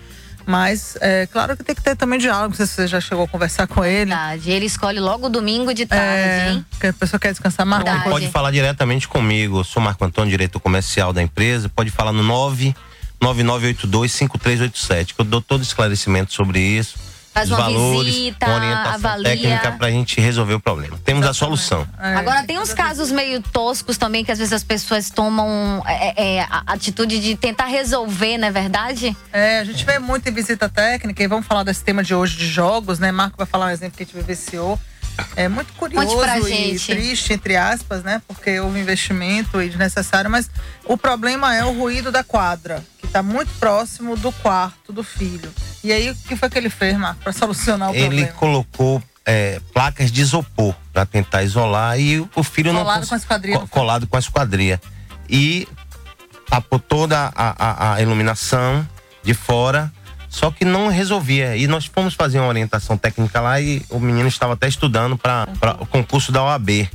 Mas 0.46 0.98
é 1.00 1.28
claro 1.28 1.56
que 1.56 1.64
tem 1.64 1.76
que 1.76 1.82
ter 1.84 1.96
também 1.96 2.18
diálogo. 2.18 2.50
Não 2.50 2.56
sei 2.56 2.66
se 2.66 2.74
você 2.74 2.88
já 2.88 3.00
chegou 3.00 3.26
a 3.26 3.28
conversar 3.28 3.68
com 3.68 3.86
ele. 3.86 4.06
Verdade. 4.10 4.50
Ele 4.50 4.66
escolhe 4.66 5.00
logo 5.00 5.30
domingo 5.30 5.72
de 5.76 5.86
tarde, 5.86 6.04
É, 6.06 6.50
hein? 6.54 6.66
porque 6.72 6.88
a 6.88 6.94
pessoa 6.94 7.20
quer 7.20 7.30
descansar 7.32 7.68
mais. 7.68 7.86
Ele 7.86 8.00
pode 8.10 8.28
falar 8.30 8.50
diretamente 8.50 9.08
comigo. 9.08 9.60
Eu 9.60 9.64
sou 9.64 9.80
Marco 9.80 10.04
Antônio, 10.04 10.32
diretor 10.32 10.60
comercial 10.60 11.14
da 11.14 11.22
empresa. 11.22 11.70
Pode 11.70 11.92
falar 11.92 12.12
no 12.12 12.24
999825387, 13.22 15.14
que 15.14 15.22
eu 15.22 15.26
dou 15.26 15.42
todo 15.42 15.62
esclarecimento 15.62 16.34
sobre 16.34 16.60
isso. 16.60 16.98
Faz 17.34 17.50
uma 17.50 17.58
valores, 17.58 18.14
visita, 18.14 18.46
uma 18.48 18.56
orientação 18.56 18.94
avalia. 18.94 19.24
técnica 19.24 19.72
pra 19.74 19.92
gente 19.92 20.20
resolver 20.20 20.56
o 20.56 20.60
problema. 20.60 21.00
Temos 21.04 21.26
a 21.26 21.34
solução. 21.34 21.88
Agora 21.98 22.44
tem 22.44 22.60
uns 22.60 22.74
casos 22.74 23.12
meio 23.12 23.42
toscos 23.42 23.98
também 23.98 24.26
que 24.26 24.32
às 24.32 24.40
vezes 24.40 24.54
as 24.54 24.64
pessoas 24.64 25.10
tomam 25.10 25.84
é, 25.86 26.38
é, 26.38 26.42
a 26.42 26.64
atitude 26.68 27.20
de 27.20 27.36
tentar 27.36 27.66
resolver, 27.66 28.38
não 28.38 28.48
é 28.48 28.52
verdade? 28.52 29.16
É, 29.32 29.60
a 29.60 29.64
gente 29.64 29.86
vê 29.86 30.00
muito 30.00 30.28
em 30.28 30.34
visita 30.34 30.68
técnica 30.68 31.24
e 31.24 31.28
vamos 31.28 31.46
falar 31.46 31.64
desse 31.64 31.84
tema 31.84 32.04
de 32.04 32.14
hoje 32.14 32.36
de 32.36 32.48
jogos, 32.48 33.00
né? 33.00 33.12
Marco 33.12 33.38
vai 33.38 33.48
falar 33.48 33.68
um 33.68 33.72
exemplo 33.72 33.98
que 33.98 34.04
a 34.04 34.06
gente 34.06 34.16
vivenciou. 34.16 34.80
É 35.36 35.48
muito 35.48 35.74
curioso 35.74 36.48
e 36.48 36.78
gente. 36.78 36.88
triste, 36.88 37.34
entre 37.34 37.56
aspas, 37.56 38.04
né? 38.04 38.22
Porque 38.28 38.60
houve 38.60 38.80
investimento 38.80 39.62
e 39.62 39.70
desnecessário, 39.70 40.30
mas 40.30 40.50
o 40.86 40.98
problema 40.98 41.56
é 41.56 41.64
o 41.66 41.72
ruído 41.78 42.12
da 42.12 42.24
quadra, 42.24 42.84
que 43.00 43.06
está 43.06 43.22
muito 43.24 43.52
próximo 43.60 44.16
do 44.16 44.32
quarto 44.32 44.92
do 44.94 45.04
filho. 45.04 45.52
E 45.84 45.92
aí, 45.92 46.10
o 46.12 46.16
que 46.16 46.36
foi 46.36 46.50
que 46.50 46.58
ele 46.58 46.70
fez, 46.70 46.98
Marco, 46.98 47.22
para 47.24 47.32
solucionar 47.34 47.92
o 47.92 47.96
Ele 47.96 48.06
problema? 48.06 48.32
colocou 48.34 49.04
é, 49.26 49.62
placas 49.74 50.12
de 50.12 50.22
isopor 50.22 50.74
pra 50.92 51.06
tentar 51.06 51.44
isolar 51.44 52.00
e 52.00 52.20
o 52.36 52.44
filho 52.44 52.74
não 52.74 52.82
Colado 52.82 53.08
com 53.08 53.14
a 53.14 53.18
esquadria. 53.18 53.60
co- 53.60 53.68
colado 53.68 54.08
com 54.08 54.16
a 54.16 54.20
esquadria 54.20 54.82
e 55.30 55.68
tapou 56.50 56.80
toda 56.80 57.32
a, 57.36 57.56
a- 57.58 57.94
a 57.96 58.02
iluminação 58.02 58.88
de 59.24 59.34
fora 59.34 59.92
só 60.30 60.52
que 60.52 60.64
não 60.64 60.88
resolvia 60.88 61.56
e 61.58 61.68
nós 61.68 61.86
fomos 61.86 62.14
fazer 62.14 62.40
uma 62.40 62.48
orientação 62.48 62.98
técnica 62.98 63.42
lá 63.42 63.60
e 63.60 63.82
o 63.90 64.00
menino 64.00 64.28
estava 64.30 64.54
até 64.54 64.68
estudando 64.68 65.18
para 65.18 65.48
o 65.80 65.86
concurso 65.86 66.32
da 66.32 66.44
OAB 66.44 66.88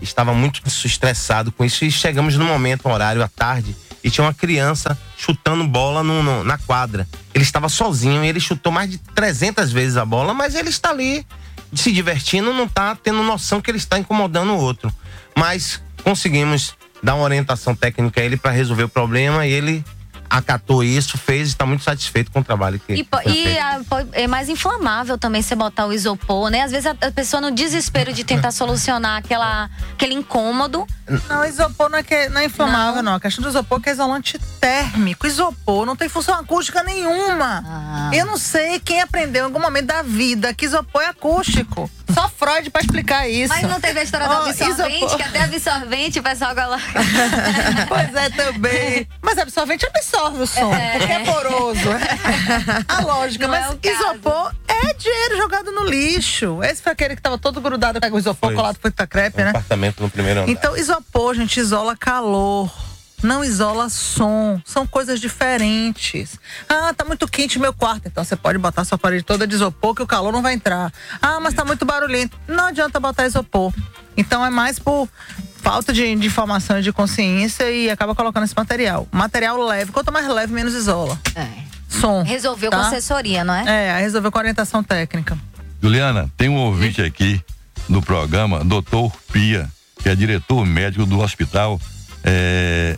estava 0.00 0.32
muito 0.32 0.62
estressado 0.66 1.50
com 1.52 1.64
isso 1.64 1.84
e 1.84 1.90
chegamos 1.90 2.36
no 2.36 2.44
momento 2.44 2.88
um 2.88 2.92
horário 2.92 3.22
à 3.22 3.28
tarde 3.28 3.74
e 4.02 4.08
tinha 4.10 4.24
uma 4.24 4.32
criança 4.32 4.96
chutando 5.16 5.66
bola 5.66 6.04
no- 6.04 6.22
no- 6.22 6.44
na 6.44 6.56
quadra. 6.56 7.06
Ele 7.34 7.42
estava 7.42 7.68
sozinho 7.68 8.24
e 8.24 8.28
ele 8.28 8.38
chutou 8.38 8.70
mais 8.70 8.88
de 8.88 8.98
300 8.98 9.72
vezes 9.72 9.96
a 9.96 10.04
bola, 10.04 10.32
mas 10.32 10.54
ele 10.54 10.68
está 10.68 10.90
ali 10.90 11.26
se 11.74 11.90
divertindo, 11.90 12.52
não 12.52 12.64
está 12.66 12.94
tendo 12.94 13.22
noção 13.24 13.60
que 13.60 13.68
ele 13.70 13.78
está 13.78 13.98
incomodando 13.98 14.52
o 14.52 14.56
outro. 14.56 14.92
Mas 15.36 15.82
conseguimos 16.04 16.74
dar 17.02 17.16
uma 17.16 17.24
orientação 17.24 17.74
técnica 17.74 18.20
a 18.20 18.24
ele 18.24 18.36
para 18.36 18.52
resolver 18.52 18.84
o 18.84 18.88
problema 18.88 19.46
e 19.46 19.52
ele 19.52 19.84
acatou 20.30 20.82
isso, 20.84 21.16
fez 21.18 21.48
e 21.48 21.50
está 21.52 21.64
muito 21.66 21.84
satisfeito 21.84 22.30
com 22.30 22.40
o 22.40 22.44
trabalho 22.44 22.78
que 22.78 22.92
E, 22.94 23.06
e 23.54 23.58
a- 23.58 23.80
po- 23.88 24.08
é 24.12 24.26
mais 24.26 24.48
inflamável 24.48 25.16
também 25.18 25.42
você 25.42 25.54
botar 25.54 25.86
o 25.86 25.92
isopor, 25.92 26.50
né? 26.50 26.62
Às 26.62 26.70
vezes 26.70 26.86
a, 26.86 26.90
a 27.06 27.10
pessoa 27.10 27.40
no 27.40 27.50
desespero 27.50 28.12
de 28.12 28.24
tentar 28.24 28.50
solucionar 28.50 29.16
aquela, 29.18 29.70
aquele 29.92 30.14
incômodo. 30.14 30.86
Não, 31.28 31.44
isopor 31.44 31.88
não 31.88 31.98
é, 31.98 32.02
que, 32.02 32.28
não 32.28 32.40
é 32.40 32.44
inflamável, 32.44 33.02
não. 33.02 33.14
A 33.14 33.20
questão 33.20 33.42
do 33.42 33.48
isopor 33.48 33.78
é 33.78 33.82
que 33.82 33.88
é 33.88 33.92
isolante 33.92 34.38
térmico. 34.60 35.26
Isopor 35.26 35.86
não 35.86 35.96
tem 35.96 36.08
função 36.08 36.34
acústica 36.34 36.82
nenhuma. 36.82 37.64
Ah. 37.66 38.10
Eu 38.12 38.26
não 38.26 38.36
sei 38.36 38.78
quem 38.80 39.00
aprendeu 39.00 39.42
em 39.42 39.46
algum 39.46 39.60
momento 39.60 39.86
da 39.86 40.02
vida 40.02 40.52
que 40.52 40.66
isopor 40.66 41.02
é 41.02 41.06
acústico. 41.06 41.90
Só 42.12 42.28
Freud 42.28 42.70
pra 42.70 42.80
explicar 42.80 43.28
isso. 43.28 43.52
Mas 43.52 43.62
não 43.68 43.80
teve 43.80 44.00
a 44.00 44.02
história 44.02 44.26
do 44.26 44.32
Ó, 44.34 44.46
absorvente, 44.48 44.96
isopor- 44.96 45.16
que 45.16 45.22
até 45.22 45.42
absorvente 45.44 46.18
o 46.18 46.22
pessoal 46.22 46.54
coloca. 46.54 46.82
Pois 47.88 48.14
é, 48.14 48.30
também. 48.30 49.08
Mas 49.22 49.38
absorvente 49.38 49.86
absorve 50.18 50.42
o 50.42 50.46
som, 50.46 50.72
É. 50.74 50.98
porque 50.98 51.12
é 51.12 51.24
poroso. 51.24 51.88
A 52.88 53.00
lógica, 53.02 53.46
Não 53.46 53.54
é 53.54 53.60
mas 53.60 53.78
caso. 53.80 53.94
isopor 53.94 54.52
é 54.66 54.94
dinheiro 54.94 55.36
jogado 55.36 55.70
no 55.72 55.84
lixo. 55.84 56.62
Esse 56.62 56.82
foi 56.82 56.92
aquele 56.92 57.14
que 57.16 57.22
tava 57.22 57.38
todo 57.38 57.60
grudado 57.60 58.00
com 58.00 58.16
o 58.16 58.18
isopor 58.18 58.48
Foi. 58.50 58.56
colado 58.56 58.78
foi 58.80 58.90
crepe, 58.90 59.42
né? 59.42 59.50
apartamento 59.50 60.02
no 60.02 60.10
primeiro 60.10 60.40
andar. 60.40 60.50
Então, 60.50 60.76
isopor, 60.76 61.34
gente, 61.34 61.58
isola 61.60 61.96
calor. 61.96 62.70
Não 63.20 63.44
isola 63.44 63.88
som. 63.88 64.60
São 64.64 64.86
coisas 64.86 65.20
diferentes. 65.20 66.38
Ah, 66.68 66.94
tá 66.94 67.04
muito 67.04 67.26
quente 67.26 67.58
meu 67.58 67.72
quarto. 67.72 68.02
Então 68.06 68.22
você 68.22 68.36
pode 68.36 68.58
botar 68.58 68.84
sua 68.84 68.96
parede 68.96 69.24
toda 69.24 69.44
de 69.44 69.56
isopor 69.56 69.92
que 69.92 70.02
o 70.02 70.06
calor 70.06 70.32
não 70.32 70.40
vai 70.40 70.54
entrar. 70.54 70.92
Ah, 71.20 71.40
mas 71.40 71.52
tá 71.52 71.64
muito 71.64 71.84
barulhento. 71.84 72.38
Não 72.46 72.66
adianta 72.66 73.00
botar 73.00 73.26
isopor. 73.26 73.72
Então 74.16 74.44
é 74.46 74.50
mais 74.50 74.78
por 74.78 75.08
falta 75.58 75.92
de, 75.92 76.16
de 76.16 76.26
informação 76.26 76.78
e 76.78 76.82
de 76.82 76.92
consciência 76.92 77.70
e 77.70 77.90
acaba 77.90 78.14
colocando 78.14 78.44
esse 78.44 78.56
material. 78.56 79.06
Material 79.12 79.62
leve. 79.62 79.92
Quanto 79.92 80.12
mais 80.12 80.26
leve, 80.26 80.52
menos 80.52 80.74
isola. 80.74 81.18
Som. 81.88 82.22
Resolveu 82.22 82.70
tá? 82.70 82.78
com 82.78 82.82
assessoria, 82.84 83.44
não 83.44 83.54
é? 83.54 83.64
É, 83.66 84.00
resolveu 84.00 84.30
com 84.30 84.38
orientação 84.38 84.82
técnica. 84.82 85.38
Juliana, 85.82 86.30
tem 86.36 86.48
um 86.48 86.56
ouvinte 86.56 87.02
aqui 87.02 87.42
no 87.88 88.02
programa, 88.02 88.64
doutor 88.64 89.12
Pia, 89.32 89.68
que 90.02 90.08
é 90.08 90.14
diretor 90.14 90.64
médico 90.64 91.06
do 91.06 91.20
hospital. 91.20 91.80
É, 92.24 92.96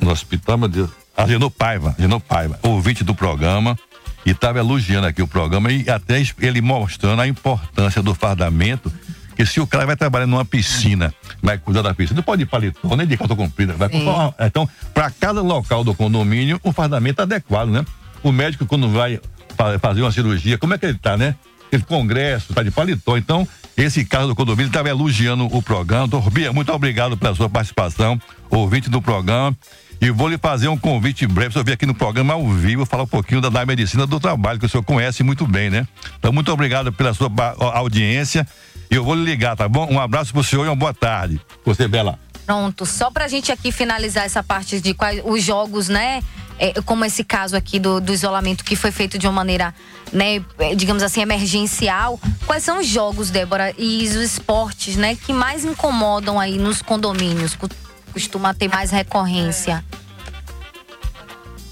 no 0.00 0.10
hospital, 0.10 0.58
meu 0.58 0.68
Deus. 0.68 0.90
Agenor 1.16 1.50
Paiva, 1.50 1.94
Agenor 1.96 2.20
Paiva, 2.20 2.58
ouvinte 2.62 3.04
do 3.04 3.14
programa, 3.14 3.78
e 4.26 4.30
estava 4.30 4.58
elogiando 4.58 5.06
aqui 5.06 5.22
o 5.22 5.28
programa 5.28 5.70
e 5.70 5.88
até 5.88 6.20
ele 6.40 6.60
mostrando 6.60 7.20
a 7.20 7.28
importância 7.28 8.02
do 8.02 8.14
fardamento. 8.14 8.92
Que 9.36 9.44
se 9.44 9.60
o 9.60 9.66
cara 9.66 9.84
vai 9.86 9.96
trabalhar 9.96 10.26
numa 10.26 10.44
piscina, 10.44 11.12
vai 11.42 11.58
cuidar 11.58 11.82
da 11.82 11.92
piscina, 11.92 12.16
não 12.18 12.22
pode 12.22 12.42
ir 12.42 12.46
paletó, 12.46 12.96
nem 12.96 13.06
de 13.06 13.16
calça 13.16 13.34
comprida. 13.34 13.72
Vai 13.74 13.88
uma- 13.88 14.34
então, 14.40 14.68
para 14.92 15.10
cada 15.10 15.40
local 15.42 15.82
do 15.82 15.94
condomínio, 15.94 16.60
um 16.64 16.72
fardamento 16.72 17.20
adequado, 17.22 17.68
né? 17.68 17.84
O 18.22 18.30
médico, 18.30 18.64
quando 18.64 18.88
vai 18.90 19.20
fa- 19.56 19.78
fazer 19.78 20.02
uma 20.02 20.12
cirurgia, 20.12 20.56
como 20.56 20.74
é 20.74 20.78
que 20.78 20.86
ele 20.86 20.98
tá, 20.98 21.16
né? 21.16 21.34
Ele 21.72 21.82
congresso, 21.82 22.54
tá 22.54 22.62
de 22.62 22.70
paletó. 22.70 23.16
Então, 23.16 23.46
esse 23.76 24.04
caso 24.04 24.28
do 24.28 24.34
condomínio 24.36 24.68
estava 24.68 24.88
elogiando 24.88 25.46
o 25.46 25.60
programa. 25.60 26.06
Doutor 26.06 26.30
Bia, 26.30 26.52
muito 26.52 26.72
obrigado 26.72 27.16
pela 27.16 27.34
sua 27.34 27.48
participação, 27.50 28.16
ouvinte 28.48 28.88
do 28.88 29.02
programa. 29.02 29.56
E 30.00 30.10
vou 30.10 30.28
lhe 30.28 30.36
fazer 30.38 30.68
um 30.68 30.76
convite 30.76 31.26
breve. 31.26 31.48
O 31.48 31.52
senhor 31.52 31.64
vir 31.64 31.72
aqui 31.72 31.86
no 31.86 31.94
programa 31.94 32.34
ao 32.34 32.46
vivo 32.48 32.84
falar 32.86 33.04
um 33.04 33.08
pouquinho 33.08 33.40
da, 33.40 33.48
da 33.48 33.64
medicina 33.66 34.06
do 34.06 34.20
trabalho, 34.20 34.60
que 34.60 34.66
o 34.66 34.68
senhor 34.68 34.82
conhece 34.84 35.22
muito 35.24 35.46
bem, 35.46 35.70
né? 35.70 35.86
Então, 36.18 36.32
muito 36.32 36.52
obrigado 36.52 36.92
pela 36.92 37.12
sua 37.14 37.28
audiência. 37.74 38.46
E 38.90 38.94
eu 38.94 39.04
vou 39.04 39.14
lhe 39.14 39.24
ligar, 39.24 39.56
tá 39.56 39.68
bom? 39.68 39.86
Um 39.90 40.00
abraço 40.00 40.32
pro 40.32 40.44
senhor 40.44 40.64
e 40.64 40.68
uma 40.68 40.76
boa 40.76 40.94
tarde. 40.94 41.40
Você, 41.64 41.88
Bela. 41.88 42.18
Pronto, 42.46 42.84
só 42.84 43.10
pra 43.10 43.26
gente 43.26 43.50
aqui 43.50 43.72
finalizar 43.72 44.24
essa 44.24 44.42
parte 44.42 44.80
de 44.80 44.92
quais 44.94 45.22
os 45.24 45.42
jogos, 45.42 45.88
né? 45.88 46.22
É, 46.58 46.72
como 46.82 47.04
esse 47.04 47.24
caso 47.24 47.56
aqui 47.56 47.80
do, 47.80 48.00
do 48.00 48.12
isolamento 48.12 48.62
que 48.64 48.76
foi 48.76 48.92
feito 48.92 49.18
de 49.18 49.26
uma 49.26 49.32
maneira, 49.32 49.74
né, 50.12 50.40
é, 50.58 50.74
digamos 50.76 51.02
assim, 51.02 51.20
emergencial. 51.20 52.20
Quais 52.46 52.62
são 52.62 52.78
os 52.78 52.86
jogos, 52.86 53.28
Débora, 53.30 53.74
e 53.76 54.04
os 54.04 54.14
esportes, 54.14 54.94
né, 54.94 55.16
que 55.16 55.32
mais 55.32 55.64
incomodam 55.64 56.38
aí 56.38 56.56
nos 56.56 56.80
condomínios? 56.80 57.56
Co- 57.56 57.68
Costuma 58.12 58.54
ter 58.54 58.68
mais 58.68 58.92
recorrência. 58.92 59.84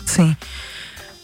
Sim. 0.05 0.36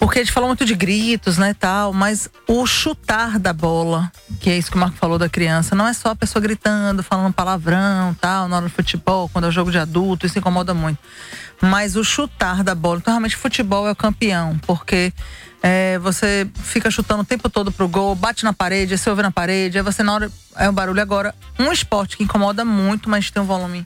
Porque 0.08 0.20
a 0.20 0.24
gente 0.24 0.32
falou 0.32 0.48
muito 0.48 0.64
de 0.64 0.74
gritos, 0.74 1.36
né, 1.36 1.52
tal, 1.52 1.92
mas 1.92 2.30
o 2.46 2.64
chutar 2.64 3.38
da 3.38 3.52
bola, 3.52 4.10
que 4.40 4.48
é 4.48 4.56
isso 4.56 4.70
que 4.70 4.76
o 4.78 4.80
Marco 4.80 4.96
falou 4.96 5.18
da 5.18 5.28
criança, 5.28 5.74
não 5.76 5.86
é 5.86 5.92
só 5.92 6.12
a 6.12 6.16
pessoa 6.16 6.40
gritando, 6.42 7.02
falando 7.02 7.30
palavrão, 7.34 8.16
tal, 8.18 8.48
na 8.48 8.56
hora 8.56 8.64
do 8.64 8.70
futebol, 8.70 9.28
quando 9.28 9.48
é 9.48 9.50
jogo 9.50 9.70
de 9.70 9.76
adulto, 9.78 10.24
isso 10.24 10.38
incomoda 10.38 10.72
muito. 10.72 10.98
Mas 11.60 11.94
o 11.94 12.02
chutar 12.02 12.64
da 12.64 12.74
bola, 12.74 13.00
então 13.00 13.12
realmente 13.12 13.36
futebol 13.36 13.86
é 13.86 13.90
o 13.90 13.94
campeão, 13.94 14.58
porque 14.66 15.12
é, 15.62 15.98
você 15.98 16.48
fica 16.54 16.90
chutando 16.90 17.20
o 17.20 17.26
tempo 17.26 17.50
todo 17.50 17.70
pro 17.70 17.86
gol, 17.86 18.14
bate 18.14 18.44
na 18.44 18.54
parede, 18.54 18.96
você 18.96 19.10
ouve 19.10 19.20
na 19.20 19.30
parede, 19.30 19.76
aí 19.76 19.84
você 19.84 20.02
na 20.02 20.14
hora 20.14 20.32
é 20.56 20.70
um 20.70 20.72
barulho 20.72 21.02
agora. 21.02 21.34
Um 21.58 21.70
esporte 21.70 22.16
que 22.16 22.24
incomoda 22.24 22.64
muito, 22.64 23.10
mas 23.10 23.30
tem 23.30 23.42
um 23.42 23.46
volume. 23.46 23.84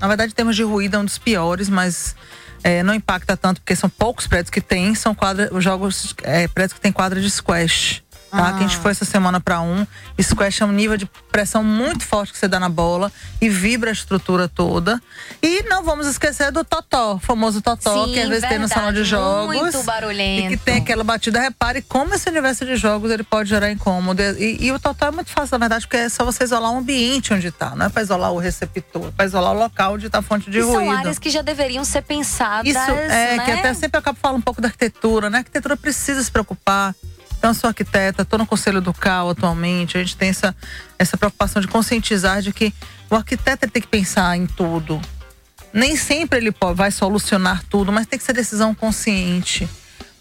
Na 0.00 0.08
verdade, 0.08 0.32
em 0.32 0.34
termos 0.34 0.56
de 0.56 0.62
ruído, 0.62 0.96
é 0.96 0.98
um 0.98 1.04
dos 1.04 1.18
piores, 1.18 1.68
mas 1.68 2.16
é, 2.64 2.82
não 2.82 2.94
impacta 2.94 3.36
tanto, 3.36 3.60
porque 3.60 3.76
são 3.76 3.90
poucos 3.90 4.26
prédios 4.26 4.48
que 4.48 4.60
tem, 4.60 4.94
são 4.94 5.14
quadra, 5.14 5.50
os 5.52 5.62
jogos, 5.62 6.14
é, 6.22 6.48
prédios 6.48 6.72
que 6.72 6.80
tem 6.80 6.90
quadra 6.90 7.20
de 7.20 7.30
squash. 7.30 8.02
Tá? 8.34 8.52
Que 8.52 8.64
a 8.64 8.66
gente 8.66 8.76
foi 8.78 8.90
essa 8.90 9.04
semana 9.04 9.40
para 9.40 9.60
um. 9.60 9.86
Squash 10.20 10.60
é 10.62 10.64
um 10.64 10.72
nível 10.72 10.96
de 10.96 11.06
pressão 11.30 11.62
muito 11.62 12.04
forte 12.04 12.32
que 12.32 12.38
você 12.38 12.48
dá 12.48 12.58
na 12.58 12.68
bola 12.68 13.12
e 13.40 13.48
vibra 13.48 13.90
a 13.90 13.92
estrutura 13.92 14.48
toda. 14.48 15.00
E 15.42 15.62
não 15.64 15.84
vamos 15.84 16.06
esquecer 16.06 16.50
do 16.50 16.64
totó, 16.64 17.14
o 17.14 17.18
famoso 17.18 17.60
totó, 17.60 18.06
Sim, 18.06 18.12
que 18.12 18.20
às 18.20 18.28
vezes 18.28 18.48
tem 18.48 18.58
no 18.58 18.66
salão 18.68 18.92
de 18.92 19.02
verdade, 19.02 19.10
jogos. 19.10 19.56
muito 19.56 19.82
barulhento. 19.84 20.46
E 20.46 20.56
que 20.56 20.56
tem 20.56 20.78
aquela 20.78 21.04
batida. 21.04 21.38
Repare 21.40 21.82
como 21.82 22.14
esse 22.14 22.28
universo 22.28 22.64
de 22.66 22.76
jogos 22.76 23.10
ele 23.10 23.22
pode 23.22 23.48
gerar 23.48 23.70
incômodo. 23.70 24.20
E, 24.22 24.58
e 24.64 24.72
o 24.72 24.78
totó 24.78 25.06
é 25.06 25.10
muito 25.10 25.30
fácil, 25.30 25.52
na 25.52 25.58
verdade, 25.58 25.86
porque 25.86 25.96
é 25.98 26.08
só 26.08 26.24
você 26.24 26.44
isolar 26.44 26.72
o 26.72 26.78
ambiente 26.78 27.32
onde 27.32 27.50
tá. 27.50 27.74
Não 27.76 27.86
é 27.86 27.88
para 27.88 28.02
isolar 28.02 28.32
o 28.32 28.38
receptor, 28.38 29.08
é 29.08 29.10
para 29.10 29.26
isolar 29.26 29.52
o 29.52 29.58
local 29.58 29.94
onde 29.94 30.10
tá 30.10 30.18
a 30.18 30.22
fonte 30.22 30.50
de 30.50 30.58
E 30.58 30.62
ruído. 30.62 30.78
são 30.78 30.90
áreas 30.90 31.18
que 31.18 31.30
já 31.30 31.42
deveriam 31.42 31.84
ser 31.84 32.02
pensadas. 32.02 32.68
Isso 32.68 32.78
é, 32.90 33.36
né? 33.36 33.44
que 33.44 33.50
até 33.50 33.74
sempre 33.74 33.96
eu 33.96 34.00
acabo 34.00 34.18
falando 34.20 34.38
um 34.38 34.42
pouco 34.42 34.60
da 34.60 34.68
arquitetura, 34.68 35.30
né? 35.30 35.38
A 35.38 35.40
arquitetura 35.40 35.76
precisa 35.76 36.22
se 36.22 36.30
preocupar. 36.30 36.94
Então, 37.44 37.52
sou 37.52 37.68
arquiteta, 37.68 38.22
estou 38.22 38.38
no 38.38 38.46
Conselho 38.46 38.80
do 38.80 38.94
CAL 38.94 39.28
atualmente. 39.28 39.98
A 39.98 40.00
gente 40.00 40.16
tem 40.16 40.30
essa, 40.30 40.56
essa 40.98 41.14
preocupação 41.14 41.60
de 41.60 41.68
conscientizar 41.68 42.40
de 42.40 42.54
que 42.54 42.72
o 43.10 43.14
arquiteto 43.14 43.68
tem 43.68 43.82
que 43.82 43.88
pensar 43.88 44.34
em 44.34 44.46
tudo. 44.46 44.98
Nem 45.70 45.94
sempre 45.94 46.38
ele 46.38 46.54
vai 46.74 46.90
solucionar 46.90 47.62
tudo, 47.68 47.92
mas 47.92 48.06
tem 48.06 48.18
que 48.18 48.24
ser 48.24 48.32
decisão 48.32 48.74
consciente. 48.74 49.68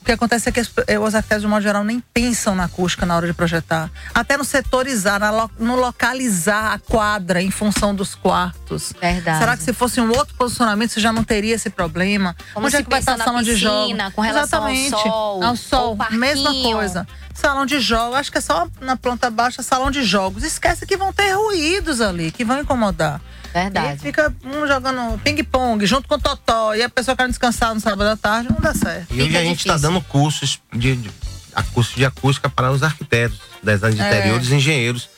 O 0.03 0.05
que 0.05 0.11
acontece 0.11 0.49
é 0.49 0.51
que 0.51 0.59
eh, 0.87 0.99
os 0.99 1.15
arquitetos, 1.15 1.43
de 1.43 1.47
modo 1.47 1.61
geral, 1.61 1.81
nem 1.81 2.03
pensam 2.13 2.53
na 2.53 2.65
acústica 2.65 3.05
na 3.05 3.15
hora 3.15 3.25
de 3.25 3.31
projetar. 3.31 3.89
Até 4.13 4.35
no 4.35 4.43
setorizar, 4.43 5.17
na 5.17 5.49
no 5.57 5.77
localizar 5.77 6.73
a 6.73 6.77
quadra 6.79 7.41
em 7.41 7.49
função 7.49 7.95
dos 7.95 8.13
quartos. 8.13 8.91
Verdade. 8.99 9.39
Será 9.39 9.55
que 9.55 9.63
se 9.63 9.71
fosse 9.71 10.01
um 10.01 10.09
outro 10.09 10.35
posicionamento, 10.35 10.91
você 10.91 10.99
já 10.99 11.13
não 11.13 11.23
teria 11.23 11.55
esse 11.55 11.69
problema? 11.69 12.35
Como 12.53 12.65
Onde 12.67 12.75
é 12.75 12.83
que 12.83 12.89
vai 12.89 12.99
estar 12.99 13.13
a 13.13 13.17
sala 13.23 13.41
de 13.41 13.51
piscina, 13.53 14.03
jogo? 14.03 14.11
com 14.17 14.21
relação 14.21 14.63
ao 14.65 14.69
Exatamente. 14.71 15.01
sol, 15.09 15.41
Ao 15.43 15.55
sol, 15.55 15.89
ou 15.91 15.95
parquinho. 15.95 16.19
mesma 16.19 16.51
coisa. 16.53 17.07
Salão 17.33 17.65
de 17.65 17.79
jogos, 17.79 18.17
acho 18.17 18.29
que 18.31 18.39
é 18.39 18.41
só 18.41 18.67
na 18.81 18.97
planta 18.97 19.29
baixa, 19.29 19.63
salão 19.63 19.89
de 19.89 20.03
jogos. 20.03 20.43
Esquece 20.43 20.85
que 20.85 20.97
vão 20.97 21.13
ter 21.13 21.31
ruídos 21.31 22.01
ali, 22.01 22.29
que 22.29 22.43
vão 22.43 22.59
incomodar. 22.59 23.21
Verdade. 23.53 23.95
E 23.95 23.99
fica 23.99 24.33
um 24.43 24.67
jogando 24.67 25.17
ping-pong 25.19 25.85
junto 25.85 26.07
com 26.07 26.15
o 26.15 26.19
Totó 26.19 26.73
e 26.75 26.81
a 26.81 26.89
pessoa 26.89 27.15
querendo 27.15 27.31
descansar 27.31 27.73
no 27.73 27.79
sábado 27.79 28.07
à 28.09 28.17
tarde, 28.17 28.49
não 28.51 28.59
dá 28.59 28.73
certo. 28.73 29.13
E 29.13 29.21
hoje 29.21 29.37
a 29.37 29.43
gente 29.43 29.59
está 29.59 29.77
dando 29.77 30.01
cursos 30.01 30.59
de, 30.73 30.95
de, 30.95 31.11
a 31.55 31.61
curso 31.63 31.95
de 31.95 32.05
acústica 32.05 32.49
para 32.49 32.71
os 32.71 32.81
arquitetos, 32.83 33.39
design 33.61 33.95
de 33.95 34.01
É. 34.01 34.07
interiores 34.07 34.49
e 34.49 34.55
engenheiros, 34.55 35.09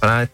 para 0.00 0.28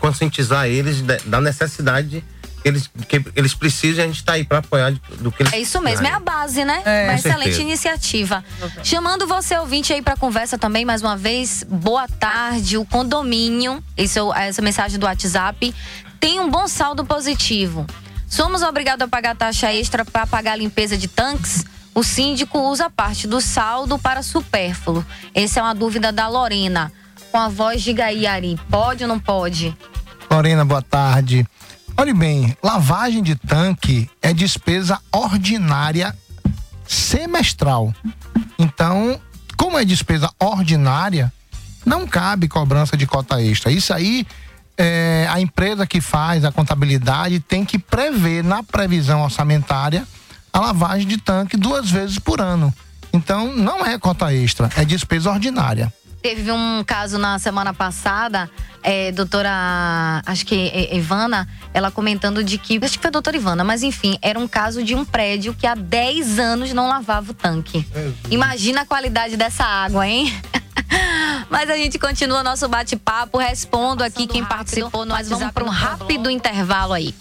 conscientizar 0.00 0.66
eles 0.66 1.00
da- 1.02 1.18
da 1.24 1.40
necessidade 1.40 2.22
que 2.62 2.68
eles, 2.68 2.90
que 3.08 3.22
eles 3.36 3.54
precisam 3.54 4.00
e 4.00 4.04
a 4.04 4.06
gente 4.06 4.16
está 4.16 4.32
aí 4.32 4.44
para 4.44 4.58
apoiar 4.58 4.90
do 5.20 5.30
que 5.30 5.42
eles 5.42 5.52
É 5.52 5.58
isso 5.60 5.80
mesmo, 5.82 6.06
é 6.06 6.10
a 6.12 6.18
base, 6.18 6.64
né? 6.64 6.82
É. 6.84 7.04
Uma 7.04 7.14
excelente 7.14 7.42
certeza. 7.44 7.62
iniciativa. 7.62 8.44
Chamando 8.82 9.26
você, 9.26 9.56
ouvinte, 9.58 9.92
aí 9.92 10.00
pra 10.02 10.16
conversa 10.16 10.56
também, 10.58 10.84
mais 10.84 11.02
uma 11.02 11.14
vez. 11.16 11.62
Boa 11.68 12.08
tarde, 12.08 12.78
o 12.78 12.84
condomínio, 12.86 13.84
esse 13.96 14.18
é 14.18 14.48
essa 14.48 14.62
mensagem 14.62 14.98
do 14.98 15.04
WhatsApp, 15.04 15.74
tem 16.24 16.40
um 16.40 16.48
bom 16.48 16.66
saldo 16.66 17.04
positivo. 17.04 17.86
Somos 18.26 18.62
obrigados 18.62 19.04
a 19.04 19.08
pagar 19.08 19.36
taxa 19.36 19.70
extra 19.74 20.06
para 20.06 20.26
pagar 20.26 20.52
a 20.52 20.56
limpeza 20.56 20.96
de 20.96 21.06
tanques? 21.06 21.66
O 21.94 22.02
síndico 22.02 22.58
usa 22.60 22.88
parte 22.88 23.26
do 23.26 23.42
saldo 23.42 23.98
para 23.98 24.22
supérfluo. 24.22 25.04
Essa 25.34 25.60
é 25.60 25.62
uma 25.62 25.74
dúvida 25.74 26.10
da 26.10 26.26
Lorena. 26.26 26.90
Com 27.30 27.36
a 27.36 27.50
voz 27.50 27.82
de 27.82 27.92
Gaiari, 27.92 28.58
pode 28.70 29.04
ou 29.04 29.08
não 29.08 29.20
pode? 29.20 29.76
Lorena, 30.30 30.64
boa 30.64 30.80
tarde. 30.80 31.46
Olhe 31.94 32.14
bem, 32.14 32.56
lavagem 32.62 33.22
de 33.22 33.34
tanque 33.34 34.08
é 34.22 34.32
despesa 34.32 34.98
ordinária 35.12 36.16
semestral. 36.88 37.92
Então, 38.58 39.20
como 39.58 39.78
é 39.78 39.84
despesa 39.84 40.30
ordinária, 40.40 41.30
não 41.84 42.06
cabe 42.06 42.48
cobrança 42.48 42.96
de 42.96 43.06
cota 43.06 43.42
extra. 43.42 43.70
Isso 43.70 43.92
aí, 43.92 44.26
é, 44.76 45.26
a 45.30 45.40
empresa 45.40 45.86
que 45.86 46.00
faz 46.00 46.44
a 46.44 46.52
contabilidade 46.52 47.40
tem 47.40 47.64
que 47.64 47.78
prever 47.78 48.42
na 48.42 48.62
previsão 48.62 49.22
orçamentária 49.22 50.06
a 50.52 50.60
lavagem 50.60 51.06
de 51.06 51.18
tanque 51.18 51.56
duas 51.56 51.90
vezes 51.90 52.18
por 52.18 52.40
ano. 52.40 52.72
Então, 53.12 53.54
não 53.54 53.84
é 53.84 53.98
cota 53.98 54.32
extra, 54.32 54.68
é 54.76 54.84
despesa 54.84 55.30
ordinária. 55.30 55.92
Teve 56.20 56.50
um 56.50 56.82
caso 56.84 57.18
na 57.18 57.38
semana 57.38 57.74
passada, 57.74 58.50
é, 58.82 59.12
doutora, 59.12 60.22
acho 60.24 60.46
que 60.46 60.54
é, 60.54 60.96
Ivana, 60.96 61.46
ela 61.72 61.90
comentando 61.90 62.42
de 62.42 62.56
que, 62.56 62.82
acho 62.82 62.96
que 62.96 63.02
foi 63.02 63.08
a 63.08 63.12
doutora 63.12 63.36
Ivana, 63.36 63.62
mas 63.62 63.82
enfim, 63.82 64.16
era 64.22 64.38
um 64.38 64.48
caso 64.48 64.82
de 64.82 64.94
um 64.94 65.04
prédio 65.04 65.54
que 65.54 65.66
há 65.66 65.74
10 65.74 66.38
anos 66.38 66.72
não 66.72 66.88
lavava 66.88 67.32
o 67.32 67.34
tanque. 67.34 67.86
Imagina 68.30 68.80
a 68.80 68.86
qualidade 68.86 69.36
dessa 69.36 69.64
água, 69.64 70.08
hein? 70.08 70.32
Mas 71.50 71.70
a 71.70 71.76
gente 71.76 71.98
continua 71.98 72.42
nosso 72.42 72.68
bate-papo, 72.68 73.38
respondo 73.38 74.02
aqui 74.02 74.26
quem 74.26 74.44
participou 74.44 75.04
no 75.04 75.14
Mas 75.14 75.28
vamos 75.28 75.50
para 75.52 75.64
um 75.64 75.68
rápido 75.68 76.30
intervalo 76.30 76.92
aí. 76.92 77.14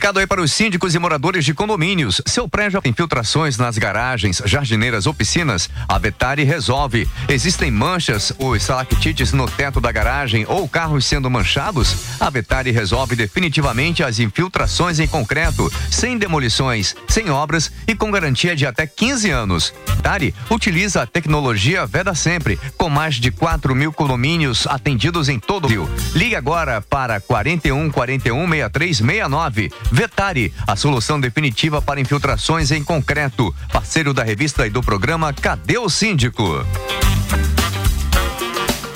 Recado 0.00 0.18
aí 0.18 0.26
para 0.26 0.40
os 0.40 0.50
síndicos 0.50 0.94
e 0.94 0.98
moradores 0.98 1.44
de 1.44 1.52
condomínios. 1.52 2.22
Seu 2.24 2.48
prédio 2.48 2.80
tem 2.80 2.90
infiltrações 2.90 3.58
nas 3.58 3.76
garagens, 3.76 4.40
jardineiras 4.46 5.04
ou 5.04 5.12
piscinas? 5.12 5.68
A 5.86 5.98
Vetari 5.98 6.42
resolve. 6.42 7.06
Existem 7.28 7.70
manchas 7.70 8.32
ou 8.38 8.56
estalactites 8.56 9.34
no 9.34 9.46
teto 9.46 9.78
da 9.78 9.92
garagem 9.92 10.46
ou 10.48 10.66
carros 10.66 11.04
sendo 11.04 11.28
manchados? 11.28 11.94
A 12.18 12.30
Vetari 12.30 12.70
resolve 12.70 13.14
definitivamente 13.14 14.02
as 14.02 14.18
infiltrações 14.18 14.98
em 15.00 15.06
concreto, 15.06 15.70
sem 15.90 16.16
demolições, 16.16 16.96
sem 17.06 17.28
obras 17.28 17.70
e 17.86 17.94
com 17.94 18.10
garantia 18.10 18.56
de 18.56 18.64
até 18.64 18.86
15 18.86 19.28
anos. 19.28 19.74
Vetari 19.96 20.34
utiliza 20.48 21.02
a 21.02 21.06
tecnologia 21.06 21.84
Veda 21.84 22.14
Sempre, 22.14 22.58
com 22.78 22.88
mais 22.88 23.16
de 23.16 23.30
4 23.30 23.74
mil 23.74 23.92
condomínios 23.92 24.66
atendidos 24.66 25.28
em 25.28 25.38
todo 25.38 25.66
o 25.66 25.68
Rio. 25.68 25.90
Ligue 26.14 26.36
agora 26.36 26.80
para 26.80 27.20
41 27.20 27.90
41 27.90 28.48
63 28.48 28.96
69. 28.96 29.70
Vetari, 29.90 30.52
a 30.66 30.76
solução 30.76 31.20
definitiva 31.20 31.82
para 31.82 32.00
infiltrações 32.00 32.70
em 32.70 32.82
concreto. 32.82 33.54
Parceiro 33.72 34.14
da 34.14 34.22
revista 34.22 34.66
e 34.66 34.70
do 34.70 34.82
programa 34.82 35.32
Cadê 35.32 35.78
o 35.78 35.88
Síndico? 35.88 36.64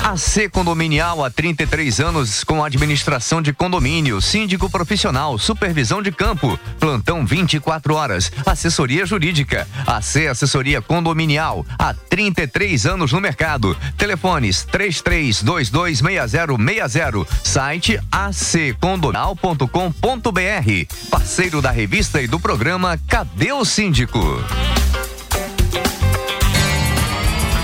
AC 0.05 0.49
Condominial 0.53 1.25
há 1.25 1.31
33 1.31 1.99
anos 1.99 2.45
com 2.45 2.63
administração 2.63 3.41
de 3.41 3.55
condomínio, 3.55 4.21
síndico 4.21 4.69
profissional, 4.69 5.39
supervisão 5.39 6.03
de 6.03 6.13
campo, 6.13 6.61
plantão 6.79 7.25
24 7.25 7.95
horas, 7.95 8.31
assessoria 8.45 9.07
jurídica. 9.07 9.67
AC 9.87 10.27
Assessoria 10.27 10.83
Condominial 10.83 11.65
há 11.79 11.95
33 11.95 12.85
anos 12.85 13.13
no 13.13 13.21
mercado. 13.21 13.75
Telefones 13.97 14.67
33226060, 14.71 17.27
site 17.43 17.99
accondominal.com.br. 18.13 21.09
Parceiro 21.11 21.63
da 21.63 21.71
revista 21.71 22.21
e 22.21 22.27
do 22.27 22.39
programa 22.39 23.01
Cadê 23.09 23.53
o 23.53 23.65
Síndico? 23.65 24.21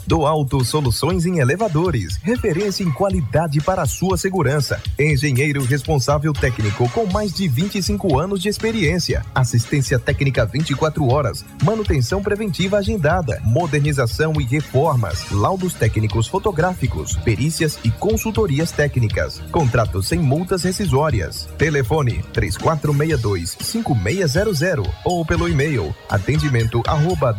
Do 0.10 0.26
Alto 0.26 0.66
Soluções 0.66 1.28
em 1.28 1.38
Elevadores, 1.38 2.18
referência 2.24 2.84
em 2.84 2.90
qualidade 2.90 3.62
para 3.62 3.84
a 3.84 3.86
sua 3.86 4.18
segurança. 4.18 4.82
Engenheiro 4.98 5.64
responsável 5.64 6.34
técnico 6.34 6.90
com 6.90 7.06
mais 7.06 7.32
de 7.32 7.48
25 7.48 8.18
anos 8.18 8.42
de 8.42 8.50
experiência. 8.50 9.24
Assistência 9.36 10.00
técnica 10.00 10.48
24 10.48 11.08
horas. 11.08 11.46
Manutenção 11.64 12.24
preventiva 12.24 12.80
agendada. 12.80 13.40
Modernização 13.46 14.34
e 14.42 14.46
reformas. 14.46 15.30
Laudos 15.30 15.76
técnicos 15.76 16.28
fotográficos. 16.28 17.16
Perícias 17.18 17.78
e 17.84 17.92
consultorias 17.92 18.72
técnicas. 18.72 19.38
Contratos 19.52 20.08
sem 20.08 20.18
multas 20.18 20.64
rescisórias. 20.64 21.48
Telefone 21.56 22.24
3462-5600 22.34 24.92
ou 25.06 25.24
pelo 25.24 25.48
e-mail 25.48 25.94
atendimento 26.10 26.82
arroba 26.88 27.32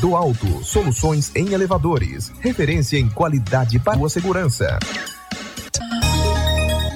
do 0.00 0.16
Alto, 0.16 0.64
soluções 0.64 1.30
em 1.34 1.52
elevadores. 1.52 2.32
Referência 2.40 2.98
em 2.98 3.08
qualidade 3.08 3.78
para 3.78 3.98
sua 3.98 4.08
segurança. 4.08 4.78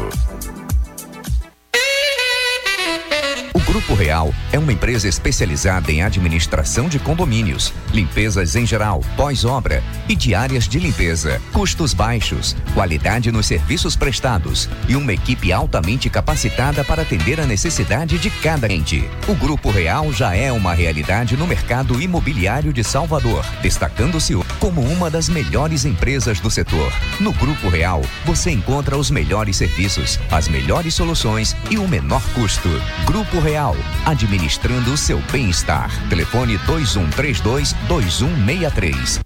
Grupo 3.73 3.95
Real 3.95 4.31
é 4.51 4.59
uma 4.59 4.71
empresa 4.71 5.07
especializada 5.07 5.91
em 5.91 6.03
administração 6.03 6.87
de 6.87 6.99
condomínios, 6.99 7.73
limpezas 7.91 8.55
em 8.55 8.67
geral, 8.67 9.01
pós-obra 9.17 9.81
e 10.07 10.15
diárias 10.15 10.67
de 10.67 10.77
limpeza, 10.77 11.41
custos 11.51 11.91
baixos, 11.91 12.55
qualidade 12.75 13.31
nos 13.31 13.47
serviços 13.47 13.95
prestados 13.95 14.69
e 14.87 14.95
uma 14.95 15.11
equipe 15.11 15.51
altamente 15.51 16.07
capacitada 16.07 16.83
para 16.83 17.01
atender 17.01 17.39
a 17.39 17.47
necessidade 17.47 18.19
de 18.19 18.29
cada 18.29 18.67
cliente. 18.67 19.09
O 19.27 19.33
Grupo 19.33 19.71
Real 19.71 20.13
já 20.13 20.35
é 20.35 20.51
uma 20.51 20.75
realidade 20.75 21.35
no 21.35 21.47
mercado 21.47 21.99
imobiliário 21.99 22.71
de 22.71 22.83
Salvador, 22.83 23.43
destacando-se 23.63 24.35
como 24.59 24.81
uma 24.81 25.09
das 25.09 25.27
melhores 25.27 25.83
empresas 25.83 26.39
do 26.39 26.51
setor. 26.51 26.93
No 27.19 27.33
Grupo 27.33 27.69
Real, 27.69 28.03
você 28.23 28.51
encontra 28.51 28.95
os 28.95 29.09
melhores 29.09 29.57
serviços, 29.57 30.19
as 30.29 30.47
melhores 30.47 30.93
soluções 30.93 31.55
e 31.71 31.79
o 31.79 31.87
menor 31.87 32.21
custo. 32.35 32.69
Grupo 33.07 33.39
Real, 33.39 33.62
administrando 34.05 34.91
o 34.91 34.97
seu 34.97 35.19
bem-estar. 35.31 35.89
Telefone 36.09 36.57
2132 36.65 37.73
2163. 37.87 39.21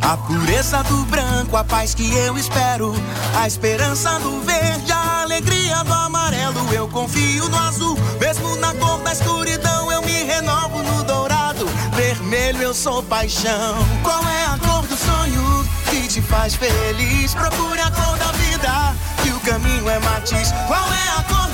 A 0.00 0.18
pureza 0.18 0.82
do 0.84 1.04
branco, 1.06 1.56
a 1.56 1.64
paz 1.64 1.94
que 1.94 2.14
eu 2.14 2.36
espero. 2.36 2.94
A 3.40 3.46
esperança 3.46 4.18
do 4.20 4.38
verde, 4.42 4.92
a 4.92 5.22
alegria 5.22 5.82
do 5.82 5.92
amarelo. 5.92 6.72
Eu 6.72 6.86
confio 6.88 7.48
no 7.48 7.58
azul, 7.58 7.98
mesmo 8.20 8.54
na 8.56 8.74
cor 8.74 9.00
da 9.00 9.12
escuridão. 9.12 9.90
Eu 9.90 10.02
me 10.02 10.22
renovo 10.24 10.82
no 10.82 11.02
dourado. 11.04 11.66
Vermelho, 11.96 12.62
eu 12.62 12.74
sou 12.74 13.02
paixão. 13.02 13.76
Qual 14.02 14.22
é 14.28 14.44
a 14.44 14.58
cor 14.58 14.86
do 14.86 14.96
sonho 14.96 15.66
que 15.90 16.06
te 16.06 16.20
faz 16.20 16.54
feliz? 16.54 17.32
Procure 17.32 17.80
a 17.80 17.90
cor 17.90 18.18
da 18.18 18.30
vida, 18.32 18.94
que 19.22 19.30
o 19.30 19.40
caminho 19.40 19.88
é 19.88 19.98
matiz. 20.00 20.52
Qual 20.68 20.92
é 20.92 21.18
a 21.18 21.22
cor 21.24 21.53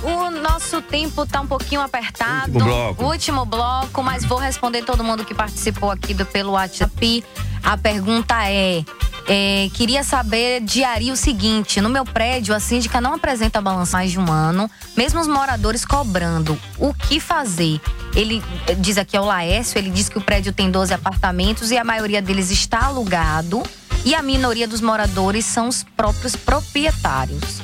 O 0.03 0.31
nosso 0.31 0.81
tempo 0.81 1.27
tá 1.27 1.41
um 1.41 1.47
pouquinho 1.47 1.81
apertado. 1.81 2.53
Último 2.53 2.65
bloco. 2.65 3.05
Último 3.05 3.45
bloco, 3.45 4.03
mas 4.03 4.25
vou 4.25 4.39
responder 4.39 4.83
todo 4.83 5.05
mundo 5.05 5.25
que 5.25 5.35
participou 5.35 5.91
aqui 5.91 6.15
do, 6.15 6.25
pelo 6.25 6.53
WhatsApp. 6.53 7.25
A 7.63 7.77
pergunta 7.77 8.35
é, 8.51 8.83
é, 9.29 9.69
queria 9.75 10.03
saber 10.03 10.61
de 10.61 10.83
Ari 10.83 11.11
o 11.11 11.17
seguinte: 11.17 11.81
no 11.81 11.91
meu 11.91 12.05
prédio, 12.05 12.55
a 12.55 12.61
síndica 12.61 13.01
não 13.01 13.15
apresenta 13.15 13.61
balanço 13.61 13.93
mais 13.93 14.11
de 14.11 14.19
um 14.19 14.31
ano, 14.33 14.71
mesmo 14.97 15.21
os 15.21 15.27
moradores 15.27 15.85
cobrando. 15.85 16.59
O 16.79 16.95
que 16.95 17.21
fazer? 17.21 17.81
Ele 18.15 18.43
eh, 18.67 18.75
diz 18.75 18.99
aqui 18.99 19.17
é 19.17 19.21
o 19.21 19.25
Laércio, 19.25 19.79
ele 19.79 19.91
diz 19.91 20.09
que 20.09 20.19
o 20.19 20.21
prédio 20.21 20.53
tem 20.53 20.71
12 20.71 20.93
apartamentos 20.95 21.71
e 21.71 21.79
a 21.79 21.85
maioria 21.85 22.21
deles 22.21 22.51
está 22.51 22.87
alugado 22.87 23.63
e 24.05 24.15
a 24.15 24.23
minoria 24.23 24.67
dos 24.67 24.81
moradores 24.81 25.45
são 25.45 25.69
os 25.69 25.85
próprios 25.85 26.35
proprietários. 26.35 27.63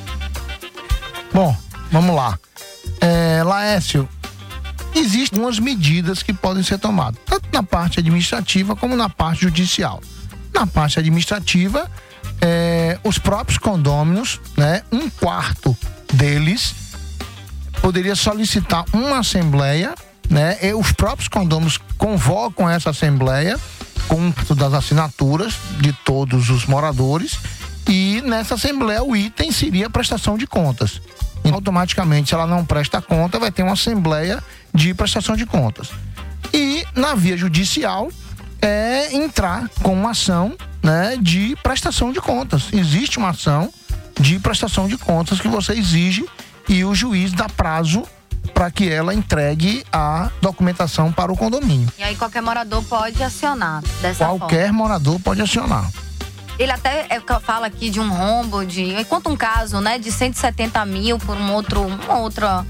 Bom, 1.33 1.55
vamos 1.91 2.15
lá. 2.15 2.37
É, 3.01 3.43
Laércio, 3.43 4.07
existem 4.95 5.37
algumas 5.37 5.59
medidas 5.59 6.23
que 6.23 6.33
podem 6.33 6.63
ser 6.63 6.79
tomadas, 6.79 7.19
tanto 7.25 7.47
na 7.51 7.63
parte 7.63 7.99
administrativa 7.99 8.75
como 8.75 8.95
na 8.95 9.09
parte 9.09 9.41
judicial. 9.41 10.01
Na 10.53 10.65
parte 10.65 10.99
administrativa, 10.99 11.89
é, 12.41 12.99
os 13.03 13.17
próprios 13.17 13.57
condôminos, 13.57 14.39
né, 14.55 14.83
um 14.91 15.09
quarto 15.09 15.77
deles 16.13 16.73
poderia 17.81 18.15
solicitar 18.15 18.85
uma 18.91 19.19
assembleia, 19.19 19.93
né? 20.29 20.57
E 20.61 20.73
os 20.73 20.91
próprios 20.91 21.27
condôminos 21.27 21.79
convocam 21.97 22.69
essa 22.69 22.89
assembleia 22.89 23.57
com 24.07 24.33
das 24.55 24.73
assinaturas 24.73 25.55
de 25.79 25.93
todos 25.93 26.49
os 26.49 26.65
moradores 26.65 27.37
e 27.87 28.21
nessa 28.25 28.55
assembleia 28.55 29.03
o 29.03 29.15
item 29.15 29.51
seria 29.51 29.87
a 29.87 29.89
prestação 29.89 30.37
de 30.37 30.47
contas. 30.47 31.01
Então, 31.47 31.55
automaticamente, 31.55 32.29
se 32.29 32.35
ela 32.35 32.45
não 32.45 32.65
presta 32.65 33.01
conta, 33.01 33.39
vai 33.39 33.51
ter 33.51 33.63
uma 33.63 33.73
assembleia 33.73 34.43
de 34.73 34.93
prestação 34.93 35.35
de 35.35 35.45
contas. 35.45 35.89
E 36.53 36.85
na 36.95 37.15
via 37.15 37.37
judicial 37.37 38.09
é 38.61 39.15
entrar 39.15 39.69
com 39.81 39.93
uma 39.93 40.11
ação 40.11 40.55
né, 40.83 41.17
de 41.19 41.55
prestação 41.63 42.11
de 42.11 42.19
contas. 42.19 42.67
Existe 42.73 43.17
uma 43.17 43.29
ação 43.29 43.71
de 44.19 44.39
prestação 44.39 44.87
de 44.87 44.97
contas 44.97 45.39
que 45.39 45.47
você 45.47 45.73
exige 45.73 46.25
e 46.67 46.83
o 46.83 46.93
juiz 46.93 47.31
dá 47.31 47.47
prazo 47.47 48.03
para 48.53 48.71
que 48.71 48.89
ela 48.89 49.13
entregue 49.13 49.85
a 49.91 50.31
documentação 50.41 51.11
para 51.11 51.31
o 51.31 51.37
condomínio. 51.37 51.91
E 51.97 52.03
aí 52.03 52.15
qualquer 52.15 52.41
morador 52.41 52.83
pode 52.83 53.21
acionar 53.21 53.83
dessa 54.01 54.25
forma. 54.25 54.39
Qualquer 54.39 54.73
morador 54.73 55.19
pode 55.19 55.41
acionar. 55.41 55.89
Ele 56.59 56.71
até 56.71 57.07
é, 57.09 57.21
fala 57.39 57.67
aqui 57.67 57.89
de 57.89 57.99
um 57.99 58.09
rombo, 58.09 58.65
de. 58.65 59.03
Conta 59.05 59.29
um 59.29 59.35
caso, 59.35 59.79
né? 59.79 59.99
De 59.99 60.11
170 60.11 60.83
mil 60.85 61.17
por 61.19 61.37
um 61.37 61.53
outro, 61.53 61.81
uma 61.81 62.17
outra 62.19 62.65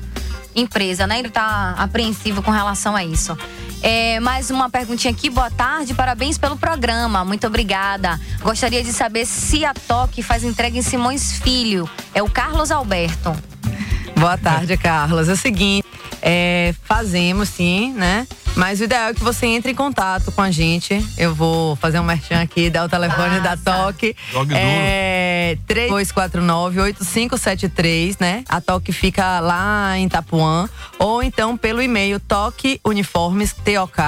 empresa, 0.56 1.08
né? 1.08 1.20
Ele 1.20 1.30
tá 1.30 1.76
apreensivo 1.78 2.42
com 2.42 2.52
relação 2.52 2.96
a 2.96 3.04
isso. 3.04 3.38
É, 3.82 4.20
mais 4.20 4.50
uma 4.50 4.70
perguntinha 4.70 5.14
aqui. 5.14 5.30
Boa 5.30 5.52
tarde, 5.52 5.94
parabéns 5.94 6.38
pelo 6.38 6.58
programa. 6.58 7.24
Muito 7.24 7.48
obrigada. 7.48 8.20
Gostaria 8.42 8.84
de 8.84 8.92
saber 8.92 9.26
se 9.26 9.64
a 9.64 9.74
Toque 9.74 10.24
faz 10.24 10.44
entrega 10.44 10.78
em 10.78 10.82
Simões 10.82 11.34
Filho. 11.34 11.90
É 12.14 12.22
o 12.22 12.30
Carlos 12.30 12.72
Alberto. 12.72 13.36
Boa 14.18 14.38
tarde, 14.38 14.76
Carlos. 14.78 15.30
É 15.30 15.34
o 15.34 15.38
seguinte, 15.38 15.88
é, 16.22 16.76
fazemos 16.84 17.50
sim, 17.50 17.94
né? 17.94 18.28
Mas 18.56 18.80
o 18.80 18.86
ideal 18.86 19.10
é 19.10 19.14
que 19.14 19.24
você 19.24 19.46
entre 19.46 19.72
em 19.72 19.76
contato 19.76 20.32
com 20.32 20.42
a 20.42 20.50
gente. 20.50 21.06
Eu 21.16 21.36
vou 21.36 21.76
fazer 21.76 22.00
um 22.00 22.04
merchan 22.04 22.42
aqui, 22.42 22.72
dar 22.72 22.86
o 22.86 22.90
telefone 22.90 23.40
da 23.40 23.56
Toque. 23.56 24.16
Jogue 24.32 24.56
é 24.56 25.56
3249-8573, 25.68 28.18
né? 28.20 28.44
A 28.50 28.60
Toque 28.60 28.92
fica 28.92 29.40
lá 29.40 29.96
em 29.96 30.08
Itapuã. 30.08 30.68
Ou 30.98 31.22
então 31.22 31.56
pelo 31.56 31.84
e-mail 31.84 32.20
toqueuniformes, 32.20 33.54
TOK, 33.54 34.02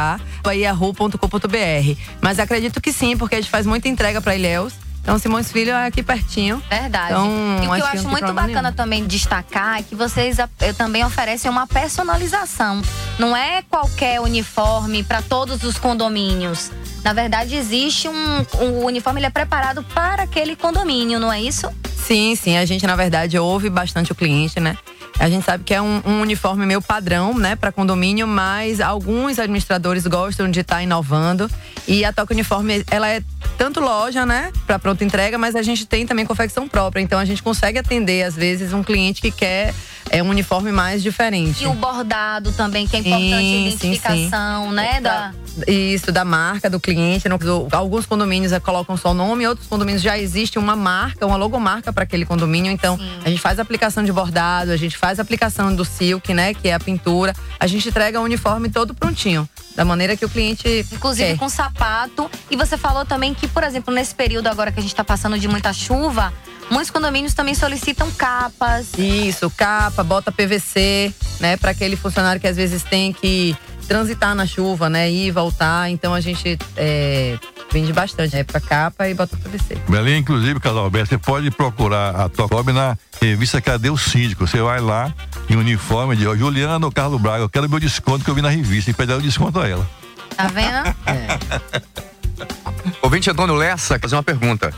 bahiaru.com.br. 0.43 1.95
Mas 2.19 2.39
acredito 2.39 2.81
que 2.81 2.91
sim, 2.91 3.15
porque 3.15 3.35
a 3.35 3.41
gente 3.41 3.51
faz 3.51 3.67
muita 3.67 3.87
entrega 3.87 4.19
para 4.19 4.35
Ilhéus. 4.35 4.73
Então, 5.09 5.17
Simões 5.17 5.51
Filho 5.51 5.71
é 5.71 5.87
aqui 5.87 6.03
pertinho. 6.03 6.61
Verdade. 6.69 7.13
Então, 7.13 7.63
e 7.63 7.67
o 7.67 7.73
que 7.73 7.81
eu 7.81 7.85
acho 7.87 8.07
muito 8.07 8.31
bacana 8.31 8.71
também 8.71 9.07
destacar 9.07 9.79
é 9.79 9.81
que 9.81 9.95
vocês 9.95 10.37
também 10.77 11.03
oferecem 11.03 11.49
uma 11.49 11.65
personalização. 11.65 12.79
Não 13.17 13.35
é 13.35 13.63
qualquer 13.63 14.21
uniforme 14.21 15.03
para 15.03 15.23
todos 15.23 15.63
os 15.63 15.79
condomínios. 15.79 16.69
Na 17.03 17.11
verdade, 17.11 17.55
existe 17.55 18.07
um. 18.07 18.45
O 18.61 18.85
uniforme 18.85 19.19
ele 19.19 19.25
é 19.25 19.31
preparado 19.31 19.83
para 19.95 20.21
aquele 20.23 20.55
condomínio, 20.55 21.19
não 21.19 21.33
é 21.33 21.41
isso? 21.41 21.67
Sim, 22.09 22.35
sim. 22.35 22.57
A 22.57 22.65
gente, 22.65 22.87
na 22.87 22.95
verdade, 22.95 23.37
ouve 23.37 23.69
bastante 23.69 24.11
o 24.11 24.15
cliente, 24.15 24.59
né? 24.59 24.75
A 25.19 25.29
gente 25.29 25.45
sabe 25.45 25.63
que 25.63 25.75
é 25.75 25.79
um, 25.79 26.01
um 26.03 26.21
uniforme 26.21 26.65
meio 26.65 26.81
padrão, 26.81 27.37
né, 27.37 27.55
para 27.55 27.71
condomínio, 27.71 28.25
mas 28.25 28.81
alguns 28.81 29.37
administradores 29.37 30.07
gostam 30.07 30.49
de 30.49 30.61
estar 30.61 30.81
inovando. 30.81 31.47
E 31.87 32.03
a 32.03 32.11
Toca 32.11 32.33
Uniforme, 32.33 32.83
ela 32.89 33.07
é 33.07 33.21
tanto 33.59 33.79
loja, 33.79 34.25
né, 34.25 34.51
para 34.65 34.79
pronta 34.79 35.05
entrega, 35.05 35.37
mas 35.37 35.55
a 35.55 35.61
gente 35.61 35.85
tem 35.85 36.03
também 36.03 36.25
confecção 36.25 36.67
própria. 36.67 36.99
Então 36.99 37.19
a 37.19 37.25
gente 37.25 37.43
consegue 37.43 37.77
atender, 37.77 38.23
às 38.23 38.35
vezes, 38.35 38.73
um 38.73 38.81
cliente 38.81 39.21
que 39.21 39.29
quer 39.29 39.71
é, 40.09 40.21
um 40.23 40.29
uniforme 40.29 40.71
mais 40.71 41.01
diferente. 41.01 41.63
E 41.63 41.67
o 41.67 41.73
bordado 41.73 42.51
também, 42.51 42.87
que 42.87 42.95
é 42.95 42.99
importante, 42.99 43.33
a 43.33 43.37
Sim, 43.37 43.71
sim, 43.71 43.77
sim. 43.77 43.87
identificação, 43.87 44.71
né? 44.71 45.01
Da... 45.01 45.31
Isso, 45.67 46.11
da 46.11 46.23
marca 46.23 46.69
do 46.69 46.79
cliente. 46.79 47.27
Alguns 47.71 48.05
condomínios 48.05 48.51
eh, 48.51 48.59
colocam 48.59 48.95
só 48.95 49.11
o 49.11 49.13
nome, 49.13 49.47
outros 49.47 49.67
condomínios 49.67 50.01
já 50.01 50.17
existe 50.17 50.57
uma 50.57 50.75
marca, 50.75 51.25
uma 51.25 51.35
logomarca 51.35 51.91
para 51.91 52.03
aquele 52.03 52.25
condomínio. 52.25 52.71
Então, 52.71 52.99
a 53.23 53.29
gente 53.29 53.41
faz 53.41 53.59
aplicação 53.59 54.03
de 54.03 54.11
bordado, 54.11 54.71
a 54.71 54.77
gente 54.77 54.97
faz 54.97 55.19
aplicação 55.19 55.75
do 55.75 55.83
silk, 55.83 56.33
né? 56.33 56.53
Que 56.53 56.69
é 56.69 56.73
a 56.73 56.79
pintura. 56.79 57.35
A 57.59 57.67
gente 57.67 57.89
entrega 57.89 58.19
o 58.19 58.23
uniforme 58.23 58.69
todo 58.69 58.93
prontinho, 58.93 59.47
da 59.75 59.83
maneira 59.83 60.15
que 60.15 60.25
o 60.25 60.29
cliente. 60.29 60.85
Inclusive 60.91 61.31
quer. 61.31 61.37
com 61.37 61.49
sapato. 61.49 62.29
E 62.49 62.55
você 62.55 62.77
falou 62.77 63.05
também 63.05 63.33
que, 63.33 63.47
por 63.47 63.63
exemplo, 63.63 63.93
nesse 63.93 64.15
período 64.15 64.47
agora 64.47 64.71
que 64.71 64.79
a 64.79 64.81
gente 64.81 64.95
tá 64.95 65.03
passando 65.03 65.37
de 65.37 65.47
muita 65.47 65.73
chuva, 65.73 66.33
muitos 66.69 66.91
condomínios 66.91 67.33
também 67.33 67.55
solicitam 67.55 68.11
capas. 68.11 68.91
Isso, 68.97 69.49
capa, 69.49 70.03
bota 70.03 70.31
PVC, 70.31 71.13
né? 71.39 71.57
Para 71.57 71.71
aquele 71.71 71.95
funcionário 71.95 72.39
que 72.39 72.47
às 72.47 72.55
vezes 72.55 72.83
tem 72.83 73.13
que 73.13 73.55
transitar 73.87 74.35
na 74.35 74.45
chuva, 74.45 74.89
né? 74.89 75.09
Ir 75.09 75.27
e 75.27 75.31
voltar. 75.31 75.89
Então 75.89 76.13
a 76.13 76.21
gente 76.21 76.57
é, 76.77 77.37
vende 77.71 77.91
bastante, 77.91 78.35
né? 78.35 78.43
Pra 78.43 78.59
capa 78.59 79.07
e 79.07 79.13
bota 79.13 79.35
PVC. 79.37 79.77
Belém, 79.87 80.19
inclusive, 80.19 80.59
Casal 80.59 80.83
Alberto, 80.83 81.09
você 81.09 81.17
pode 81.17 81.49
procurar 81.51 82.15
a 82.15 82.29
Tocob 82.29 82.71
na 82.71 82.97
revista 83.21 83.61
Cadê 83.61 83.89
o 83.89 83.97
Síndico? 83.97 84.47
Você 84.47 84.61
vai 84.61 84.79
lá 84.79 85.13
em 85.49 85.55
uniforme 85.55 86.15
de 86.15 86.27
ó, 86.27 86.35
Juliana 86.35 86.85
ou 86.85 86.91
Carlos 86.91 87.19
Braga, 87.19 87.43
eu 87.43 87.49
quero 87.49 87.67
meu 87.67 87.79
desconto 87.79 88.23
que 88.23 88.29
eu 88.29 88.35
vi 88.35 88.41
na 88.41 88.49
revista 88.49 88.91
e 88.91 88.93
pede 88.93 89.11
o 89.11 89.21
desconto 89.21 89.59
a 89.59 89.67
ela. 89.67 89.89
Tá 90.35 90.47
vendo? 90.47 90.95
Ouvinte 93.01 93.29
Antônio 93.29 93.55
Lessa, 93.55 93.95
quer 93.95 94.03
fazer 94.03 94.15
uma 94.15 94.23
pergunta. 94.23 94.73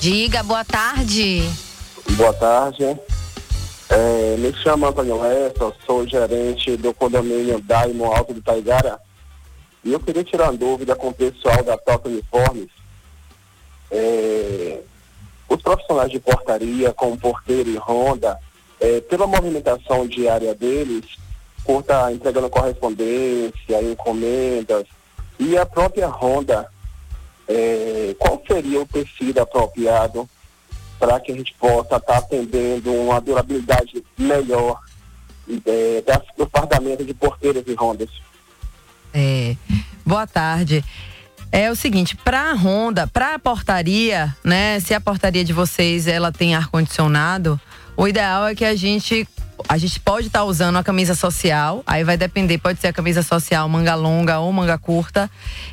Diga, 0.00 0.44
boa 0.44 0.64
tarde. 0.64 1.42
Boa 2.16 2.32
tarde. 2.32 2.84
É, 3.90 4.36
me 4.38 4.54
chamo 4.62 4.86
Antônio 4.86 5.20
Lessa, 5.20 5.72
sou 5.84 6.06
gerente 6.06 6.76
do 6.76 6.94
condomínio 6.94 7.60
Daimo 7.60 8.04
Alto 8.04 8.32
do 8.32 8.40
Taigara. 8.40 9.00
E 9.82 9.92
eu 9.92 9.98
queria 9.98 10.22
tirar 10.22 10.50
uma 10.50 10.56
dúvida 10.56 10.94
com 10.94 11.08
o 11.08 11.12
pessoal 11.12 11.64
da 11.64 11.76
Toca 11.76 12.08
Uniformes. 12.08 12.68
É, 13.90 14.80
os 15.48 15.60
profissionais 15.62 16.12
de 16.12 16.20
portaria, 16.20 16.92
como 16.92 17.18
porteiro 17.18 17.68
e 17.68 17.76
ronda, 17.76 18.38
é, 18.80 19.00
pela 19.00 19.26
movimentação 19.26 20.06
diária 20.06 20.54
deles, 20.54 21.06
por 21.64 21.80
estar 21.80 22.12
entregando 22.12 22.48
correspondência, 22.48 23.82
encomendas, 23.82 24.86
e 25.40 25.58
a 25.58 25.66
própria 25.66 26.06
ronda, 26.06 26.70
é, 27.48 28.14
qual 28.18 28.42
seria 28.46 28.80
o 28.80 28.86
tecido 28.86 29.38
apropriado 29.40 30.28
para 30.98 31.18
que 31.20 31.32
a 31.32 31.34
gente 31.34 31.54
possa 31.58 31.96
estar 31.96 32.18
atendendo 32.18 32.92
uma 32.92 33.20
durabilidade 33.20 34.04
melhor 34.16 34.80
é, 35.64 36.02
das, 36.02 36.22
do 36.36 36.48
fardamento 36.48 37.04
de 37.04 37.14
porteiros 37.14 37.62
e 37.66 37.74
rondas. 37.74 38.10
É, 39.14 39.56
boa 40.04 40.26
tarde. 40.26 40.84
É 41.50 41.70
o 41.70 41.76
seguinte, 41.76 42.14
para 42.14 42.50
a 42.50 42.54
Honda, 42.54 43.06
para 43.06 43.34
a 43.34 43.38
portaria, 43.38 44.36
né? 44.44 44.78
Se 44.80 44.92
a 44.92 45.00
portaria 45.00 45.42
de 45.42 45.52
vocês 45.52 46.06
ela 46.06 46.30
tem 46.30 46.54
ar 46.54 46.68
condicionado, 46.68 47.58
o 47.96 48.06
ideal 48.06 48.46
é 48.46 48.54
que 48.54 48.64
a 48.64 48.76
gente 48.76 49.26
a 49.68 49.76
gente 49.76 49.98
pode 49.98 50.28
estar 50.28 50.44
usando 50.44 50.76
a 50.76 50.84
camisa 50.84 51.14
social, 51.14 51.82
aí 51.86 52.04
vai 52.04 52.16
depender, 52.16 52.58
pode 52.58 52.80
ser 52.80 52.88
a 52.88 52.92
camisa 52.92 53.22
social 53.22 53.68
manga 53.68 53.94
longa 53.94 54.38
ou 54.38 54.52
manga 54.52 54.78
curta, 54.78 55.28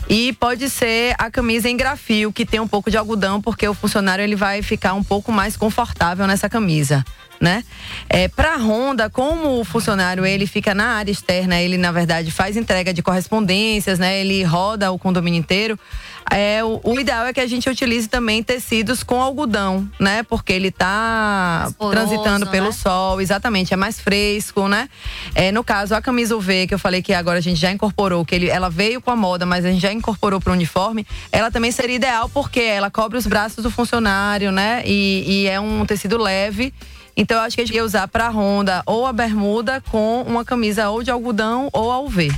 e 0.07 0.33
pode 0.33 0.69
ser 0.69 1.15
a 1.17 1.31
camisa 1.31 1.69
em 1.69 1.75
grafio 1.75 2.31
que 2.31 2.45
tem 2.45 2.59
um 2.59 2.67
pouco 2.67 2.91
de 2.91 2.97
algodão, 2.97 3.41
porque 3.41 3.67
o 3.67 3.73
funcionário 3.73 4.23
ele 4.23 4.35
vai 4.35 4.61
ficar 4.61 4.93
um 4.93 5.03
pouco 5.03 5.31
mais 5.31 5.57
confortável 5.57 6.27
nessa 6.27 6.49
camisa. 6.49 7.03
Né? 7.41 7.65
É, 8.09 8.29
para 8.29 8.55
Honda, 8.55 9.09
como 9.09 9.59
o 9.59 9.65
funcionário 9.65 10.25
ele 10.25 10.47
fica 10.47 10.73
na 10.73 10.95
área 10.95 11.11
externa, 11.11 11.59
ele 11.59 11.77
na 11.77 11.91
verdade 11.91 12.31
faz 12.31 12.55
entrega 12.55 12.93
de 12.93 13.03
correspondências, 13.03 13.99
né? 13.99 14.21
Ele 14.21 14.41
roda 14.43 14.89
o 14.89 14.97
condomínio 14.97 15.39
inteiro. 15.39 15.77
É, 16.31 16.63
o, 16.63 16.79
o 16.83 16.99
ideal 16.99 17.25
é 17.25 17.33
que 17.33 17.39
a 17.39 17.45
gente 17.45 17.69
utilize 17.69 18.07
também 18.07 18.41
tecidos 18.41 19.03
com 19.03 19.21
algodão, 19.21 19.87
né? 19.99 20.23
Porque 20.23 20.53
ele 20.53 20.71
tá 20.71 21.71
poroso, 21.77 21.95
transitando 21.95 22.47
pelo 22.47 22.67
né? 22.67 22.71
sol, 22.71 23.21
exatamente, 23.21 23.73
é 23.73 23.77
mais 23.77 23.99
fresco, 23.99 24.67
né? 24.67 24.89
É, 25.35 25.51
no 25.51 25.63
caso, 25.63 25.93
a 25.93 26.01
camisa 26.01 26.35
UV, 26.35 26.67
que 26.67 26.73
eu 26.73 26.79
falei 26.79 27.01
que 27.01 27.13
agora 27.13 27.37
a 27.37 27.41
gente 27.41 27.59
já 27.59 27.71
incorporou, 27.71 28.25
que 28.25 28.33
ele, 28.33 28.49
ela 28.49 28.69
veio 28.69 29.01
com 29.01 29.11
a 29.11 29.15
moda, 29.15 29.45
mas 29.45 29.65
a 29.65 29.71
gente 29.71 29.81
já 29.81 29.93
incorporou 29.95 30.39
para 30.39 30.51
o 30.51 30.53
uniforme, 30.53 31.05
ela 31.31 31.49
também 31.49 31.71
seria 31.71 31.95
ideal 31.95 32.29
porque 32.29 32.59
ela 32.59 32.91
cobre 32.91 33.17
os 33.17 33.25
braços 33.25 33.63
do 33.63 33.71
funcionário, 33.71 34.51
né? 34.51 34.83
E, 34.85 35.23
e 35.27 35.47
é 35.47 35.59
um 35.59 35.85
tecido 35.85 36.17
leve. 36.17 36.73
Então, 37.17 37.37
eu 37.37 37.43
acho 37.43 37.55
que 37.55 37.61
a 37.61 37.65
gente 37.65 37.75
ia 37.75 37.83
usar 37.83 38.07
para 38.07 38.29
Honda 38.29 38.83
ou 38.85 39.05
a 39.07 39.13
bermuda 39.13 39.81
com 39.89 40.21
uma 40.23 40.43
camisa 40.43 40.89
ou 40.89 41.01
de 41.01 41.09
algodão 41.09 41.69
ou 41.71 41.91
a 41.91 41.99
UV. 41.99 42.29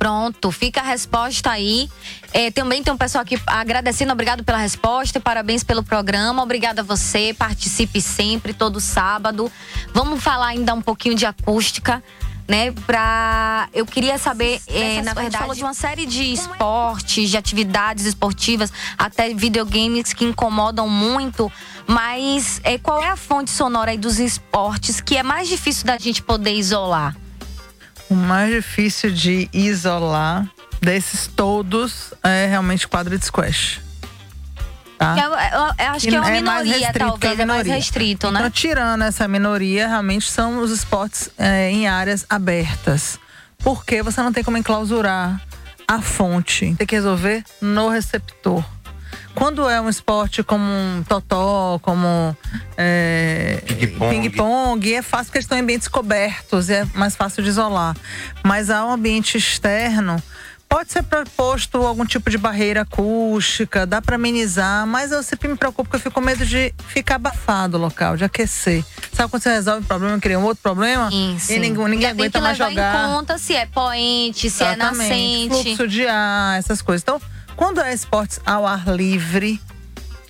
Pronto, 0.00 0.50
fica 0.50 0.80
a 0.80 0.84
resposta 0.84 1.50
aí. 1.50 1.86
É, 2.32 2.50
também 2.50 2.82
tem 2.82 2.90
um 2.90 2.96
pessoal 2.96 3.20
aqui 3.20 3.38
agradecendo, 3.46 4.10
obrigado 4.12 4.42
pela 4.42 4.56
resposta, 4.56 5.20
parabéns 5.20 5.62
pelo 5.62 5.82
programa, 5.82 6.42
obrigada 6.42 6.80
a 6.80 6.84
você, 6.84 7.34
participe 7.36 8.00
sempre, 8.00 8.54
todo 8.54 8.80
sábado. 8.80 9.52
Vamos 9.92 10.22
falar 10.22 10.46
ainda 10.46 10.72
um 10.72 10.80
pouquinho 10.80 11.14
de 11.14 11.26
acústica, 11.26 12.02
né? 12.50 12.72
Pra. 12.72 13.68
Eu 13.72 13.86
queria 13.86 14.18
saber, 14.18 14.60
é, 14.66 15.00
na 15.02 15.14
verdade, 15.14 15.38
falou 15.38 15.54
de 15.54 15.62
uma 15.62 15.72
série 15.72 16.04
de 16.04 16.32
esportes, 16.32 17.30
de 17.30 17.36
atividades 17.36 18.04
esportivas, 18.04 18.72
até 18.98 19.32
videogames 19.32 20.12
que 20.12 20.24
incomodam 20.24 20.88
muito. 20.88 21.50
Mas 21.86 22.60
é, 22.64 22.76
qual 22.76 23.00
é 23.00 23.08
a 23.08 23.16
fonte 23.16 23.52
sonora 23.52 23.92
aí 23.92 23.98
dos 23.98 24.18
esportes 24.18 25.00
que 25.00 25.16
é 25.16 25.22
mais 25.22 25.48
difícil 25.48 25.86
da 25.86 25.96
gente 25.96 26.22
poder 26.22 26.52
isolar? 26.54 27.16
O 28.08 28.14
mais 28.16 28.52
difícil 28.52 29.12
de 29.12 29.48
isolar 29.52 30.44
desses 30.82 31.28
todos 31.28 32.12
é 32.20 32.46
realmente 32.46 32.88
quadro 32.88 33.16
de 33.16 33.24
squash. 33.24 33.80
Tá? 35.00 35.16
Eu, 35.16 35.30
eu- 35.30 35.74
eu 35.86 35.92
acho 35.92 36.06
que 36.06 36.14
é 36.14 36.20
uma 36.20 36.28
mais 36.28 36.42
minoria, 36.42 36.72
restrito 36.72 36.92
que 36.92 37.20
talvez, 37.20 37.40
é 37.40 37.44
mais 37.46 37.66
restrito, 37.66 38.30
né? 38.30 38.38
Então, 38.40 38.50
tirando 38.50 39.02
essa 39.02 39.26
minoria, 39.26 39.88
realmente 39.88 40.30
são 40.30 40.58
os 40.60 40.70
esportes 40.70 41.30
é, 41.38 41.70
em 41.70 41.88
áreas 41.88 42.26
abertas. 42.28 43.18
Porque 43.56 44.02
você 44.02 44.20
não 44.22 44.30
tem 44.30 44.44
como 44.44 44.58
enclausurar 44.58 45.40
a 45.88 46.02
fonte. 46.02 46.74
Tem 46.76 46.86
que 46.86 46.94
resolver 46.94 47.42
no 47.62 47.88
receptor. 47.88 48.62
Quando 49.34 49.66
é 49.70 49.80
um 49.80 49.88
esporte 49.88 50.42
como 50.42 50.64
um 50.64 51.02
totó, 51.08 51.78
como 51.80 52.36
é, 52.76 53.62
Ping-pong. 53.66 54.10
ping-pong, 54.28 54.94
é 54.94 55.00
fácil 55.00 55.26
porque 55.26 55.38
eles 55.38 55.44
estão 55.46 55.56
em 55.56 55.62
ambientes 55.62 55.88
cobertos, 55.88 56.68
é 56.68 56.84
mais 56.94 57.16
fácil 57.16 57.42
de 57.42 57.48
isolar. 57.48 57.96
Mas 58.44 58.68
ao 58.68 58.90
ambiente 58.90 59.38
externo, 59.38 60.22
pode 60.70 60.92
ser 60.92 61.02
proposto 61.02 61.78
algum 61.78 62.06
tipo 62.06 62.30
de 62.30 62.38
barreira 62.38 62.82
acústica, 62.82 63.84
dá 63.84 64.00
para 64.00 64.14
amenizar, 64.14 64.86
mas 64.86 65.10
eu 65.10 65.20
sempre 65.20 65.48
me 65.48 65.56
preocupo 65.56 65.82
porque 65.84 65.96
eu 65.96 66.00
fico 66.00 66.14
com 66.14 66.20
medo 66.20 66.46
de 66.46 66.72
ficar 66.86 67.16
abafado 67.16 67.76
o 67.76 67.80
local, 67.80 68.16
de 68.16 68.24
aquecer. 68.24 68.84
Sabe 69.12 69.28
quando 69.28 69.42
você 69.42 69.50
resolve 69.52 69.80
um 69.82 69.84
problema 69.84 70.16
e 70.16 70.20
cria 70.20 70.38
um 70.38 70.44
outro 70.44 70.62
problema? 70.62 71.10
Isso. 71.12 71.52
E 71.52 71.58
ninguém, 71.58 71.84
ninguém 71.86 72.00
Já 72.02 72.08
tem 72.14 72.20
aguenta 72.20 72.38
que 72.38 72.44
mais 72.44 72.58
levar 72.58 72.70
jogar. 72.70 73.08
em 73.08 73.12
conta 73.14 73.36
se 73.36 73.54
é 73.54 73.66
poente, 73.66 74.48
se 74.48 74.62
é 74.62 74.72
Exatamente, 74.74 75.48
nascente. 75.48 75.64
Fluxo 75.76 75.88
de 75.88 76.06
ar, 76.06 76.58
essas 76.58 76.80
coisas. 76.80 77.02
Então, 77.02 77.20
quando 77.56 77.80
é 77.80 77.92
esportes 77.92 78.40
ao 78.46 78.64
ar 78.64 78.86
livre, 78.94 79.60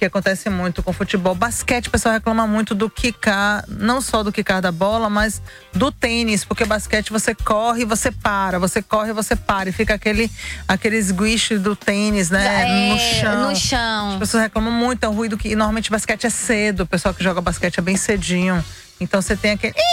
que 0.00 0.06
acontece 0.06 0.48
muito 0.48 0.82
com 0.82 0.94
futebol, 0.94 1.34
basquete, 1.34 1.88
o 1.88 1.90
pessoal 1.90 2.14
reclama 2.14 2.46
muito 2.46 2.74
do 2.74 2.88
quicar, 2.88 3.62
não 3.68 4.00
só 4.00 4.22
do 4.22 4.32
quicar 4.32 4.62
da 4.62 4.72
bola, 4.72 5.10
mas 5.10 5.42
do 5.74 5.92
tênis, 5.92 6.42
porque 6.42 6.64
basquete 6.64 7.10
você 7.10 7.34
corre 7.34 7.82
e 7.82 7.84
você 7.84 8.10
para, 8.10 8.58
você 8.58 8.80
corre 8.80 9.10
e 9.10 9.12
você 9.12 9.36
para, 9.36 9.68
e 9.68 9.72
fica 9.72 9.92
aquele, 9.92 10.30
aquele 10.66 10.96
esguiche 10.96 11.58
do 11.58 11.76
tênis, 11.76 12.30
né? 12.30 12.62
É, 12.62 12.88
no 12.88 12.98
chão. 12.98 13.50
no 13.50 13.56
chão. 13.56 14.12
As 14.14 14.18
pessoas 14.18 14.42
reclamam 14.44 14.72
muito, 14.72 15.04
é 15.04 15.08
um 15.08 15.14
ruído 15.14 15.36
que 15.36 15.48
e 15.48 15.54
normalmente 15.54 15.90
basquete 15.90 16.26
é 16.26 16.30
cedo, 16.30 16.84
o 16.84 16.86
pessoal 16.86 17.12
que 17.12 17.22
joga 17.22 17.42
basquete 17.42 17.76
é 17.76 17.82
bem 17.82 17.98
cedinho. 17.98 18.64
Então 18.98 19.20
você 19.20 19.36
tem 19.36 19.52
aquele. 19.52 19.74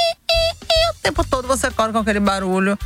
O 0.89 1.01
tempo 1.01 1.23
todo 1.23 1.47
você 1.47 1.71
corre 1.71 1.93
com 1.93 1.99
aquele 1.99 2.19
barulho. 2.19 2.77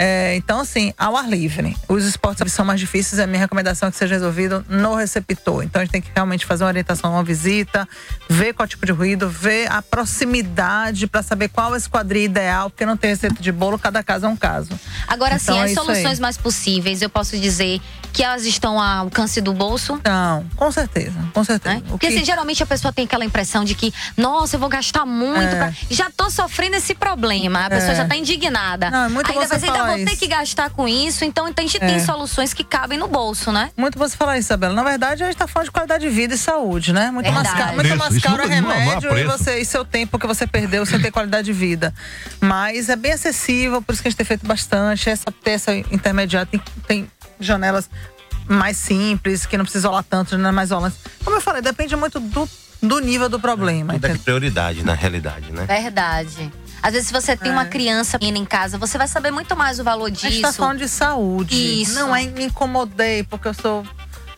É, 0.00 0.36
então, 0.36 0.60
assim, 0.60 0.94
ao 0.96 1.16
ar 1.16 1.28
livre. 1.28 1.76
Os 1.88 2.04
esportes 2.04 2.52
são 2.52 2.64
mais 2.64 2.78
difíceis, 2.78 3.18
a 3.18 3.26
minha 3.26 3.40
recomendação 3.40 3.88
é 3.88 3.90
que 3.92 3.96
seja 3.98 4.14
resolvido 4.14 4.64
no 4.68 4.94
receptor. 4.94 5.64
Então, 5.64 5.82
a 5.82 5.84
gente 5.84 5.90
tem 5.92 6.00
que 6.00 6.10
realmente 6.14 6.46
fazer 6.46 6.62
uma 6.62 6.68
orientação, 6.70 7.10
uma 7.12 7.24
visita, 7.24 7.86
ver 8.28 8.52
qual 8.54 8.66
tipo 8.68 8.86
de 8.86 8.92
ruído, 8.92 9.28
ver 9.28 9.68
a 9.72 9.82
proximidade 9.82 11.06
para 11.06 11.22
saber 11.22 11.48
qual 11.48 11.72
é 11.72 11.74
a 11.74 11.78
esquadria 11.78 12.24
ideal, 12.24 12.70
porque 12.70 12.86
não 12.86 12.96
tem 12.96 13.10
receita 13.10 13.42
de 13.42 13.50
bolo, 13.52 13.78
cada 13.78 14.02
caso 14.02 14.26
é 14.26 14.28
um 14.28 14.36
caso. 14.36 14.70
Agora, 15.06 15.34
Então, 15.40 15.54
sim, 15.54 15.60
é 15.60 15.64
as 15.64 15.68
aí. 15.70 15.74
soluções 15.74 16.20
mais 16.20 16.36
possíveis, 16.36 17.02
eu 17.02 17.10
posso 17.10 17.36
dizer 17.38 17.80
que 18.12 18.22
elas 18.22 18.44
estão 18.44 18.80
ao 18.80 19.04
alcance 19.04 19.40
do 19.40 19.52
bolso? 19.52 20.00
Não, 20.04 20.44
com 20.56 20.70
certeza, 20.70 21.18
com 21.32 21.42
certeza. 21.44 21.82
Porque 21.88 22.06
assim, 22.06 22.24
geralmente 22.24 22.62
a 22.62 22.66
pessoa 22.66 22.92
tem 22.92 23.04
aquela 23.04 23.24
impressão 23.24 23.64
de 23.64 23.74
que, 23.74 23.92
nossa, 24.16 24.56
eu 24.56 24.60
vou 24.60 24.68
gastar 24.68 25.04
muito. 25.04 25.38
É. 25.40 25.54
pra- 25.56 25.72
Já 25.90 26.10
tô 26.10 26.30
sofrendo 26.30 26.76
esse 26.76 26.94
problema. 26.94 27.66
A 27.66 27.70
pessoa 27.70 27.92
É. 27.92 27.96
já 27.96 28.06
tá 28.06 28.16
indignada. 28.16 28.90
Não, 28.90 29.04
é 29.04 29.08
muito 29.08 29.30
ainda 29.30 29.46
você 29.46 29.58
falar 29.66 29.87
vou 29.96 30.04
ter 30.06 30.16
que 30.16 30.26
gastar 30.26 30.70
com 30.70 30.86
isso. 30.88 31.24
Então 31.24 31.46
a 31.46 31.60
gente 31.60 31.78
tem 31.78 31.96
É. 31.96 31.98
soluções 32.00 32.52
que 32.54 32.62
cabem 32.64 32.98
no 32.98 33.08
bolso, 33.08 33.50
né? 33.52 33.70
Muito 33.76 33.98
você 33.98 34.16
falar 34.16 34.38
isso, 34.38 34.46
Isabela. 34.48 34.74
Na 34.74 34.82
verdade, 34.84 35.22
a 35.22 35.26
gente 35.26 35.36
tá 35.36 35.46
falando 35.46 35.66
de 35.66 35.72
qualidade 35.72 36.04
de 36.04 36.10
vida 36.10 36.34
e 36.34 36.38
saúde, 36.38 36.92
né? 36.92 37.10
Muito 37.10 37.30
mais 37.32 37.46
Verdade. 37.48 37.64
caro, 37.64 37.74
muito 37.76 37.96
mais 37.96 38.22
caro 38.22 38.42
é 38.42 38.60
não- 38.60 38.68
não 38.68 38.76
remédio 38.76 39.18
e, 39.18 39.24
você, 39.24 39.58
e 39.60 39.64
seu 39.64 39.84
tempo 39.84 40.18
que 40.18 40.26
você 40.26 40.46
perdeu 40.46 40.84
sem 40.86 41.00
ter 41.00 41.10
qualidade 41.10 41.46
de 41.46 41.52
vida. 41.52 41.94
Mas 42.40 42.88
é 42.88 42.96
bem 42.96 43.12
acessível, 43.12 43.80
por 43.82 43.92
isso 43.92 44.02
que 44.02 44.08
a 44.08 44.10
gente 44.10 44.18
tem 44.18 44.26
feito 44.26 44.46
bastante. 44.46 45.10
Essa, 45.10 45.24
essa 45.44 45.74
intermediária 45.76 46.46
tem, 46.50 46.60
tem 46.86 47.10
janelas 47.40 47.88
mais 48.46 48.76
simples, 48.76 49.44
que 49.46 49.56
não 49.58 49.64
precisa 49.64 49.82
isolar 49.88 50.02
tanto, 50.04 50.30
janelas 50.30 50.54
mais 50.54 50.68
isolantes. 50.68 50.98
Como 51.24 51.36
eu 51.36 51.40
falei, 51.40 51.60
depende 51.60 51.94
muito 51.96 52.18
do, 52.18 52.48
do 52.82 52.98
nível 53.00 53.28
do 53.28 53.38
problema. 53.38 53.92
Tudo 53.94 54.06
é 54.06 54.14
prioridade, 54.18 54.82
na 54.84 54.94
realidade, 54.94 55.52
né? 55.52 55.66
Verdade. 55.66 56.50
Às 56.82 56.92
vezes, 56.92 57.08
se 57.08 57.12
você 57.12 57.36
tem 57.36 57.50
uma 57.50 57.64
criança 57.64 58.18
em 58.20 58.44
casa, 58.44 58.78
você 58.78 58.96
vai 58.98 59.08
saber 59.08 59.30
muito 59.30 59.56
mais 59.56 59.78
o 59.80 59.84
valor 59.84 60.10
disso. 60.10 60.26
A 60.26 60.30
gente 60.30 60.42
tá 60.42 60.52
falando 60.52 60.78
de 60.78 60.88
saúde. 60.88 61.82
Isso. 61.82 61.94
Não 61.94 62.14
é 62.14 62.24
me 62.26 62.44
incomodei, 62.44 63.22
porque 63.24 63.48
eu 63.48 63.54
sou. 63.54 63.84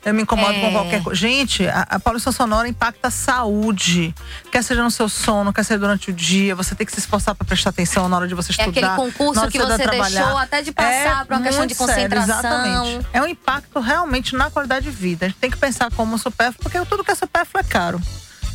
Eu 0.02 0.14
me 0.14 0.22
incomodo 0.22 0.54
É. 0.54 0.60
com 0.62 0.72
qualquer 0.72 1.02
coisa. 1.02 1.20
Gente, 1.20 1.68
a, 1.68 1.82
a 1.82 2.00
poluição 2.00 2.32
sonora 2.32 2.66
impacta 2.66 3.08
a 3.08 3.10
saúde. 3.10 4.14
Quer 4.50 4.64
seja 4.64 4.82
no 4.82 4.90
seu 4.90 5.10
sono, 5.10 5.52
quer 5.52 5.62
seja 5.62 5.78
durante 5.78 6.08
o 6.08 6.12
dia. 6.14 6.54
Você 6.54 6.74
tem 6.74 6.86
que 6.86 6.92
se 6.94 7.00
esforçar 7.00 7.34
para 7.34 7.46
prestar 7.46 7.68
atenção 7.68 8.08
na 8.08 8.16
hora 8.16 8.26
de 8.26 8.34
você 8.34 8.50
É 8.50 8.52
estudar. 8.64 8.70
aquele 8.94 8.96
concurso 8.96 9.46
que 9.48 9.58
você 9.58 9.76
trabalhar. 9.82 10.20
deixou 10.22 10.38
até 10.38 10.62
de 10.62 10.72
passar 10.72 11.26
pra 11.26 11.36
uma 11.36 11.42
questão 11.46 11.66
de 11.66 11.74
muito 11.78 11.92
sério, 11.92 12.16
concentração. 12.16 12.66
exatamente. 12.66 13.06
É 13.12 13.20
um 13.20 13.26
impacto 13.26 13.78
realmente 13.78 14.34
na 14.34 14.50
qualidade 14.50 14.86
de 14.86 14.90
vida. 14.90 15.26
A 15.26 15.28
gente 15.28 15.38
tem 15.38 15.50
que 15.50 15.58
pensar 15.58 15.90
como 15.92 16.16
supérfluo, 16.16 16.62
porque 16.62 16.80
tudo 16.86 17.04
que 17.04 17.10
é 17.10 17.14
supérfluo 17.14 17.60
é 17.60 17.64
caro. 17.64 18.00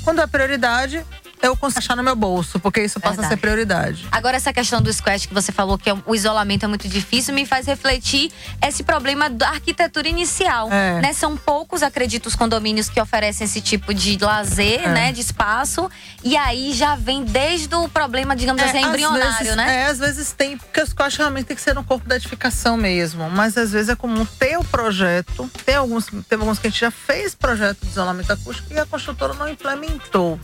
Quando 0.03 0.21
é 0.21 0.25
prioridade, 0.27 1.05
eu 1.47 1.55
consigo 1.57 1.80
achar 1.80 1.95
no 1.95 2.03
meu 2.03 2.15
bolso, 2.15 2.59
porque 2.59 2.81
isso 2.84 2.99
passa 2.99 3.13
a 3.22 3.23
ser 3.23 3.35
Verdade. 3.35 3.41
prioridade. 3.41 4.07
Agora, 4.11 4.38
essa 4.38 4.51
questão 4.53 4.81
do 4.81 4.91
squash 4.91 5.26
que 5.26 5.34
você 5.34 5.51
falou 5.51 5.77
que 5.77 5.89
é- 5.89 5.97
o 6.05 6.15
isolamento 6.15 6.63
é 6.65 6.67
muito 6.67 6.88
difícil, 6.88 7.34
me 7.34 7.45
faz 7.45 7.65
refletir 7.67 8.31
esse 8.65 8.84
problema 8.84 9.30
da 9.30 9.49
arquitetura 9.49 10.07
inicial. 10.07 10.72
É. 10.72 11.01
Né? 11.01 11.13
São 11.13 11.35
poucos, 11.38 11.84
acredito, 11.84 12.26
os 12.27 12.35
condomínios 12.35 12.89
que 12.89 12.99
oferecem 12.99 13.45
esse 13.45 13.61
tipo 13.61 13.93
de 13.93 14.17
lazer, 14.19 14.81
É. 14.84 14.88
né? 14.93 15.11
De 15.11 15.22
espaço. 15.22 15.89
E 16.23 16.35
aí 16.38 16.73
já 16.73 16.95
vem 16.95 17.23
desde 17.23 17.73
o 17.76 17.88
problema, 17.88 18.35
digamos 18.35 18.61
assim, 18.61 18.80
às 18.80 18.88
embrionário, 18.88 19.38
vezes- 19.39 19.55
né? 19.55 19.84
É, 19.84 19.85
às 19.88 19.99
vezes 19.99 20.31
tem, 20.31 20.57
porque 20.57 20.81
os 20.81 20.93
cortes 20.93 21.17
realmente 21.17 21.45
tem 21.45 21.55
que 21.55 21.61
ser 21.61 21.73
no 21.76 21.84
corpo 21.84 22.07
da 22.07 22.15
edificação 22.15 22.77
mesmo. 22.77 23.30
Mas 23.30 23.57
às 23.57 23.72
vezes 23.72 23.89
é 23.89 23.95
comum 23.95 24.26
ter 24.26 24.57
o 24.57 24.63
projeto. 24.63 25.49
Tem 25.65 25.76
alguns, 25.76 26.05
teve 26.27 26.41
alguns 26.41 26.59
que 26.59 26.67
a 26.67 26.69
gente 26.69 26.80
já 26.80 26.91
fez 26.91 27.35
projeto 27.35 27.80
de 27.81 27.89
isolamento 27.89 28.31
acústico 28.31 28.73
e 28.73 28.80
a 28.80 28.85
construtora 28.85 29.34
não 29.34 29.47
implementou. 29.47 30.39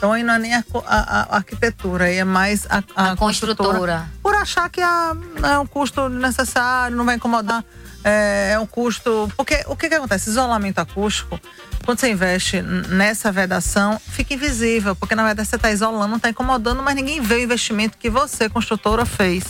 Então 0.00 0.14
aí 0.14 0.22
não 0.22 0.32
é 0.32 0.38
nem 0.38 0.54
a, 0.54 0.64
a- 0.86 1.26
a 1.30 1.36
arquitetura, 1.36 2.06
aí 2.06 2.16
é 2.16 2.24
mais 2.24 2.66
a, 2.70 2.82
a, 2.96 3.14
construtora. 3.16 4.06
Por 4.22 4.34
achar 4.34 4.70
que 4.70 4.80
é 4.80 5.58
um 5.58 5.66
custo 5.66 6.08
necessário, 6.08 6.96
não 6.96 7.04
vai 7.04 7.16
incomodar. 7.16 7.62
É, 8.02 8.52
é 8.54 8.58
um 8.58 8.64
custo. 8.66 9.30
Porque 9.36 9.62
o 9.66 9.76
que, 9.76 9.90
que 9.90 9.94
acontece? 9.94 10.30
Isolamento 10.30 10.78
acústico, 10.78 11.38
quando 11.90 11.98
você 11.98 12.10
investe 12.10 12.62
nessa 12.62 13.32
vedação, 13.32 14.00
fica 14.10 14.32
invisível, 14.32 14.94
porque 14.94 15.16
na 15.16 15.24
verdade 15.24 15.48
você 15.48 15.56
está 15.56 15.72
isolando, 15.72 16.06
não 16.06 16.18
está 16.18 16.30
incomodando, 16.30 16.80
mas 16.84 16.94
ninguém 16.94 17.20
vê 17.20 17.34
o 17.34 17.40
investimento 17.40 17.98
que 17.98 18.08
você, 18.08 18.48
construtora, 18.48 19.04
fez. 19.04 19.42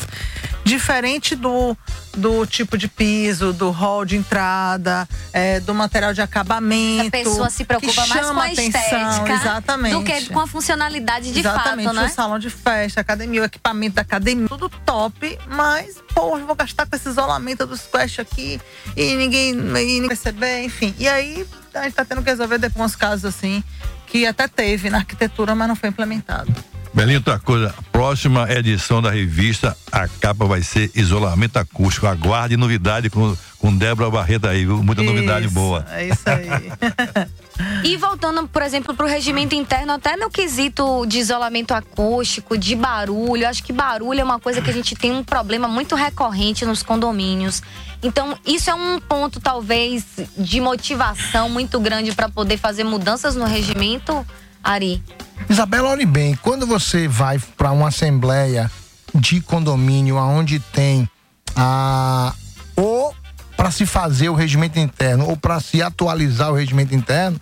Diferente 0.65 1.37
do, 1.37 1.77
do 2.17 2.47
tipo 2.47 2.79
de 2.79 2.89
piso, 2.89 3.53
do 3.53 3.71
hall 3.71 4.07
de 4.07 4.17
entrada, 4.17 5.07
é, 5.35 5.61
do 5.61 5.75
material 5.75 6.15
de 6.15 6.23
acabamento. 6.23 7.09
A 7.09 7.11
pessoa 7.11 7.51
se 7.51 7.63
preocupa 7.63 8.07
mais 8.07 8.27
com 8.31 8.41
a 8.41 8.51
estética 8.51 9.33
exatamente. 9.35 9.93
do 9.93 10.03
que 10.03 10.33
com 10.33 10.41
a 10.41 10.47
funcionalidade 10.47 11.33
de 11.33 11.41
Exatamente, 11.41 11.85
fato, 11.85 11.97
né? 11.97 12.07
o 12.07 12.09
salão 12.09 12.39
de 12.39 12.49
festa, 12.49 13.03
academia, 13.03 13.43
o 13.43 13.45
equipamento 13.45 13.97
da 13.97 14.03
academia, 14.03 14.49
tudo 14.49 14.71
top, 14.71 15.39
mas, 15.47 15.97
pô, 16.15 16.39
eu 16.39 16.47
vou 16.47 16.57
gastar 16.57 16.87
com 16.87 16.97
esse 16.97 17.11
isolamento 17.11 17.67
dos 17.67 17.83
Quest 17.83 18.19
aqui 18.19 18.59
e 18.97 19.15
ninguém, 19.17 19.51
e 19.51 19.55
ninguém 19.55 20.09
perceber, 20.09 20.65
enfim. 20.65 20.95
E 20.99 21.07
aí 21.07 21.47
a 21.75 21.85
gente 21.85 21.95
tá 21.95 22.05
tendo 22.05 22.23
que 22.23 22.31
resolver 22.31 22.59
depois 22.59 22.87
uns 22.87 22.97
casos 22.97 23.25
assim, 23.25 23.63
que 24.07 24.27
até 24.27 24.49
teve 24.49 24.91
na 24.91 24.99
arquitetura, 24.99 25.55
mas 25.55 25.69
não 25.69 25.77
foi 25.77 25.89
implementado. 25.89 26.53
Belinho, 26.93 27.19
outra 27.19 27.39
coisa, 27.39 27.75
próxima 27.93 28.51
edição 28.53 29.01
da 29.01 29.11
revista, 29.11 29.77
a 29.93 30.09
capa 30.09 30.45
vai 30.45 30.63
ser 30.63 30.91
isolamento 30.95 31.57
acústico. 31.57 32.07
Aguarde 32.07 32.57
novidade 32.57 33.09
com, 33.09 33.37
com 33.59 33.77
Débora 33.77 34.11
Barreto 34.11 34.49
aí, 34.49 34.65
viu? 34.65 34.83
Muita 34.83 35.03
novidade 35.03 35.47
Isso, 35.47 35.55
boa. 35.55 35.87
É 35.91 36.09
isso 36.09 36.23
aí. 36.27 37.31
E 37.85 37.97
voltando, 37.97 38.49
por 38.49 38.63
exemplo, 38.63 38.95
para 38.95 39.05
o 39.05 39.09
regimento 39.09 39.55
interno, 39.55 39.93
até 39.93 40.17
no 40.17 40.31
quesito 40.31 41.05
de 41.07 41.19
isolamento 41.19 41.73
acústico, 41.73 42.57
de 42.57 42.75
barulho, 42.75 43.47
acho 43.47 43.63
que 43.63 43.73
barulho 43.73 44.21
é 44.21 44.25
uma 44.25 44.41
coisa 44.41 44.63
que 44.63 44.71
a 44.71 44.73
gente 44.73 44.95
tem 44.97 45.13
um 45.13 45.23
problema 45.23 45.69
muito 45.69 45.95
recorrente 45.95 46.65
nos 46.65 46.83
condomínios. 46.83 47.63
Então, 48.03 48.37
isso 48.47 48.71
é 48.71 48.75
um 48.75 48.99
ponto, 48.99 49.41
talvez, 49.41 50.05
de 50.37 50.61
motivação 50.61 51.51
muito 51.51 51.79
grande 51.79 52.13
para 52.13 52.29
poder 52.29 52.57
fazer 52.57 52.85
mudanças 52.85 53.37
no 53.37 53.45
regimento, 53.45 54.27
Ari. 54.63 55.03
Isabela, 55.49 55.89
olhe 55.89 56.07
bem, 56.07 56.37
quando 56.43 56.67
você 56.67 57.09
vai 57.09 57.39
para 57.57 57.73
uma 57.73 57.89
assembleia 57.89 58.71
de 59.15 59.41
condomínio 59.41 60.17
onde 60.17 60.61
tem 60.61 61.09
a 61.57 62.33
ou 62.77 63.15
para 63.57 63.71
se 63.71 63.85
fazer 63.85 64.29
o 64.29 64.35
regimento 64.35 64.79
interno 64.79 65.29
ou 65.29 65.37
para 65.37 65.61
se 65.61 65.83
atualizar 65.83 66.51
o 66.51 66.55
regimento 66.55 66.95
interno, 66.95 67.39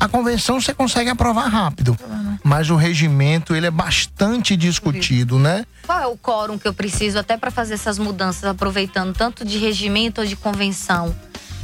a 0.00 0.08
convenção 0.08 0.60
você 0.60 0.74
consegue 0.74 1.08
aprovar 1.10 1.46
rápido, 1.46 1.96
mas 2.42 2.70
o 2.70 2.76
regimento 2.76 3.54
ele 3.54 3.66
é 3.66 3.70
bastante 3.70 4.56
discutido, 4.56 5.38
né? 5.38 5.64
Qual 5.86 6.00
é 6.00 6.06
o 6.06 6.16
quórum 6.16 6.58
que 6.58 6.66
eu 6.66 6.74
preciso 6.74 7.18
até 7.18 7.36
para 7.36 7.50
fazer 7.50 7.74
essas 7.74 7.98
mudanças, 7.98 8.44
aproveitando 8.44 9.14
tanto 9.14 9.44
de 9.44 9.58
regimento 9.58 10.20
ou 10.20 10.26
de 10.26 10.34
convenção? 10.34 11.14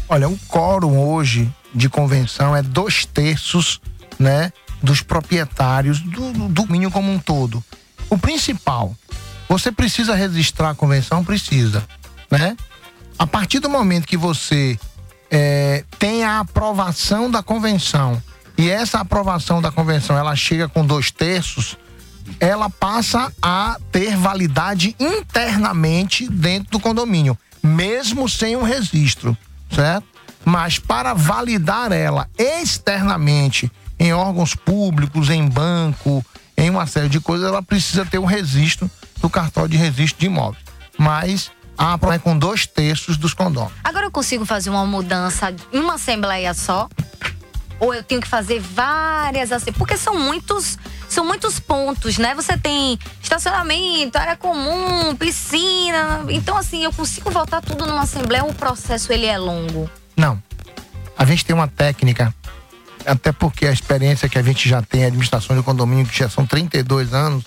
Olha, 0.09 0.29
o 0.29 0.39
quórum 0.49 0.99
hoje 0.99 1.53
de 1.75 1.89
convenção 1.89 2.55
é 2.55 2.62
dois 2.62 3.05
terços, 3.05 3.81
né, 4.19 4.53
dos 4.82 5.02
proprietários 5.02 6.01
do, 6.01 6.32
do 6.32 6.48
domínio 6.48 6.90
como 6.90 7.12
um 7.12 7.19
todo. 7.19 7.62
O 8.09 8.19
principal, 8.19 8.94
você 9.48 9.70
precisa 9.70 10.15
registrar 10.15 10.70
a 10.70 10.74
convenção? 10.74 11.24
Precisa, 11.24 11.85
né? 12.31 12.57
A 13.19 13.27
partir 13.27 13.59
do 13.59 13.69
momento 13.69 14.07
que 14.07 14.16
você 14.16 14.78
é, 15.31 15.85
tem 15.98 16.24
a 16.24 16.40
aprovação 16.40 17.31
da 17.31 17.43
convenção 17.43 18.20
e 18.57 18.69
essa 18.69 19.01
aprovação 19.01 19.62
da 19.62 19.70
convenção 19.70 20.16
ela 20.16 20.35
chega 20.35 20.69
com 20.69 20.85
dois 20.85 21.11
terços, 21.11 21.77
ela 22.39 22.69
passa 22.69 23.32
a 23.40 23.78
ter 23.90 24.16
validade 24.16 24.94
internamente 24.98 26.28
dentro 26.28 26.70
do 26.73 26.81
condomínio, 26.81 27.39
mesmo 27.62 28.28
sem 28.28 28.57
um 28.57 28.62
registro, 28.62 29.36
certo? 29.70 30.07
Mas 30.44 30.78
para 30.78 31.15
validar 31.15 31.93
ela 31.93 32.28
externamente 32.39 33.70
em 34.01 34.14
órgãos 34.14 34.55
públicos, 34.55 35.28
em 35.28 35.47
banco, 35.47 36.24
em 36.56 36.70
uma 36.70 36.86
série 36.86 37.10
de 37.10 37.20
coisas, 37.20 37.47
ela 37.47 37.62
precisa 37.62 38.05
ter 38.06 38.18
um 38.18 38.24
registro 38.24 38.90
do 39.20 39.28
cartório 39.28 39.68
de 39.68 39.77
registro 39.77 40.18
de 40.18 40.27
imóveis. 40.27 40.64
Mas 40.98 41.51
a 41.77 41.98
é 42.12 42.18
com 42.18 42.36
dois 42.36 42.66
terços 42.66 43.16
dos 43.16 43.35
condôminos. 43.35 43.78
Agora 43.85 44.06
eu 44.06 44.10
consigo 44.10 44.44
fazer 44.44 44.70
uma 44.70 44.85
mudança 44.85 45.55
em 45.72 45.78
uma 45.78 45.94
assembleia 45.94 46.52
só? 46.55 46.89
Ou 47.78 47.94
eu 47.94 48.02
tenho 48.02 48.20
que 48.20 48.28
fazer 48.28 48.60
várias 48.60 49.52
assim? 49.52 49.72
Porque 49.72 49.97
são 49.97 50.18
muitos, 50.18 50.78
são 51.09 51.24
muitos 51.24 51.59
pontos, 51.59 52.18
né? 52.18 52.35
Você 52.35 52.56
tem 52.56 52.98
estacionamento, 53.22 54.18
área 54.18 54.36
comum, 54.36 55.14
piscina. 55.16 56.27
Então, 56.28 56.56
assim, 56.56 56.85
eu 56.85 56.93
consigo 56.93 57.31
voltar 57.31 57.62
tudo 57.62 57.86
numa 57.86 58.02
assembleia 58.02 58.44
ou 58.44 58.51
o 58.51 58.55
processo 58.55 59.10
ele 59.10 59.24
é 59.24 59.39
longo? 59.39 59.89
Não. 60.14 60.43
A 61.16 61.24
gente 61.24 61.44
tem 61.44 61.55
uma 61.55 61.68
técnica, 61.68 62.35
até 63.11 63.32
porque 63.32 63.66
a 63.66 63.73
experiência 63.73 64.28
que 64.28 64.39
a 64.39 64.43
gente 64.43 64.69
já 64.69 64.81
tem 64.82 65.01
em 65.01 65.07
administração 65.07 65.57
de 65.57 65.62
condomínio, 65.62 66.07
que 66.07 66.16
já 66.16 66.28
são 66.28 66.47
32 66.47 67.12
anos, 67.12 67.45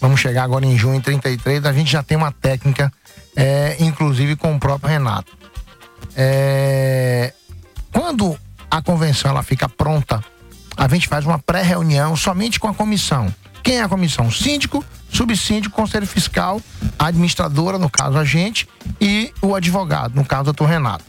vamos 0.00 0.20
chegar 0.20 0.42
agora 0.42 0.66
em 0.66 0.76
junho 0.76 0.96
em 0.96 1.00
33, 1.00 1.64
a 1.64 1.72
gente 1.72 1.92
já 1.92 2.02
tem 2.02 2.16
uma 2.16 2.32
técnica, 2.32 2.92
é, 3.36 3.76
inclusive 3.78 4.34
com 4.34 4.54
o 4.54 4.58
próprio 4.58 4.90
Renato. 4.90 5.38
É, 6.16 7.32
quando 7.92 8.36
a 8.68 8.82
convenção 8.82 9.30
ela 9.30 9.42
fica 9.44 9.68
pronta, 9.68 10.22
a 10.76 10.88
gente 10.88 11.06
faz 11.06 11.24
uma 11.24 11.38
pré-reunião 11.38 12.16
somente 12.16 12.58
com 12.58 12.66
a 12.66 12.74
comissão. 12.74 13.32
Quem 13.62 13.78
é 13.78 13.82
a 13.82 13.88
comissão? 13.88 14.30
Síndico, 14.30 14.84
subsíndico, 15.10 15.76
conselho 15.76 16.06
fiscal 16.06 16.60
a 16.98 17.06
administradora, 17.06 17.78
no 17.78 17.88
caso 17.88 18.18
a 18.18 18.24
gente, 18.24 18.68
e 19.00 19.32
o 19.40 19.54
advogado, 19.54 20.16
no 20.16 20.24
caso 20.24 20.52
o 20.58 20.64
Renato. 20.64 21.04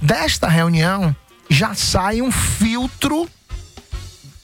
Desta 0.00 0.48
reunião 0.48 1.14
já 1.48 1.74
sai 1.74 2.22
um 2.22 2.30
filtro 2.30 3.28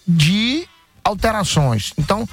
de 0.07 0.67
alterações. 1.05 1.93
Então, 1.97 2.23
o 2.23 2.29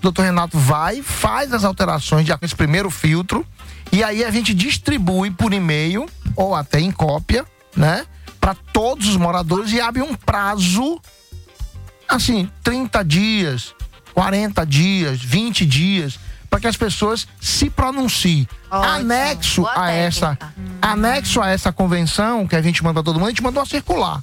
doutor 0.00 0.22
Renato 0.22 0.58
vai, 0.58 1.02
faz 1.02 1.52
as 1.52 1.64
alterações 1.64 2.24
de 2.26 2.32
esse 2.42 2.54
primeiro 2.54 2.90
filtro, 2.90 3.46
e 3.92 4.02
aí 4.02 4.24
a 4.24 4.30
gente 4.30 4.54
distribui 4.54 5.30
por 5.30 5.52
e-mail, 5.52 6.08
ou 6.36 6.54
até 6.54 6.80
em 6.80 6.90
cópia, 6.90 7.44
né? 7.76 8.06
Para 8.40 8.54
todos 8.54 9.08
os 9.08 9.16
moradores 9.16 9.72
e 9.72 9.80
abre 9.80 10.00
um 10.02 10.14
prazo, 10.14 11.00
assim, 12.08 12.48
30 12.62 13.04
dias, 13.04 13.74
40 14.14 14.64
dias, 14.64 15.20
20 15.20 15.66
dias, 15.66 16.18
para 16.50 16.60
que 16.60 16.66
as 16.66 16.76
pessoas 16.76 17.26
se 17.40 17.70
pronunciem. 17.70 18.46
Anexo 18.68 19.62
Boa 19.62 19.72
a 19.76 19.90
essa, 19.90 20.36
anexo 20.82 21.40
a 21.40 21.48
essa 21.48 21.72
convenção 21.72 22.46
que 22.46 22.56
a 22.56 22.62
gente 22.62 22.82
manda 22.82 23.02
todo 23.02 23.14
mundo, 23.14 23.26
a 23.26 23.30
gente 23.30 23.42
mandou 23.42 23.62
uma 23.62 23.68
circular. 23.68 24.22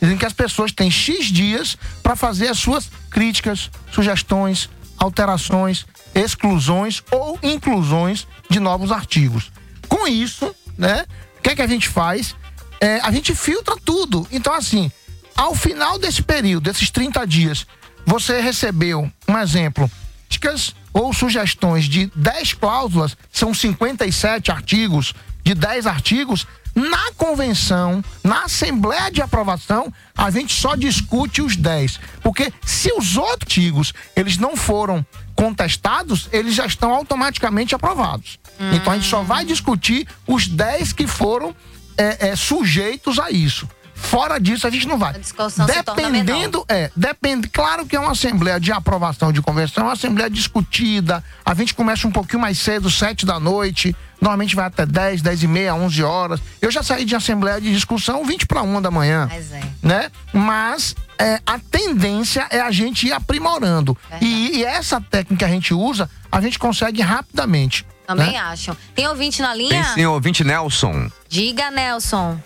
Dizem 0.00 0.18
que 0.18 0.26
as 0.26 0.32
pessoas 0.32 0.72
têm 0.72 0.90
X 0.90 1.26
dias 1.26 1.78
para 2.02 2.16
fazer 2.16 2.48
as 2.48 2.58
suas 2.58 2.90
críticas, 3.08 3.70
sugestões, 3.92 4.68
alterações, 4.98 5.86
exclusões 6.12 7.02
ou 7.10 7.38
inclusões 7.40 8.26
de 8.50 8.58
novos 8.58 8.90
artigos. 8.90 9.52
Com 9.88 10.08
isso, 10.08 10.52
né, 10.76 11.06
o 11.38 11.42
que 11.42 11.50
é 11.50 11.54
que 11.54 11.62
a 11.62 11.66
gente 11.68 11.88
faz? 11.88 12.34
É, 12.80 12.98
a 13.00 13.12
gente 13.12 13.32
filtra 13.32 13.76
tudo. 13.84 14.26
Então, 14.32 14.52
assim, 14.52 14.90
ao 15.36 15.54
final 15.54 15.98
desse 15.98 16.22
período, 16.22 16.64
desses 16.64 16.90
30 16.90 17.24
dias, 17.24 17.66
você 18.04 18.40
recebeu, 18.40 19.10
um 19.28 19.38
exemplo, 19.38 19.88
críticas 20.32 20.74
ou 20.92 21.12
sugestões 21.12 21.84
de 21.84 22.10
10 22.14 22.54
cláusulas, 22.54 23.16
são 23.30 23.52
57 23.52 24.50
artigos, 24.50 25.14
de 25.44 25.54
10 25.54 25.86
artigos, 25.86 26.46
na 26.74 27.12
convenção, 27.16 28.02
na 28.24 28.44
assembleia 28.44 29.10
de 29.10 29.20
aprovação, 29.20 29.92
a 30.16 30.30
gente 30.30 30.54
só 30.54 30.74
discute 30.74 31.42
os 31.42 31.54
10. 31.54 32.00
Porque 32.22 32.52
se 32.64 32.90
os 32.92 33.16
outros 33.16 33.42
artigos, 33.42 33.92
eles 34.16 34.38
não 34.38 34.56
foram 34.56 35.04
contestados, 35.34 36.28
eles 36.32 36.54
já 36.54 36.64
estão 36.64 36.92
automaticamente 36.94 37.74
aprovados. 37.74 38.38
Então 38.72 38.92
a 38.92 38.96
gente 38.96 39.08
só 39.08 39.22
vai 39.22 39.44
discutir 39.44 40.06
os 40.26 40.46
10 40.46 40.92
que 40.92 41.06
foram 41.06 41.54
é, 41.98 42.28
é, 42.28 42.36
sujeitos 42.36 43.18
a 43.18 43.30
isso. 43.30 43.68
Fora 44.02 44.38
disso, 44.38 44.66
a 44.66 44.70
gente 44.70 44.86
não 44.86 44.98
vai. 44.98 45.14
discussão 45.14 45.66
se 45.66 45.82
torna 45.82 46.02
Dependendo, 46.02 46.64
é, 46.68 46.90
depende. 46.94 47.48
Claro 47.48 47.86
que 47.86 47.96
é 47.96 48.00
uma 48.00 48.12
assembleia 48.12 48.60
de 48.60 48.72
aprovação 48.72 49.32
de 49.32 49.40
convenção, 49.40 49.84
é 49.84 49.86
uma 49.86 49.92
assembleia 49.92 50.28
discutida. 50.28 51.24
A 51.44 51.54
gente 51.54 51.72
começa 51.72 52.06
um 52.06 52.10
pouquinho 52.10 52.40
mais 52.40 52.58
cedo, 52.58 52.90
sete 52.90 53.24
da 53.24 53.38
noite. 53.38 53.96
Normalmente 54.20 54.54
vai 54.54 54.66
até 54.66 54.84
10, 54.84 55.22
10 55.22 55.42
e 55.42 55.48
meia, 55.48 55.74
11 55.74 56.02
horas. 56.02 56.40
Eu 56.60 56.70
já 56.70 56.82
saí 56.82 57.04
de 57.04 57.16
assembleia 57.16 57.60
de 57.60 57.72
discussão 57.72 58.24
20 58.24 58.46
para 58.46 58.62
uma 58.62 58.80
da 58.80 58.90
manhã. 58.90 59.28
Mas 59.30 59.52
é. 59.52 59.62
Né? 59.82 60.10
Mas 60.32 60.94
é, 61.18 61.40
a 61.46 61.58
tendência 61.58 62.46
é 62.50 62.60
a 62.60 62.70
gente 62.70 63.06
ir 63.06 63.12
aprimorando. 63.12 63.96
E, 64.20 64.58
e 64.58 64.64
essa 64.64 65.00
técnica 65.00 65.44
que 65.44 65.50
a 65.50 65.54
gente 65.54 65.72
usa, 65.72 66.10
a 66.30 66.40
gente 66.40 66.58
consegue 66.58 67.00
rapidamente. 67.00 67.86
Também 68.06 68.32
né? 68.32 68.38
acham. 68.38 68.76
Tem 68.94 69.08
ouvinte 69.08 69.40
na 69.40 69.52
Tem 69.54 69.68
linha? 69.68 69.84
sim, 69.94 70.04
ouvinte 70.04 70.44
Nelson. 70.44 71.10
Diga, 71.28 71.70
Nelson. 71.70 72.38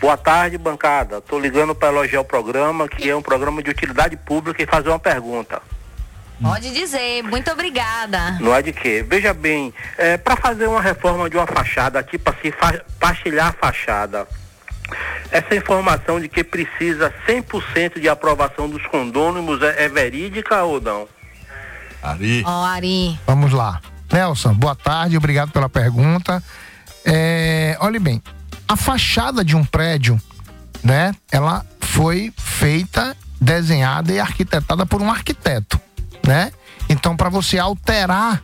Boa 0.00 0.16
tarde, 0.16 0.56
bancada. 0.56 1.18
Estou 1.18 1.40
ligando 1.40 1.74
para 1.74 1.88
elogiar 1.88 2.20
o 2.20 2.24
programa, 2.24 2.88
que 2.88 3.10
é 3.10 3.16
um 3.16 3.22
programa 3.22 3.62
de 3.62 3.70
utilidade 3.70 4.16
pública, 4.16 4.62
e 4.62 4.66
fazer 4.66 4.88
uma 4.88 4.98
pergunta. 4.98 5.60
Pode 6.40 6.72
dizer. 6.72 7.22
Muito 7.24 7.50
obrigada. 7.50 8.38
Não 8.40 8.54
é 8.54 8.62
de 8.62 8.72
quê? 8.72 9.04
Veja 9.06 9.34
bem, 9.34 9.74
é, 9.96 10.16
para 10.16 10.36
fazer 10.36 10.68
uma 10.68 10.80
reforma 10.80 11.28
de 11.28 11.36
uma 11.36 11.46
fachada, 11.46 12.02
tipo 12.02 12.30
assim, 12.30 12.52
fa 12.52 12.80
pastilhar 13.00 13.48
a 13.48 13.52
fachada, 13.52 14.26
essa 15.32 15.54
informação 15.56 16.20
de 16.20 16.28
que 16.28 16.44
precisa 16.44 17.12
100% 17.26 18.00
de 18.00 18.08
aprovação 18.08 18.68
dos 18.68 18.86
condôminos 18.86 19.60
é, 19.62 19.84
é 19.84 19.88
verídica 19.88 20.62
ou 20.62 20.80
não? 20.80 21.08
Ari. 22.00 22.44
Ó, 22.46 22.64
Ari. 22.64 23.18
Vamos 23.26 23.52
lá. 23.52 23.80
Nelson, 24.12 24.54
boa 24.54 24.76
tarde, 24.76 25.16
obrigado 25.16 25.50
pela 25.50 25.68
pergunta. 25.68 26.42
É, 27.04 27.76
olhe 27.80 27.98
bem, 27.98 28.22
a 28.68 28.76
fachada 28.76 29.44
de 29.44 29.56
um 29.56 29.64
prédio, 29.64 30.20
né? 30.84 31.14
Ela 31.32 31.64
foi 31.80 32.32
feita, 32.36 33.16
desenhada 33.40 34.12
e 34.12 34.20
arquitetada 34.20 34.84
por 34.84 35.00
um 35.00 35.10
arquiteto, 35.10 35.80
né? 36.26 36.52
Então, 36.88 37.16
para 37.16 37.28
você 37.28 37.58
alterar 37.58 38.42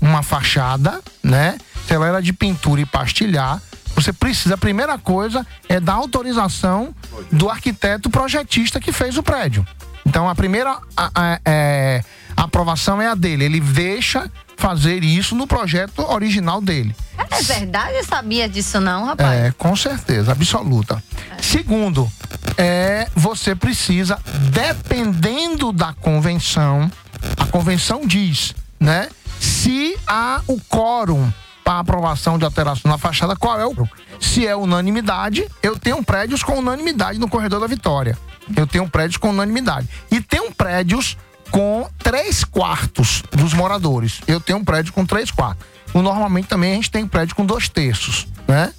uma 0.00 0.22
fachada, 0.22 1.00
né? 1.22 1.56
Se 1.86 1.94
ela 1.94 2.06
era 2.08 2.20
de 2.22 2.32
pintura 2.32 2.80
e 2.80 2.86
pastilhar, 2.86 3.60
você 3.94 4.12
precisa, 4.12 4.54
a 4.54 4.58
primeira 4.58 4.98
coisa 4.98 5.46
é 5.68 5.78
dar 5.78 5.94
autorização 5.94 6.94
do 7.30 7.48
arquiteto 7.50 8.08
projetista 8.10 8.80
que 8.80 8.90
fez 8.92 9.16
o 9.16 9.22
prédio. 9.22 9.66
Então, 10.06 10.28
a 10.28 10.34
primeira 10.34 10.78
a- 10.96 11.10
a- 11.14 11.40
é, 11.44 12.02
aprovação 12.36 13.00
é 13.00 13.06
a 13.08 13.14
dele. 13.14 13.44
Ele 13.44 13.60
deixa 13.60 14.30
fazer 14.56 15.02
isso 15.02 15.34
no 15.34 15.46
projeto 15.46 16.02
original 16.10 16.60
dele. 16.60 16.94
É 17.30 17.42
verdade? 17.42 17.96
Eu 17.96 18.04
sabia 18.04 18.48
disso 18.48 18.80
não, 18.80 19.06
rapaz. 19.06 19.32
É, 19.32 19.52
com 19.52 19.74
certeza, 19.74 20.32
absoluta. 20.32 21.02
Segundo, 21.40 22.10
é, 22.56 23.08
você 23.14 23.54
precisa, 23.54 24.18
dependendo 24.50 25.72
da 25.72 25.92
convenção, 25.92 26.90
a 27.38 27.46
convenção 27.46 28.06
diz, 28.06 28.54
né? 28.78 29.08
Se 29.40 29.98
há 30.06 30.40
o 30.46 30.60
quórum 30.60 31.32
para 31.64 31.78
aprovação 31.78 32.38
de 32.38 32.44
alteração 32.44 32.90
na 32.90 32.98
fachada, 32.98 33.36
qual 33.36 33.58
é 33.58 33.66
o? 33.66 33.88
Se 34.20 34.46
é 34.46 34.54
unanimidade, 34.54 35.46
eu 35.62 35.78
tenho 35.78 36.02
prédios 36.02 36.42
com 36.42 36.58
unanimidade 36.58 37.18
no 37.18 37.28
corredor 37.28 37.60
da 37.60 37.66
Vitória. 37.66 38.16
Eu 38.56 38.66
tenho 38.66 38.88
prédios 38.88 39.16
com 39.16 39.30
unanimidade. 39.30 39.88
E 40.10 40.20
tenho 40.20 40.52
prédios 40.52 41.16
com 41.52 41.86
três 41.98 42.42
quartos 42.42 43.22
dos 43.30 43.52
moradores. 43.52 44.20
Eu 44.26 44.40
tenho 44.40 44.58
um 44.58 44.64
prédio 44.64 44.92
com 44.92 45.04
três 45.04 45.30
quartos. 45.30 45.66
Normalmente 45.94 46.48
também 46.48 46.72
a 46.72 46.74
gente 46.74 46.90
tem 46.90 47.06
prédio 47.06 47.36
com 47.36 47.44
dois 47.44 47.68
terços, 47.68 48.26
né? 48.48 48.72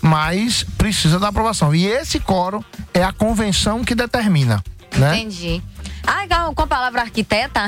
Mas 0.00 0.62
precisa 0.78 1.18
da 1.18 1.28
aprovação. 1.28 1.74
E 1.74 1.86
esse 1.86 2.20
quórum 2.20 2.64
é 2.94 3.02
a 3.02 3.12
convenção 3.12 3.84
que 3.84 3.94
determina, 3.94 4.62
né? 4.96 5.18
Entendi. 5.18 5.60
Ah, 6.06 6.20
com 6.54 6.62
a 6.62 6.66
palavra 6.66 7.02
arquiteta, 7.02 7.60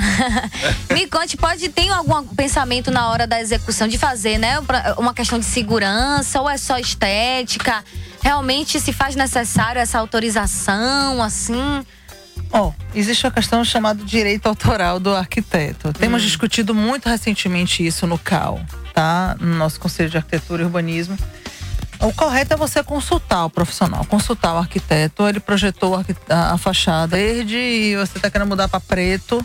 me 0.92 1.06
conte, 1.06 1.36
pode 1.36 1.68
ter 1.68 1.90
algum 1.90 2.26
pensamento 2.34 2.90
na 2.90 3.08
hora 3.08 3.26
da 3.26 3.40
execução 3.40 3.86
de 3.86 3.98
fazer, 3.98 4.38
né? 4.38 4.58
Uma 4.96 5.12
questão 5.12 5.38
de 5.38 5.44
segurança 5.44 6.40
ou 6.40 6.48
é 6.48 6.56
só 6.56 6.78
estética? 6.78 7.84
Realmente 8.22 8.80
se 8.80 8.92
faz 8.92 9.14
necessário 9.14 9.80
essa 9.80 9.98
autorização, 9.98 11.22
assim? 11.22 11.84
Ó, 12.52 12.72
existe 12.94 13.26
a 13.26 13.30
questão 13.30 13.64
chamada 13.64 14.04
direito 14.04 14.46
autoral 14.46 15.00
do 15.00 15.14
arquiteto. 15.14 15.92
Temos 15.94 16.22
discutido 16.22 16.74
muito 16.74 17.08
recentemente 17.08 17.84
isso 17.84 18.06
no 18.06 18.18
CAL, 18.18 18.60
tá? 18.92 19.34
No 19.40 19.56
nosso 19.56 19.80
Conselho 19.80 20.10
de 20.10 20.18
Arquitetura 20.18 20.62
e 20.62 20.66
Urbanismo. 20.66 21.16
O 21.98 22.12
correto 22.12 22.52
é 22.52 22.56
você 22.56 22.82
consultar 22.82 23.44
o 23.44 23.50
profissional, 23.50 24.04
consultar 24.04 24.54
o 24.54 24.58
arquiteto. 24.58 25.26
Ele 25.26 25.40
projetou 25.40 25.98
a 26.28 26.58
fachada 26.58 27.16
verde 27.16 27.56
e 27.56 27.96
você 27.96 28.18
está 28.18 28.28
querendo 28.28 28.48
mudar 28.48 28.68
para 28.68 28.80
preto. 28.80 29.44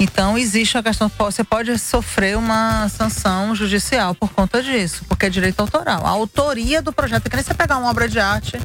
Então, 0.00 0.38
existe 0.38 0.78
a 0.78 0.82
questão, 0.82 1.10
você 1.18 1.44
pode 1.44 1.76
sofrer 1.78 2.36
uma 2.36 2.88
sanção 2.88 3.54
judicial 3.54 4.14
por 4.14 4.30
conta 4.30 4.62
disso, 4.62 5.04
porque 5.08 5.26
é 5.26 5.30
direito 5.30 5.60
autoral. 5.60 6.06
A 6.06 6.10
autoria 6.10 6.80
do 6.80 6.92
projeto 6.92 7.26
é 7.26 7.30
que 7.30 7.36
nem 7.36 7.44
você 7.44 7.52
pegar 7.52 7.78
uma 7.78 7.90
obra 7.90 8.08
de 8.08 8.18
arte 8.18 8.58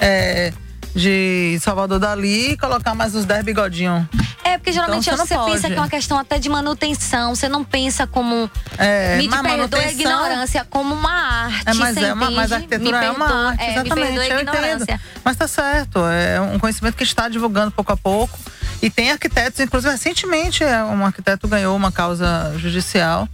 é, 0.00 0.52
de 0.96 1.58
Salvador 1.60 1.98
Dali 1.98 2.52
e 2.52 2.56
colocar 2.56 2.94
mais 2.94 3.14
os 3.14 3.24
10 3.26 3.44
bigodinhos. 3.44 4.04
É, 4.42 4.56
porque 4.56 4.72
geralmente 4.72 5.06
Então, 5.10 5.16
você, 5.26 5.34
você 5.36 5.50
pensa 5.52 5.68
que 5.68 5.74
é 5.74 5.78
uma 5.78 5.88
questão 5.88 6.18
até 6.18 6.38
de 6.38 6.48
manutenção, 6.48 7.34
você 7.34 7.48
não 7.48 7.62
pensa 7.62 8.06
como. 8.06 8.50
É, 8.78 9.16
me 9.18 9.28
perdoa 9.28 9.38
a 9.38 9.42
manutenção- 9.56 9.90
ignorância, 9.90 10.66
como 10.70 10.94
uma 10.94 11.10
arte. 11.12 11.62
É, 11.66 11.74
mas 11.74 11.96
é 11.98 12.12
uma, 12.14 12.30
mas 12.30 12.52
a 12.52 12.56
arquitetura 12.56 12.98
Me 13.00 13.06
é 13.06 13.10
uma 13.10 13.26
perdoa- 13.26 13.48
arte, 13.50 13.62
é, 13.64 13.70
exatamente. 13.72 13.94
Me 14.12 14.18
perdoa 14.18 14.22
a 14.22 14.68
eu 14.68 14.76
entendo. 14.78 15.00
Mas 15.24 15.36
tá 15.36 15.46
certo, 15.46 15.98
é 16.06 16.40
um 16.40 16.58
conhecimento 16.58 16.96
que 16.96 17.04
está 17.04 17.28
divulgando 17.28 17.70
pouco 17.72 17.92
a 17.92 17.96
pouco. 17.96 18.38
E 18.82 18.88
tem 18.90 19.10
arquitetos, 19.10 19.58
inclusive 19.60 19.90
recentemente, 19.92 20.62
é, 20.62 20.82
um 20.84 21.04
arquiteto 21.04 21.48
ganhou 21.48 21.74
uma 21.76 21.90
causa 21.90 22.52
judicial 22.58 23.28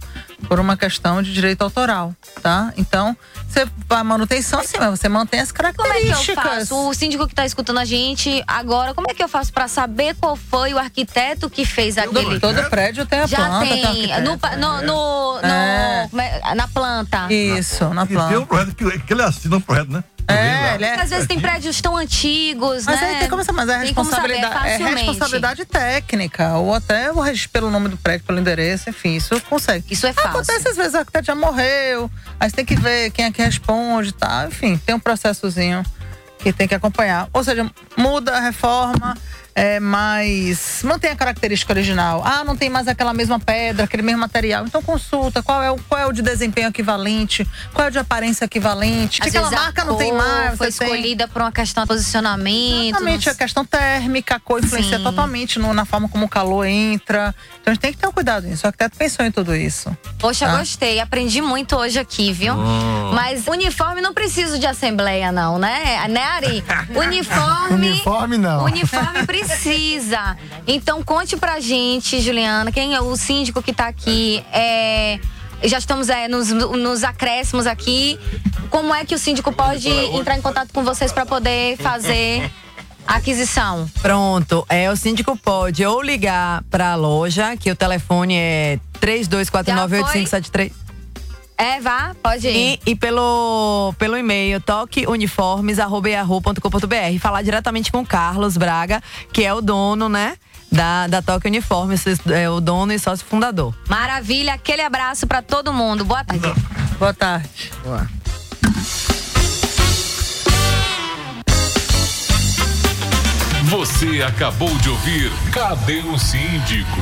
por 0.47 0.59
uma 0.59 0.75
questão 0.77 1.21
de 1.21 1.33
direito 1.33 1.61
autoral, 1.61 2.13
tá? 2.41 2.73
Então, 2.77 3.15
você 3.47 3.67
a 3.89 4.03
manutenção 4.03 4.63
sim, 4.63 4.77
mas 4.79 4.99
você 4.99 5.07
mantém 5.09 5.39
as 5.39 5.51
Como 5.51 5.67
é 5.67 5.71
que 5.73 5.79
eu 5.81 5.85
características. 5.85 6.43
faço? 6.69 6.87
O 6.89 6.93
síndico 6.93 7.25
que 7.27 7.33
está 7.33 7.45
escutando 7.45 7.79
a 7.79 7.85
gente 7.85 8.43
agora, 8.47 8.93
como 8.93 9.07
é 9.09 9.13
que 9.13 9.23
eu 9.23 9.27
faço 9.27 9.53
para 9.53 9.67
saber 9.67 10.15
qual 10.19 10.35
foi 10.35 10.73
o 10.73 10.79
arquiteto 10.79 11.49
que 11.49 11.65
fez 11.65 11.97
aquele. 11.97 12.39
todo 12.39 12.63
prédio 12.69 13.05
tem 13.05 13.19
a 13.19 13.25
Já 13.27 13.37
planta, 13.37 13.65
tem. 13.67 13.81
tem 14.07 14.21
no, 14.21 14.37
pa- 14.37 14.55
no, 14.55 14.81
no, 14.81 15.33
no- 15.41 15.47
É. 15.47 16.07
como 16.09 16.21
é- 16.21 16.55
na 16.55 16.67
planta. 16.67 17.31
Isso, 17.33 17.85
na 17.93 18.03
E 18.03 18.07
tem 18.07 18.37
um 18.37 18.45
projeto 18.45 18.75
que, 18.75 18.99
que 18.99 19.13
ele 19.13 19.21
assina 19.21 19.55
um 19.57 19.61
projeto, 19.61 19.91
né? 19.91 20.03
É, 20.27 20.75
ele 20.75 20.85
é- 20.85 21.01
Às 21.01 21.09
vezes 21.09 21.27
tem 21.27 21.39
prédios 21.39 21.79
tão 21.81 21.95
antigos, 21.97 22.85
Mas 22.85 22.99
né? 23.01 23.07
aí 23.09 23.19
tem 23.19 23.29
como 23.29 23.43
saber, 23.43 23.57
mas 23.57 23.69
é 23.69 23.79
Tem 23.81 23.93
como 23.93 24.09
saber 24.09 24.33
responsabilidade, 24.33 24.67
é 24.83 24.95
responsabilidade 24.95 25.65
técnica, 25.65 26.53
ou 26.57 26.73
até 26.73 27.11
o 27.11 27.19
registro 27.19 27.49
pelo 27.51 27.69
nome 27.69 27.89
do 27.89 27.97
prédio, 27.97 28.25
pelo 28.25 28.39
endereço, 28.39 28.89
enfim, 28.89 29.15
isso 29.15 29.39
consegue. 29.41 29.85
Isso 29.91 30.07
é 30.07 30.13
fácil. 30.13 30.29
Acontece 30.29 30.67
às 30.69 30.75
vezes, 30.77 30.93
o 30.93 30.97
arquiteto 30.97 31.25
já 31.25 31.35
morreu, 31.35 32.09
aí 32.39 32.49
você 32.49 32.55
tem 32.55 32.65
que 32.65 32.75
ver 32.75 33.11
quem 33.11 33.25
é 33.25 33.31
que 33.31 33.41
responde 33.41 34.09
e 34.09 34.13
tal, 34.13 34.47
enfim, 34.47 34.77
tem 34.77 34.95
um 34.95 34.99
processozinho 34.99 35.83
que 36.39 36.51
tem 36.51 36.67
que 36.67 36.75
acompanhar. 36.75 37.27
Ou 37.33 37.43
seja, 37.43 37.69
muda, 37.97 38.39
reforma, 38.39 39.15
é, 39.55 39.79
mas 39.79 40.81
mantém 40.83 41.11
a 41.11 41.15
característica 41.15 41.71
original. 41.73 42.21
Ah, 42.25 42.43
não 42.43 42.55
tem 42.55 42.69
mais 42.69 42.87
aquela 42.87 43.13
mesma 43.13 43.39
pedra, 43.39 43.85
aquele 43.85 44.01
mesmo 44.03 44.19
material. 44.19 44.65
Então 44.65 44.81
consulta 44.81 45.43
qual 45.43 45.61
é 45.61 45.69
o, 45.71 45.77
qual 45.87 46.01
é 46.01 46.05
o 46.05 46.11
de 46.11 46.21
desempenho 46.21 46.69
equivalente, 46.69 47.47
qual 47.73 47.85
é 47.85 47.89
o 47.89 47.91
de 47.91 47.99
aparência 47.99 48.45
equivalente, 48.45 49.21
que 49.21 49.27
Às 49.29 49.33
aquela 49.35 49.49
vezes 49.49 49.61
a 49.61 49.65
marca 49.65 49.85
não 49.85 49.95
tem 49.95 50.11
mais. 50.13 50.57
Foi 50.57 50.71
você 50.71 50.79
tem- 50.79 50.87
escolhida 50.87 51.27
por 51.27 51.41
uma 51.41 51.51
questão 51.51 51.83
de 51.83 51.87
posicionamento. 51.87 52.87
Exatamente, 52.95 53.29
a 53.29 53.35
questão 53.35 53.65
térmica, 53.65 54.35
a 54.35 54.39
cor 54.39 54.59
influencia 54.63 54.97
Sim. 54.97 55.03
totalmente 55.03 55.59
no- 55.59 55.73
na 55.73 55.85
forma 55.85 56.09
como 56.09 56.25
o 56.25 56.29
calor 56.29 56.65
entra. 56.65 57.35
Então 57.61 57.71
a 57.71 57.73
gente 57.75 57.81
tem 57.81 57.91
que 57.91 57.97
ter 57.99 58.07
um 58.07 58.11
cuidado 58.11 58.47
nisso. 58.47 58.65
O 58.65 58.67
arquiteto 58.67 58.97
pensou 58.97 59.25
em 59.25 59.31
tudo 59.31 59.55
isso. 59.55 59.95
Poxa, 60.19 60.45
Tá? 60.47 60.57
gostei. 60.57 60.99
Aprendi 60.99 61.41
muito 61.41 61.75
hoje 61.75 61.99
aqui, 61.99 62.31
viu? 62.33 62.53
Hum. 62.55 63.11
Mas 63.13 63.47
uniforme 63.47 64.01
não 64.01 64.13
preciso 64.13 64.57
de 64.57 64.65
assembleia, 64.65 65.31
não, 65.31 65.59
né? 65.59 66.07
Né, 66.09 66.21
Ari? 66.23 66.63
Uniforme. 66.95 67.73
Uniforme 67.89 68.37
não. 68.37 68.63
Uniforme 68.65 69.25
precisa. 69.27 69.42
Então 70.67 71.03
conte 71.03 71.35
pra 71.37 71.59
gente, 71.59 72.21
Juliana, 72.21 72.71
quem 72.71 72.95
é 72.95 73.01
o 73.01 73.15
síndico 73.15 73.61
que 73.61 73.73
tá 73.73 73.87
aqui. 73.87 74.43
É, 74.51 75.19
já 75.63 75.77
estamos 75.77 76.09
é, 76.09 76.27
nos, 76.27 76.49
nos 76.49 77.03
acréscimos 77.03 77.65
aqui. 77.67 78.19
Como 78.69 78.93
é 78.93 79.05
que 79.05 79.15
o 79.15 79.19
síndico 79.19 79.51
pode 79.51 79.89
entrar 79.89 80.37
em 80.37 80.41
contato 80.41 80.73
com 80.73 80.83
vocês 80.83 81.11
pra 81.11 81.25
poder 81.25 81.77
fazer 81.77 82.49
a 83.07 83.15
aquisição? 83.15 83.89
Pronto, 84.01 84.65
é, 84.67 84.89
o 84.89 84.95
síndico 84.95 85.37
pode 85.37 85.85
ou 85.85 86.01
ligar 86.01 86.63
para 86.69 86.91
a 86.93 86.95
loja, 86.95 87.55
que 87.55 87.71
o 87.71 87.75
telefone 87.75 88.35
é 88.35 88.79
32498573. 88.99 90.82
É, 91.57 91.79
vá, 91.79 92.15
pode 92.21 92.47
ir. 92.47 92.79
E, 92.85 92.91
e 92.91 92.95
pelo, 92.95 93.93
pelo 93.97 94.15
e-mail 94.17 94.61
toqueuniformes.com.br. 94.61 97.19
Falar 97.19 97.41
diretamente 97.41 97.91
com 97.91 98.01
o 98.01 98.05
Carlos 98.05 98.57
Braga, 98.57 99.01
que 99.31 99.43
é 99.43 99.53
o 99.53 99.61
dono, 99.61 100.09
né? 100.09 100.35
Da, 100.71 101.07
da 101.07 101.21
Toque 101.21 101.47
Uniformes, 101.47 102.03
é 102.31 102.49
o 102.49 102.59
dono 102.59 102.93
e 102.93 102.99
sócio 102.99 103.25
fundador. 103.25 103.75
Maravilha, 103.87 104.55
aquele 104.55 104.81
abraço 104.81 105.27
pra 105.27 105.41
todo 105.41 105.71
mundo. 105.71 106.03
Boa 106.03 106.23
tarde. 106.23 106.51
Boa 106.97 107.13
tarde. 107.13 107.49
Você 113.65 114.21
acabou 114.21 114.69
de 114.77 114.89
ouvir 114.89 115.31
Cadê 115.51 115.99
o 115.99 116.17
Síndico? 116.17 117.01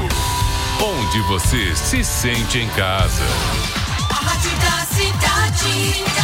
Onde 0.81 1.19
você 1.27 1.75
se 1.75 2.03
sente 2.03 2.59
em 2.59 2.67
casa. 2.69 3.23
A 4.11 4.13
rádio 4.13 4.51
da 4.59 4.85
cidade. 4.93 6.20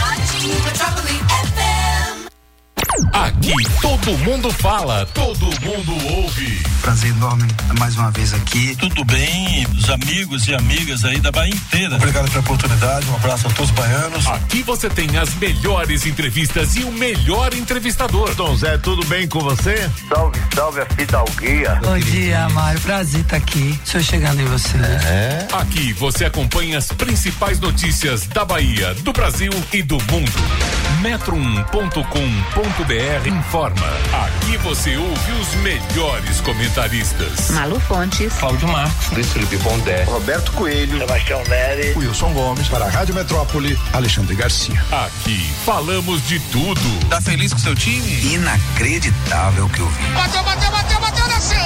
Aqui 3.14 3.54
todo 3.80 4.18
mundo 4.20 4.52
fala, 4.52 5.06
todo 5.14 5.46
mundo 5.62 5.92
ouve. 6.16 6.64
Prazer 6.82 7.12
enorme 7.12 7.48
mais 7.78 7.96
uma 7.96 8.10
vez 8.10 8.34
aqui. 8.34 8.76
Tudo 8.76 9.06
bem, 9.06 9.68
os 9.78 9.90
amigos 9.90 10.48
e 10.48 10.56
amigas 10.56 11.06
aí 11.06 11.20
da 11.20 11.32
Bahia 11.32 11.54
inteira. 11.54 11.96
Obrigado 11.96 12.28
pela 12.30 12.40
oportunidade, 12.40 13.08
um 13.10 13.16
abraço 13.16 13.48
a 13.48 13.52
todos 13.52 13.70
os 13.70 13.76
baianos. 13.78 14.26
Aqui 14.28 14.64
você 14.64 14.90
tem 14.90 15.16
as 15.18 15.34
melhores 15.36 16.08
entrevistas 16.08 16.76
e 16.76 16.84
o 16.84 16.92
melhor 16.92 17.54
entrevistador. 17.54 18.34
Dom 18.34 18.56
Zé, 18.56 18.78
tudo 18.80 19.06
bem 19.06 19.28
com 19.28 19.42
você? 19.42 19.90
Salve, 20.10 20.40
salve 20.56 20.82
a 20.82 20.86
fidalguia. 20.88 21.76
Bom 21.84 22.00
dia, 22.00 22.50
Mário. 22.50 22.80
Prazer 22.82 23.22
estar 23.22 23.38
aqui. 23.38 23.80
Estou 23.84 24.02
chegando 24.02 24.42
em 24.42 24.46
você. 24.46 24.78
É. 24.78 25.48
Aqui 25.54 25.94
você 25.94 26.26
acompanha 26.26 26.80
as 26.80 26.88
principais 26.88 27.60
notícias 27.60 28.26
da 28.28 28.44
Bahia, 28.44 28.96
do 28.96 29.14
Brasil 29.14 29.52
e 29.72 29.84
do 29.84 29.98
mundo. 30.06 30.32
Metro1.com.br 31.02 32.87
informa. 32.96 33.88
Aqui 34.26 34.56
você 34.60 34.96
ouve 34.96 35.32
os 35.34 35.54
melhores 35.56 36.40
comentaristas. 36.40 37.50
Malu 37.52 37.80
Fontes. 37.82 38.34
Cláudio 38.36 38.68
Marcos. 38.70 39.10
Luiz 39.12 39.28
Felipe 39.34 39.58
Pondé. 39.58 40.04
Roberto 40.06 40.54
Coelho. 40.54 40.98
Sebastião 41.00 41.44
Neri. 41.50 41.94
Wilson 41.98 42.32
Gomes. 42.32 42.68
Para 42.70 42.86
a 42.86 42.90
Rádio 42.90 43.14
Metrópole, 43.14 43.78
Alexandre 43.92 44.36
Garcia. 44.36 44.82
Aqui 44.90 45.52
falamos 45.66 46.26
de 46.28 46.40
tudo. 46.40 47.10
Tá 47.10 47.20
feliz 47.20 47.52
com 47.52 47.60
seu 47.60 47.76
time? 47.76 48.34
Inacreditável 48.34 49.66
o 49.66 49.70
que 49.70 49.80
eu 49.82 49.90
vi. 49.90 50.06
Bateu, 50.14 50.44
bateu, 50.44 50.72
bateu, 50.72 51.00
bateu, 51.02 51.28
desceu. 51.28 51.58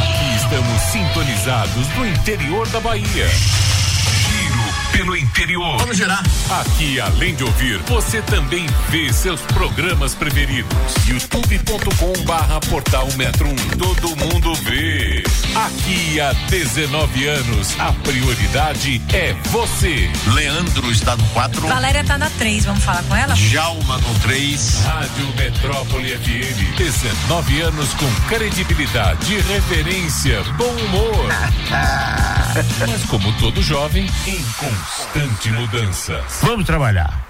Aqui 0.00 0.36
estamos 0.36 0.82
sintonizados 0.82 1.88
no 1.94 2.06
interior 2.06 2.66
da 2.70 2.80
Bahia. 2.80 3.28
Giro 3.28 4.85
pelo 4.96 5.14
interior. 5.14 5.76
Vamos 5.78 5.98
girar. 5.98 6.22
Aqui, 6.48 6.98
além 6.98 7.34
de 7.34 7.44
ouvir, 7.44 7.78
você 7.80 8.22
também 8.22 8.66
vê 8.88 9.12
seus 9.12 9.42
programas 9.42 10.14
preferidos. 10.14 10.72
youtube.com 11.06 12.24
barra 12.24 12.58
portal 12.60 13.06
Metro 13.16 13.46
1. 13.46 13.54
Todo 13.76 14.16
mundo 14.16 14.54
vê. 14.54 15.22
Aqui 15.54 16.18
há 16.18 16.32
19 16.48 17.26
anos, 17.28 17.78
a 17.78 17.92
prioridade 17.92 19.02
é 19.12 19.34
você. 19.50 20.10
Leandro 20.32 20.90
está 20.90 21.14
no 21.14 21.24
4. 21.28 21.60
Valéria 21.66 22.02
tá 22.02 22.16
na 22.16 22.30
3, 22.30 22.64
vamos 22.64 22.82
falar 22.82 23.02
com 23.02 23.16
ela? 23.16 23.34
Djalma 23.34 23.98
no 23.98 24.18
3. 24.20 24.82
Rádio 24.82 25.26
Metrópole 25.36 26.16
FM. 26.16 26.76
19 26.78 27.60
anos 27.60 27.92
com 27.94 28.10
credibilidade, 28.28 29.38
reverência, 29.40 30.42
bom 30.56 30.70
humor. 30.70 31.26
Mas 32.88 33.04
como 33.04 33.30
todo 33.34 33.62
jovem, 33.62 34.10
em 34.26 34.42
constante 34.86 35.50
mudança. 35.50 36.24
Vamos 36.42 36.64
trabalhar. 36.64 37.26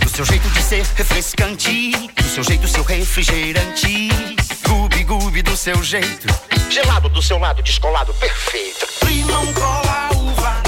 Do 0.00 0.08
seu 0.08 0.24
jeito 0.24 0.48
de 0.50 0.62
ser 0.62 0.84
refrescante, 0.94 1.92
do 2.14 2.22
seu 2.22 2.44
jeito 2.44 2.68
seu 2.68 2.84
refrigerante. 2.84 4.08
Gubi 4.66 5.04
gubi 5.04 5.42
do 5.42 5.56
seu 5.56 5.82
jeito, 5.82 6.26
gelado 6.70 7.08
do 7.08 7.20
seu 7.20 7.38
lado, 7.38 7.62
descolado, 7.62 8.14
perfeito. 8.14 8.86
Limão, 9.06 9.52
cola, 9.54 10.10
uva, 10.14 10.62